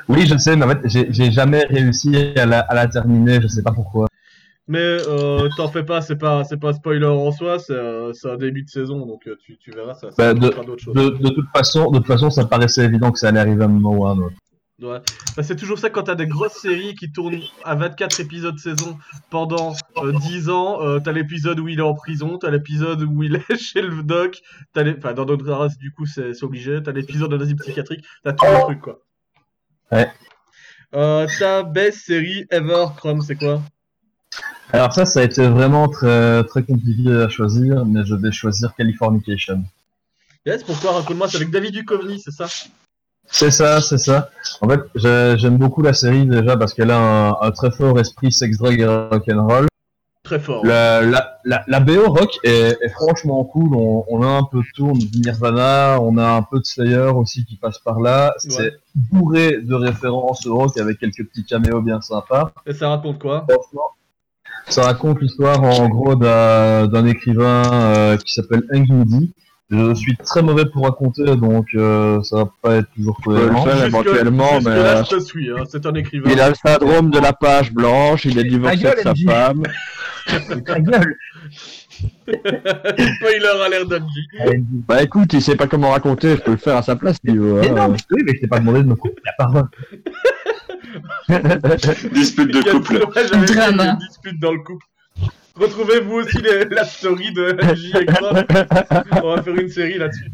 Oui, 0.10 0.26
je 0.26 0.38
sais, 0.38 0.56
mais 0.56 0.66
en 0.66 0.70
fait, 0.70 0.80
j'ai 0.86 1.08
j'ai 1.12 1.32
jamais 1.32 1.66
réussi 1.66 2.16
à 2.38 2.46
la, 2.46 2.60
à 2.60 2.76
la 2.76 2.88
terminer, 2.88 3.42
je 3.42 3.48
sais 3.48 3.62
pas 3.64 3.72
pourquoi. 3.74 4.08
Mais 4.70 4.80
euh, 4.80 5.48
t'en 5.56 5.70
fais 5.70 5.84
pas, 5.84 6.02
c'est 6.02 6.18
pas, 6.18 6.44
c'est 6.44 6.58
pas 6.58 6.74
spoiler 6.74 7.06
en 7.06 7.32
soi, 7.32 7.58
c'est, 7.58 7.72
euh, 7.74 8.12
c'est 8.14 8.30
un 8.30 8.36
début 8.36 8.64
de 8.64 8.70
saison, 8.70 9.06
donc 9.06 9.26
euh, 9.28 9.38
tu, 9.40 9.58
tu 9.58 9.72
verras 9.72 9.94
ça. 9.94 10.12
ça 10.12 10.16
Bah, 10.18 10.34
de, 10.34 10.50
de 10.50 11.30
toute 11.30 11.48
façon, 11.56 11.90
de 11.90 12.00
toute 12.00 12.08
façon, 12.08 12.30
ça 12.30 12.46
paraissait 12.46 12.84
évident 12.84 13.12
que 13.12 13.20
ça 13.20 13.30
allait 13.30 13.40
arriver 13.40 13.64
à 13.64 13.66
un 13.66 13.70
moment 13.70 13.96
ou 13.98 14.06
à 14.06 14.12
un 14.12 14.18
autre. 14.18 14.36
Ouais. 14.80 15.00
Bah, 15.36 15.42
c'est 15.42 15.56
toujours 15.56 15.80
ça 15.80 15.90
quand 15.90 16.04
t'as 16.04 16.14
des 16.14 16.28
grosses 16.28 16.60
séries 16.62 16.94
qui 16.94 17.12
tournent 17.12 17.42
à 17.64 17.74
24 17.74 18.20
épisodes 18.20 18.60
saison 18.60 19.00
pendant 19.32 19.74
euh, 19.98 20.12
10 20.12 20.50
ans. 20.50 20.84
euh, 20.84 21.00
t'as 21.00 21.14
l'épisode 21.14 21.60
où 21.60 21.68
il 21.68 21.80
est 21.80 21.84
en 21.84 21.96
prison, 21.96 22.38
t'as 22.38 22.52
l'épisode 22.52 23.02
où 23.02 23.24
il 23.24 23.36
est 23.50 23.58
chez 23.58 23.82
le 23.82 24.04
doc, 24.04 24.40
t'as 24.74 24.84
les... 24.84 24.96
enfin 24.96 25.14
dans 25.14 25.26
d'autres 25.26 25.52
races 25.52 25.80
du 25.80 25.92
coup 25.92 26.06
c'est 26.06 26.44
obligé, 26.44 26.84
t'as 26.84 26.92
l'épisode 26.92 27.32
de 27.32 27.38
l'asile 27.38 27.56
psychiatrique, 27.56 28.06
t'as 28.24 28.34
tout 28.34 28.46
le 28.46 28.62
truc 28.62 28.82
quoi. 28.82 29.00
Ouais. 29.92 30.12
Euh, 30.94 31.28
ta 31.40 31.64
best 31.64 32.06
série 32.06 32.46
ever, 32.52 32.86
Chrome, 32.98 33.22
c'est 33.22 33.36
quoi? 33.36 33.62
Alors 34.72 34.94
ça, 34.94 35.06
ça 35.06 35.22
a 35.22 35.24
été 35.24 35.48
vraiment 35.48 35.88
très, 35.88 36.44
très 36.44 36.62
compliqué 36.64 37.12
à 37.12 37.30
choisir, 37.30 37.84
mais 37.86 38.06
je 38.06 38.14
vais 38.14 38.32
choisir 38.32 38.76
Californication. 38.76 39.64
Yes, 40.46 40.64
pourquoi 40.64 40.92
Raconte-moi, 40.92 41.28
c'est 41.28 41.38
avec 41.38 41.50
David 41.50 41.74
Duchovny, 41.74 42.20
c'est 42.20 42.32
ça? 42.32 42.48
C'est 43.30 43.52
ça, 43.52 43.82
c'est 43.82 43.98
ça. 43.98 44.30
En 44.62 44.70
fait, 44.70 44.80
j'ai- 44.96 45.36
j'aime 45.38 45.58
beaucoup 45.58 45.82
la 45.82 45.94
série 45.94 46.26
déjà 46.26 46.56
parce 46.58 46.74
qu'elle 46.74 46.92
a 46.92 46.98
un, 46.98 47.36
un 47.42 47.52
très 47.52 47.72
fort 47.72 48.00
esprit 48.00 48.32
sex, 48.32 48.58
drug 48.58 48.80
et 48.80 48.86
rock'n'roll. 48.86 49.68
Très 50.24 50.40
fort. 50.40 50.66
La, 50.66 51.02
la, 51.02 51.38
la, 51.46 51.64
la 51.68 51.80
BO 51.80 52.10
rock 52.12 52.38
est, 52.44 52.78
est 52.82 52.90
franchement 52.90 53.44
cool. 53.46 53.76
On, 53.76 54.04
on 54.10 54.22
a 54.24 54.28
un 54.28 54.44
peu 54.44 54.60
de 54.60 54.66
tout, 54.76 54.86
on 54.88 54.94
a 54.94 55.20
Nirvana, 55.26 56.00
on 56.02 56.18
a 56.18 56.28
un 56.32 56.42
peu 56.42 56.60
de 56.60 56.66
Slayer 56.66 57.12
aussi 57.16 57.46
qui 57.46 57.56
passe 57.58 57.80
par 57.80 58.00
là. 58.00 58.34
C'est 58.38 58.60
Ouais. 58.62 58.72
bourré 58.96 59.58
de 59.62 59.74
références 59.76 60.46
au 60.46 60.58
rock 60.58 60.78
avec 60.78 61.00
quelques 61.00 61.26
petits 61.28 61.46
caméos 61.46 61.82
bien 61.82 62.02
sympas. 62.02 62.52
Et 62.66 62.74
ça 62.74 62.90
raconte 62.90 63.20
quoi? 63.20 63.46
Franchement, 63.50 63.82
ça 64.68 64.84
raconte 64.84 65.22
l'histoire 65.22 65.62
en 65.64 65.88
gros 65.88 66.16
d'un 66.16 67.06
écrivain 67.06 67.62
euh, 67.74 68.18
qui 68.18 68.34
s'appelle 68.34 68.64
Moody. 68.90 69.34
Je 69.70 69.94
suis 69.96 70.16
très 70.16 70.42
mauvais 70.42 70.66
pour 70.66 70.86
raconter, 70.86 71.36
donc 71.36 71.68
euh, 71.76 72.24
ça 72.24 72.38
va 72.38 72.54
pas 72.62 72.76
être 72.78 72.88
toujours 72.96 73.20
peux 73.22 73.34
le 73.34 73.48
cohérent. 73.48 73.66
faire 73.66 73.74
Jusque- 73.76 73.88
éventuellement, 73.88 74.52
mais 74.54 74.58
jusque-là, 74.60 74.98
euh, 75.00 75.04
je 75.04 75.16
te 75.16 75.20
suis, 75.20 75.52
hein, 75.52 75.64
c'est 75.70 75.86
un 75.86 75.94
écrivain. 75.94 76.30
il 76.32 76.40
a 76.40 76.50
le 76.50 76.56
syndrome 76.56 77.10
de 77.12 77.20
la 77.20 77.34
page 77.34 77.74
blanche, 77.74 78.24
il 78.24 78.40
est 78.40 78.46
divorcé 78.46 78.78
gueule, 78.78 78.96
de 78.96 79.02
sa 79.02 79.12
MJ. 79.12 79.26
femme. 79.26 79.64
Ta 80.66 80.80
gueule 80.80 81.16
Spoiler 82.28 83.62
alert 83.66 83.88
d'Amji. 83.88 84.28
Bah 84.88 85.02
écoute, 85.04 85.34
il 85.34 85.42
sait 85.42 85.56
pas 85.56 85.68
comment 85.68 85.92
raconter, 85.92 86.36
je 86.38 86.42
peux 86.42 86.52
le 86.52 86.58
faire 86.58 86.78
à 86.78 86.82
sa 86.82 86.96
place, 86.96 87.18
si. 87.26 87.32
Mais 87.34 87.70
hein. 87.70 87.74
non, 87.74 87.90
mais, 87.90 87.98
oui, 88.12 88.24
mais 88.26 88.36
je 88.36 88.42
t'ai 88.42 88.48
pas 88.48 88.60
demandé 88.60 88.84
de 88.84 88.88
me 88.88 88.96
couper 88.96 89.22
la 89.26 89.34
parole. 89.38 89.68
Dispute 92.14 92.54
de 92.54 92.72
couple. 92.72 93.06
Une 93.34 93.98
dispute 93.98 94.40
dans 94.40 94.54
le 94.54 94.60
couple. 94.60 94.86
Retrouvez 95.60 96.00
vous 96.02 96.16
aussi 96.18 96.38
les- 96.42 96.66
la 96.66 96.86
story 96.86 97.32
de 97.34 97.58
J. 97.76 97.94
On 99.24 99.36
va 99.36 99.42
faire 99.44 99.56
une 99.56 99.70
série 99.70 99.98
là-dessus. 99.98 100.32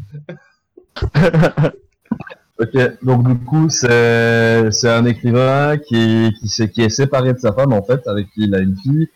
Ok, 2.60 2.76
donc 3.02 3.26
du 3.26 3.36
coup, 3.44 3.68
c'est 3.68 4.70
c'est 4.70 4.88
un 4.88 5.04
écrivain 5.06 5.76
qui, 5.76 6.32
qui, 6.38 6.48
s'est- 6.48 6.70
qui 6.70 6.82
est 6.82 6.88
séparé 6.88 7.32
de 7.32 7.38
sa 7.38 7.52
femme, 7.52 7.72
en 7.72 7.82
fait, 7.82 8.06
avec 8.06 8.26
qui 8.32 8.44
il 8.44 8.54
a 8.54 8.60
une 8.60 8.76
fille. 8.76 9.08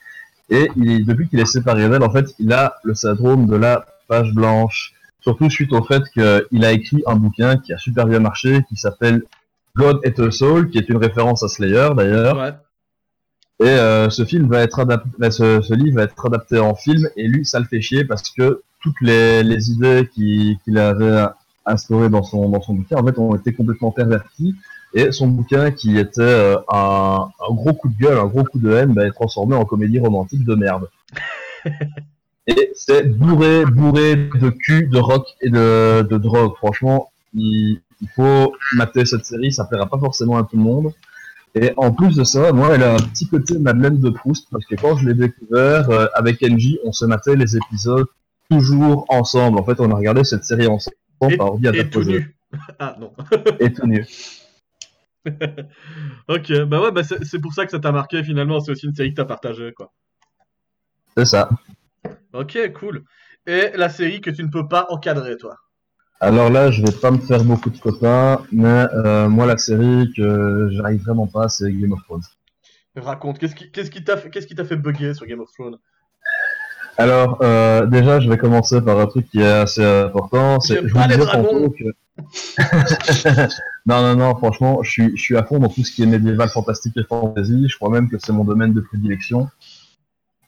Et 0.51 0.70
il, 0.76 1.05
depuis 1.06 1.28
qu'il 1.28 1.39
est 1.39 1.44
séparé 1.47 1.89
d'elle, 1.89 2.02
en 2.02 2.10
fait, 2.10 2.26
il 2.40 2.52
a 2.52 2.74
le 2.82 2.94
syndrome 2.94 3.47
de 3.47 3.55
la 3.56 3.85
page 4.09 4.32
blanche. 4.32 4.93
Surtout 5.20 5.51
suite 5.51 5.72
au 5.72 5.82
fait 5.85 6.02
qu'il 6.14 6.64
a 6.64 6.72
écrit 6.72 7.02
un 7.06 7.14
bouquin 7.16 7.59
qui 7.59 7.72
a 7.72 7.78
super 7.78 8.06
bien 8.06 8.18
marché, 8.18 8.62
qui 8.68 8.76
s'appelle 8.76 9.22
God 9.76 10.01
et 10.02 10.12
a 10.20 10.30
Soul, 10.32 10.70
qui 10.70 10.78
est 10.78 10.89
une 10.89 10.97
référence 10.97 11.43
à 11.44 11.48
Slayer, 11.48 11.90
d'ailleurs. 11.97 12.36
Ouais. 12.39 12.52
Et 13.60 13.66
euh, 13.66 14.09
ce 14.09 14.24
film 14.24 14.48
va 14.48 14.62
être 14.62 14.78
adapté, 14.80 15.09
bah, 15.18 15.30
ce, 15.30 15.60
ce 15.62 15.74
livre 15.74 15.97
va 15.97 16.05
être 16.05 16.26
adapté 16.26 16.59
en 16.59 16.74
film, 16.74 17.09
et 17.16 17.26
lui, 17.26 17.44
ça 17.44 17.59
le 17.59 17.66
fait 17.66 17.80
chier 17.80 18.05
parce 18.05 18.30
que 18.30 18.62
toutes 18.82 19.01
les, 19.01 19.43
les 19.43 19.70
idées 19.72 20.09
qui- 20.14 20.59
qu'il 20.64 20.78
avait 20.78 21.24
instaurées 21.66 22.09
dans 22.09 22.22
son, 22.22 22.48
dans 22.48 22.60
son 22.62 22.74
bouquin, 22.74 22.97
en 22.98 23.05
fait, 23.05 23.18
ont 23.18 23.35
été 23.35 23.52
complètement 23.52 23.90
perverties. 23.90 24.55
Et 24.94 25.12
son 25.12 25.26
bouquin, 25.28 25.70
qui 25.70 25.98
était 25.98 26.20
euh, 26.22 26.56
un, 26.72 27.28
un 27.51 27.55
gros 27.55 27.74
coup 27.74 27.89
de 27.89 27.98
gueule, 27.98 28.16
un 28.18 28.26
gros 28.26 28.44
coup 28.44 28.59
de 28.59 28.70
haine, 28.72 28.94
va 28.94 29.05
être 29.06 29.14
transformé 29.14 29.55
en 29.56 29.64
comédie 29.64 29.98
romantique 29.98 30.44
de 30.44 30.55
merde. 30.55 30.89
et 32.47 32.72
c'est 32.74 33.05
bourré, 33.05 33.64
bourré 33.66 34.16
de 34.16 34.51
cul, 34.51 34.86
de 34.89 34.98
rock 34.98 35.26
et 35.40 35.51
de, 35.51 36.02
de 36.02 36.18
drogue. 36.18 36.55
Franchement, 36.56 37.10
il, 37.35 37.80
il 38.01 38.09
faut 38.14 38.55
mater 38.76 39.05
cette 39.05 39.24
série, 39.26 39.52
ça 39.52 39.64
plaira 39.64 39.86
pas 39.86 39.98
forcément 39.98 40.36
à 40.39 40.44
tout 40.44 40.56
le 40.56 40.62
monde. 40.62 40.93
Et 41.55 41.73
en 41.77 41.93
plus 41.93 42.16
de 42.16 42.25
ça, 42.25 42.53
moi, 42.53 42.75
elle 42.75 42.83
a 42.83 42.95
un 42.95 42.99
petit 42.99 43.27
côté 43.27 43.59
Madeleine 43.59 43.99
de 43.99 44.11
Proust, 44.11 44.49
parce 44.51 44.65
que 44.66 44.75
quand 44.75 44.97
je 44.97 45.09
l'ai 45.09 45.15
découvert, 45.15 45.91
euh, 45.91 46.07
avec 46.15 46.43
NJ, 46.43 46.79
on 46.85 46.93
se 46.93 47.05
matait 47.05 47.37
les 47.37 47.57
épisodes 47.57 48.07
toujours 48.51 49.05
ensemble. 49.09 49.59
En 49.59 49.65
fait, 49.65 49.81
on 49.81 49.91
a 49.91 49.95
regardé 49.95 50.25
cette 50.25 50.45
série 50.45 50.66
ensemble 50.66 50.97
Et, 51.29 51.37
par 51.37 51.49
ordi 51.49 51.66
et 51.73 51.89
tout 51.91 52.01
interposé. 52.01 52.12
nu. 52.12 52.35
Ah 52.79 52.97
non. 52.99 53.12
Et 53.61 53.73
tout 53.73 53.87
nu. 53.87 54.07
ok, 56.29 56.62
bah 56.62 56.81
ouais, 56.81 56.93
bah 56.93 57.03
c'est 57.05 57.23
c'est 57.25 57.41
pour 57.41 57.53
ça 57.53 57.66
que 57.66 57.70
ça 57.70 57.79
t'a 57.79 57.93
marqué 57.93 58.23
finalement. 58.25 58.61
C'est 58.61 58.73
aussi 58.73 58.87
une 58.87 58.95
série 58.95 59.11
que 59.11 59.16
t'as 59.16 59.27
partagée, 59.27 59.73
quoi. 59.73 59.93
C'est 61.16 61.27
ça. 61.27 61.51
Ok, 62.33 62.57
cool. 62.75 63.05
Et 63.47 63.70
la 63.75 63.89
série 63.91 64.20
que 64.20 64.31
tu 64.31 64.43
ne 64.43 64.49
peux 64.49 64.69
pas 64.69 64.87
encadrer, 64.91 65.37
toi? 65.37 65.57
Alors 66.20 66.51
là, 66.51 66.70
je 66.70 66.82
vais 66.82 66.93
pas 66.93 67.11
me 67.12 67.19
faire 67.19 67.45
beaucoup 67.45 67.70
de 67.70 67.78
copains, 67.78 68.43
mais 68.51 68.86
euh, 68.93 69.28
moi, 69.28 69.47
la 69.47 69.57
série 69.57 70.11
que 70.16 70.69
j'arrive 70.73 71.03
vraiment 71.03 71.28
pas, 71.28 71.49
c'est 71.49 71.73
Game 71.73 71.93
of 71.93 72.03
Thrones. 72.05 72.23
Raconte, 72.97 73.39
qu'est-ce 73.39 73.55
qui 73.55 73.70
qu'est-ce 73.70 73.93
qui 73.93 74.03
t'a 74.03 74.16
fait, 74.16 74.28
qu'est-ce 74.28 74.49
qui 74.49 74.57
t'a 74.57 74.65
fait 74.65 74.77
bugger 74.77 75.15
sur 75.15 75.27
Game 75.27 75.40
of 75.40 75.53
Thrones? 75.53 75.78
Alors, 76.97 77.39
euh, 77.43 77.86
déjà, 77.86 78.19
je 78.19 78.28
vais 78.28 78.36
commencer 78.36 78.81
par 78.81 78.99
un 78.99 79.07
truc 79.07 79.31
qui 79.31 79.39
est 79.39 79.47
assez 79.47 79.85
important. 79.85 80.59
C'est, 80.59 80.89
je 80.89 80.93
pas 80.93 81.05
vous 81.05 81.09
les 81.11 81.16
dragons. 81.16 81.70
que... 81.70 81.85
non, 83.86 84.03
non, 84.03 84.16
non, 84.16 84.36
franchement, 84.36 84.82
je 84.82 84.90
suis, 84.90 85.16
je 85.16 85.23
suis 85.23 85.36
à 85.36 85.45
fond 85.45 85.61
dans 85.61 85.69
tout 85.69 85.85
ce 85.85 85.93
qui 85.93 86.03
est 86.03 86.07
médiéval, 86.07 86.49
fantastique 86.49 86.97
et 86.97 87.05
fantasy. 87.05 87.69
Je 87.69 87.77
crois 87.77 87.90
même 87.90 88.11
que 88.11 88.16
c'est 88.19 88.32
mon 88.32 88.43
domaine 88.43 88.73
de 88.73 88.81
prédilection. 88.81 89.49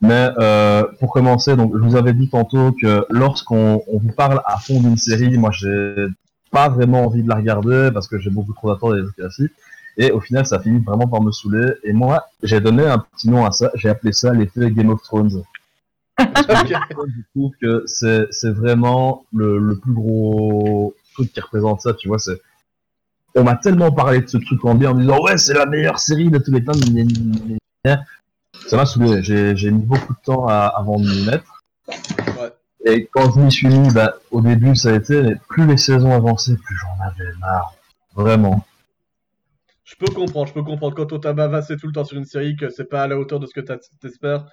Mais 0.02 0.30
euh, 0.38 0.84
pour 0.98 1.12
commencer, 1.12 1.56
donc 1.56 1.72
je 1.76 1.82
vous 1.82 1.96
avais 1.96 2.14
dit 2.14 2.28
tantôt 2.28 2.72
que 2.72 3.04
lorsqu'on 3.10 3.82
on 3.86 3.98
vous 3.98 4.12
parle 4.12 4.40
à 4.46 4.56
fond 4.56 4.80
d'une 4.80 4.96
série, 4.96 5.36
moi 5.36 5.50
j'ai 5.50 5.94
pas 6.50 6.68
vraiment 6.68 7.04
envie 7.04 7.22
de 7.22 7.28
la 7.28 7.36
regarder 7.36 7.90
parce 7.92 8.08
que 8.08 8.18
j'ai 8.18 8.30
beaucoup 8.30 8.54
trop 8.54 8.72
d'attentes 8.72 8.96
des 8.96 9.02
classiques. 9.16 9.52
Et 9.96 10.12
au 10.12 10.20
final, 10.20 10.46
ça 10.46 10.56
a 10.56 10.60
fini 10.60 10.82
vraiment 10.82 11.06
par 11.06 11.20
me 11.20 11.30
saouler. 11.30 11.72
Et 11.84 11.92
moi, 11.92 12.24
j'ai 12.42 12.60
donné 12.60 12.86
un 12.86 12.98
petit 12.98 13.28
nom 13.28 13.44
à 13.44 13.52
ça. 13.52 13.70
J'ai 13.74 13.90
appelé 13.90 14.12
ça 14.12 14.32
l'effet 14.32 14.70
Game 14.70 14.88
of 14.88 15.02
Thrones. 15.02 15.42
Parce 16.16 16.62
que 16.62 16.68
je 16.68 17.22
trouve 17.34 17.52
que 17.60 17.82
c'est, 17.86 18.26
c'est 18.30 18.50
vraiment 18.50 19.24
le, 19.34 19.58
le 19.58 19.76
plus 19.76 19.92
gros 19.92 20.94
truc 21.14 21.32
qui 21.32 21.40
représente 21.40 21.82
ça, 21.82 21.92
tu 21.92 22.08
vois. 22.08 22.18
C'est, 22.18 22.40
on 23.34 23.44
m'a 23.44 23.56
tellement 23.56 23.92
parlé 23.92 24.20
de 24.22 24.26
ce 24.28 24.38
truc 24.38 24.64
en 24.64 24.74
bien 24.74 24.90
en 24.90 24.94
disant, 24.94 25.22
ouais, 25.22 25.36
c'est 25.36 25.54
la 25.54 25.66
meilleure 25.66 25.98
série 25.98 26.30
de 26.30 26.38
tous 26.38 26.52
les 26.52 26.64
temps. 26.64 26.72
Ça 28.70 28.76
m'a 28.76 28.86
saoulé. 28.86 29.20
J'ai, 29.24 29.70
mis 29.72 29.82
beaucoup 29.82 30.12
de 30.12 30.18
temps 30.24 30.46
à, 30.46 30.72
avant 30.76 31.00
de 31.00 31.04
m'y 31.04 31.26
mettre. 31.26 31.64
Et 32.84 33.06
quand 33.06 33.32
je 33.32 33.40
m'y 33.40 33.50
suis 33.50 33.66
mis, 33.66 33.92
bah, 33.92 34.14
au 34.30 34.40
début, 34.40 34.76
ça 34.76 34.90
a 34.90 34.94
été, 34.94 35.20
mais 35.20 35.34
plus 35.48 35.66
les 35.66 35.76
saisons 35.76 36.12
avançaient, 36.12 36.54
plus 36.54 36.76
j'en 36.76 37.04
avais 37.04 37.32
marre. 37.40 37.74
Vraiment. 38.14 38.64
Je 39.82 39.96
peux 39.96 40.06
comprendre, 40.06 40.46
je 40.46 40.52
peux 40.52 40.62
comprendre. 40.62 40.94
Quand 40.94 41.12
on 41.12 41.18
t'a 41.18 41.32
bavassé 41.32 41.76
tout 41.78 41.88
le 41.88 41.92
temps 41.92 42.04
sur 42.04 42.16
une 42.16 42.24
série 42.24 42.54
que 42.54 42.70
c'est 42.70 42.84
pas 42.84 43.02
à 43.02 43.08
la 43.08 43.18
hauteur 43.18 43.40
de 43.40 43.46
ce 43.46 43.54
que 43.54 43.60
t'espères, 43.60 44.46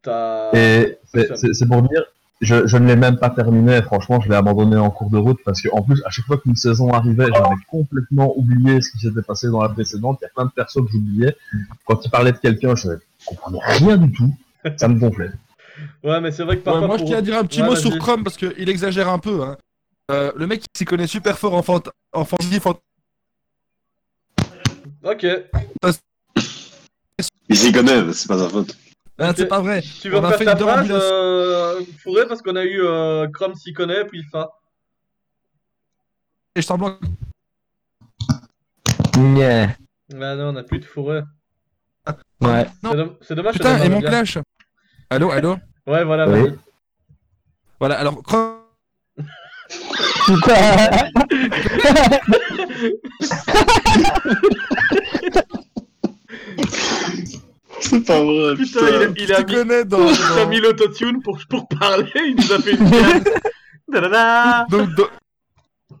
t'as. 0.00 0.52
Et 0.52 0.98
c'est 1.04 1.66
pour 1.66 1.82
dire, 1.82 2.04
je, 2.40 2.66
je 2.66 2.76
ne 2.76 2.86
l'ai 2.86 2.96
même 2.96 3.16
pas 3.18 3.30
terminé, 3.30 3.80
franchement, 3.82 4.20
je 4.20 4.28
l'ai 4.28 4.34
abandonné 4.34 4.76
en 4.76 4.90
cours 4.90 5.10
de 5.10 5.16
route 5.16 5.38
parce 5.44 5.60
que, 5.62 5.68
en 5.72 5.82
plus, 5.82 6.02
à 6.04 6.10
chaque 6.10 6.26
fois 6.26 6.38
qu'une 6.38 6.56
saison 6.56 6.90
arrivait, 6.92 7.26
j'avais 7.34 7.54
complètement 7.68 8.32
oublié 8.36 8.80
ce 8.82 8.90
qui 8.90 8.98
s'était 8.98 9.22
passé 9.22 9.48
dans 9.48 9.62
la 9.62 9.68
précédente. 9.70 10.18
Il 10.20 10.24
y 10.24 10.26
a 10.26 10.30
plein 10.34 10.44
de 10.44 10.50
persos 10.50 10.84
que 10.84 10.90
j'oubliais. 10.92 11.34
Quand 11.86 12.04
il 12.04 12.10
parlait 12.10 12.32
de 12.32 12.38
quelqu'un, 12.38 12.74
je 12.74 12.88
ne 12.88 12.96
comprenais 13.24 13.58
rien 13.62 13.96
du 13.96 14.12
tout. 14.12 14.34
Ça 14.76 14.88
me 14.88 14.98
gonflait. 14.98 15.30
Ouais, 16.02 16.22
mais 16.22 16.30
c'est 16.32 16.42
vrai 16.42 16.54
que 16.56 16.60
Ouais, 16.60 16.72
parfois. 16.72 16.86
moi, 16.86 16.96
je 16.96 17.04
tiens 17.04 17.18
à 17.18 17.20
dire 17.20 17.36
un 17.36 17.44
petit 17.44 17.60
Ouais, 17.60 17.68
mot 17.68 17.76
sur 17.76 17.98
Chrome 17.98 18.24
parce 18.24 18.38
qu'il 18.38 18.66
exagère 18.70 19.10
un 19.10 19.18
peu. 19.18 19.42
Hein. 19.42 19.58
Euh, 20.10 20.32
le 20.34 20.46
mec, 20.46 20.62
il 20.62 20.78
s'y 20.78 20.86
connaît 20.86 21.06
super 21.06 21.36
fort 21.38 21.52
en, 21.52 21.60
fant 21.62 21.82
en 22.14 22.24
fantasy. 22.24 22.58
fant- 22.60 22.78
Ok. 25.04 25.26
Il 27.50 27.56
s'y 27.56 27.72
connaît, 27.72 28.10
c'est 28.14 28.26
pas 28.26 28.38
sa 28.38 28.48
faute. 28.48 28.74
Ah, 29.18 29.32
c'est 29.34 29.46
pas 29.46 29.60
vrai. 29.60 29.80
Tu 29.82 30.10
veux 30.10 30.18
On 30.18 30.24
a 30.24 30.28
faire 30.30 30.38
fait 30.38 30.44
ta 30.44 30.52
une 30.52 30.58
phrase, 30.58 30.88
euh, 30.90 31.80
Fourré, 32.02 32.26
parce 32.26 32.42
qu'on 32.42 32.56
a 32.56 32.64
eu 32.64 32.82
euh, 32.82 33.26
Chrome 33.28 33.54
s'y 33.54 33.72
connaît, 33.72 34.04
puis 34.04 34.22
Fa. 34.30 34.50
Et 36.54 36.60
je 36.60 36.66
semblant. 36.66 36.98
Yeah. 39.16 39.74
Ah 40.12 40.34
non, 40.36 40.48
on 40.48 40.52
n'a 40.52 40.62
plus 40.62 40.78
de 40.78 40.84
Fourré. 40.84 41.22
Ouais. 42.40 42.66
C'est 42.84 42.96
dom- 42.96 43.16
C'est 43.22 43.34
dommage. 43.34 43.54
Putain, 43.54 43.82
et 43.82 43.88
mon 43.88 44.00
bien. 44.00 44.08
clash 44.10 44.38
Allô, 45.08 45.30
allô 45.30 45.56
Ouais, 45.86 46.04
voilà, 46.04 46.28
Oui. 46.28 46.40
vas-y. 46.42 46.58
Voilà, 47.80 47.98
alors, 47.98 48.22
Chrome. 48.22 48.56
C'est 57.80 58.04
pas 58.06 58.22
vrai. 58.22 58.54
Putain, 58.56 58.80
il, 58.88 58.94
a- 58.94 59.08
il 59.16 59.32
a 59.34 59.38
mis, 59.40 59.54
connais 59.54 59.84
dans. 59.84 60.06
il 60.08 60.38
a 60.40 60.46
mis 60.46 60.60
l'autotune 60.60 61.22
pour, 61.22 61.38
pour 61.48 61.68
parler, 61.68 62.10
il 62.14 62.36
nous 62.36 62.52
a 62.52 62.58
fait 62.58 62.72
une 62.74 62.88
pièce. 62.90 63.24
Tadada 63.92 64.66
Donc, 64.70 64.88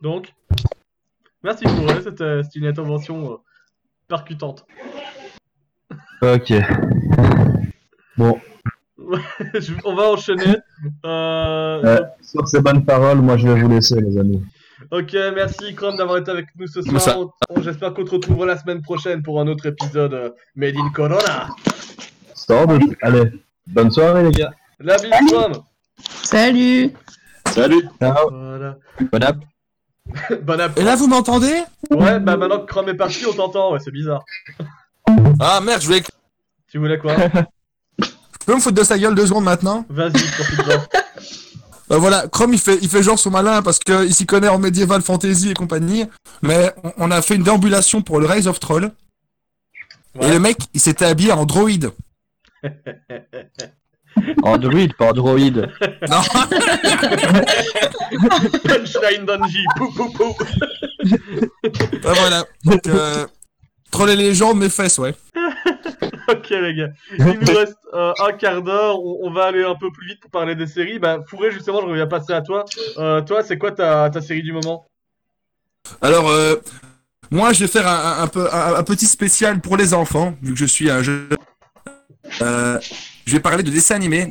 Donc, 0.02 0.34
merci 1.42 1.64
Fourré, 1.68 2.00
c'était 2.02 2.42
c'était 2.42 2.58
une 2.60 2.66
intervention 2.66 3.32
euh, 3.32 3.36
percutante. 4.08 4.66
Ok. 6.22 6.52
Bon, 8.18 8.40
On 9.84 9.94
va 9.94 10.04
enchaîner. 10.10 10.56
Euh, 11.04 11.82
euh, 11.84 12.00
sur 12.22 12.48
ces 12.48 12.62
bonnes 12.62 12.82
paroles, 12.82 13.18
moi 13.20 13.36
je 13.36 13.46
vais 13.46 13.60
vous 13.60 13.68
laisser, 13.68 14.00
les 14.00 14.16
amis. 14.18 14.42
Ok, 14.90 15.14
merci 15.34 15.74
Chrome 15.74 15.96
d'avoir 15.96 16.18
été 16.18 16.30
avec 16.30 16.46
nous 16.56 16.66
ce 16.66 16.82
soir. 16.82 17.28
J'espère 17.60 17.92
qu'on 17.94 18.04
te 18.04 18.10
retrouvera 18.10 18.46
la 18.46 18.58
semaine 18.58 18.82
prochaine 18.82 19.22
pour 19.22 19.40
un 19.40 19.48
autre 19.48 19.66
épisode 19.66 20.14
euh, 20.14 20.30
Made 20.54 20.76
in 20.76 20.90
Corona. 20.90 21.48
Allez, 23.02 23.32
bonne 23.66 23.90
soirée, 23.90 24.22
les 24.24 24.30
gars. 24.30 24.52
La 24.78 24.96
bise 24.96 25.10
Chrome. 25.28 25.62
Salut 26.22 26.92
Salut. 27.48 27.88
Ciao. 28.00 28.30
Voilà. 28.30 28.76
Bon 29.12 29.22
app. 29.22 29.36
Bon 30.42 30.60
app. 30.60 30.78
Et 30.78 30.84
là, 30.84 30.94
vous 30.94 31.08
m'entendez? 31.08 31.64
Ouais, 31.90 32.20
bah 32.20 32.36
maintenant 32.36 32.60
que 32.60 32.66
Chrome 32.66 32.88
est 32.88 32.94
parti, 32.94 33.26
on 33.26 33.32
t'entend. 33.32 33.72
Ouais, 33.72 33.80
c'est 33.82 33.92
bizarre. 33.92 34.24
Ah 35.38 35.60
merde, 35.60 35.82
je 35.82 35.88
vais. 35.88 36.02
Tu 36.68 36.78
voulais 36.78 36.98
quoi? 36.98 37.14
Tu 38.00 38.46
peux 38.46 38.54
me 38.54 38.60
foutre 38.60 38.76
de 38.76 38.84
sa 38.84 38.98
gueule 38.98 39.14
deux 39.14 39.26
secondes 39.26 39.44
maintenant? 39.44 39.84
Vas-y, 39.88 40.10
profite-en. 40.12 40.82
Bah 41.88 41.98
voilà, 41.98 42.26
Chrome 42.28 42.52
il 42.52 42.58
fait, 42.58 42.78
il 42.82 42.88
fait 42.88 43.02
genre 43.02 43.18
son 43.18 43.30
malin 43.30 43.62
parce 43.62 43.78
qu'il 43.78 44.12
s'y 44.12 44.26
connaît 44.26 44.48
en 44.48 44.58
médiéval 44.58 45.02
fantasy 45.02 45.50
et 45.50 45.54
compagnie, 45.54 46.04
mais 46.42 46.72
on, 46.82 46.92
on 46.98 47.10
a 47.10 47.22
fait 47.22 47.36
une 47.36 47.44
déambulation 47.44 48.02
pour 48.02 48.18
le 48.18 48.26
Rise 48.26 48.48
of 48.48 48.58
Troll. 48.58 48.90
Et 50.20 50.28
le 50.28 50.38
mec, 50.40 50.58
il 50.74 50.80
s'était 50.80 51.04
habillé 51.04 51.32
en 51.32 51.44
droïde. 51.44 51.90
Android, 54.42 54.88
pas 54.98 55.10
Android. 55.10 55.38
Non, 55.38 56.22
Punchline 58.64 59.26
d'Angie. 59.26 59.64
Pou 59.76 59.92
pou 59.92 60.10
pou. 60.10 60.34
bah 62.02 62.12
voilà. 62.14 62.44
Donc, 62.64 62.86
euh, 62.86 63.26
Troll 63.90 64.10
et 64.10 64.16
légende, 64.16 64.58
mes 64.58 64.70
fesses, 64.70 64.98
ouais. 64.98 65.14
Ok 66.28 66.50
les 66.50 66.74
gars, 66.74 66.88
il 67.18 67.38
nous 67.38 67.54
reste 67.54 67.76
euh, 67.94 68.12
un 68.18 68.32
quart 68.32 68.62
d'heure, 68.62 68.98
on, 69.00 69.18
on 69.22 69.30
va 69.30 69.44
aller 69.44 69.62
un 69.62 69.74
peu 69.76 69.90
plus 69.92 70.06
vite 70.08 70.20
pour 70.20 70.30
parler 70.30 70.54
des 70.56 70.66
séries. 70.66 70.98
Bah 70.98 71.20
Fourré 71.28 71.50
justement, 71.52 71.80
je 71.82 71.86
reviens 71.86 72.06
passer 72.06 72.32
à 72.32 72.42
toi. 72.42 72.64
Euh, 72.98 73.20
toi, 73.22 73.42
c'est 73.42 73.58
quoi 73.58 73.70
ta, 73.72 74.10
ta 74.10 74.20
série 74.20 74.42
du 74.42 74.52
moment? 74.52 74.86
Alors, 76.02 76.28
euh, 76.28 76.56
moi, 77.30 77.52
je 77.52 77.60
vais 77.60 77.70
faire 77.70 77.86
un, 77.86 77.94
un- 78.18 78.22
un 78.22 78.26
peu, 78.26 78.52
un, 78.52 78.74
un 78.74 78.82
petit 78.82 79.06
spécial 79.06 79.60
pour 79.60 79.76
les 79.76 79.94
enfants, 79.94 80.34
vu 80.42 80.52
que 80.52 80.58
je 80.58 80.64
suis 80.66 80.90
un 80.90 81.02
jeu. 81.02 81.28
Euh, 82.42 82.80
je 83.24 83.32
vais 83.32 83.40
parler 83.40 83.62
de 83.62 83.70
dessins 83.70 83.94
animés. 83.94 84.28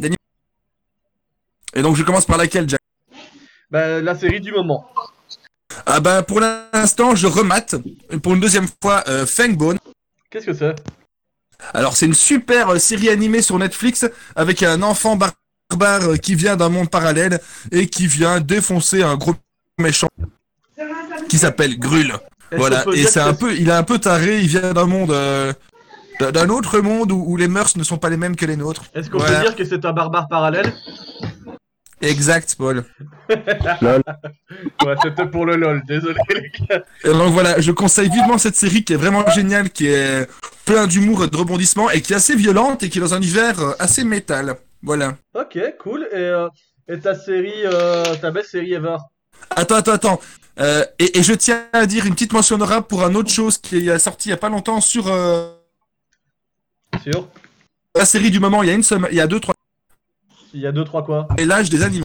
Et 1.74 1.82
donc, 1.82 1.96
je 1.96 2.04
commence 2.04 2.26
par 2.26 2.38
laquelle, 2.38 2.68
Jack? 2.70 2.80
Bah 3.72 4.02
la 4.02 4.16
série 4.16 4.42
du 4.42 4.52
moment. 4.52 4.90
Ah 5.86 6.00
ben, 6.00 6.24
pour 6.24 6.40
l'instant, 6.40 7.16
je 7.16 7.28
remate, 7.28 7.76
pour 8.22 8.34
une 8.34 8.40
deuxième 8.42 8.68
fois, 8.82 9.04
Fangbone. 9.26 9.78
Qu'est-ce 10.30 10.46
que 10.48 10.54
c'est? 10.54 10.76
Alors, 11.74 11.96
c'est 11.96 12.06
une 12.06 12.14
super 12.14 12.70
euh, 12.70 12.80
série 12.80 13.10
animée 13.10 13.42
sur 13.42 13.58
Netflix 13.60 14.06
avec 14.36 14.64
un 14.64 14.82
enfant 14.82 15.16
barbare 15.16 16.12
euh, 16.12 16.18
qui 16.18 16.36
vient 16.36 16.56
d'un 16.56 16.70
monde 16.70 16.90
parallèle 16.90 17.40
et 17.72 17.88
qui 17.88 18.08
vient 18.08 18.40
défoncer 18.40 19.04
un 19.04 19.16
gros 19.16 19.36
méchant 19.80 20.08
qui 21.30 21.38
s'appelle 21.38 21.78
Grul. 21.80 22.14
Voilà, 22.52 22.86
et 22.94 23.06
c'est 23.06 23.20
un 23.20 23.34
peu, 23.34 23.56
il 23.56 23.70
est 23.70 23.74
un 23.74 23.84
peu 23.84 23.98
taré, 23.98 24.40
il 24.40 24.48
vient 24.48 24.72
d'un 24.74 24.86
monde, 24.86 25.12
euh, 25.12 25.52
d'un- 26.20 26.32
d'un 26.32 26.50
autre 26.50 26.80
monde 26.80 27.12
où, 27.12 27.24
où 27.26 27.38
les 27.38 27.48
mœurs 27.48 27.76
ne 27.76 27.84
sont 27.84 27.98
pas 27.98 28.10
les 28.10 28.18
mêmes 28.18 28.36
que 28.36 28.46
les 28.46 28.56
nôtres. 28.56 28.84
Est-ce 28.94 29.10
qu'on 29.10 29.18
Voilà. 29.18 29.40
peut 29.40 29.46
dire 29.48 29.56
que 29.56 29.66
c'est 29.66 29.84
un 29.84 29.92
barbare 29.92 30.28
parallèle? 30.28 30.72
Exact, 32.02 32.56
Paul. 32.58 32.86
Ouais, 34.86 34.96
c'était 35.02 35.26
pour 35.26 35.46
le 35.46 35.56
lol, 35.56 35.84
désolé 35.88 36.20
les 36.30 36.52
gars. 36.68 36.84
Et 37.04 37.10
donc 37.10 37.34
voilà, 37.34 37.60
je 37.60 37.72
conseille 37.72 38.10
vivement 38.10 38.38
cette 38.38 38.56
série 38.56 38.84
qui 38.84 38.94
est 38.94 38.98
vraiment 38.98 39.28
géniale, 39.32 39.70
qui 39.70 39.88
est 39.88 40.30
plein 40.66 40.88
d'humour 40.88 41.24
et 41.24 41.28
de 41.28 41.36
rebondissements 41.36 41.90
et 41.90 42.02
qui 42.02 42.14
est 42.14 42.16
assez 42.16 42.36
violente 42.36 42.84
et 42.84 42.90
qui 42.90 43.00
est 43.00 43.02
dans 43.02 43.14
un 43.14 43.18
univers 43.18 43.60
euh, 43.60 43.72
assez 43.80 44.04
métal. 44.04 44.56
Voilà. 44.84 45.16
Ok, 45.34 45.58
cool. 45.80 46.08
Et, 46.12 46.18
euh, 46.18 46.48
et 46.88 47.00
ta 47.00 47.16
série, 47.16 47.66
euh, 47.66 48.04
ta 48.22 48.32
belle 48.32 48.46
série 48.46 48.74
ever 48.74 48.98
Attends, 49.50 49.76
attends, 49.76 49.94
attends. 49.94 50.22
Euh, 50.60 50.86
et, 51.00 51.20
et 51.20 51.24
je 51.24 51.34
tiens 51.34 51.66
à 51.74 51.86
dire 51.86 52.06
une 52.06 52.14
petite 52.14 52.34
mention 52.34 52.56
honorable 52.56 52.88
pour 52.88 53.04
un 53.04 53.14
autre 53.16 53.30
chose 53.30 53.58
qui 53.58 53.90
est 53.90 54.00
sorti 54.00 54.30
il 54.30 54.32
y 54.32 54.34
a 54.34 54.38
pas 54.38 54.50
longtemps 54.50 54.80
sur 54.80 55.08
euh, 55.08 55.52
Sûr 57.04 57.28
la 57.96 58.06
série 58.06 58.32
du 58.32 58.40
moment. 58.40 58.62
Il 58.64 58.68
y 58.68 58.72
a 58.72 58.74
une 58.74 58.84
semaine, 58.84 59.10
il 59.12 59.18
y 59.18 59.22
a 59.22 59.28
deux, 59.28 59.40
trois. 59.40 59.56
Il 60.54 60.62
y 60.62 60.68
a 60.68 60.72
deux, 60.72 60.84
trois 60.84 61.04
quoi? 61.04 61.28
Et 61.38 61.46
l'âge 61.46 61.70
des 61.70 61.82
animaux. 61.84 62.05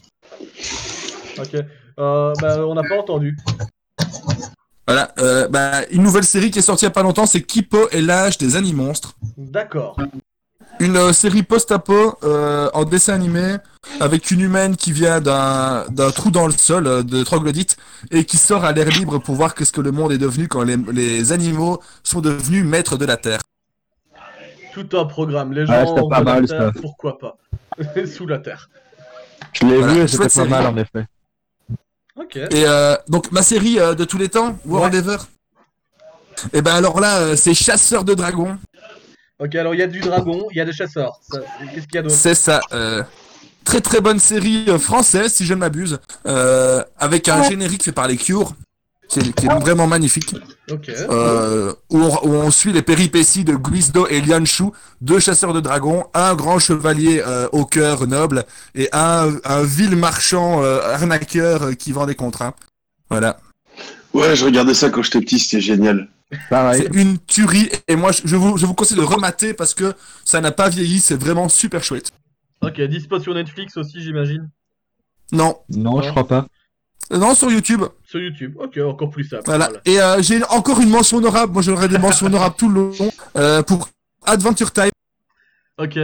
Ok. 1.41 1.55
Euh, 1.99 2.33
bah 2.41 2.65
on 2.65 2.73
n'a 2.75 2.83
pas 2.83 2.97
entendu. 2.99 3.37
Voilà. 4.87 5.11
Euh, 5.19 5.47
bah, 5.47 5.81
une 5.91 6.03
nouvelle 6.03 6.23
série 6.23 6.51
qui 6.51 6.59
est 6.59 6.63
sortie 6.63 6.85
il 6.85 6.87
y 6.87 6.91
a 6.91 6.91
pas 6.91 7.03
longtemps, 7.03 7.25
c'est 7.25 7.41
Kipo 7.41 7.87
et 7.91 8.01
l'âge 8.01 8.37
des 8.37 8.55
animonstres. 8.55 9.15
D'accord. 9.37 9.97
Une 10.79 10.97
euh, 10.97 11.13
série 11.13 11.43
post-apo 11.43 12.17
euh, 12.23 12.69
en 12.73 12.85
dessin 12.85 13.13
animé 13.13 13.57
avec 13.99 14.31
une 14.31 14.39
humaine 14.41 14.75
qui 14.75 14.91
vient 14.91 15.21
d'un 15.21 15.85
d'un 15.89 16.09
trou 16.11 16.31
dans 16.31 16.47
le 16.47 16.53
sol 16.53 16.87
euh, 16.87 17.03
de 17.03 17.23
troglodyte 17.23 17.77
et 18.09 18.25
qui 18.25 18.37
sort 18.37 18.65
à 18.65 18.71
l'air 18.71 18.87
libre 18.87 19.19
pour 19.19 19.35
voir 19.35 19.53
qu'est-ce 19.53 19.71
que 19.71 19.81
le 19.81 19.91
monde 19.91 20.11
est 20.11 20.17
devenu 20.17 20.47
quand 20.47 20.63
les, 20.63 20.77
les 20.77 21.31
animaux 21.33 21.79
sont 22.03 22.19
devenus 22.21 22.65
maîtres 22.65 22.97
de 22.97 23.05
la 23.05 23.17
terre. 23.17 23.41
Tout 24.73 24.87
un 24.97 25.05
programme. 25.05 25.53
Les 25.53 25.61
Ouais, 25.61 25.67
gens 25.67 25.87
c'était 25.95 26.09
pas 26.09 26.21
de 26.21 26.25
la 26.25 26.33
mal, 26.33 26.47
terre, 26.47 26.71
pourquoi 26.81 27.17
pas? 27.19 27.37
Sous 28.05 28.25
la 28.25 28.39
terre. 28.39 28.69
Je 29.53 29.65
l'ai 29.65 29.77
Voilà, 29.77 29.93
vu 29.93 29.99
et 30.01 30.07
c'était 30.07 30.23
pas 30.23 30.29
série. 30.29 30.49
mal 30.49 30.65
en 30.67 30.77
effet. 30.77 31.05
Et 32.35 32.65
euh, 32.65 32.95
donc 33.07 33.31
ma 33.31 33.41
série 33.43 33.79
euh, 33.79 33.93
de 33.95 34.05
tous 34.05 34.17
les 34.17 34.29
temps, 34.29 34.57
World 34.65 34.93
Ever. 34.93 35.17
Et 36.53 36.61
ben 36.61 36.73
alors 36.75 36.99
là, 36.99 37.19
euh, 37.19 37.35
c'est 37.35 37.53
Chasseur 37.53 38.03
de 38.03 38.13
dragons. 38.13 38.57
Ok, 39.39 39.55
alors 39.55 39.73
il 39.73 39.79
y 39.79 39.83
a 39.83 39.87
du 39.87 39.99
dragon, 39.99 40.47
il 40.51 40.57
y 40.57 40.61
a 40.61 40.65
des 40.65 40.73
chasseurs. 40.73 41.19
Ça, 41.29 41.39
Qu'est-ce 41.73 41.87
qu'il 41.87 41.95
y 41.95 41.97
a 41.97 42.01
d'autre? 42.03 42.15
C'est 42.15 42.35
ça. 42.35 42.61
euh, 42.73 43.03
très 43.63 43.81
très 43.81 43.99
bonne 44.01 44.19
série 44.19 44.65
française, 44.79 45.33
si 45.33 45.45
je 45.45 45.53
ne 45.53 45.59
m'abuse, 45.59 45.99
euh, 46.27 46.83
avec 46.99 47.27
un 47.27 47.41
générique 47.43 47.83
fait 47.83 47.91
par 47.91 48.07
les 48.07 48.17
Cure. 48.17 48.53
Qui 49.11 49.19
est, 49.19 49.33
qui 49.33 49.45
est 49.45 49.59
vraiment 49.59 49.87
magnifique. 49.87 50.33
Ok. 50.71 50.89
Euh, 50.89 51.73
où, 51.89 51.99
on, 51.99 52.27
où 52.27 52.33
on 52.33 52.49
suit 52.49 52.71
les 52.71 52.81
péripéties 52.81 53.43
de 53.43 53.55
Guizdo 53.55 54.07
et 54.07 54.21
Lianshu, 54.21 54.65
deux 55.01 55.19
chasseurs 55.19 55.53
de 55.53 55.59
dragons, 55.59 56.05
un 56.13 56.33
grand 56.33 56.59
chevalier 56.59 57.21
euh, 57.25 57.47
au 57.51 57.65
cœur 57.65 58.07
noble 58.07 58.45
et 58.73 58.87
un, 58.93 59.33
un 59.43 59.63
vil 59.63 59.95
marchand 59.97 60.63
euh, 60.63 60.93
arnaqueur 60.93 61.63
euh, 61.63 61.73
qui 61.73 61.91
vend 61.91 62.05
des 62.05 62.15
contrats. 62.15 62.55
Voilà. 63.09 63.39
Ouais, 64.13 64.35
je 64.35 64.45
regardais 64.45 64.73
ça 64.73 64.89
quand 64.89 65.03
j'étais 65.03 65.19
petit, 65.19 65.39
c'était 65.39 65.61
génial. 65.61 66.07
Pareil. 66.49 66.83
C'est 66.83 66.97
une 66.97 67.17
tuerie 67.19 67.69
et 67.89 67.97
moi 67.97 68.11
je 68.23 68.37
vous, 68.37 68.57
je 68.57 68.65
vous 68.65 68.73
conseille 68.73 68.97
de 68.97 69.03
remater 69.03 69.53
parce 69.53 69.73
que 69.73 69.93
ça 70.23 70.39
n'a 70.39 70.53
pas 70.53 70.69
vieilli, 70.69 71.01
c'est 71.01 71.19
vraiment 71.19 71.49
super 71.49 71.83
chouette. 71.83 72.11
Ok, 72.61 72.79
dispo 72.81 73.19
sur 73.19 73.33
Netflix 73.33 73.75
aussi, 73.75 74.01
j'imagine. 74.01 74.49
Non, 75.33 75.57
Non, 75.69 76.01
je 76.01 76.09
crois 76.09 76.27
pas. 76.27 76.47
Non 77.13 77.35
sur 77.35 77.51
YouTube. 77.51 77.83
Sur 78.11 78.19
YouTube. 78.19 78.57
Ok, 78.59 78.77
encore 78.77 79.09
plus 79.09 79.23
simple. 79.23 79.43
Voilà. 79.45 79.67
Voilà. 79.67 79.81
Et 79.85 80.01
euh, 80.01 80.21
j'ai 80.21 80.43
encore 80.49 80.81
une 80.81 80.89
mention 80.89 81.17
honorable. 81.19 81.53
Moi 81.53 81.61
j'aurais 81.61 81.87
des 81.87 81.97
mentions 81.97 82.25
honorables 82.25 82.55
tout 82.57 82.67
le 82.67 82.89
long 82.89 83.11
euh, 83.37 83.63
pour 83.63 83.87
Adventure 84.25 84.73
Time. 84.73 84.91
Ok. 85.77 85.97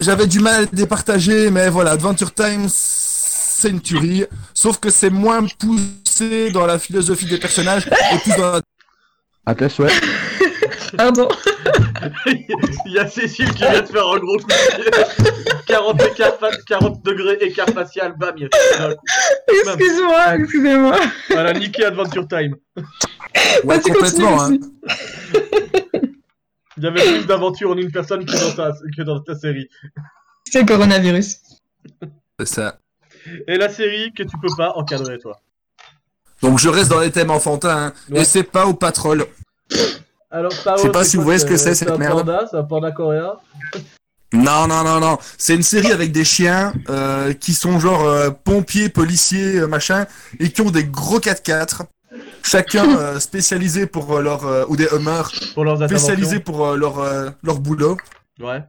J'avais 0.00 0.26
du 0.26 0.40
mal 0.40 0.54
à 0.54 0.60
les 0.62 0.66
départager, 0.72 1.48
mais 1.52 1.68
voilà, 1.68 1.92
Adventure 1.92 2.34
Time, 2.34 2.66
c'est 2.68 3.70
une 3.70 3.80
tuerie. 3.80 4.24
Sauf 4.52 4.80
que 4.80 4.90
c'est 4.90 5.10
moins 5.10 5.46
poussé 5.46 6.50
dans 6.50 6.66
la 6.66 6.80
philosophie 6.80 7.26
des 7.26 7.38
personnages 7.38 7.86
et 7.86 8.18
plus 8.18 8.36
dans 8.36 8.54
la... 8.54 8.60
À 9.46 9.54
tes 9.54 9.68
souhaits. 9.68 9.92
Pardon. 10.96 11.28
Il 12.86 12.92
y 12.92 12.98
a 12.98 13.06
Cécile 13.08 13.50
qui 13.52 13.62
vient 13.62 13.80
de 13.80 13.86
faire 13.86 14.06
un 14.06 14.18
gros 14.18 14.36
coup 14.38 14.46
de 14.46 14.82
pied. 14.82 15.54
40, 15.66 16.02
écart 16.02 16.38
fa- 16.38 16.50
40 16.66 17.04
degrés 17.04 17.38
écart 17.40 17.68
facial, 17.70 18.14
bam, 18.18 18.34
il 18.36 18.42
y 18.42 18.46
a 18.46 18.48
tout 18.48 18.78
d'un 18.78 18.94
coup. 18.94 19.04
Excuse-moi, 19.48 20.36
excusez-moi. 20.36 20.96
A 21.36 21.52
niqué 21.54 21.84
Adventure 21.84 22.26
Time. 22.28 22.56
Ouais, 23.64 23.80
complètement. 23.80 24.42
Hein. 24.42 24.58
Il 26.76 26.82
y 26.84 26.86
avait 26.86 27.00
plus 27.18 27.26
d'aventures 27.26 27.70
en 27.70 27.76
une 27.76 27.90
personne 27.92 28.24
que 28.24 28.32
dans 28.32 28.54
ta, 28.54 28.72
que 28.96 29.02
dans 29.02 29.20
ta 29.20 29.34
série. 29.34 29.68
C'est 30.44 30.60
le 30.60 30.66
coronavirus. 30.66 31.38
C'est 32.38 32.48
ça. 32.48 32.78
Et 33.46 33.56
la 33.56 33.68
série 33.68 34.12
que 34.12 34.24
tu 34.24 34.36
peux 34.38 34.54
pas 34.56 34.72
encadrer, 34.76 35.18
toi. 35.18 35.40
Donc 36.42 36.58
je 36.58 36.68
reste 36.68 36.90
dans 36.90 37.00
les 37.00 37.12
thèmes 37.12 37.30
enfantins. 37.30 37.86
Hein. 37.86 37.92
Ouais. 38.10 38.22
Et 38.22 38.24
c'est 38.24 38.42
pas 38.42 38.66
au 38.66 38.74
patrol. 38.74 39.24
Alors, 40.32 40.50
Je 40.50 40.82
sais 40.82 40.90
pas 40.90 41.04
si 41.04 41.16
vous 41.16 41.22
voyez 41.22 41.38
ce 41.38 41.44
que 41.44 41.56
c'est, 41.56 41.74
cette 41.74 41.90
un 41.90 41.98
merde. 41.98 42.18
panda, 42.20 42.46
c'est 42.50 42.56
un 42.56 42.62
panda 42.64 42.90
coréen. 42.90 43.34
Non, 44.32 44.66
non, 44.66 44.82
non, 44.82 44.98
non. 44.98 45.18
C'est 45.36 45.54
une 45.54 45.62
série 45.62 45.92
avec 45.92 46.10
des 46.10 46.24
chiens 46.24 46.72
euh, 46.88 47.34
qui 47.34 47.52
sont 47.52 47.78
genre 47.78 48.02
euh, 48.06 48.30
pompiers, 48.30 48.88
policiers, 48.88 49.56
euh, 49.58 49.66
machin, 49.66 50.06
et 50.40 50.48
qui 50.50 50.62
ont 50.62 50.70
des 50.70 50.84
gros 50.84 51.18
4x4. 51.18 51.80
Chacun 52.42 52.88
euh, 52.98 53.20
spécialisé 53.20 53.86
pour 53.86 54.16
euh, 54.16 54.22
leur... 54.22 54.46
euh, 54.46 54.64
ou 54.68 54.76
des 54.76 54.88
Hummers, 54.90 55.30
Pour 55.52 55.64
leurs 55.66 55.76
spécialisés 55.76 56.36
interventions. 56.36 56.40
pour 56.40 56.66
euh, 56.66 56.76
leur, 56.78 56.98
euh, 57.00 57.28
leur 57.42 57.58
boulot. 57.58 57.98
Ouais. 58.40 58.62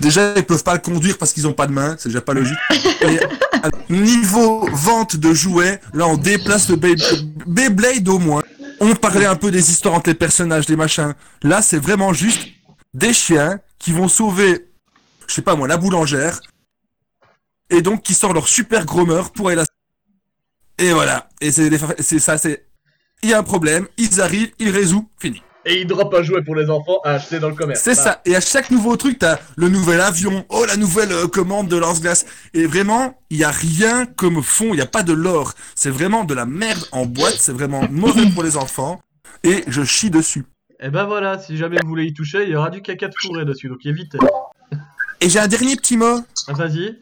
Déjà, 0.00 0.32
ils 0.34 0.44
peuvent 0.44 0.64
pas 0.64 0.72
le 0.74 0.80
conduire 0.80 1.16
parce 1.16 1.32
qu'ils 1.32 1.46
ont 1.46 1.52
pas 1.52 1.68
de 1.68 1.72
main, 1.72 1.94
c'est 1.98 2.08
déjà 2.08 2.20
pas 2.20 2.34
logique. 2.34 2.58
Et, 3.02 3.06
euh, 3.06 3.70
niveau 3.90 4.68
vente 4.72 5.14
de 5.16 5.32
jouets, 5.32 5.80
là 5.94 6.06
on 6.08 6.16
déplace 6.16 6.68
le 6.70 6.76
Bey- 6.76 6.96
Beyblade 7.46 8.08
au 8.08 8.18
moins. 8.18 8.42
On 8.80 8.94
parlait 8.94 9.26
un 9.26 9.36
peu 9.36 9.50
des 9.50 9.70
histoires 9.70 9.94
entre 9.94 10.10
les 10.10 10.14
personnages, 10.14 10.66
des 10.66 10.76
machins. 10.76 11.14
Là, 11.42 11.62
c'est 11.62 11.78
vraiment 11.78 12.12
juste 12.12 12.46
des 12.94 13.12
chiens 13.12 13.60
qui 13.78 13.92
vont 13.92 14.08
sauver, 14.08 14.68
je 15.26 15.34
sais 15.34 15.42
pas 15.42 15.56
moi, 15.56 15.68
la 15.68 15.76
boulangère. 15.76 16.40
Et 17.70 17.82
donc 17.82 18.02
qui 18.02 18.14
sortent 18.14 18.34
leur 18.34 18.48
super 18.48 18.86
gros 18.86 19.04
meurtre 19.04 19.32
pour 19.32 19.48
aller 19.48 19.56
la... 19.56 19.64
Et 20.78 20.92
voilà. 20.92 21.28
Et 21.40 21.50
c'est 21.50 22.18
ça, 22.18 22.38
c'est... 22.38 22.66
Il 23.22 23.30
y 23.30 23.34
a 23.34 23.38
un 23.38 23.42
problème, 23.42 23.88
ils 23.96 24.20
arrivent, 24.20 24.52
ils 24.58 24.70
résolvent, 24.70 25.06
fini. 25.18 25.42
Et 25.70 25.82
il 25.82 25.86
drop 25.86 26.12
un 26.14 26.22
jouet 26.22 26.42
pour 26.42 26.54
les 26.56 26.70
enfants 26.70 26.98
à 27.04 27.12
acheter 27.12 27.38
dans 27.38 27.48
le 27.50 27.54
commerce. 27.54 27.80
C'est 27.82 27.94
Bah, 27.96 28.02
ça. 28.02 28.20
Et 28.24 28.34
à 28.34 28.40
chaque 28.40 28.70
nouveau 28.70 28.96
truc, 28.96 29.18
t'as 29.18 29.38
le 29.56 29.68
nouvel 29.68 30.00
avion, 30.00 30.44
oh 30.48 30.64
la 30.64 30.76
nouvelle 30.76 31.12
euh, 31.12 31.26
commande 31.28 31.68
de 31.68 31.76
lance-glace. 31.76 32.24
Et 32.54 32.66
vraiment, 32.66 33.18
il 33.28 33.36
y 33.38 33.44
a 33.44 33.50
rien 33.50 34.06
comme 34.06 34.42
fond, 34.42 34.70
il 34.72 34.78
y 34.78 34.80
a 34.82 34.86
pas 34.86 35.02
de 35.02 35.12
l'or. 35.12 35.52
C'est 35.74 35.90
vraiment 35.90 36.24
de 36.24 36.32
la 36.34 36.46
merde 36.46 36.82
en 36.92 37.04
boîte. 37.06 37.36
C'est 37.38 37.52
vraiment 37.52 37.86
mauvais 37.90 38.26
pour 38.32 38.42
les 38.42 38.56
enfants. 38.56 39.00
Et 39.44 39.62
je 39.66 39.84
chie 39.84 40.10
dessus. 40.10 40.44
Et 40.80 40.88
ben 40.90 41.04
voilà, 41.04 41.38
si 41.38 41.56
jamais 41.56 41.76
vous 41.82 41.88
voulez 41.88 42.04
y 42.06 42.14
toucher, 42.14 42.44
il 42.44 42.50
y 42.50 42.56
aura 42.56 42.70
du 42.70 42.80
caca 42.82 43.08
de 43.08 43.14
fourré 43.20 43.44
dessus, 43.44 43.68
donc 43.68 43.84
évitez. 43.84 44.18
Et 45.20 45.28
j'ai 45.28 45.40
un 45.40 45.48
dernier 45.48 45.76
petit 45.76 45.96
mot 45.96 46.20
Ah, 46.46 46.52
Vas-y. 46.54 46.96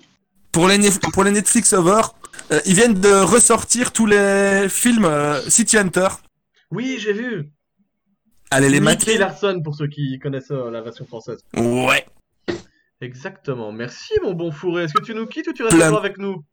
pour 0.52 0.66
les 0.68 0.78
Nef- 0.78 0.98
pour 1.12 1.24
les 1.24 1.30
Netflix 1.30 1.72
over. 1.72 2.02
Euh, 2.52 2.60
ils 2.66 2.74
viennent 2.74 2.94
de 3.00 3.12
ressortir 3.22 3.92
tous 3.92 4.06
les 4.06 4.66
films 4.68 5.04
euh, 5.04 5.40
City 5.48 5.78
Hunter. 5.78 6.08
Oui, 6.72 6.98
j'ai 7.00 7.12
vu. 7.12 7.48
Allez 8.50 8.68
les 8.68 8.80
mater. 8.80 9.16
Larson 9.16 9.60
pour 9.62 9.74
ceux 9.74 9.86
qui 9.86 10.18
connaissent 10.18 10.50
euh, 10.50 10.70
la 10.70 10.80
version 10.80 11.06
française. 11.06 11.44
Ouais. 11.56 12.04
Exactement. 13.00 13.72
Merci 13.72 14.12
mon 14.22 14.32
bon 14.34 14.50
fourré. 14.50 14.84
Est-ce 14.84 14.94
que 14.94 15.02
tu 15.02 15.14
nous 15.14 15.26
quittes 15.26 15.48
ou 15.48 15.52
tu 15.52 15.62
restes 15.62 15.76
Plein. 15.76 15.88
encore 15.88 16.04
avec 16.04 16.18
nous? 16.18 16.44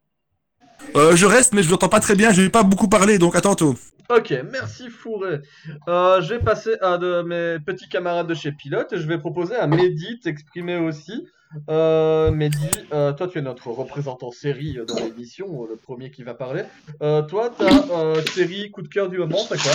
Euh, 0.96 1.16
je 1.16 1.26
reste, 1.26 1.54
mais 1.54 1.62
je 1.62 1.70
l'entends 1.70 1.88
pas 1.88 2.00
très 2.00 2.14
bien. 2.14 2.32
Je 2.32 2.40
vais 2.42 2.50
pas 2.50 2.62
beaucoup 2.62 2.88
parler, 2.88 3.18
donc 3.18 3.34
à 3.34 3.40
tantôt. 3.40 3.74
Ok, 4.10 4.32
merci 4.50 4.88
Fourré. 4.88 5.40
Euh, 5.88 6.22
je 6.22 6.34
vais 6.34 6.38
passer 6.40 6.76
à 6.80 6.96
de 6.96 7.20
mes 7.22 7.58
petits 7.62 7.88
camarades 7.90 8.26
de 8.26 8.34
chez 8.34 8.52
Pilote 8.52 8.90
et 8.94 8.98
je 8.98 9.06
vais 9.06 9.18
proposer 9.18 9.54
à 9.54 9.66
Mehdi 9.66 10.16
de 10.16 10.20
t'exprimer 10.22 10.78
aussi. 10.78 11.28
Euh, 11.68 12.30
Mehdi, 12.30 12.70
euh, 12.92 13.12
toi 13.12 13.28
tu 13.28 13.38
es 13.38 13.42
notre 13.42 13.68
représentant 13.68 14.30
série 14.30 14.78
dans 14.86 14.96
l'émission, 14.96 15.66
le 15.68 15.76
premier 15.76 16.10
qui 16.10 16.22
va 16.22 16.32
parler. 16.32 16.62
Toi, 17.00 17.50
ta 17.50 18.24
série 18.32 18.70
coup 18.70 18.80
de 18.80 18.88
cœur 18.88 19.10
du 19.10 19.18
moment, 19.18 19.38
c'est 19.46 19.60
quoi? 19.60 19.72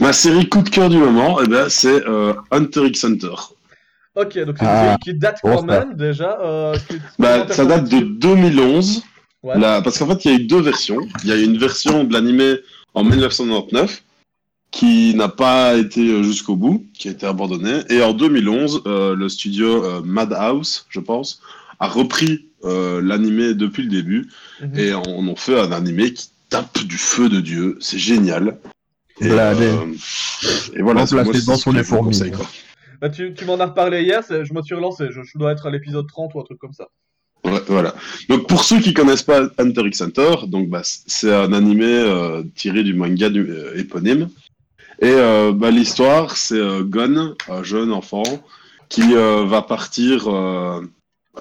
Ma 0.00 0.12
série 0.12 0.48
coup 0.48 0.62
de 0.62 0.68
cœur 0.70 0.88
du 0.88 0.96
moment, 0.98 1.40
eh 1.42 1.46
ben, 1.46 1.68
c'est 1.68 2.06
euh, 2.06 2.32
Hunter 2.50 2.86
x 2.86 3.04
Hunter. 3.04 3.34
Ok, 4.14 4.36
donc 4.44 4.56
c'est 4.58 4.64
une 4.64 4.70
Ah, 4.70 4.84
série 4.84 4.98
qui 4.98 5.14
date 5.14 5.38
quand 5.42 5.62
même 5.62 5.94
déjà. 5.94 6.38
Euh, 6.42 6.76
Bah, 7.18 7.46
ça 7.50 7.64
date 7.64 7.84
de 7.84 7.90
senti 7.90 8.04
2011. 8.18 9.02
Ouais. 9.44 9.58
Là, 9.58 9.80
parce 9.82 9.98
qu'en 9.98 10.08
fait, 10.08 10.24
il 10.24 10.30
y 10.32 10.34
a 10.34 10.38
eu 10.38 10.46
deux 10.46 10.60
versions. 10.60 10.98
Il 11.22 11.30
y 11.30 11.32
a 11.32 11.36
eu 11.36 11.44
une 11.44 11.58
version 11.58 12.02
de 12.04 12.12
l'animé 12.12 12.56
en 12.94 13.04
1999 13.04 14.02
qui 14.70 15.14
n'a 15.14 15.28
pas 15.28 15.76
été 15.76 16.00
euh, 16.10 16.22
jusqu'au 16.22 16.56
bout, 16.56 16.84
qui 16.94 17.08
a 17.08 17.12
été 17.12 17.24
abandonnée. 17.26 17.80
Et 17.88 18.02
en 18.02 18.12
2011, 18.12 18.82
euh, 18.86 19.14
le 19.14 19.28
studio 19.28 19.84
euh, 19.84 20.00
Madhouse, 20.04 20.86
je 20.90 21.00
pense, 21.00 21.40
a 21.80 21.86
repris 21.88 22.46
euh, 22.64 23.00
l'animé 23.00 23.54
depuis 23.54 23.84
le 23.84 23.88
début 23.88 24.28
Mhm. 24.60 24.76
et 24.78 24.92
en 24.92 25.02
ont 25.06 25.36
fait 25.36 25.58
un 25.58 25.70
animé 25.70 26.12
qui 26.12 26.30
tape 26.50 26.82
du 26.84 26.98
feu 26.98 27.28
de 27.28 27.40
Dieu. 27.40 27.76
C'est 27.80 27.98
génial. 27.98 28.58
Et, 29.20 29.28
Bladé. 29.28 29.66
euh, 29.66 29.94
et 30.74 30.82
voilà, 30.82 31.06
c'est- 31.06 31.46
dans 31.46 31.56
son 31.56 31.72
les 31.72 31.84
fourmis. 31.84 32.30
quoi. 32.30 32.46
Bah, 33.00 33.08
tu, 33.10 33.32
tu 33.34 33.44
m'en 33.44 33.58
as 33.60 33.66
reparlé 33.66 34.02
hier, 34.02 34.22
je 34.28 34.52
me 34.52 34.62
suis 34.62 34.74
relancé, 34.74 35.06
je, 35.10 35.22
je 35.22 35.38
dois 35.38 35.52
être 35.52 35.66
à 35.66 35.70
l'épisode 35.70 36.06
30 36.08 36.34
ou 36.34 36.40
un 36.40 36.44
truc 36.44 36.58
comme 36.58 36.72
ça. 36.72 36.88
Ouais, 37.44 37.62
voilà. 37.68 37.94
Donc 38.28 38.48
pour 38.48 38.64
ceux 38.64 38.80
qui 38.80 38.92
connaissent 38.92 39.22
pas 39.22 39.42
Hunter 39.58 39.82
x 39.86 40.00
Hunter, 40.02 40.34
donc 40.48 40.68
bah, 40.68 40.82
c'est 40.84 41.32
un 41.32 41.52
animé 41.52 41.86
euh, 41.86 42.42
tiré 42.56 42.82
du 42.82 42.94
manga 42.94 43.30
du, 43.30 43.42
euh, 43.48 43.78
éponyme. 43.78 44.28
Et 45.00 45.06
euh, 45.12 45.52
bah, 45.52 45.70
l'histoire, 45.70 46.36
c'est 46.36 46.58
euh, 46.58 46.82
Gon, 46.82 47.36
un 47.48 47.62
jeune 47.62 47.92
enfant, 47.92 48.24
qui 48.88 49.14
euh, 49.14 49.44
va 49.46 49.62
partir, 49.62 50.26
euh, 50.28 50.80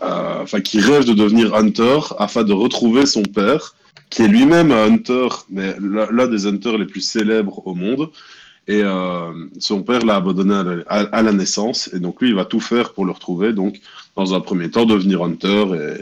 euh, 0.03 0.43
enfin 0.43 0.61
qui 0.61 0.79
rêve 0.79 1.05
de 1.05 1.13
devenir 1.13 1.55
hunter 1.55 1.99
afin 2.19 2.43
de 2.43 2.53
retrouver 2.53 3.07
son 3.07 3.23
père, 3.23 3.73
qui 4.09 4.21
est 4.23 4.27
lui-même 4.27 4.71
un 4.71 4.85
hunter, 4.91 5.27
mais 5.49 5.75
l'un 5.79 6.27
des 6.27 6.47
hunters 6.47 6.77
les 6.77 6.85
plus 6.85 7.01
célèbres 7.01 7.65
au 7.67 7.73
monde. 7.75 8.09
Et 8.69 8.81
euh, 8.83 9.31
son 9.59 9.81
père 9.83 10.05
l'a 10.05 10.15
abandonné 10.17 10.53
à 10.53 10.63
la, 10.63 10.83
à- 10.87 11.15
à 11.17 11.21
la 11.21 11.31
naissance, 11.31 11.89
et 11.93 11.99
donc 11.99 12.21
lui, 12.21 12.29
il 12.29 12.35
va 12.35 12.43
tout 12.43 12.59
faire 12.59 12.93
pour 12.93 13.05
le 13.05 13.11
retrouver. 13.13 13.53
Donc, 13.53 13.79
dans 14.17 14.33
un 14.33 14.41
premier 14.41 14.69
temps, 14.69 14.85
devenir 14.85 15.23
hunter 15.23 15.65
et, 15.73 16.01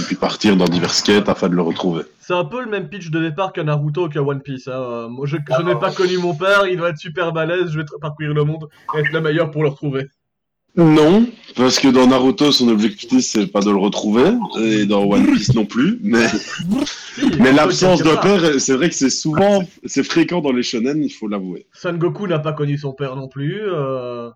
et 0.00 0.02
puis 0.06 0.14
partir 0.14 0.56
dans 0.56 0.66
diverses 0.66 1.02
quêtes 1.02 1.28
afin 1.28 1.48
de 1.48 1.54
le 1.56 1.62
retrouver. 1.62 2.02
C'est 2.20 2.34
un 2.34 2.44
peu 2.44 2.60
le 2.62 2.70
même 2.70 2.88
pitch 2.88 3.10
de 3.10 3.20
départ 3.20 3.52
qu'un 3.52 3.64
Naruto 3.64 4.06
ou 4.06 4.08
qu'un 4.08 4.20
One 4.22 4.40
Piece. 4.40 4.68
hein. 4.68 4.72
Euh, 4.72 5.08
moi, 5.08 5.26
je, 5.26 5.36
je 5.36 5.62
n'ai 5.62 5.74
pas 5.74 5.90
connu 5.92 6.16
mon 6.18 6.34
père, 6.34 6.66
il 6.68 6.76
doit 6.76 6.90
être 6.90 6.98
super 6.98 7.32
balèze, 7.32 7.70
je 7.72 7.78
vais 7.80 7.84
parcourir 8.00 8.34
le 8.34 8.44
monde 8.44 8.68
et 8.96 9.00
être 9.00 9.12
le 9.12 9.20
meilleur 9.20 9.50
pour 9.50 9.64
le 9.64 9.70
retrouver. 9.70 10.06
Non, 10.76 11.26
parce 11.54 11.78
que 11.78 11.88
dans 11.88 12.06
Naruto, 12.06 12.52
son 12.52 12.68
objectif, 12.68 13.20
c'est 13.24 13.46
pas 13.46 13.60
de 13.60 13.70
le 13.70 13.78
retrouver, 13.78 14.30
et 14.60 14.84
dans 14.84 15.04
One 15.04 15.24
Piece 15.32 15.54
non 15.54 15.64
plus, 15.64 15.98
mais, 16.02 16.26
mais 17.38 17.50
l'absence 17.52 18.02
de 18.02 18.14
père, 18.20 18.60
c'est 18.60 18.74
vrai 18.74 18.90
que 18.90 18.94
c'est 18.94 19.08
souvent, 19.08 19.66
c'est 19.86 20.02
fréquent 20.04 20.42
dans 20.42 20.52
les 20.52 20.62
shonen, 20.62 21.02
il 21.02 21.08
faut 21.10 21.28
l'avouer. 21.28 21.66
Son 21.72 21.94
Goku 21.94 22.26
n'a 22.26 22.40
pas 22.40 22.52
connu 22.52 22.76
son 22.76 22.92
père 22.92 23.16
non 23.16 23.26
plus. 23.26 23.62
euh, 23.62 24.28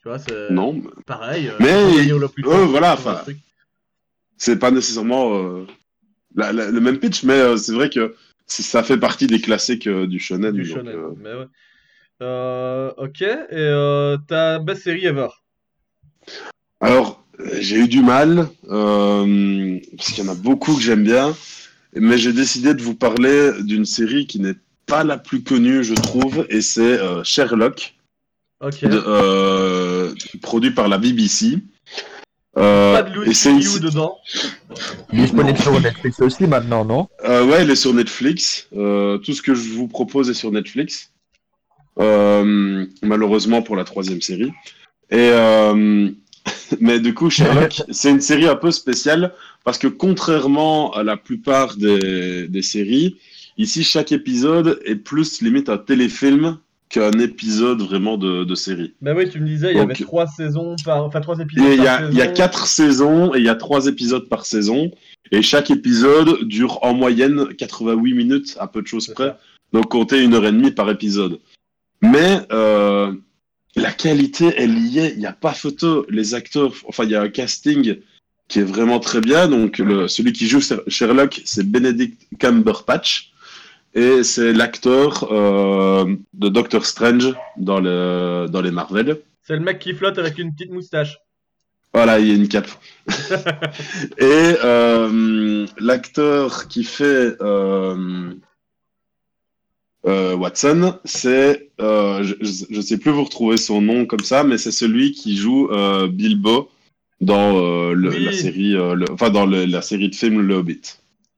Tu 0.00 0.08
vois, 0.08 0.18
c'est 0.18 0.50
Non, 0.50 0.80
pareil. 1.04 1.48
euh, 1.48 1.56
mais, 1.60 2.28
plus 2.28 2.44
euh, 2.46 2.64
voilà, 2.64 2.96
c'est 4.38 4.58
pas 4.58 4.70
nécessairement 4.70 5.34
euh, 5.36 5.66
la- 6.34 6.52
la- 6.52 6.70
le 6.70 6.80
même 6.80 6.98
pitch, 6.98 7.24
mais 7.24 7.34
euh, 7.34 7.56
c'est 7.58 7.72
vrai 7.72 7.90
que 7.90 8.14
ça 8.46 8.82
fait 8.82 8.98
partie 8.98 9.26
des 9.26 9.40
classiques 9.40 9.86
euh, 9.86 10.06
du 10.06 10.18
shonen. 10.18 10.52
Du 10.54 10.62
donc, 10.64 10.78
shonen, 10.78 10.94
euh, 10.96 11.10
mais 11.18 11.34
ouais. 11.34 11.46
Euh, 12.22 12.90
ok, 12.96 13.20
et 13.22 13.36
euh, 13.52 14.16
ta 14.28 14.58
best 14.60 14.82
série 14.84 15.04
ever 15.04 15.28
Alors, 16.80 17.22
euh, 17.40 17.48
j'ai 17.60 17.76
eu 17.76 17.88
du 17.88 18.02
mal, 18.02 18.48
euh, 18.70 19.78
parce 19.96 20.10
qu'il 20.12 20.24
y 20.24 20.28
en 20.28 20.32
a 20.32 20.34
beaucoup 20.36 20.74
que 20.74 20.82
j'aime 20.82 21.02
bien, 21.04 21.34
mais 21.94 22.18
j'ai 22.18 22.32
décidé 22.32 22.74
de 22.74 22.82
vous 22.82 22.94
parler 22.94 23.52
d'une 23.62 23.84
série 23.84 24.26
qui 24.26 24.40
n'est 24.40 24.54
pas 24.86 25.04
la 25.04 25.16
plus 25.16 25.42
connue, 25.42 25.82
je 25.84 25.94
trouve, 25.94 26.46
et 26.50 26.60
c'est 26.60 26.82
euh, 26.82 27.22
Sherlock, 27.24 27.94
de- 28.88 29.02
euh, 29.06 30.14
produit 30.42 30.70
par 30.72 30.88
la 30.88 30.98
BBC. 30.98 31.58
Euh, 32.56 32.94
Pas 32.94 33.02
de 33.02 33.14
Louis 33.14 33.30
et 33.30 33.34
c'est 33.34 33.50
une- 33.50 33.78
dedans. 33.80 34.16
Disponible 35.12 35.58
sur 35.58 35.80
Netflix 35.80 36.20
aussi 36.20 36.46
maintenant, 36.46 36.84
non? 36.84 37.08
Euh, 37.24 37.44
ouais, 37.46 37.62
elle 37.62 37.70
est 37.70 37.74
sur 37.76 37.92
Netflix. 37.94 38.68
Euh, 38.76 39.18
tout 39.18 39.32
ce 39.32 39.42
que 39.42 39.54
je 39.54 39.70
vous 39.72 39.88
propose 39.88 40.30
est 40.30 40.34
sur 40.34 40.52
Netflix. 40.52 41.10
Euh, 41.98 42.86
malheureusement 43.02 43.62
pour 43.62 43.74
la 43.76 43.84
troisième 43.84 44.20
série. 44.20 44.52
Et 45.10 45.30
euh, 45.32 46.10
mais 46.80 47.00
du 47.00 47.14
coup, 47.14 47.30
Sherlock, 47.30 47.82
c'est 47.90 48.10
une 48.10 48.20
série 48.20 48.46
un 48.46 48.56
peu 48.56 48.70
spéciale 48.70 49.32
parce 49.64 49.78
que 49.78 49.88
contrairement 49.88 50.92
à 50.92 51.02
la 51.02 51.16
plupart 51.16 51.76
des, 51.76 52.48
des 52.48 52.62
séries, 52.62 53.16
ici 53.56 53.82
chaque 53.82 54.12
épisode 54.12 54.80
est 54.84 54.96
plus 54.96 55.40
limite 55.40 55.68
un 55.68 55.78
téléfilm 55.78 56.58
qu'un 56.88 57.10
épisode 57.12 57.80
vraiment 57.80 58.16
de, 58.18 58.44
de 58.44 58.54
série. 58.54 58.94
Bah 59.00 59.14
oui, 59.16 59.28
tu 59.28 59.40
me 59.40 59.46
disais, 59.46 59.72
il 59.72 59.78
y 59.78 59.80
avait 59.80 59.94
trois 59.94 60.26
saisons 60.26 60.76
par, 60.84 61.04
enfin 61.04 61.20
trois 61.20 61.38
épisodes 61.38 61.66
il 61.72 61.82
y, 61.82 61.88
a, 61.88 62.08
y 62.10 62.32
quatre 62.34 62.66
saisons 62.66 63.34
et 63.34 63.38
il 63.38 63.44
y 63.44 63.48
a 63.48 63.54
trois 63.54 63.86
épisodes 63.86 64.28
par 64.28 64.46
saison. 64.46 64.90
Et 65.32 65.42
chaque 65.42 65.70
épisode 65.70 66.44
dure 66.44 66.78
en 66.82 66.94
moyenne 66.94 67.48
88 67.56 68.14
minutes, 68.14 68.56
à 68.60 68.68
peu 68.68 68.82
de 68.82 68.86
choses 68.86 69.08
près. 69.08 69.34
Donc 69.72 69.88
comptez 69.88 70.22
une 70.22 70.34
heure 70.34 70.46
et 70.46 70.52
demie 70.52 70.70
par 70.70 70.88
épisode. 70.90 71.40
Mais 72.00 72.40
euh, 72.52 73.12
la 73.76 73.92
qualité, 73.92 74.52
elle 74.56 74.78
y 74.78 74.98
est. 74.98 75.12
Il 75.12 75.18
n'y 75.18 75.26
a 75.26 75.32
pas 75.32 75.52
photo. 75.52 76.06
Les 76.08 76.34
acteurs, 76.34 76.72
enfin, 76.86 77.04
il 77.04 77.10
y 77.10 77.14
a 77.14 77.22
un 77.22 77.28
casting 77.28 77.96
qui 78.48 78.60
est 78.60 78.64
vraiment 78.64 79.00
très 79.00 79.20
bien. 79.20 79.48
Donc 79.48 79.78
le, 79.78 80.08
celui 80.08 80.32
qui 80.32 80.46
joue 80.46 80.60
Sherlock, 80.88 81.40
c'est 81.44 81.68
Benedict 81.68 82.26
Cumberbatch. 82.38 83.32
Et 83.94 84.24
c'est 84.24 84.52
l'acteur 84.52 85.32
euh, 85.32 86.16
de 86.34 86.48
Doctor 86.48 86.84
Strange 86.84 87.32
dans, 87.56 87.80
le, 87.80 88.46
dans 88.50 88.60
les 88.60 88.72
Marvel. 88.72 89.20
C'est 89.42 89.54
le 89.54 89.60
mec 89.60 89.78
qui 89.78 89.94
flotte 89.94 90.18
avec 90.18 90.38
une 90.38 90.52
petite 90.52 90.72
moustache. 90.72 91.18
Voilà, 91.92 92.18
il 92.18 92.26
y 92.26 92.32
a 92.32 92.34
une 92.34 92.48
cape. 92.48 92.68
Et 94.18 94.56
euh, 94.64 95.64
l'acteur 95.78 96.66
qui 96.66 96.82
fait 96.82 97.36
euh, 97.40 98.32
euh, 100.06 100.34
Watson, 100.36 100.98
c'est, 101.04 101.70
euh, 101.80 102.22
je 102.22 102.76
ne 102.76 102.82
sais 102.82 102.98
plus 102.98 103.10
vous 103.10 103.24
retrouver 103.24 103.56
son 103.56 103.80
nom 103.80 104.04
comme 104.06 104.20
ça, 104.20 104.44
mais 104.44 104.58
c'est 104.58 104.70
celui 104.72 105.12
qui 105.12 105.36
joue 105.36 105.68
euh, 105.70 106.08
Bilbo 106.08 106.68
dans 107.20 107.92
le- 107.94 108.10
Oui. 108.10 108.24
la 108.24 108.32
série, 108.32 108.72
le- 108.72 109.10
enfin 109.10 109.30
dans 109.30 109.46
le- 109.46 109.64
la 109.64 109.80
série 109.82 110.08
de 110.10 110.14
films 110.14 110.40
Le 110.42 110.54
Hobbit. 110.56 110.82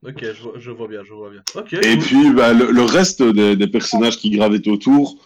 Ok, 0.07 0.19
je, 0.23 0.43
vois- 0.43 0.53
je 0.59 0.71
vois 0.71 0.89
bien, 0.89 1.03
je 1.05 1.13
vois 1.13 1.31
bien. 1.31 1.43
Et 1.83 1.97
cool. 1.97 1.99
puis 2.05 2.31
bah, 2.33 2.53
le, 2.53 2.83
reste 2.83 3.23
des, 3.23 3.57
des 3.57 3.67
personnages 3.67 4.19
qui 4.19 4.31
gravitent 4.31 4.69
autour 4.69 5.17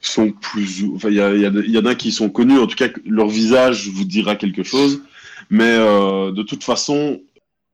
sont 0.00 0.32
plus. 0.32 0.84
Enfin, 0.94 1.10
il 1.10 1.16
y, 1.16 1.68
y, 1.68 1.72
y 1.72 1.78
en 1.78 1.84
a 1.86 1.94
qui 1.94 2.10
sont 2.12 2.28
connus, 2.30 2.58
en 2.58 2.66
tout 2.66 2.76
cas, 2.76 2.88
leur 3.06 3.28
visage 3.28 3.88
vous 3.88 4.04
dira 4.04 4.34
quelque 4.36 4.62
chose. 4.62 5.02
Mais 5.48 5.76
de 5.78 6.42
toute 6.42 6.62
façon, 6.64 7.20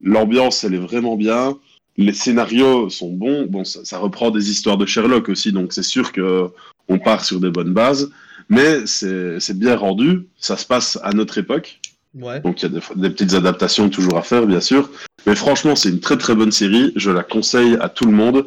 l'ambiance, 0.00 0.64
elle 0.64 0.74
est 0.74 0.78
vraiment 0.78 1.16
bien. 1.16 1.58
Les 1.98 2.12
scénarios 2.12 2.90
sont 2.90 3.10
bons. 3.10 3.46
Bon, 3.46 3.64
ça, 3.64 3.80
ça 3.84 3.98
reprend 3.98 4.30
des 4.30 4.50
histoires 4.50 4.76
de 4.76 4.86
Sherlock 4.86 5.28
aussi, 5.28 5.52
donc 5.52 5.72
c'est 5.72 5.82
sûr 5.82 6.12
que 6.12 6.48
on 6.88 6.98
part 6.98 7.24
sur 7.24 7.40
des 7.40 7.50
bonnes 7.50 7.72
bases. 7.72 8.10
Mais 8.48 8.86
c'est 8.86 9.58
bien 9.58 9.76
rendu. 9.76 10.26
Ça 10.38 10.56
se 10.56 10.66
passe 10.66 10.98
à 11.02 11.12
notre 11.12 11.38
époque. 11.38 11.80
Ouais. 12.14 12.40
Donc 12.40 12.62
il 12.62 12.72
y 12.72 12.76
a 12.76 12.80
des, 12.80 13.00
des 13.00 13.10
petites 13.10 13.34
adaptations 13.34 13.88
toujours 13.90 14.16
à 14.16 14.22
faire, 14.22 14.46
bien 14.46 14.60
sûr. 14.60 14.88
Mais 15.26 15.34
franchement, 15.34 15.74
c'est 15.74 15.88
une 15.88 16.00
très 16.00 16.16
très 16.16 16.34
bonne 16.34 16.52
série. 16.52 16.92
Je 16.96 17.10
la 17.10 17.24
conseille 17.24 17.76
à 17.80 17.88
tout 17.88 18.04
le 18.06 18.12
monde. 18.12 18.46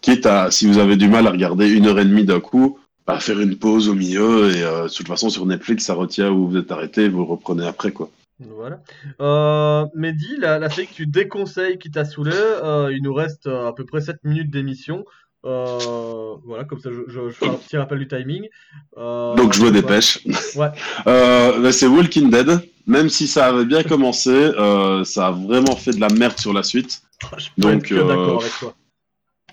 Quitte 0.00 0.24
à, 0.26 0.50
si 0.50 0.66
vous 0.66 0.78
avez 0.78 0.96
du 0.96 1.08
mal 1.08 1.26
à 1.26 1.30
regarder 1.30 1.68
une 1.68 1.86
heure 1.86 1.98
et 1.98 2.04
demie 2.04 2.24
d'un 2.24 2.40
coup, 2.40 2.78
à 3.06 3.18
faire 3.18 3.40
une 3.40 3.56
pause 3.56 3.88
au 3.88 3.94
milieu. 3.94 4.54
Et 4.54 4.62
euh, 4.62 4.84
de 4.84 4.92
toute 4.92 5.08
façon, 5.08 5.28
sur 5.28 5.44
Netflix, 5.44 5.84
ça 5.84 5.94
retient 5.94 6.30
où 6.30 6.48
vous 6.48 6.56
êtes 6.56 6.70
arrêté, 6.70 7.08
vous 7.08 7.26
reprenez 7.26 7.66
après. 7.66 7.90
quoi. 7.90 8.08
Voilà. 8.40 8.80
Euh, 9.20 9.86
Mehdi, 9.94 10.36
la, 10.38 10.58
la 10.58 10.70
série 10.70 10.86
que 10.86 10.94
tu 10.94 11.06
déconseilles 11.06 11.78
qui 11.78 11.90
t'a 11.90 12.04
saoulé, 12.04 12.32
euh, 12.34 12.90
il 12.92 13.02
nous 13.02 13.12
reste 13.14 13.46
euh, 13.46 13.68
à 13.68 13.72
peu 13.74 13.84
près 13.84 14.00
7 14.00 14.16
minutes 14.24 14.50
d'émission. 14.50 15.04
Euh, 15.46 16.34
voilà, 16.44 16.64
comme 16.64 16.80
ça 16.80 16.90
je, 16.92 17.00
je, 17.10 17.28
je 17.30 17.34
fais 17.34 17.48
un 17.48 17.54
petit 17.54 17.76
rappel 17.76 17.98
du 17.98 18.08
timing. 18.08 18.46
Euh, 18.98 19.34
Donc 19.36 19.54
je 19.54 19.62
me 19.62 19.70
dépêche. 19.70 20.20
Ouais. 20.56 20.68
Euh, 21.06 21.70
c'est 21.72 21.86
Walking 21.86 22.30
Dead. 22.30 22.60
Même 22.86 23.08
si 23.08 23.26
ça 23.28 23.46
avait 23.46 23.64
bien 23.66 23.82
commencé, 23.82 24.30
euh, 24.30 25.04
ça 25.04 25.28
a 25.28 25.30
vraiment 25.30 25.76
fait 25.76 25.92
de 25.92 26.00
la 26.00 26.08
merde 26.08 26.38
sur 26.38 26.52
la 26.52 26.62
suite. 26.62 27.02
peux 27.20 27.36
être 27.36 27.50
Donc, 27.56 27.92
euh, 27.92 28.38
avec 28.38 28.52
toi. 28.58 28.74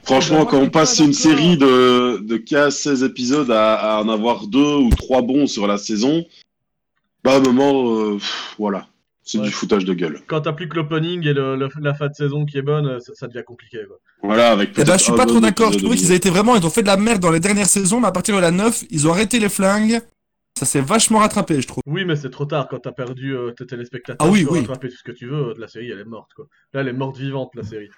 Franchement, 0.04 0.46
quand 0.46 0.58
on 0.60 0.70
passe 0.70 1.00
une 1.00 1.14
série 1.14 1.58
de, 1.58 2.20
de 2.26 2.38
15-16 2.38 3.06
épisodes 3.06 3.52
à, 3.52 3.76
à 3.76 4.02
en 4.02 4.10
avoir 4.10 4.48
deux 4.48 4.76
ou 4.76 4.90
trois 4.90 5.22
bons 5.22 5.48
sur 5.48 5.68
la 5.68 5.78
saison, 5.78 6.24
bah, 7.28 7.36
à 7.36 7.38
un 7.38 7.42
moment, 7.42 8.00
euh, 8.00 8.14
pff, 8.18 8.56
voilà, 8.58 8.88
c'est 9.24 9.42
du 9.42 9.52
foutage 9.52 9.84
de 9.86 9.94
gueule. 9.94 10.22
Quand 10.28 10.42
t'as 10.42 10.54
plus 10.54 10.70
que 10.70 10.76
l'opening 10.76 11.26
et 11.28 11.34
le, 11.34 11.56
le- 11.58 11.70
la 11.82 11.94
fin 11.94 12.08
de 12.08 12.14
saison 12.14 12.46
qui 12.46 12.58
est 12.58 12.62
bonne, 12.62 13.00
ça, 13.02 13.14
ça 13.16 13.28
devient 13.28 13.44
compliqué. 13.46 13.80
Quoi. 13.88 13.98
Voilà, 14.24 14.52
avec 14.52 14.72
Eh 14.78 14.84
ben, 14.84 14.98
je 14.98 15.04
suis 15.04 15.12
pas 15.14 15.26
trop 15.26 15.36
deux 15.36 15.42
d'accord. 15.42 15.72
Je 15.74 15.78
trouvais 15.80 15.96
qu'ils 15.98 16.12
ont 16.12 16.16
été 16.16 16.30
vraiment, 16.30 16.56
ils 16.56 16.66
ont 16.66 16.70
fait 16.70 16.82
de 16.84 16.88
la 16.88 16.98
merde 16.98 17.22
dans 17.22 17.32
les 17.32 17.40
dernières 17.42 17.68
saisons, 17.68 18.00
mais 18.00 18.08
à 18.08 18.12
partir 18.12 18.36
de 18.36 18.42
la 18.42 18.52
9, 18.52 18.86
ils 18.90 19.08
ont 19.08 19.12
arrêté 19.12 19.40
les 19.40 19.50
flingues. 19.50 20.00
Ça 20.58 20.66
s'est 20.66 20.82
vachement 20.82 21.20
rattrapé, 21.20 21.62
je 21.62 21.68
trouve. 21.68 21.84
Oui, 21.86 22.04
mais 22.04 22.16
c'est 22.16 22.32
trop 22.32 22.46
tard 22.46 22.68
quand 22.68 22.80
t'as 22.80 22.92
perdu 22.92 23.36
euh, 23.36 23.52
tes 23.52 23.68
téléspectateurs. 23.68 24.26
Ah 24.28 24.32
oui, 24.32 24.40
tu 24.40 24.46
peux 24.48 24.54
oui. 24.54 24.60
rattraper 24.62 24.90
tout 24.90 24.96
ce 24.98 25.04
que 25.04 25.12
tu 25.12 25.28
veux. 25.28 25.54
La 25.60 25.68
série, 25.68 25.92
elle 25.92 26.00
est 26.00 26.06
morte. 26.06 26.32
Quoi. 26.36 26.46
Là, 26.74 26.82
elle 26.82 26.88
est 26.88 26.94
morte 26.94 27.18
vivante, 27.18 27.52
la 27.54 27.62
série. 27.64 27.90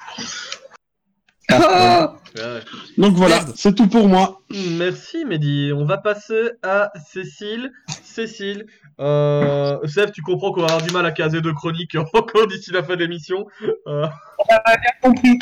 Ouais. 1.50 2.60
Donc 2.98 3.16
voilà, 3.16 3.44
c'est 3.56 3.74
tout 3.74 3.88
pour 3.88 4.08
moi. 4.08 4.42
Merci 4.78 5.26
Mehdi. 5.26 5.72
On 5.74 5.86
va 5.86 5.98
passer 5.98 6.52
à 6.64 6.92
Cécile. 7.12 7.72
Cécile, 8.04 8.66
euh... 9.00 9.78
Sèvres, 9.88 10.12
tu 10.12 10.22
comprends 10.22 10.52
qu'on 10.52 10.62
va 10.62 10.68
avoir 10.68 10.82
du 10.82 10.92
mal 10.92 11.06
à 11.06 11.12
caser 11.12 11.42
deux 11.42 11.54
chroniques 11.54 11.96
encore 12.14 12.48
d'ici 12.48 12.72
la 12.72 12.84
fin 12.84 12.96
de 12.96 13.00
l'émission. 13.02 13.46
Euh, 13.88 14.06
bien 14.50 14.92
compris. 15.02 15.38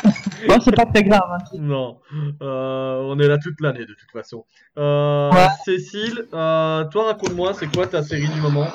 Bon, 0.46 0.60
c'est 0.60 0.74
pas 0.74 0.86
très 0.86 1.02
grave. 1.02 1.22
hein. 1.30 1.38
Non, 1.58 1.98
Euh, 2.42 3.00
on 3.02 3.18
est 3.18 3.26
là 3.28 3.38
toute 3.38 3.60
l'année 3.60 3.80
de 3.86 3.94
toute 3.94 4.10
façon. 4.12 4.44
Euh, 4.78 5.30
Cécile, 5.64 6.26
euh, 6.32 6.84
toi 6.84 7.06
raconte-moi, 7.06 7.52
c'est 7.54 7.66
quoi 7.74 7.86
ta 7.86 8.02
série 8.02 8.28
du 8.28 8.40
moment? 8.40 8.68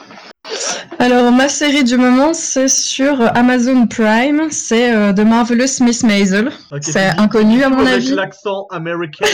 Alors, 1.00 1.32
ma 1.32 1.50
série 1.50 1.84
du 1.84 1.98
moment, 1.98 2.34
c'est 2.34 2.68
sur 2.68 3.22
Amazon 3.36 3.88
Prime. 3.88 4.48
C'est 4.52 4.94
euh, 4.94 5.12
The 5.12 5.22
Marvelous 5.22 5.82
Miss 5.82 6.04
Maisel. 6.04 6.52
C'est 6.82 7.10
inconnu 7.20 7.64
à 7.64 7.70
mon 7.70 7.80
Avec 7.80 7.96
avis. 7.96 8.12
l'accent 8.16 8.68
américain. 8.70 9.26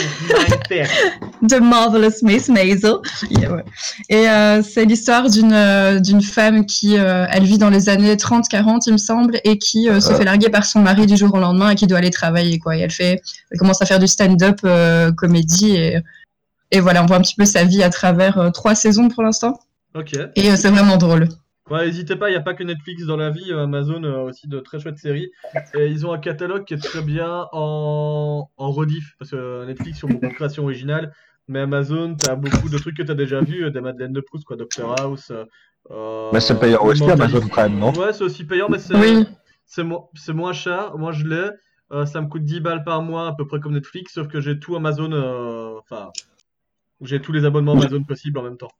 The 1.47 1.59
Marvelous 1.59 2.23
Miss 2.23 2.49
Maisel. 2.49 2.95
Yeah, 3.29 3.51
ouais. 3.53 3.63
Et 4.09 4.29
euh, 4.29 4.63
c'est 4.63 4.85
l'histoire 4.85 5.29
d'une 5.29 5.53
euh, 5.53 5.99
d'une 5.99 6.21
femme 6.21 6.65
qui, 6.65 6.95
elle 6.95 7.43
vit 7.43 7.57
dans 7.57 7.69
les 7.69 7.89
années 7.89 8.15
30-40, 8.15 8.83
il 8.87 8.93
me 8.93 8.97
semble, 8.97 9.39
et 9.43 9.57
qui 9.57 9.87
se 9.99 10.13
fait 10.13 10.23
larguer 10.25 10.49
par 10.49 10.65
son 10.65 10.79
mari 10.79 11.05
du 11.05 11.17
jour 11.17 11.33
au 11.33 11.39
lendemain 11.39 11.71
et 11.71 11.75
qui 11.75 11.87
doit 11.87 11.97
aller 11.99 12.09
travailler. 12.09 12.59
Quoi. 12.59 12.77
Et 12.77 12.79
elle, 12.79 12.91
fait, 12.91 13.21
elle 13.51 13.59
commence 13.59 13.81
à 13.81 13.85
faire 13.85 13.99
du 13.99 14.07
stand-up 14.07 14.61
comédie. 15.15 15.75
Et, 15.75 15.97
et 16.71 16.79
voilà, 16.79 17.03
on 17.03 17.05
voit 17.05 17.17
un 17.17 17.21
petit 17.21 17.35
peu 17.35 17.45
sa 17.45 17.63
vie 17.63 17.83
à 17.83 17.89
travers 17.89 18.51
trois 18.53 18.75
saisons 18.75 19.09
pour 19.09 19.23
l'instant. 19.23 19.59
Ok. 19.95 20.13
Et 20.13 20.49
euh, 20.51 20.55
c'est 20.55 20.69
vraiment 20.69 20.97
drôle. 20.97 21.27
Ouais, 21.69 21.85
n'hésitez 21.85 22.15
pas, 22.15 22.29
il 22.29 22.33
n'y 22.33 22.37
a 22.37 22.41
pas 22.41 22.55
que 22.55 22.63
Netflix 22.63 23.05
dans 23.05 23.17
la 23.17 23.29
vie, 23.29 23.51
euh, 23.51 23.63
Amazon 23.63 24.03
a 24.03 24.17
aussi 24.23 24.47
de 24.47 24.59
très 24.59 24.79
chouettes 24.79 24.97
séries. 24.97 25.31
Et 25.75 25.85
ils 25.87 26.05
ont 26.05 26.11
un 26.13 26.17
catalogue 26.17 26.65
qui 26.65 26.73
est 26.73 26.77
très 26.83 27.01
bien 27.03 27.45
en, 27.51 28.49
en 28.57 28.71
rediff, 28.71 29.15
parce 29.19 29.31
que 29.31 29.65
Netflix, 29.65 29.99
ils 29.99 30.05
ont 30.05 30.09
beaucoup 30.09 30.27
de 30.29 30.33
créations 30.33 30.63
originales, 30.63 31.13
mais 31.47 31.59
Amazon, 31.59 32.15
tu 32.19 32.25
as 32.25 32.35
beaucoup 32.35 32.69
de 32.69 32.77
trucs 32.79 32.97
que 32.97 33.03
tu 33.03 33.11
as 33.11 33.15
déjà 33.15 33.41
vus, 33.41 33.65
euh, 33.65 33.69
des 33.69 33.81
Madeleine 33.81 34.13
de 34.13 34.21
Proust, 34.21 34.45
quoi, 34.45 34.55
Doctor 34.55 34.99
House. 34.99 35.31
euh, 35.91 36.31
Mais 36.33 36.39
c'est 36.39 36.59
payant 36.59 36.83
aussi. 36.83 37.03
Amazon 37.03 37.47
Prime, 37.47 37.77
non? 37.77 37.91
Ouais, 37.93 38.13
c'est 38.13 38.23
aussi 38.23 38.45
payant, 38.45 38.67
mais 38.69 38.79
c'est 38.79 38.95
Oui. 38.95 39.25
mo- 39.83 40.09
moins 40.33 40.53
cher. 40.53 40.97
Moi, 40.97 41.11
je 41.11 41.25
l'ai. 41.27 41.49
Euh, 41.91 42.05
ça 42.05 42.21
me 42.21 42.27
coûte 42.27 42.43
10 42.45 42.59
balles 42.61 42.83
par 42.83 43.01
mois, 43.03 43.27
à 43.27 43.33
peu 43.35 43.45
près 43.47 43.59
comme 43.59 43.73
Netflix, 43.73 44.13
sauf 44.13 44.27
que 44.27 44.41
j'ai 44.41 44.59
tout 44.59 44.75
Amazon, 44.75 45.11
euh, 45.11 45.77
enfin, 45.79 46.09
j'ai 47.01 47.19
tous 47.21 47.31
les 47.31 47.45
abonnements 47.45 47.73
Amazon 47.73 48.03
possibles 48.03 48.37
en 48.39 48.43
même 48.43 48.57
temps. 48.57 48.71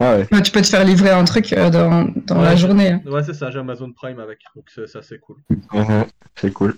Ouais, 0.00 0.26
tu 0.44 0.50
peux 0.52 0.60
te 0.62 0.66
faire 0.66 0.84
livrer 0.84 1.10
un 1.10 1.24
truc 1.24 1.52
euh, 1.52 1.70
dans, 1.70 2.06
dans 2.26 2.42
la 2.42 2.54
journée. 2.54 2.92
hein. 2.92 3.00
Ouais, 3.06 3.22
c'est 3.24 3.32
ça, 3.34 3.50
j'ai 3.50 3.58
Amazon 3.58 3.92
Prime 3.92 4.20
avec, 4.20 4.40
donc 4.54 4.66
c'est- 4.74 4.86
ça 4.86 5.00
c'est 5.02 5.18
cool. 5.18 5.36
C'est 6.38 6.52
cool. 6.52 6.74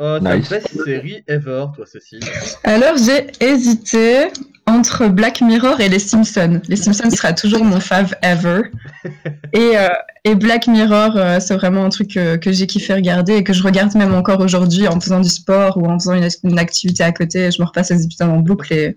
Euh, 0.00 0.18
ta 0.20 0.36
Nice. 0.36 0.48
best 0.50 0.84
série 0.84 1.22
ever, 1.28 1.66
toi, 1.74 1.86
Cécile 1.86 2.20
Alors 2.64 2.96
j'ai 2.96 3.26
hésité 3.44 4.28
entre 4.66 5.06
Black 5.08 5.40
Mirror 5.42 5.80
et 5.80 5.88
Les 5.88 5.98
Simpsons. 5.98 6.60
Les 6.68 6.76
Simpsons 6.76 7.10
sera 7.10 7.32
toujours 7.32 7.64
mon 7.64 7.78
fave 7.80 8.14
ever. 8.22 8.62
Et, 9.52 9.76
euh, 9.76 9.88
et 10.24 10.34
Black 10.34 10.66
Mirror, 10.66 11.16
euh, 11.16 11.40
c'est 11.40 11.54
vraiment 11.54 11.84
un 11.84 11.88
truc 11.90 12.10
que 12.14 12.52
j'ai 12.52 12.66
kiffé 12.66 12.94
regarder 12.94 13.34
et 13.34 13.44
que 13.44 13.52
je 13.52 13.62
regarde 13.62 13.94
même 13.96 14.14
encore 14.14 14.40
aujourd'hui 14.40 14.86
en 14.88 14.98
faisant 15.00 15.20
du 15.20 15.28
sport 15.28 15.76
ou 15.76 15.86
en 15.86 15.98
faisant 15.98 16.14
une, 16.14 16.28
une 16.44 16.58
activité 16.58 17.02
à 17.02 17.12
côté. 17.12 17.50
Je 17.50 17.60
me 17.60 17.66
repasse 17.66 17.90
les 17.90 18.04
épisodes 18.04 18.28
en 18.30 18.38
boucle 18.38 18.72
et, 18.72 18.96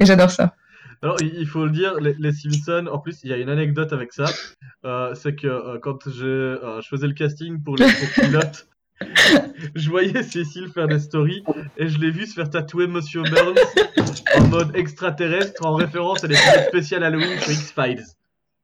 et 0.00 0.06
j'adore 0.06 0.30
ça. 0.30 0.54
Alors, 1.02 1.16
il 1.20 1.46
faut 1.46 1.64
le 1.64 1.70
dire, 1.70 1.94
les, 2.00 2.14
les 2.18 2.32
Simpsons, 2.32 2.86
en 2.90 2.98
plus, 2.98 3.20
il 3.24 3.30
y 3.30 3.32
a 3.32 3.36
une 3.36 3.48
anecdote 3.48 3.92
avec 3.92 4.12
ça. 4.12 4.26
Euh, 4.84 5.14
c'est 5.14 5.34
que 5.34 5.46
euh, 5.46 5.78
quand 5.80 6.08
j'ai, 6.08 6.24
euh, 6.24 6.80
je 6.80 6.88
faisais 6.88 7.06
le 7.06 7.14
casting 7.14 7.62
pour 7.62 7.76
les 7.76 7.86
pour 7.86 8.24
pilotes, 8.24 8.66
Je 9.74 9.90
voyais 9.90 10.22
Cécile 10.22 10.68
faire 10.68 10.86
des 10.86 10.98
stories 10.98 11.42
et 11.76 11.88
je 11.88 11.98
l'ai 11.98 12.10
vu 12.10 12.26
se 12.26 12.34
faire 12.34 12.50
tatouer 12.50 12.86
Monsieur 12.86 13.22
Burns 13.22 13.58
en 14.36 14.46
mode 14.48 14.76
extraterrestre 14.76 15.64
en 15.64 15.74
référence 15.74 16.24
à 16.24 16.28
l'épisode 16.28 16.66
spécial 16.68 17.04
Halloween 17.04 17.38
sur 17.40 17.52
X-Files. 17.52 18.04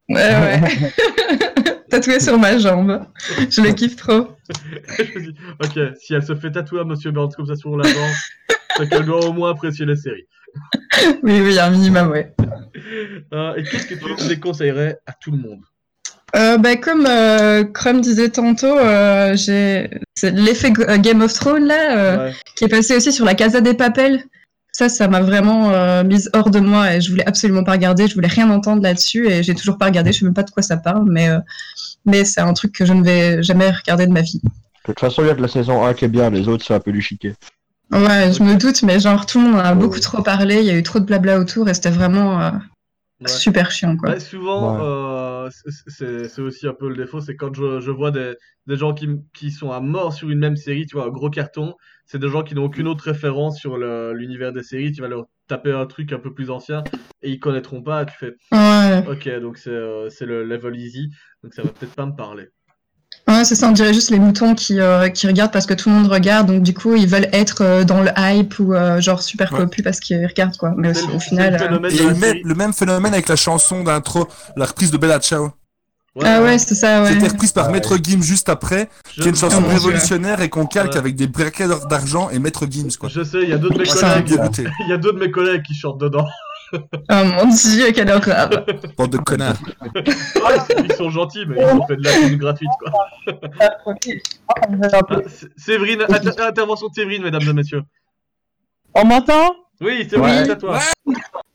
Ouais, 0.09 0.17
ouais. 0.17 0.61
Tatoué 1.91 2.21
sur 2.21 2.39
ma 2.39 2.59
jambe. 2.59 3.03
Je 3.51 3.63
le 3.63 3.73
kiffe 3.73 3.97
trop. 3.97 4.29
Je 4.99 5.19
me 5.19 5.21
dis, 5.21 5.35
ok, 5.63 5.97
si 5.99 6.15
elle 6.15 6.23
se 6.23 6.35
fait 6.35 6.51
tatouer 6.51 6.81
à 6.81 6.85
Monsieur 6.85 7.11
Burns 7.11 7.33
comme 7.35 7.47
ça 7.47 7.57
sur 7.57 7.77
la 7.77 7.89
jambe, 7.89 8.13
c'est 8.79 8.89
qu'elle 8.89 9.05
doit 9.05 9.27
au 9.27 9.33
moins 9.33 9.51
apprécier 9.51 9.85
la 9.87 9.97
série. 9.97 10.25
Oui, 11.23 11.41
oui, 11.43 11.59
un 11.59 11.71
minimum, 11.71 12.09
ouais. 12.11 12.35
Euh, 13.35 13.55
et 13.57 13.63
qu'est-ce 13.65 13.87
que 13.87 13.95
tu 13.95 14.29
déconseillerais 14.29 14.99
à 15.07 15.13
tout 15.13 15.31
le 15.31 15.37
monde? 15.37 15.61
Euh, 16.37 16.57
bah, 16.59 16.77
comme 16.77 17.07
euh, 17.07 17.65
Crum 17.65 18.01
disait 18.01 18.31
tantôt, 18.31 18.77
euh, 18.79 19.37
j'ai 19.37 19.91
l'effet 20.23 20.73
Game 20.99 21.21
of 21.23 21.33
Thrones 21.35 21.67
là, 21.67 21.97
euh, 21.97 22.27
Ouais. 22.29 22.33
qui 22.57 22.65
est 22.65 22.69
passé 22.69 22.97
aussi 22.97 23.13
sur 23.13 23.25
la 23.25 23.35
Casa 23.35 23.61
des 23.61 23.75
Papel. 23.75 24.23
Ça, 24.73 24.89
ça 24.89 25.09
m'a 25.09 25.21
vraiment 25.21 25.71
euh, 25.71 26.03
mise 26.05 26.31
hors 26.35 26.51
de 26.51 26.61
moi 26.61 26.95
et 26.95 27.01
je 27.01 27.11
voulais 27.11 27.27
absolument 27.27 27.65
pas 27.65 27.73
regarder. 27.73 28.07
Je 28.07 28.15
voulais 28.15 28.29
rien 28.29 28.49
entendre 28.51 28.83
là-dessus 28.83 29.29
et 29.29 29.43
j'ai 29.43 29.55
toujours 29.55 29.77
pas 29.79 29.87
regardé. 29.87 30.13
Je 30.13 30.21
sais 30.21 30.25
même 30.25 30.35
pas 30.35 30.43
de 30.45 30.51
quoi 30.51 30.63
ça 30.63 30.77
parle, 30.77 31.07
mais 31.11 31.29
euh, 31.29 31.39
mais 32.05 32.25
c'est 32.25 32.41
un 32.41 32.53
truc 32.55 32.73
que 32.73 32.85
je 32.85 32.93
ne 32.93 33.03
vais 33.03 33.43
jamais 33.43 33.71
regarder 33.71 34.07
de 34.07 34.13
ma 34.13 34.23
vie. 34.23 34.41
De 34.43 34.93
toute 34.93 35.01
façon, 35.01 35.23
il 35.23 35.29
y 35.29 35.31
a 35.31 35.35
que 35.35 35.43
la 35.43 35.49
saison 35.49 35.85
1 35.85 35.95
qui 35.95 36.05
est 36.05 36.09
bien, 36.09 36.31
les 36.31 36.49
autres, 36.49 36.65
c'est 36.67 36.75
un 36.75 36.81
peu 36.81 36.93
du 36.93 37.01
chiquet. 37.03 37.35
Ouais, 37.91 38.33
je 38.33 38.43
me 38.43 38.57
doute, 38.57 38.83
mais 38.83 39.01
genre 39.01 39.25
tout 39.25 39.39
le 39.41 39.49
monde 39.51 39.61
a 39.61 39.75
beaucoup 39.75 39.99
trop 40.01 40.23
parlé. 40.23 40.57
Il 40.57 40.65
y 40.67 40.71
a 40.71 40.77
eu 40.77 40.83
trop 40.83 41.01
de 41.01 41.05
blabla 41.07 41.39
autour 41.41 41.69
et 41.69 41.75
c'était 41.75 41.91
vraiment 41.91 42.41
euh, 42.41 42.51
Ouais. 43.21 43.27
super 43.29 43.71
chiant 43.73 43.97
quoi. 43.97 44.11
Ouais, 44.11 44.21
souvent, 44.21 44.75
Ouais. 44.77 44.81
euh, 44.85 45.51
c'est- 45.89 46.41
aussi 46.41 46.69
un 46.69 46.75
peu 46.75 46.89
le 46.89 46.95
défaut, 46.97 47.21
c'est 47.21 47.35
quand 47.35 47.53
je, 47.55 47.81
je 47.81 47.91
vois 47.91 48.11
des, 48.13 48.35
des 48.67 48.77
gens 48.77 48.95
qui, 48.95 49.07
m- 49.07 49.23
qui 49.35 49.51
sont 49.51 49.73
à 49.73 49.81
mort 49.81 50.13
sur 50.13 50.31
une 50.31 50.39
même 50.39 50.57
série, 50.57 50.87
tu 50.87 50.97
vois, 50.97 51.07
un 51.07 51.11
gros 51.11 51.29
carton, 51.31 51.75
c'est 52.07 52.19
des 52.21 52.29
gens 52.29 52.43
qui 52.45 52.55
n'ont 52.55 52.65
aucune 52.67 52.87
autre 52.87 53.05
référence 53.05 53.59
sur 53.59 53.77
l'univers 53.77 54.53
des 54.53 54.63
séries, 54.63 54.93
tu 54.93 55.01
vas 55.01 55.09
leur 55.09 55.27
taper 55.49 55.73
un 55.73 55.87
truc 55.87 56.13
un 56.13 56.19
peu 56.21 56.33
plus 56.33 56.51
ancien 56.51 56.85
et 57.23 57.31
ils 57.31 57.41
connaîtront 57.41 57.83
pas, 57.83 58.05
tu 58.05 58.15
fais, 58.17 58.35
Ouais. 58.53 59.05
ok, 59.09 59.41
donc 59.41 59.59
c'est 59.59 59.71
euh, 59.71 60.11
c'est 60.11 60.27
le 60.27 60.45
level 60.45 60.77
easy, 60.77 61.11
donc 61.43 61.55
ça 61.55 61.63
va 61.63 61.71
peut-être 61.71 61.95
pas 61.95 62.07
me 62.07 62.15
parler. 62.15 62.49
Ouais, 63.29 63.45
c'est 63.45 63.55
ça, 63.55 63.69
on 63.69 63.73
dirait 63.73 63.93
juste 63.93 64.11
les 64.11 64.19
moutons 64.19 64.55
qui, 64.55 64.81
euh, 64.81 65.09
qui 65.11 65.27
regardent 65.27 65.53
parce 65.53 65.67
que 65.67 65.75
tout 65.75 65.91
le 65.91 65.95
monde 65.97 66.07
regarde, 66.11 66.47
donc 66.47 66.63
du 66.63 66.73
coup 66.73 66.97
ils 66.97 67.07
veulent 67.07 67.29
être 67.33 67.63
euh, 67.63 67.85
dans 67.85 68.01
le 68.01 68.11
hype 68.17 68.59
ou 68.59 68.73
euh, 68.75 69.01
genre 69.03 69.21
super 69.23 69.53
Ouais. 69.53 69.59
copus 69.61 69.85
parce 69.85 70.01
qu'ils 70.01 70.25
regardent 70.27 70.57
quoi. 70.57 70.73
Mais 70.77 70.91
au, 71.15 71.21
final. 71.21 71.57
le 71.71 71.77
euh, 71.87 71.91
Et 71.91 71.95
il 71.95 71.97
y 71.97 71.99
de 71.99 72.03
a 72.05 72.07
la 72.11 72.17
eu 72.17 72.21
même- 72.21 72.37
le 72.43 72.55
même 72.55 72.73
phénomène 72.73 73.13
avec 73.13 73.29
la 73.29 73.37
chanson 73.37 73.85
d'intro, 73.85 74.27
la 74.57 74.65
reprise 74.65 74.91
de 74.91 74.97
Bella 74.97 75.19
Ciao. 75.21 75.51
Ouais, 76.17 76.25
Ah 76.27 76.43
ouais, 76.43 76.59
c'est 76.59 76.75
ça, 76.75 77.03
ouais. 77.03 77.13
C'était 77.13 77.29
reprise 77.29 77.53
par 77.53 77.71
Maître 77.71 77.97
Gims 78.03 78.23
juste 78.23 78.49
après, 78.49 78.89
Je- 79.15 79.21
qui 79.23 79.29
est 79.29 79.31
une 79.31 79.37
chanson 79.37 79.63
révolutionnaire 79.69 80.41
et 80.41 80.49
qu'on 80.49 80.67
calque 80.67 80.93
Ouais. 80.93 80.99
avec 80.99 81.15
des 81.15 81.27
braquets 81.29 81.69
d'argent 81.89 82.31
et 82.31 82.39
Maître 82.41 82.67
Gims, 82.69 82.89
quoi. 82.99 83.09
Je 83.09 83.23
sais, 83.23 83.43
il 83.43 83.51
y 83.51 83.53
a 83.53 83.59
d'autres 83.59 83.75
de 83.75 83.83
mes 83.83 83.87
collègues, 83.87 84.27
il 84.81 84.89
y 84.89 84.93
a 84.93 84.97
deux 84.97 85.13
de 85.13 85.19
mes 85.19 85.31
collègues 85.31 85.63
qui 85.63 85.75
chantent 85.75 86.01
dedans. 86.01 86.27
Oh 87.11 87.25
mon 87.25 87.47
dieu, 87.47 87.93
quelle 87.93 88.11
horreur. 88.11 88.51
Bande 88.97 89.11
de 89.13 89.17
connards. 89.19 89.57
Ouais, 89.95 90.05
ils 90.85 90.93
sont 90.93 91.11
gentils, 91.11 91.45
mais 91.47 91.57
ils 91.59 91.65
ont 91.65 91.87
fait 91.87 91.97
de 91.97 92.05
la 92.05 92.11
pub 92.13 92.39
gratuite, 92.39 92.71
quoi. 92.79 92.93
Ah, 93.61 93.71
Sé- 95.29 95.49
Séverine, 95.57 96.03
inter- 96.09 96.41
intervention 96.43 96.89
de 96.89 96.95
Séverine, 96.95 97.23
mesdames 97.23 97.43
et 97.49 97.53
messieurs. 97.53 97.83
On 98.95 99.05
m'entend? 99.07 99.55
Oui, 99.81 100.07
Séverine, 100.11 100.39
Ouais. 100.39 100.45
c'est 100.45 100.51
à 100.53 100.57
toi. 100.57 100.79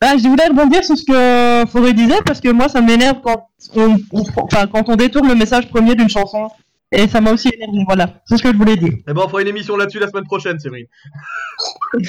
Bah, 0.02 0.18
je 0.18 0.28
voulais 0.28 0.48
rebondir 0.48 0.84
sur 0.84 0.98
ce 0.98 1.04
que 1.06 1.70
Forêt 1.72 1.94
disait 1.94 2.22
parce 2.26 2.40
que 2.42 2.50
moi 2.50 2.68
ça 2.70 2.82
m'énerve 2.82 3.22
quand 3.24 3.50
on, 3.76 3.96
on- 4.12 4.24
enfin, 4.44 4.68
quand 4.68 4.90
on 4.90 4.96
détourne 4.96 5.28
le 5.28 5.36
message 5.36 5.70
premier 5.70 5.96
d'une 5.96 6.10
chanson. 6.10 6.50
Et 6.96 7.08
ça 7.08 7.22
m'a 7.22 7.32
aussi 7.32 7.50
énervé, 7.50 7.84
voilà. 7.88 8.22
C'est 8.26 8.38
ce 8.38 8.44
que 8.44 8.52
je 8.52 8.58
voulais 8.58 8.76
dire. 8.78 8.94
Eh 9.08 9.14
ben, 9.14 9.22
on 9.26 9.28
fera 9.28 9.42
une 9.42 9.48
émission 9.48 9.76
là-dessus 9.76 9.98
la 10.00 10.08
semaine 10.08 10.26
prochaine, 10.26 10.60
Séverine. 10.60 10.86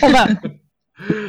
Va. 0.02 0.26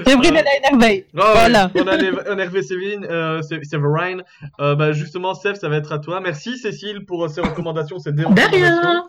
Séverine, 0.06 0.36
elle 0.36 0.48
a 0.48 0.58
énervé. 0.70 1.08
Voilà. 1.14 1.72
On 1.76 1.88
a 1.88 1.96
énervé- 1.98 2.62
Séverine, 2.64 3.06
euh, 3.10 3.42
Sé- 3.42 3.64
Séverine. 3.64 4.24
Euh, 4.60 4.76
bah, 4.76 4.92
justement, 4.92 5.34
Sèvres, 5.34 5.58
ça 5.58 5.70
va 5.70 5.78
être 5.78 5.92
à 5.92 6.00
toi. 6.00 6.20
Merci, 6.22 6.58
Cécile, 6.58 7.06
pour 7.06 7.26
euh, 7.26 7.28
ces 7.28 7.42
recommandations, 7.42 7.98
ces 8.00 8.12
De 8.12 8.18
dérecommandations. 8.18 8.82
rien. 8.82 9.06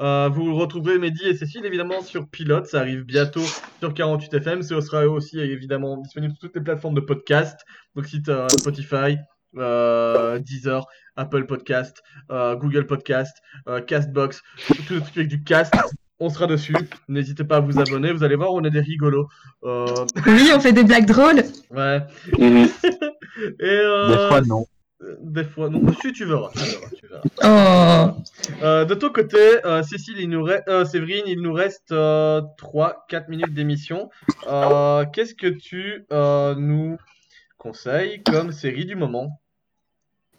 Euh, 0.00 0.28
vous 0.32 0.54
retrouverez 0.56 0.98
Mehdi 0.98 1.26
et 1.28 1.36
Cécile, 1.36 1.64
évidemment, 1.64 2.00
sur 2.02 2.28
Pilote. 2.28 2.66
Ça 2.66 2.80
arrive 2.80 3.02
bientôt 3.04 3.44
sur 3.78 3.94
48 3.94 4.34
FM. 4.34 4.62
Ce 4.62 4.80
sera 4.80 5.06
aussi, 5.06 5.38
évidemment, 5.38 5.96
disponible 5.98 6.32
sur 6.32 6.40
toutes 6.48 6.56
les 6.56 6.62
plateformes 6.62 6.94
de 6.94 7.00
podcast. 7.00 7.60
Donc, 7.94 8.06
si 8.06 8.20
tu 8.22 8.30
Spotify, 8.48 9.16
euh, 9.58 10.38
Deezer, 10.38 10.86
Apple 11.16 11.46
Podcast, 11.46 12.02
euh, 12.30 12.54
Google 12.56 12.86
Podcast, 12.86 13.36
euh, 13.68 13.80
Castbox, 13.80 14.42
tous 14.86 14.94
les 14.94 15.00
trucs 15.00 15.16
avec 15.16 15.28
du 15.28 15.42
cast. 15.44 15.72
On 16.20 16.28
sera 16.28 16.46
dessus. 16.46 16.74
N'hésitez 17.08 17.44
pas 17.44 17.56
à 17.56 17.60
vous 17.60 17.78
abonner. 17.80 18.12
Vous 18.12 18.22
allez 18.24 18.36
voir, 18.36 18.52
on 18.52 18.62
est 18.64 18.70
des 18.70 18.80
rigolos. 18.80 19.26
Euh, 19.64 19.86
Oui, 20.26 20.50
on 20.54 20.60
fait 20.60 20.72
des 20.72 20.84
blagues 20.84 21.06
drôles. 21.06 21.42
ouais. 21.70 22.02
Et 22.38 23.64
euh, 23.64 24.08
Des 24.08 24.28
fois, 24.28 24.40
non. 24.42 24.66
Des 25.22 25.44
fois, 25.44 25.70
non. 25.70 25.80
Si, 26.02 26.12
tu 26.12 26.26
verras. 26.26 26.50
Tu 26.52 26.58
verras, 26.60 26.90
tu 26.94 27.06
verras. 27.06 27.22
Oh. 27.42 28.62
Euh, 28.62 28.84
de 28.84 28.94
ton 28.94 29.08
côté, 29.08 29.38
euh, 29.64 29.82
Cécile, 29.82 30.16
il 30.20 30.28
nous 30.28 30.42
reste, 30.42 30.68
euh, 30.68 30.84
Séverine, 30.84 31.24
il 31.26 31.40
nous 31.40 31.54
reste 31.54 31.90
3-4 31.90 33.28
minutes 33.30 33.54
d'émission. 33.54 34.10
Euh, 34.46 35.06
Qu'est-ce 35.10 35.34
que 35.34 35.46
tu 35.46 36.04
euh, 36.12 36.54
nous 36.54 36.98
conseilles 37.56 38.22
comme 38.24 38.52
série 38.52 38.84
du 38.84 38.94
moment? 38.94 39.40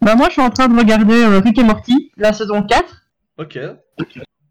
Bah, 0.00 0.14
moi 0.16 0.26
je 0.28 0.32
suis 0.34 0.42
en 0.42 0.50
train 0.50 0.68
de 0.68 0.76
regarder 0.78 1.14
euh, 1.24 1.38
Rick 1.40 1.58
et 1.58 1.62
Morty, 1.64 2.12
la 2.16 2.32
saison 2.32 2.62
4. 2.62 3.02
Ok. 3.38 3.58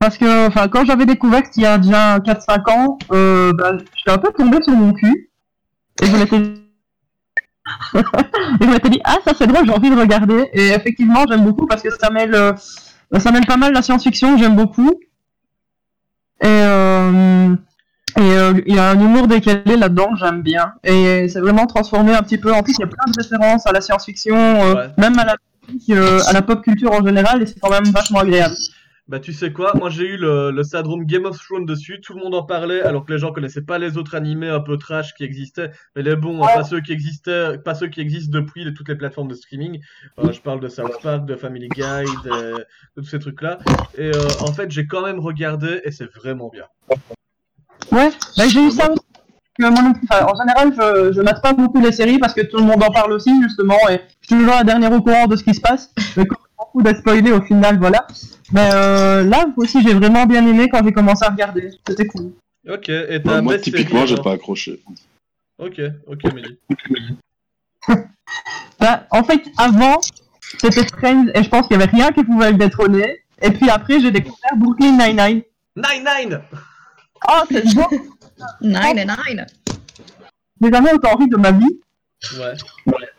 Parce 0.02 0.18
que 0.18 0.48
enfin, 0.48 0.68
quand 0.68 0.84
j'avais 0.84 1.06
découvert 1.06 1.44
il 1.56 1.62
y 1.62 1.66
a 1.68 1.78
déjà 1.78 2.18
4-5 2.18 2.72
ans, 2.72 2.98
euh, 3.12 3.54
bah, 3.54 3.74
j'étais 3.96 4.10
un 4.10 4.18
peu 4.18 4.32
tombé 4.36 4.58
sur 4.64 4.74
mon 4.74 4.94
cul. 4.94 5.30
Et 6.02 6.08
je 6.08 6.18
m'étais 6.18 6.38
et 7.94 8.64
je 8.66 8.66
m'étais 8.68 8.90
dit, 8.90 9.00
ah 9.04 9.18
ça 9.24 9.34
c'est 9.38 9.46
drôle, 9.46 9.64
j'ai 9.68 9.72
envie 9.72 9.92
de 9.92 9.96
regarder. 10.00 10.50
Et 10.54 10.70
effectivement, 10.70 11.24
j'aime 11.30 11.44
beaucoup 11.44 11.68
parce 11.68 11.84
que 11.84 11.92
ça 11.92 12.10
mêle, 12.10 12.34
euh, 12.34 12.52
ça 13.20 13.32
mêle 13.32 13.46
pas 13.46 13.58
mal 13.58 13.74
la 13.74 13.84
science-fiction, 13.84 14.40
j'aime 14.40 14.56
beaucoup. 14.56 14.90
Et 16.42 16.48
euh, 16.48 17.56
et 18.18 18.22
euh, 18.22 18.54
il 18.66 18.76
y 18.76 18.80
a 18.80 18.90
un 18.90 19.00
humour 19.00 19.28
décalé 19.28 19.78
là-dedans 19.78 20.14
que 20.14 20.18
j'aime 20.20 20.42
bien. 20.42 20.74
Et 20.84 21.28
c'est 21.30 21.40
vraiment 21.40 21.68
transformé 21.68 22.16
un 22.16 22.24
petit 22.24 22.40
peu. 22.40 22.52
En 22.52 22.64
plus, 22.64 22.74
il 22.74 22.82
y 22.82 22.86
a 22.86 22.88
plein 22.88 23.06
de 23.06 23.22
références 23.22 23.68
à 23.68 23.72
la 23.72 23.82
science-fiction, 23.82 24.36
euh, 24.36 24.74
Ouais. 24.74 24.90
même 24.98 25.20
à 25.20 25.26
la, 25.26 25.36
à 26.28 26.34
la 26.34 26.42
pop 26.42 26.64
culture 26.64 26.92
en 26.92 27.06
général, 27.06 27.44
et 27.44 27.46
c'est 27.46 27.60
quand 27.60 27.70
même 27.70 27.86
vachement 27.86 28.20
agréable. 28.22 28.56
Bah 29.12 29.20
tu 29.20 29.34
sais 29.34 29.52
quoi, 29.52 29.74
moi 29.76 29.90
j'ai 29.90 30.06
eu 30.06 30.16
le, 30.16 30.52
le 30.52 30.64
syndrome 30.64 31.04
Game 31.04 31.26
of 31.26 31.38
Thrones 31.38 31.66
dessus, 31.66 32.00
tout 32.00 32.14
le 32.14 32.22
monde 32.24 32.34
en 32.34 32.44
parlait 32.44 32.82
alors 32.82 33.04
que 33.06 33.12
les 33.12 33.20
gens 33.20 33.34
connaissaient 33.34 33.62
pas 33.62 33.78
les 33.78 33.98
autres 33.98 34.16
animés 34.16 34.48
un 34.48 34.62
peu 34.62 34.78
trash 34.78 35.14
qui 35.16 35.26
existaient, 35.26 35.72
mais 35.98 36.02
les 36.02 36.16
bons, 36.16 36.42
hein, 36.42 36.48
pas 36.56 36.64
ceux 36.64 36.80
qui 36.80 36.94
existaient, 36.94 37.58
pas 37.58 37.76
ceux 37.76 37.90
qui 37.90 38.00
existent 38.00 38.32
depuis 38.32 38.64
les, 38.64 38.74
toutes 38.74 38.88
les 38.88 38.96
plateformes 38.96 39.28
de 39.28 39.34
streaming. 39.34 39.82
Euh, 40.20 40.32
je 40.32 40.40
parle 40.40 40.62
de 40.62 40.70
South 40.70 40.94
Park, 41.04 41.26
de 41.26 41.36
Family 41.36 41.68
Guy, 41.68 41.82
de, 42.24 42.54
de 42.56 42.66
tous 43.02 43.08
ces 43.08 43.20
trucs-là. 43.20 43.60
Et 43.98 44.16
euh, 44.16 44.30
en 44.40 44.54
fait 44.54 44.72
j'ai 44.72 44.88
quand 44.88 45.06
même 45.06 45.20
regardé 45.20 45.82
et 45.84 45.92
c'est 45.92 46.10
vraiment 46.16 46.48
bien. 46.48 46.64
Ouais, 47.92 48.12
bah, 48.38 48.48
j'ai 48.48 48.66
eu 48.66 48.72
ça 48.72 48.90
aussi. 48.92 49.02
Enfin, 49.62 50.26
en 50.26 50.36
général, 50.38 50.74
je, 50.74 51.12
je 51.12 51.22
mate 51.22 51.42
pas 51.44 51.52
beaucoup 51.52 51.82
les 51.82 51.92
séries 51.92 52.18
parce 52.18 52.34
que 52.34 52.42
tout 52.42 52.56
le 52.56 52.64
monde 52.64 52.82
en 52.82 52.92
parle 52.92 53.12
aussi, 53.12 53.30
justement, 53.44 53.78
et 53.90 54.00
je 54.22 54.28
suis 54.28 54.38
toujours 54.38 54.56
la 54.56 54.64
dernière 54.64 54.94
au 54.94 55.02
courant 55.02 55.28
de 55.28 55.36
ce 55.36 55.44
qui 55.44 55.54
se 55.54 55.60
passe. 55.60 55.94
Mais 56.16 56.26
quand 56.26 56.38
fous 56.72 56.82
d'être 56.82 57.00
spoilé 57.00 57.32
au 57.32 57.42
final, 57.42 57.78
voilà. 57.80 58.08
Mais 58.52 58.70
euh, 58.74 59.24
là 59.24 59.46
aussi, 59.58 59.82
j'ai 59.82 59.94
vraiment 59.94 60.26
bien 60.26 60.46
aimé 60.46 60.70
quand 60.70 60.84
j'ai 60.84 60.92
commencé 60.92 61.26
à 61.26 61.30
regarder. 61.30 61.72
C'était 61.88 62.08
cool. 62.08 62.34
Ok, 62.70 62.90
et 62.90 63.20
Bah, 63.20 63.36
ta 63.36 63.42
moi, 63.42 63.58
typiquement, 63.58 64.06
j'ai 64.06 64.18
pas 64.18 64.34
accroché. 64.34 64.82
Ok, 65.58 65.82
ok 66.08 66.24
Mehdi. 66.34 66.58
Bah, 68.80 69.06
en 69.12 69.24
fait, 69.24 69.44
avant, 69.58 70.00
c'était 70.58 70.88
Friends 70.88 71.28
et 71.36 71.44
je 71.44 71.50
pense 71.50 71.68
qu'il 71.68 71.78
y 71.78 71.82
avait 71.82 71.92
rien 71.92 72.12
qui 72.12 72.24
pouvait 72.24 72.52
le 72.52 72.58
détrôner. 72.58 73.22
Et 73.42 73.52
puis 73.52 73.70
après, 73.70 74.00
j'ai 74.00 74.10
découvert 74.12 74.56
Brooklyn 74.56 74.98
Nine-Nine. 74.98 75.42
Nine 75.76 76.04
Nine 76.04 76.42
Oh, 77.30 77.44
c'est 77.52 77.76
beau 77.76 77.88
Nine 78.62 79.00
and 79.10 79.16
nine. 79.28 79.46
J'ai 80.62 80.72
jamais 80.72 80.94
autant 80.94 81.16
ri 81.16 81.28
de 81.28 81.38
ma 81.38 81.52
vie. 81.52 81.80
Ouais. 82.40 82.54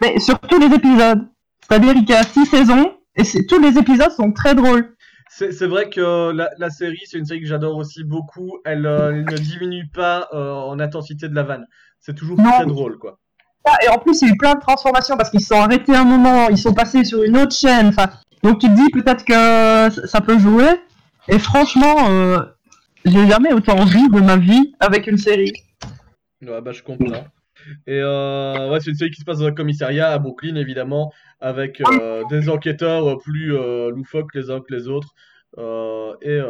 Mais 0.01 0.19
sur 0.19 0.39
tous 0.41 0.59
les 0.59 0.75
épisodes. 0.75 1.27
C'est-à-dire 1.69 1.95
qu'il 1.95 2.11
y 2.11 2.15
a 2.15 2.25
six 2.25 2.47
saisons 2.47 2.97
et 3.17 3.47
tous 3.47 3.59
les 3.61 3.79
épisodes 3.79 4.11
sont 4.13 4.33
très 4.33 4.55
drôles. 4.55 4.95
C'est 5.29 5.67
vrai 5.67 5.89
que 5.89 6.31
la, 6.33 6.51
la 6.59 6.69
série, 6.69 7.01
c'est 7.07 7.17
une 7.19 7.25
série 7.25 7.41
que 7.41 7.47
j'adore 7.47 7.77
aussi 7.77 8.05
beaucoup. 8.05 8.59
Elle, 8.67 8.85
euh, 8.85 9.13
elle 9.13 9.25
ne 9.25 9.37
diminue 9.39 9.89
pas 9.89 10.29
euh, 10.35 10.53
en 10.53 10.79
intensité 10.79 11.27
de 11.27 11.35
la 11.35 11.43
vanne. 11.43 11.67
C'est 12.01 12.15
toujours 12.15 12.39
Non. 12.39 12.51
très 12.53 12.67
drôle, 12.67 12.99
quoi. 12.99 13.19
Ah, 13.65 13.79
Et 13.83 13.89
en 13.89 13.99
plus, 13.99 14.21
il 14.21 14.29
y 14.29 14.31
a 14.31 14.35
eu 14.35 14.37
plein 14.37 14.55
de 14.57 14.61
transformations 14.61 15.17
parce 15.17 15.31
qu'ils 15.31 15.41
se 15.41 15.47
sont 15.47 15.61
arrêtés 15.61 15.95
un 15.97 16.05
moment, 16.05 16.49
ils 16.51 16.59
sont 16.59 16.75
passés 16.75 17.05
sur 17.05 17.23
une 17.23 17.39
autre 17.39 17.55
chaîne. 17.55 17.87
Enfin, 17.89 18.11
donc 18.43 18.59
tu 18.61 18.67
te 18.69 18.75
dis 18.75 18.91
peut-être 18.91 19.25
que 19.25 19.33
ça- 19.33 20.07
ça 20.07 20.21
peut 20.21 20.39
jouer. 20.39 20.69
Et 21.29 21.39
franchement, 21.39 22.11
euh, 22.11 22.39
j'ai 23.07 23.27
jamais 23.27 23.55
autant 23.55 23.77
ri 23.85 24.09
de 24.11 24.21
ma 24.21 24.37
vie 24.37 24.75
avec 24.81 25.07
une 25.07 25.17
série. 25.17 25.53
Ouais, 26.43 26.61
bah, 26.61 26.73
je 26.73 26.83
comprends. 26.83 27.25
Et 27.87 28.01
euh, 28.01 28.71
ouais, 28.71 28.81
c'est 28.81 28.91
une 28.91 28.97
série 28.97 29.11
qui 29.11 29.21
se 29.21 29.25
passe 29.25 29.39
dans 29.39 29.47
un 29.47 29.53
commissariat 29.55 30.11
à 30.13 30.19
Brooklyn, 30.19 30.57
évidemment, 30.57 31.13
avec 31.41 31.81
euh, 31.81 32.23
des 32.31 32.49
enquêteurs 32.49 33.07
euh, 33.09 33.17
plus 33.17 33.55
euh, 33.57 33.91
loufoques 33.91 34.35
les 34.35 34.51
uns 34.51 34.61
que 34.61 34.75
les 34.75 34.89
autres. 34.89 35.15
et 35.59 36.41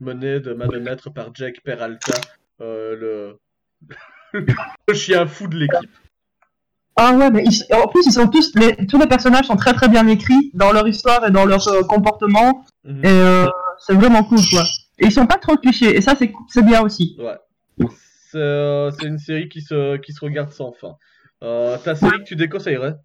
menée 0.00 0.40
de 0.40 0.52
main 0.52 0.66
de 0.68 0.78
maître 0.78 1.10
par 1.10 1.34
Jake 1.34 1.60
Peralta, 1.64 2.14
le... 2.60 3.38
le 4.32 4.94
chien 4.94 5.26
fou 5.26 5.46
de 5.48 5.56
l'équipe. 5.56 5.90
Ah 6.98 7.12
ouais, 7.14 7.30
mais 7.30 7.44
ils- 7.44 7.74
en 7.74 7.88
plus, 7.88 8.06
ils 8.06 8.12
sont 8.12 8.28
tous, 8.28 8.54
les, 8.54 8.86
tous 8.86 8.98
les 8.98 9.06
personnages 9.06 9.46
sont 9.46 9.56
très 9.56 9.74
très 9.74 9.88
bien 9.88 10.06
écrits 10.08 10.50
dans 10.54 10.72
leur 10.72 10.88
histoire 10.88 11.26
et 11.26 11.30
dans 11.30 11.44
leur 11.44 11.62
comportement. 11.88 12.64
Mhm. 12.84 13.04
Et 13.04 13.44
c'est 13.78 13.94
vraiment 13.94 14.24
cool, 14.24 14.40
quoi. 14.50 14.62
Et 14.98 15.06
ils 15.06 15.12
sont 15.12 15.26
pas 15.26 15.36
trop 15.36 15.56
clichés, 15.58 15.94
et 15.94 16.00
ça, 16.00 16.14
c'est 16.18 16.32
c'est 16.48 16.64
bien 16.64 16.80
aussi. 16.82 17.16
Ouais. 17.18 17.36
C'est 18.36 18.42
euh, 18.42 18.90
c'est 18.90 19.06
une 19.06 19.18
série 19.18 19.48
qui 19.48 19.62
se, 19.62 19.96
qui 19.96 20.12
se 20.12 20.22
regarde 20.22 20.50
sans 20.52 20.70
fin. 20.72 20.96
Euh, 21.42 21.78
ta 21.78 21.94
série 21.94 22.18
que 22.18 22.24
tu 22.24 22.36
déconseillerais? 22.36 22.96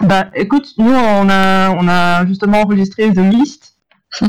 Bah, 0.00 0.30
écoute, 0.34 0.68
nous, 0.78 0.92
on 0.92 1.28
a, 1.28 1.70
on 1.70 1.88
a 1.88 2.24
justement 2.24 2.60
enregistré 2.62 3.12
The 3.12 3.18
List 3.18 3.74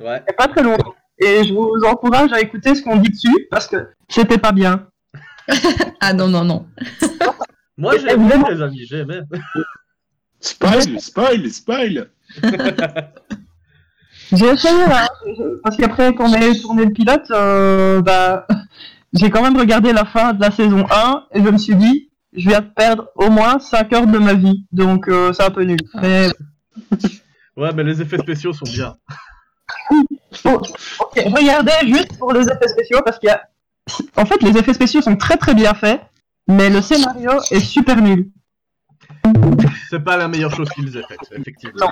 Ouais. 0.00 0.22
pas 0.38 0.48
très 0.48 0.62
longtemps. 0.62 0.94
Et 1.18 1.44
je 1.44 1.52
vous 1.52 1.74
encourage 1.86 2.32
à 2.32 2.40
écouter 2.40 2.74
ce 2.74 2.82
qu'on 2.82 2.96
dit 2.96 3.10
dessus, 3.10 3.48
parce 3.50 3.66
que 3.66 3.90
c'était 4.08 4.38
pas 4.38 4.52
bien. 4.52 4.88
Ah 6.00 6.14
non, 6.14 6.28
non, 6.28 6.42
non. 6.44 6.66
Moi 7.76 7.98
j'ai 7.98 8.12
aimé 8.12 8.32
les 8.50 8.62
amis, 8.62 8.86
j'ai 8.88 9.00
aimé. 9.00 9.20
Spoil, 10.40 10.98
spoil, 11.00 11.50
spoil. 11.50 12.10
J'ai 14.32 14.46
essayé, 14.46 14.86
là, 14.86 15.06
je- 15.26 15.60
parce 15.62 15.76
qu'après 15.76 16.14
qu'on 16.14 16.32
ait 16.32 16.58
tourné 16.58 16.86
le 16.86 16.92
pilote, 16.92 17.30
euh, 17.30 18.00
bah, 18.00 18.46
j'ai 19.12 19.30
quand 19.30 19.42
même 19.42 19.56
regardé 19.56 19.92
la 19.92 20.04
fin 20.04 20.32
de 20.32 20.40
la 20.40 20.50
saison 20.50 20.86
1 20.90 21.26
et 21.32 21.42
je 21.42 21.48
me 21.48 21.58
suis 21.58 21.76
dit, 21.76 22.10
je 22.32 22.48
viens 22.48 22.60
de 22.60 22.66
perdre 22.66 23.08
au 23.14 23.30
moins 23.30 23.58
5 23.58 23.92
heures 23.92 24.06
de 24.06 24.18
ma 24.18 24.34
vie, 24.34 24.66
donc 24.72 25.08
euh, 25.08 25.32
c'est 25.32 25.42
un 25.42 25.50
peu 25.50 25.64
nul. 25.64 25.78
Mais 25.94 26.28
Ouais, 27.56 27.70
mais 27.74 27.84
les 27.84 28.00
effets 28.00 28.18
spéciaux 28.18 28.52
sont 28.52 28.64
bien. 28.64 28.96
ok, 30.44 31.22
regardez 31.26 31.72
juste 31.86 32.18
pour 32.18 32.32
les 32.32 32.46
effets 32.46 32.68
spéciaux, 32.68 33.00
parce 33.04 33.18
qu'il 33.18 33.28
y 33.28 33.32
a... 33.32 33.42
En 34.16 34.24
fait, 34.24 34.42
les 34.42 34.56
effets 34.56 34.72
spéciaux 34.72 35.02
sont 35.02 35.16
très 35.16 35.36
très 35.36 35.54
bien 35.54 35.74
faits, 35.74 36.00
mais 36.48 36.70
le 36.70 36.80
scénario 36.80 37.32
est 37.50 37.60
super 37.60 38.00
nul. 38.00 38.30
C'est 39.90 40.02
pas 40.02 40.16
la 40.16 40.28
meilleure 40.28 40.54
chose 40.54 40.68
qu'ils 40.70 40.96
aient 40.96 41.02
faite, 41.02 41.18
effectivement. 41.32 41.90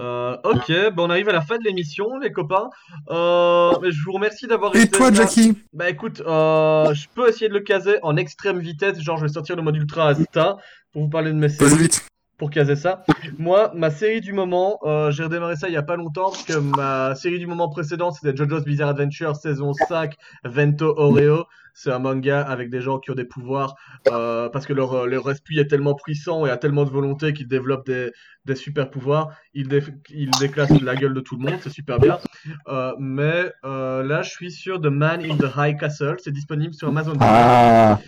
Euh, 0.00 0.36
ok, 0.44 0.72
bon, 0.94 1.06
on 1.06 1.10
arrive 1.10 1.28
à 1.28 1.32
la 1.32 1.40
fin 1.40 1.58
de 1.58 1.64
l'émission, 1.64 2.18
les 2.18 2.30
copains. 2.30 2.70
Euh, 3.10 3.72
mais 3.82 3.90
je 3.90 4.02
vous 4.04 4.12
remercie 4.12 4.46
d'avoir 4.46 4.74
Et 4.76 4.82
été 4.82 4.96
toi, 4.96 5.10
là. 5.10 5.16
Jackie 5.16 5.58
Bah 5.72 5.90
écoute, 5.90 6.22
euh, 6.26 6.94
je 6.94 7.08
peux 7.14 7.28
essayer 7.28 7.48
de 7.48 7.54
le 7.54 7.60
caser 7.60 7.98
en 8.02 8.16
extrême 8.16 8.60
vitesse, 8.60 9.00
genre 9.00 9.16
je 9.16 9.26
vais 9.26 9.32
sortir 9.32 9.56
le 9.56 9.62
mode 9.62 9.76
ultra 9.76 10.08
instinct 10.08 10.56
pour 10.92 11.02
vous 11.02 11.08
parler 11.08 11.32
de 11.32 11.36
mes 11.36 11.48
séries. 11.48 11.76
Vite. 11.76 12.06
Pour 12.38 12.50
caser 12.50 12.76
ça. 12.76 13.02
Moi, 13.36 13.72
ma 13.74 13.90
série 13.90 14.20
du 14.20 14.32
moment, 14.32 14.78
j'ai 15.10 15.24
redémarré 15.24 15.56
ça 15.56 15.66
il 15.66 15.74
y 15.74 15.76
a 15.76 15.82
pas 15.82 15.96
longtemps 15.96 16.30
parce 16.30 16.44
que 16.44 16.56
ma 16.56 17.16
série 17.16 17.40
du 17.40 17.48
moment 17.48 17.68
précédente 17.68 18.14
c'était 18.14 18.36
JoJo's 18.36 18.64
Bizarre 18.64 18.90
Adventure 18.90 19.34
saison 19.34 19.72
5, 19.72 20.14
Vento 20.44 20.94
Oreo. 20.96 21.46
C'est 21.80 21.92
un 21.92 22.00
manga 22.00 22.40
avec 22.42 22.70
des 22.70 22.80
gens 22.80 22.98
qui 22.98 23.12
ont 23.12 23.14
des 23.14 23.24
pouvoirs 23.24 23.76
euh, 24.10 24.48
parce 24.48 24.66
que 24.66 24.72
leur, 24.72 24.92
euh, 24.94 25.06
leur 25.06 25.30
esprit 25.30 25.60
est 25.60 25.68
tellement 25.68 25.94
puissant 25.94 26.44
et 26.44 26.50
a 26.50 26.56
tellement 26.56 26.84
de 26.84 26.90
volonté 26.90 27.32
qu'ils 27.32 27.46
développent 27.46 27.86
des, 27.86 28.10
des 28.46 28.56
super 28.56 28.90
pouvoirs. 28.90 29.28
Ils, 29.54 29.68
dé- 29.68 29.84
ils 30.10 30.30
déclassent 30.40 30.80
la 30.82 30.96
gueule 30.96 31.14
de 31.14 31.20
tout 31.20 31.36
le 31.36 31.48
monde, 31.48 31.60
c'est 31.60 31.70
super 31.70 32.00
bien. 32.00 32.18
Euh, 32.66 32.92
mais 32.98 33.52
euh, 33.64 34.02
là, 34.02 34.22
je 34.22 34.30
suis 34.30 34.50
sur 34.50 34.80
The 34.80 34.86
Man 34.86 35.20
in 35.22 35.36
the 35.36 35.50
High 35.56 35.78
Castle. 35.78 36.16
C'est 36.18 36.32
disponible 36.32 36.74
sur 36.74 36.88
Amazon. 36.88 37.12
Ah. 37.20 38.00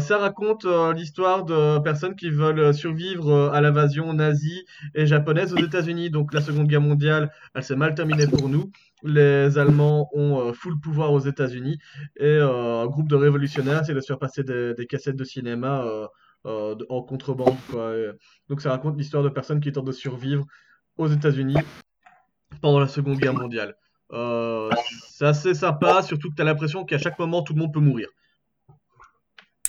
Ça 0.00 0.16
raconte 0.18 0.66
l'histoire 0.94 1.44
de 1.44 1.78
personnes 1.80 2.16
qui 2.16 2.30
veulent 2.30 2.72
survivre 2.72 3.50
à 3.52 3.60
l'invasion 3.60 4.14
nazie 4.14 4.64
et 4.94 5.04
japonaise 5.06 5.52
aux 5.52 5.58
États-Unis. 5.58 6.08
Donc 6.08 6.32
la 6.32 6.40
Seconde 6.40 6.66
Guerre 6.66 6.80
mondiale, 6.80 7.30
elle 7.54 7.62
s'est 7.62 7.76
mal 7.76 7.94
terminée 7.94 8.26
pour 8.26 8.48
nous. 8.48 8.70
Les 9.02 9.58
Allemands 9.58 10.08
ont 10.14 10.40
euh, 10.40 10.52
full 10.52 10.80
pouvoir 10.80 11.12
aux 11.12 11.20
États-Unis 11.20 11.78
et 12.16 12.24
euh, 12.24 12.82
un 12.82 12.86
groupe 12.86 13.08
de 13.08 13.16
révolutionnaires 13.16 13.82
essaie 13.82 13.94
de 13.94 14.00
se 14.00 14.06
faire 14.06 14.18
passer 14.18 14.42
des, 14.42 14.74
des 14.74 14.86
cassettes 14.86 15.16
de 15.16 15.24
cinéma 15.24 15.84
euh, 16.46 16.74
en 16.88 17.02
contrebande. 17.02 17.56
Quoi. 17.70 17.92
Donc 18.48 18.60
ça 18.62 18.70
raconte 18.70 18.96
l'histoire 18.96 19.22
de 19.22 19.28
personnes 19.28 19.60
qui 19.60 19.70
tentent 19.72 19.86
de 19.86 19.92
survivre 19.92 20.44
aux 20.96 21.08
États-Unis 21.08 21.56
pendant 22.62 22.80
la 22.80 22.88
Seconde 22.88 23.18
Guerre 23.18 23.34
mondiale. 23.34 23.76
Euh, 24.12 24.70
c'est 25.08 25.26
assez 25.26 25.54
sympa, 25.54 26.02
surtout 26.02 26.30
que 26.30 26.36
tu 26.36 26.42
as 26.42 26.44
l'impression 26.44 26.84
qu'à 26.84 26.98
chaque 26.98 27.18
moment 27.18 27.42
tout 27.42 27.52
le 27.54 27.60
monde 27.60 27.72
peut 27.74 27.80
mourir. 27.80 28.08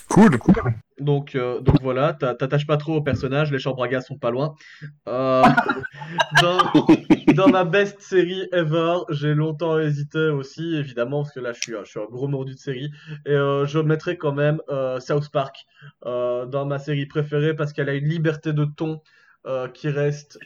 Cool. 0.08 0.38
Donc, 0.98 1.34
euh, 1.34 1.60
donc 1.60 1.80
voilà, 1.82 2.12
t'a- 2.14 2.34
t'attaches 2.34 2.66
pas 2.66 2.76
trop 2.76 2.96
au 2.96 3.02
personnage, 3.02 3.52
les 3.52 3.58
chambres 3.58 3.82
à 3.84 3.88
gaz 3.88 4.06
sont 4.06 4.16
pas 4.18 4.30
loin. 4.30 4.54
Euh, 5.06 5.42
dans, 6.42 6.58
dans 7.34 7.48
ma 7.48 7.64
best 7.64 8.00
série 8.00 8.48
ever, 8.52 8.98
j'ai 9.10 9.34
longtemps 9.34 9.78
hésité 9.78 10.28
aussi, 10.28 10.74
évidemment, 10.76 11.22
parce 11.22 11.34
que 11.34 11.40
là 11.40 11.52
je 11.52 11.60
suis, 11.60 11.74
un- 11.76 12.04
gros 12.10 12.28
mordu 12.28 12.54
de 12.54 12.58
série, 12.58 12.90
et 13.26 13.32
euh, 13.32 13.66
je 13.66 13.78
mettrai 13.78 14.16
quand 14.16 14.32
même 14.32 14.60
euh, 14.68 15.00
South 15.00 15.30
Park 15.30 15.66
euh, 16.06 16.46
dans 16.46 16.64
ma 16.66 16.78
série 16.78 17.06
préférée 17.06 17.54
parce 17.54 17.72
qu'elle 17.72 17.88
a 17.88 17.94
une 17.94 18.08
liberté 18.08 18.52
de 18.52 18.64
ton 18.64 19.00
qui 19.72 19.88
reste 19.88 20.38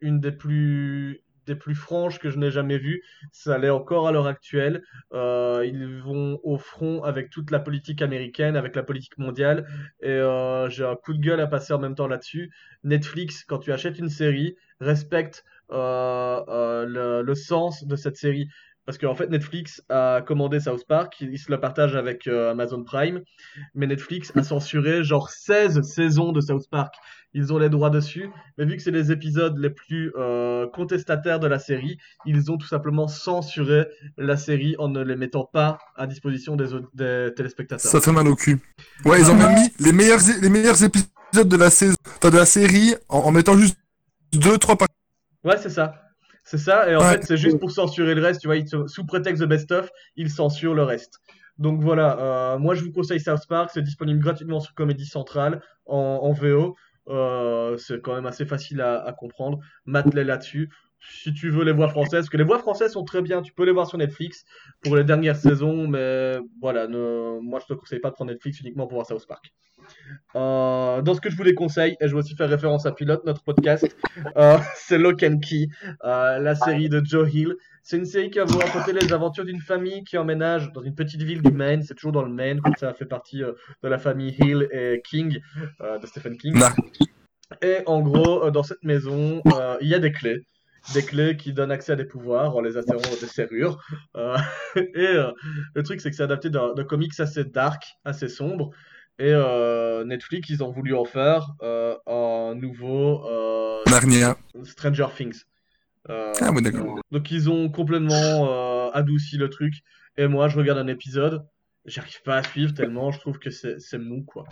une 0.00 0.20
des 0.20 0.32
plus 0.32 1.22
des 1.46 1.54
plus 1.54 1.76
franches 1.76 2.18
que 2.18 2.28
je 2.28 2.38
n'ai 2.38 2.50
jamais 2.50 2.76
vues. 2.78 3.02
Ça 3.30 3.56
l'est 3.58 3.70
encore 3.70 4.08
à 4.08 4.12
l'heure 4.12 4.26
actuelle. 4.26 4.82
Ils 5.12 6.00
vont 6.04 6.40
au 6.42 6.58
front 6.58 7.02
avec 7.04 7.30
toute 7.30 7.50
la 7.50 7.60
politique 7.60 8.02
américaine, 8.02 8.56
avec 8.56 8.74
la 8.76 8.82
politique 8.82 9.18
mondiale. 9.18 9.66
Et 10.00 10.20
j'ai 10.68 10.84
un 10.84 10.96
coup 10.96 11.12
de 11.14 11.20
gueule 11.20 11.40
à 11.40 11.46
passer 11.46 11.72
en 11.72 11.78
même 11.78 11.94
temps 11.94 12.08
là-dessus. 12.08 12.52
Netflix, 12.84 13.44
quand 13.44 13.58
tu 13.58 13.72
achètes 13.72 13.98
une 13.98 14.08
série, 14.10 14.56
respecte 14.80 15.44
euh, 15.72 16.42
euh, 16.48 17.22
le, 17.22 17.34
sens 17.34 17.84
de 17.84 17.96
cette 17.96 18.16
série. 18.16 18.48
Parce 18.84 18.98
qu'en 18.98 19.16
fait, 19.16 19.28
Netflix 19.28 19.82
a 19.88 20.22
commandé 20.24 20.60
South 20.60 20.86
Park, 20.86 21.16
il 21.20 21.36
se 21.40 21.50
le 21.50 21.58
partage 21.58 21.96
avec 21.96 22.28
euh, 22.28 22.52
Amazon 22.52 22.84
Prime, 22.84 23.20
mais 23.74 23.88
Netflix 23.88 24.30
a 24.36 24.44
censuré 24.44 25.02
genre 25.02 25.28
16 25.28 25.82
saisons 25.82 26.30
de 26.30 26.40
South 26.40 26.68
Park. 26.70 26.94
Ils 27.34 27.52
ont 27.52 27.58
les 27.58 27.68
droits 27.68 27.90
dessus, 27.90 28.30
mais 28.56 28.64
vu 28.64 28.76
que 28.76 28.82
c'est 28.82 28.92
les 28.92 29.10
épisodes 29.10 29.58
les 29.58 29.70
plus 29.70 30.12
contestataires 30.72 31.40
de 31.40 31.48
la 31.48 31.58
série, 31.58 31.98
ils 32.24 32.50
ont 32.52 32.56
tout 32.56 32.68
simplement 32.68 33.08
censuré 33.08 33.88
la 34.16 34.36
série 34.36 34.76
en 34.78 34.88
ne 34.88 35.02
les 35.02 35.16
mettant 35.16 35.44
pas 35.44 35.78
à 35.96 36.06
disposition 36.06 36.54
des, 36.54 37.34
téléspectateurs. 37.34 37.90
Ça 37.90 38.00
fait 38.00 38.12
mal 38.12 38.28
au 38.28 38.36
cul. 38.36 38.60
Ouais, 39.04 39.18
ils 39.20 39.28
ont 39.30 39.34
même 39.34 39.54
mis 39.54 39.68
les 39.80 39.92
meilleurs, 39.92 40.20
les 40.40 40.48
meilleurs 40.48 40.82
épisodes 40.84 41.08
de 41.34 41.56
la 41.56 41.70
saison, 41.70 41.96
de 42.22 42.28
la 42.28 42.46
série, 42.46 42.94
en, 43.08 43.18
en 43.18 43.32
mettant 43.32 43.58
juste 43.58 43.76
deux, 44.32 44.58
trois. 44.58 44.76
Ouais, 45.44 45.56
c'est 45.58 45.70
ça. 45.70 45.94
C'est 46.44 46.58
ça, 46.58 46.88
et 46.88 46.94
en 46.94 47.00
Ouais. 47.00 47.12
fait, 47.14 47.24
c'est 47.24 47.36
juste 47.36 47.58
pour 47.58 47.72
censurer 47.72 48.14
le 48.14 48.22
reste, 48.22 48.40
tu 48.40 48.46
vois, 48.46 48.60
te- 48.62 48.86
sous 48.86 49.04
prétexte 49.04 49.40
de 49.42 49.46
best-of, 49.46 49.88
ils 50.14 50.30
censurent 50.30 50.74
le 50.74 50.84
reste. 50.84 51.18
Donc 51.58 51.80
voilà, 51.82 52.18
euh, 52.20 52.58
moi 52.58 52.74
je 52.74 52.84
vous 52.84 52.92
conseille 52.92 53.18
South 53.18 53.46
Park, 53.48 53.70
c'est 53.72 53.82
disponible 53.82 54.20
gratuitement 54.20 54.60
sur 54.60 54.74
Comédie 54.74 55.06
Centrale 55.06 55.60
en, 55.86 55.96
en 56.22 56.32
VO. 56.32 56.76
Euh, 57.08 57.76
c'est 57.78 58.00
quand 58.00 58.14
même 58.14 58.26
assez 58.26 58.44
facile 58.44 58.80
à, 58.80 59.02
à 59.02 59.12
comprendre. 59.12 59.58
Mate-les 59.86 60.24
là-dessus. 60.24 60.70
Si 60.98 61.32
tu 61.32 61.50
veux 61.50 61.64
les 61.64 61.72
voix 61.72 61.88
françaises, 61.88 62.20
parce 62.22 62.28
que 62.30 62.36
les 62.36 62.44
voix 62.44 62.58
françaises 62.58 62.92
sont 62.92 63.04
très 63.04 63.22
bien, 63.22 63.42
tu 63.42 63.52
peux 63.52 63.64
les 63.64 63.72
voir 63.72 63.86
sur 63.86 63.98
Netflix 63.98 64.44
pour 64.82 64.96
les 64.96 65.04
dernières 65.04 65.36
saisons, 65.36 65.86
mais 65.86 66.38
voilà, 66.60 66.88
ne- 66.88 67.38
moi 67.40 67.60
je 67.60 67.66
te 67.66 67.78
conseille 67.78 68.00
pas 68.00 68.10
de 68.10 68.14
prendre 68.14 68.30
Netflix 68.32 68.60
uniquement 68.60 68.86
pour 68.86 68.96
voir 68.98 69.06
South 69.06 69.26
Park. 69.28 69.52
Euh, 70.34 71.00
dans 71.02 71.14
ce 71.14 71.20
que 71.20 71.30
je 71.30 71.36
vous 71.36 71.42
les 71.44 71.54
conseille, 71.54 71.96
et 72.00 72.08
je 72.08 72.12
vais 72.12 72.18
aussi 72.18 72.34
faire 72.34 72.48
référence 72.48 72.86
à 72.86 72.92
Pilote, 72.92 73.24
notre 73.24 73.42
podcast, 73.42 73.86
euh, 74.36 74.58
c'est 74.76 74.98
Lock 74.98 75.22
and 75.22 75.38
Key, 75.38 75.68
euh, 76.04 76.38
la 76.38 76.54
série 76.54 76.88
de 76.88 77.00
Joe 77.04 77.32
Hill. 77.32 77.54
C'est 77.82 77.98
une 77.98 78.04
série 78.04 78.30
qui 78.30 78.38
va 78.38 78.44
vous 78.46 78.58
raconter 78.58 78.92
les 78.92 79.12
aventures 79.12 79.44
d'une 79.44 79.60
famille 79.60 80.02
qui 80.02 80.18
emménage 80.18 80.72
dans 80.72 80.82
une 80.82 80.96
petite 80.96 81.22
ville 81.22 81.40
du 81.40 81.52
Maine. 81.52 81.82
C'est 81.84 81.94
toujours 81.94 82.10
dans 82.12 82.24
le 82.24 82.32
Maine, 82.32 82.60
comme 82.60 82.74
ça 82.76 82.92
fait 82.94 83.04
partie 83.06 83.44
euh, 83.44 83.52
de 83.84 83.88
la 83.88 83.98
famille 83.98 84.34
Hill 84.40 84.66
et 84.72 85.00
King, 85.08 85.38
de 85.80 86.06
Stephen 86.06 86.36
King. 86.36 86.58
Et 87.62 87.76
en 87.86 88.00
gros, 88.00 88.50
dans 88.50 88.64
cette 88.64 88.82
maison, 88.82 89.40
il 89.80 89.86
y 89.88 89.94
a 89.94 90.00
des 90.00 90.10
clés. 90.10 90.40
Des 90.94 91.04
clés 91.04 91.36
qui 91.36 91.52
donnent 91.52 91.72
accès 91.72 91.92
à 91.92 91.96
des 91.96 92.04
pouvoirs 92.04 92.56
en 92.56 92.60
les 92.60 92.72
dans 92.74 92.82
des 92.82 93.26
serrures. 93.26 93.82
Euh, 94.16 94.36
et 94.76 95.06
euh, 95.06 95.32
le 95.74 95.82
truc, 95.82 96.00
c'est 96.00 96.10
que 96.10 96.16
c'est 96.16 96.22
adapté 96.22 96.50
d'un 96.50 96.72
comics 96.84 97.18
assez 97.18 97.44
dark, 97.44 97.82
assez 98.04 98.28
sombre. 98.28 98.70
Et 99.18 99.32
euh, 99.32 100.04
Netflix, 100.04 100.48
ils 100.50 100.62
ont 100.62 100.70
voulu 100.70 100.94
en 100.94 101.04
faire 101.04 101.48
un 101.62 102.54
nouveau 102.54 103.24
Narnia. 103.88 104.36
Stranger 104.62 105.06
Things. 105.16 105.42
Ah 106.08 106.32
d'accord. 106.62 107.00
donc 107.10 107.32
ils 107.32 107.50
ont 107.50 107.68
complètement 107.68 108.90
adouci 108.92 109.38
le 109.38 109.50
truc. 109.50 109.74
Et 110.16 110.28
moi, 110.28 110.48
je 110.48 110.56
regarde 110.56 110.78
un 110.78 110.86
épisode, 110.86 111.44
j'arrive 111.84 112.22
pas 112.22 112.36
à 112.36 112.42
suivre 112.42 112.72
tellement 112.72 113.10
je 113.10 113.18
trouve 113.18 113.38
que 113.38 113.50
c'est 113.50 113.80
c'est 113.80 113.98
mou, 113.98 114.24
quoi. 114.24 114.44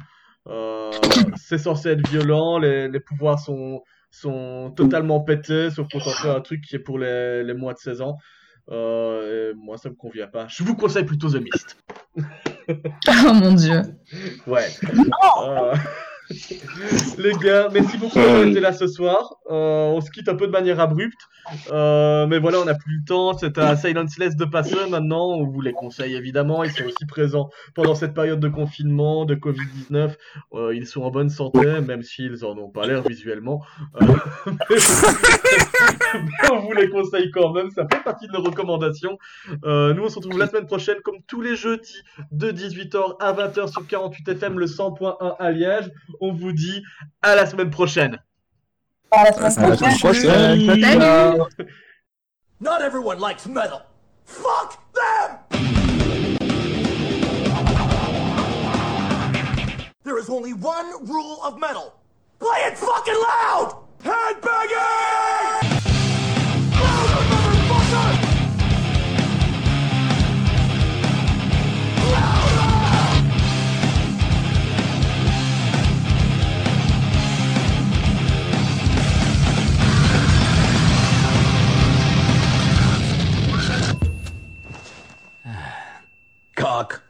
C'est 1.36 1.56
censé 1.59 1.90
être 1.90 2.06
violent, 2.09 2.59
les, 2.59 2.89
les 2.89 3.01
pouvoirs 3.01 3.39
sont, 3.39 3.82
sont 4.14 4.72
totalement 4.76 5.20
pétés, 5.20 5.70
sauf 5.70 5.88
qu'on 5.88 5.98
t'en 5.98 6.10
fait 6.10 6.30
un 6.30 6.40
truc 6.40 6.62
qui 6.62 6.76
est 6.76 6.80
pour 6.80 6.98
les, 6.98 7.42
les 7.42 7.54
moins 7.54 7.72
de 7.72 7.78
16 7.78 8.00
ans. 8.00 8.18
Euh, 8.70 9.52
et 9.52 9.54
moi, 9.54 9.76
ça 9.76 9.90
me 9.90 9.94
convient 9.94 10.26
pas. 10.26 10.46
Je 10.48 10.62
vous 10.64 10.74
conseille 10.74 11.04
plutôt 11.04 11.30
The 11.30 11.42
Mist. 11.42 11.76
Oh 12.66 13.34
mon 13.34 13.52
dieu. 13.52 13.82
Ouais. 14.46 14.68
Euh, 15.44 15.74
Les 17.18 17.32
gars, 17.34 17.68
merci 17.72 17.98
beaucoup 17.98 18.16
d'avoir 18.18 18.44
été 18.44 18.60
là 18.60 18.72
ce 18.72 18.86
soir. 18.86 19.36
Euh, 19.51 19.88
on 19.88 20.01
se 20.01 20.10
quitte 20.10 20.28
un 20.28 20.34
peu 20.34 20.46
de 20.46 20.52
manière 20.52 20.80
abrupte. 20.80 21.20
Euh, 21.70 22.26
mais 22.26 22.38
voilà, 22.38 22.60
on 22.60 22.64
n'a 22.64 22.74
plus 22.74 22.98
le 22.98 23.05
temps. 23.05 23.36
C'est 23.36 23.59
à 23.59 23.76
Silenceless 23.76 24.34
de 24.36 24.46
passer 24.46 24.76
maintenant. 24.88 25.32
On 25.32 25.44
vous 25.44 25.60
les 25.60 25.72
conseille 25.72 26.14
évidemment. 26.14 26.64
Ils 26.64 26.70
sont 26.70 26.84
aussi 26.84 27.05
présents 27.06 27.51
pendant 27.74 27.94
cette 27.94 28.14
période 28.14 28.40
de 28.40 28.48
confinement, 28.48 29.26
de 29.26 29.34
Covid-19. 29.34 30.14
Euh, 30.55 30.74
ils 30.74 30.86
sont 30.86 31.02
en 31.02 31.10
bonne 31.10 31.28
santé, 31.28 31.80
même 31.82 32.02
s'ils 32.02 32.44
en 32.44 32.56
ont 32.56 32.70
pas 32.70 32.86
l'air 32.86 33.02
visuellement. 33.02 33.62
Mais 36.14 36.51
on 36.52 36.60
vous 36.60 36.72
les 36.72 36.88
conseille 36.88 37.30
quand 37.32 37.52
même. 37.52 37.70
Ça 37.70 37.86
fait 37.92 38.02
partie 38.02 38.26
de 38.28 38.32
nos 38.32 38.42
recommandations. 38.42 39.18
Nous, 39.48 40.02
on 40.02 40.09
se 40.09 40.16
retrouve 40.16 40.38
la 40.38 40.46
semaine 40.46 40.66
prochaine, 40.66 40.96
comme 41.05 41.18
tous 41.26 41.42
les 41.42 41.56
jeudis, 41.56 42.02
de 42.32 42.51
18h 42.51 43.16
à 43.20 43.32
20h 43.34 43.70
sur 43.70 43.86
48 43.86 44.28
FM, 44.28 44.59
le 44.59 44.66
100.1 44.66 45.36
à 45.38 45.51
Liège. 45.51 45.90
On 46.20 46.32
vous 46.32 46.52
dit 46.52 46.82
à 47.22 47.34
la 47.34 47.46
semaine 47.46 47.70
prochaine. 47.70 48.18
À 49.10 49.24
la 49.40 49.50
semaine 49.50 49.76
prochaine. 49.76 50.14
Salut. 50.20 51.66
Not 52.60 52.82
everyone 52.82 53.18
likes 53.18 53.46
metal. 53.46 53.82
Fuck 54.24 54.78
them! 54.94 55.38
There 60.04 60.18
is 60.18 60.30
only 60.30 60.52
one 60.52 61.06
rule 61.06 61.40
of 61.42 61.58
metal. 61.58 61.94
Play 62.38 62.60
it 62.66 62.78
fucking 62.78 63.14
loud! 63.14 63.84
Headbanging! 64.02 65.84
cock. 86.64 87.03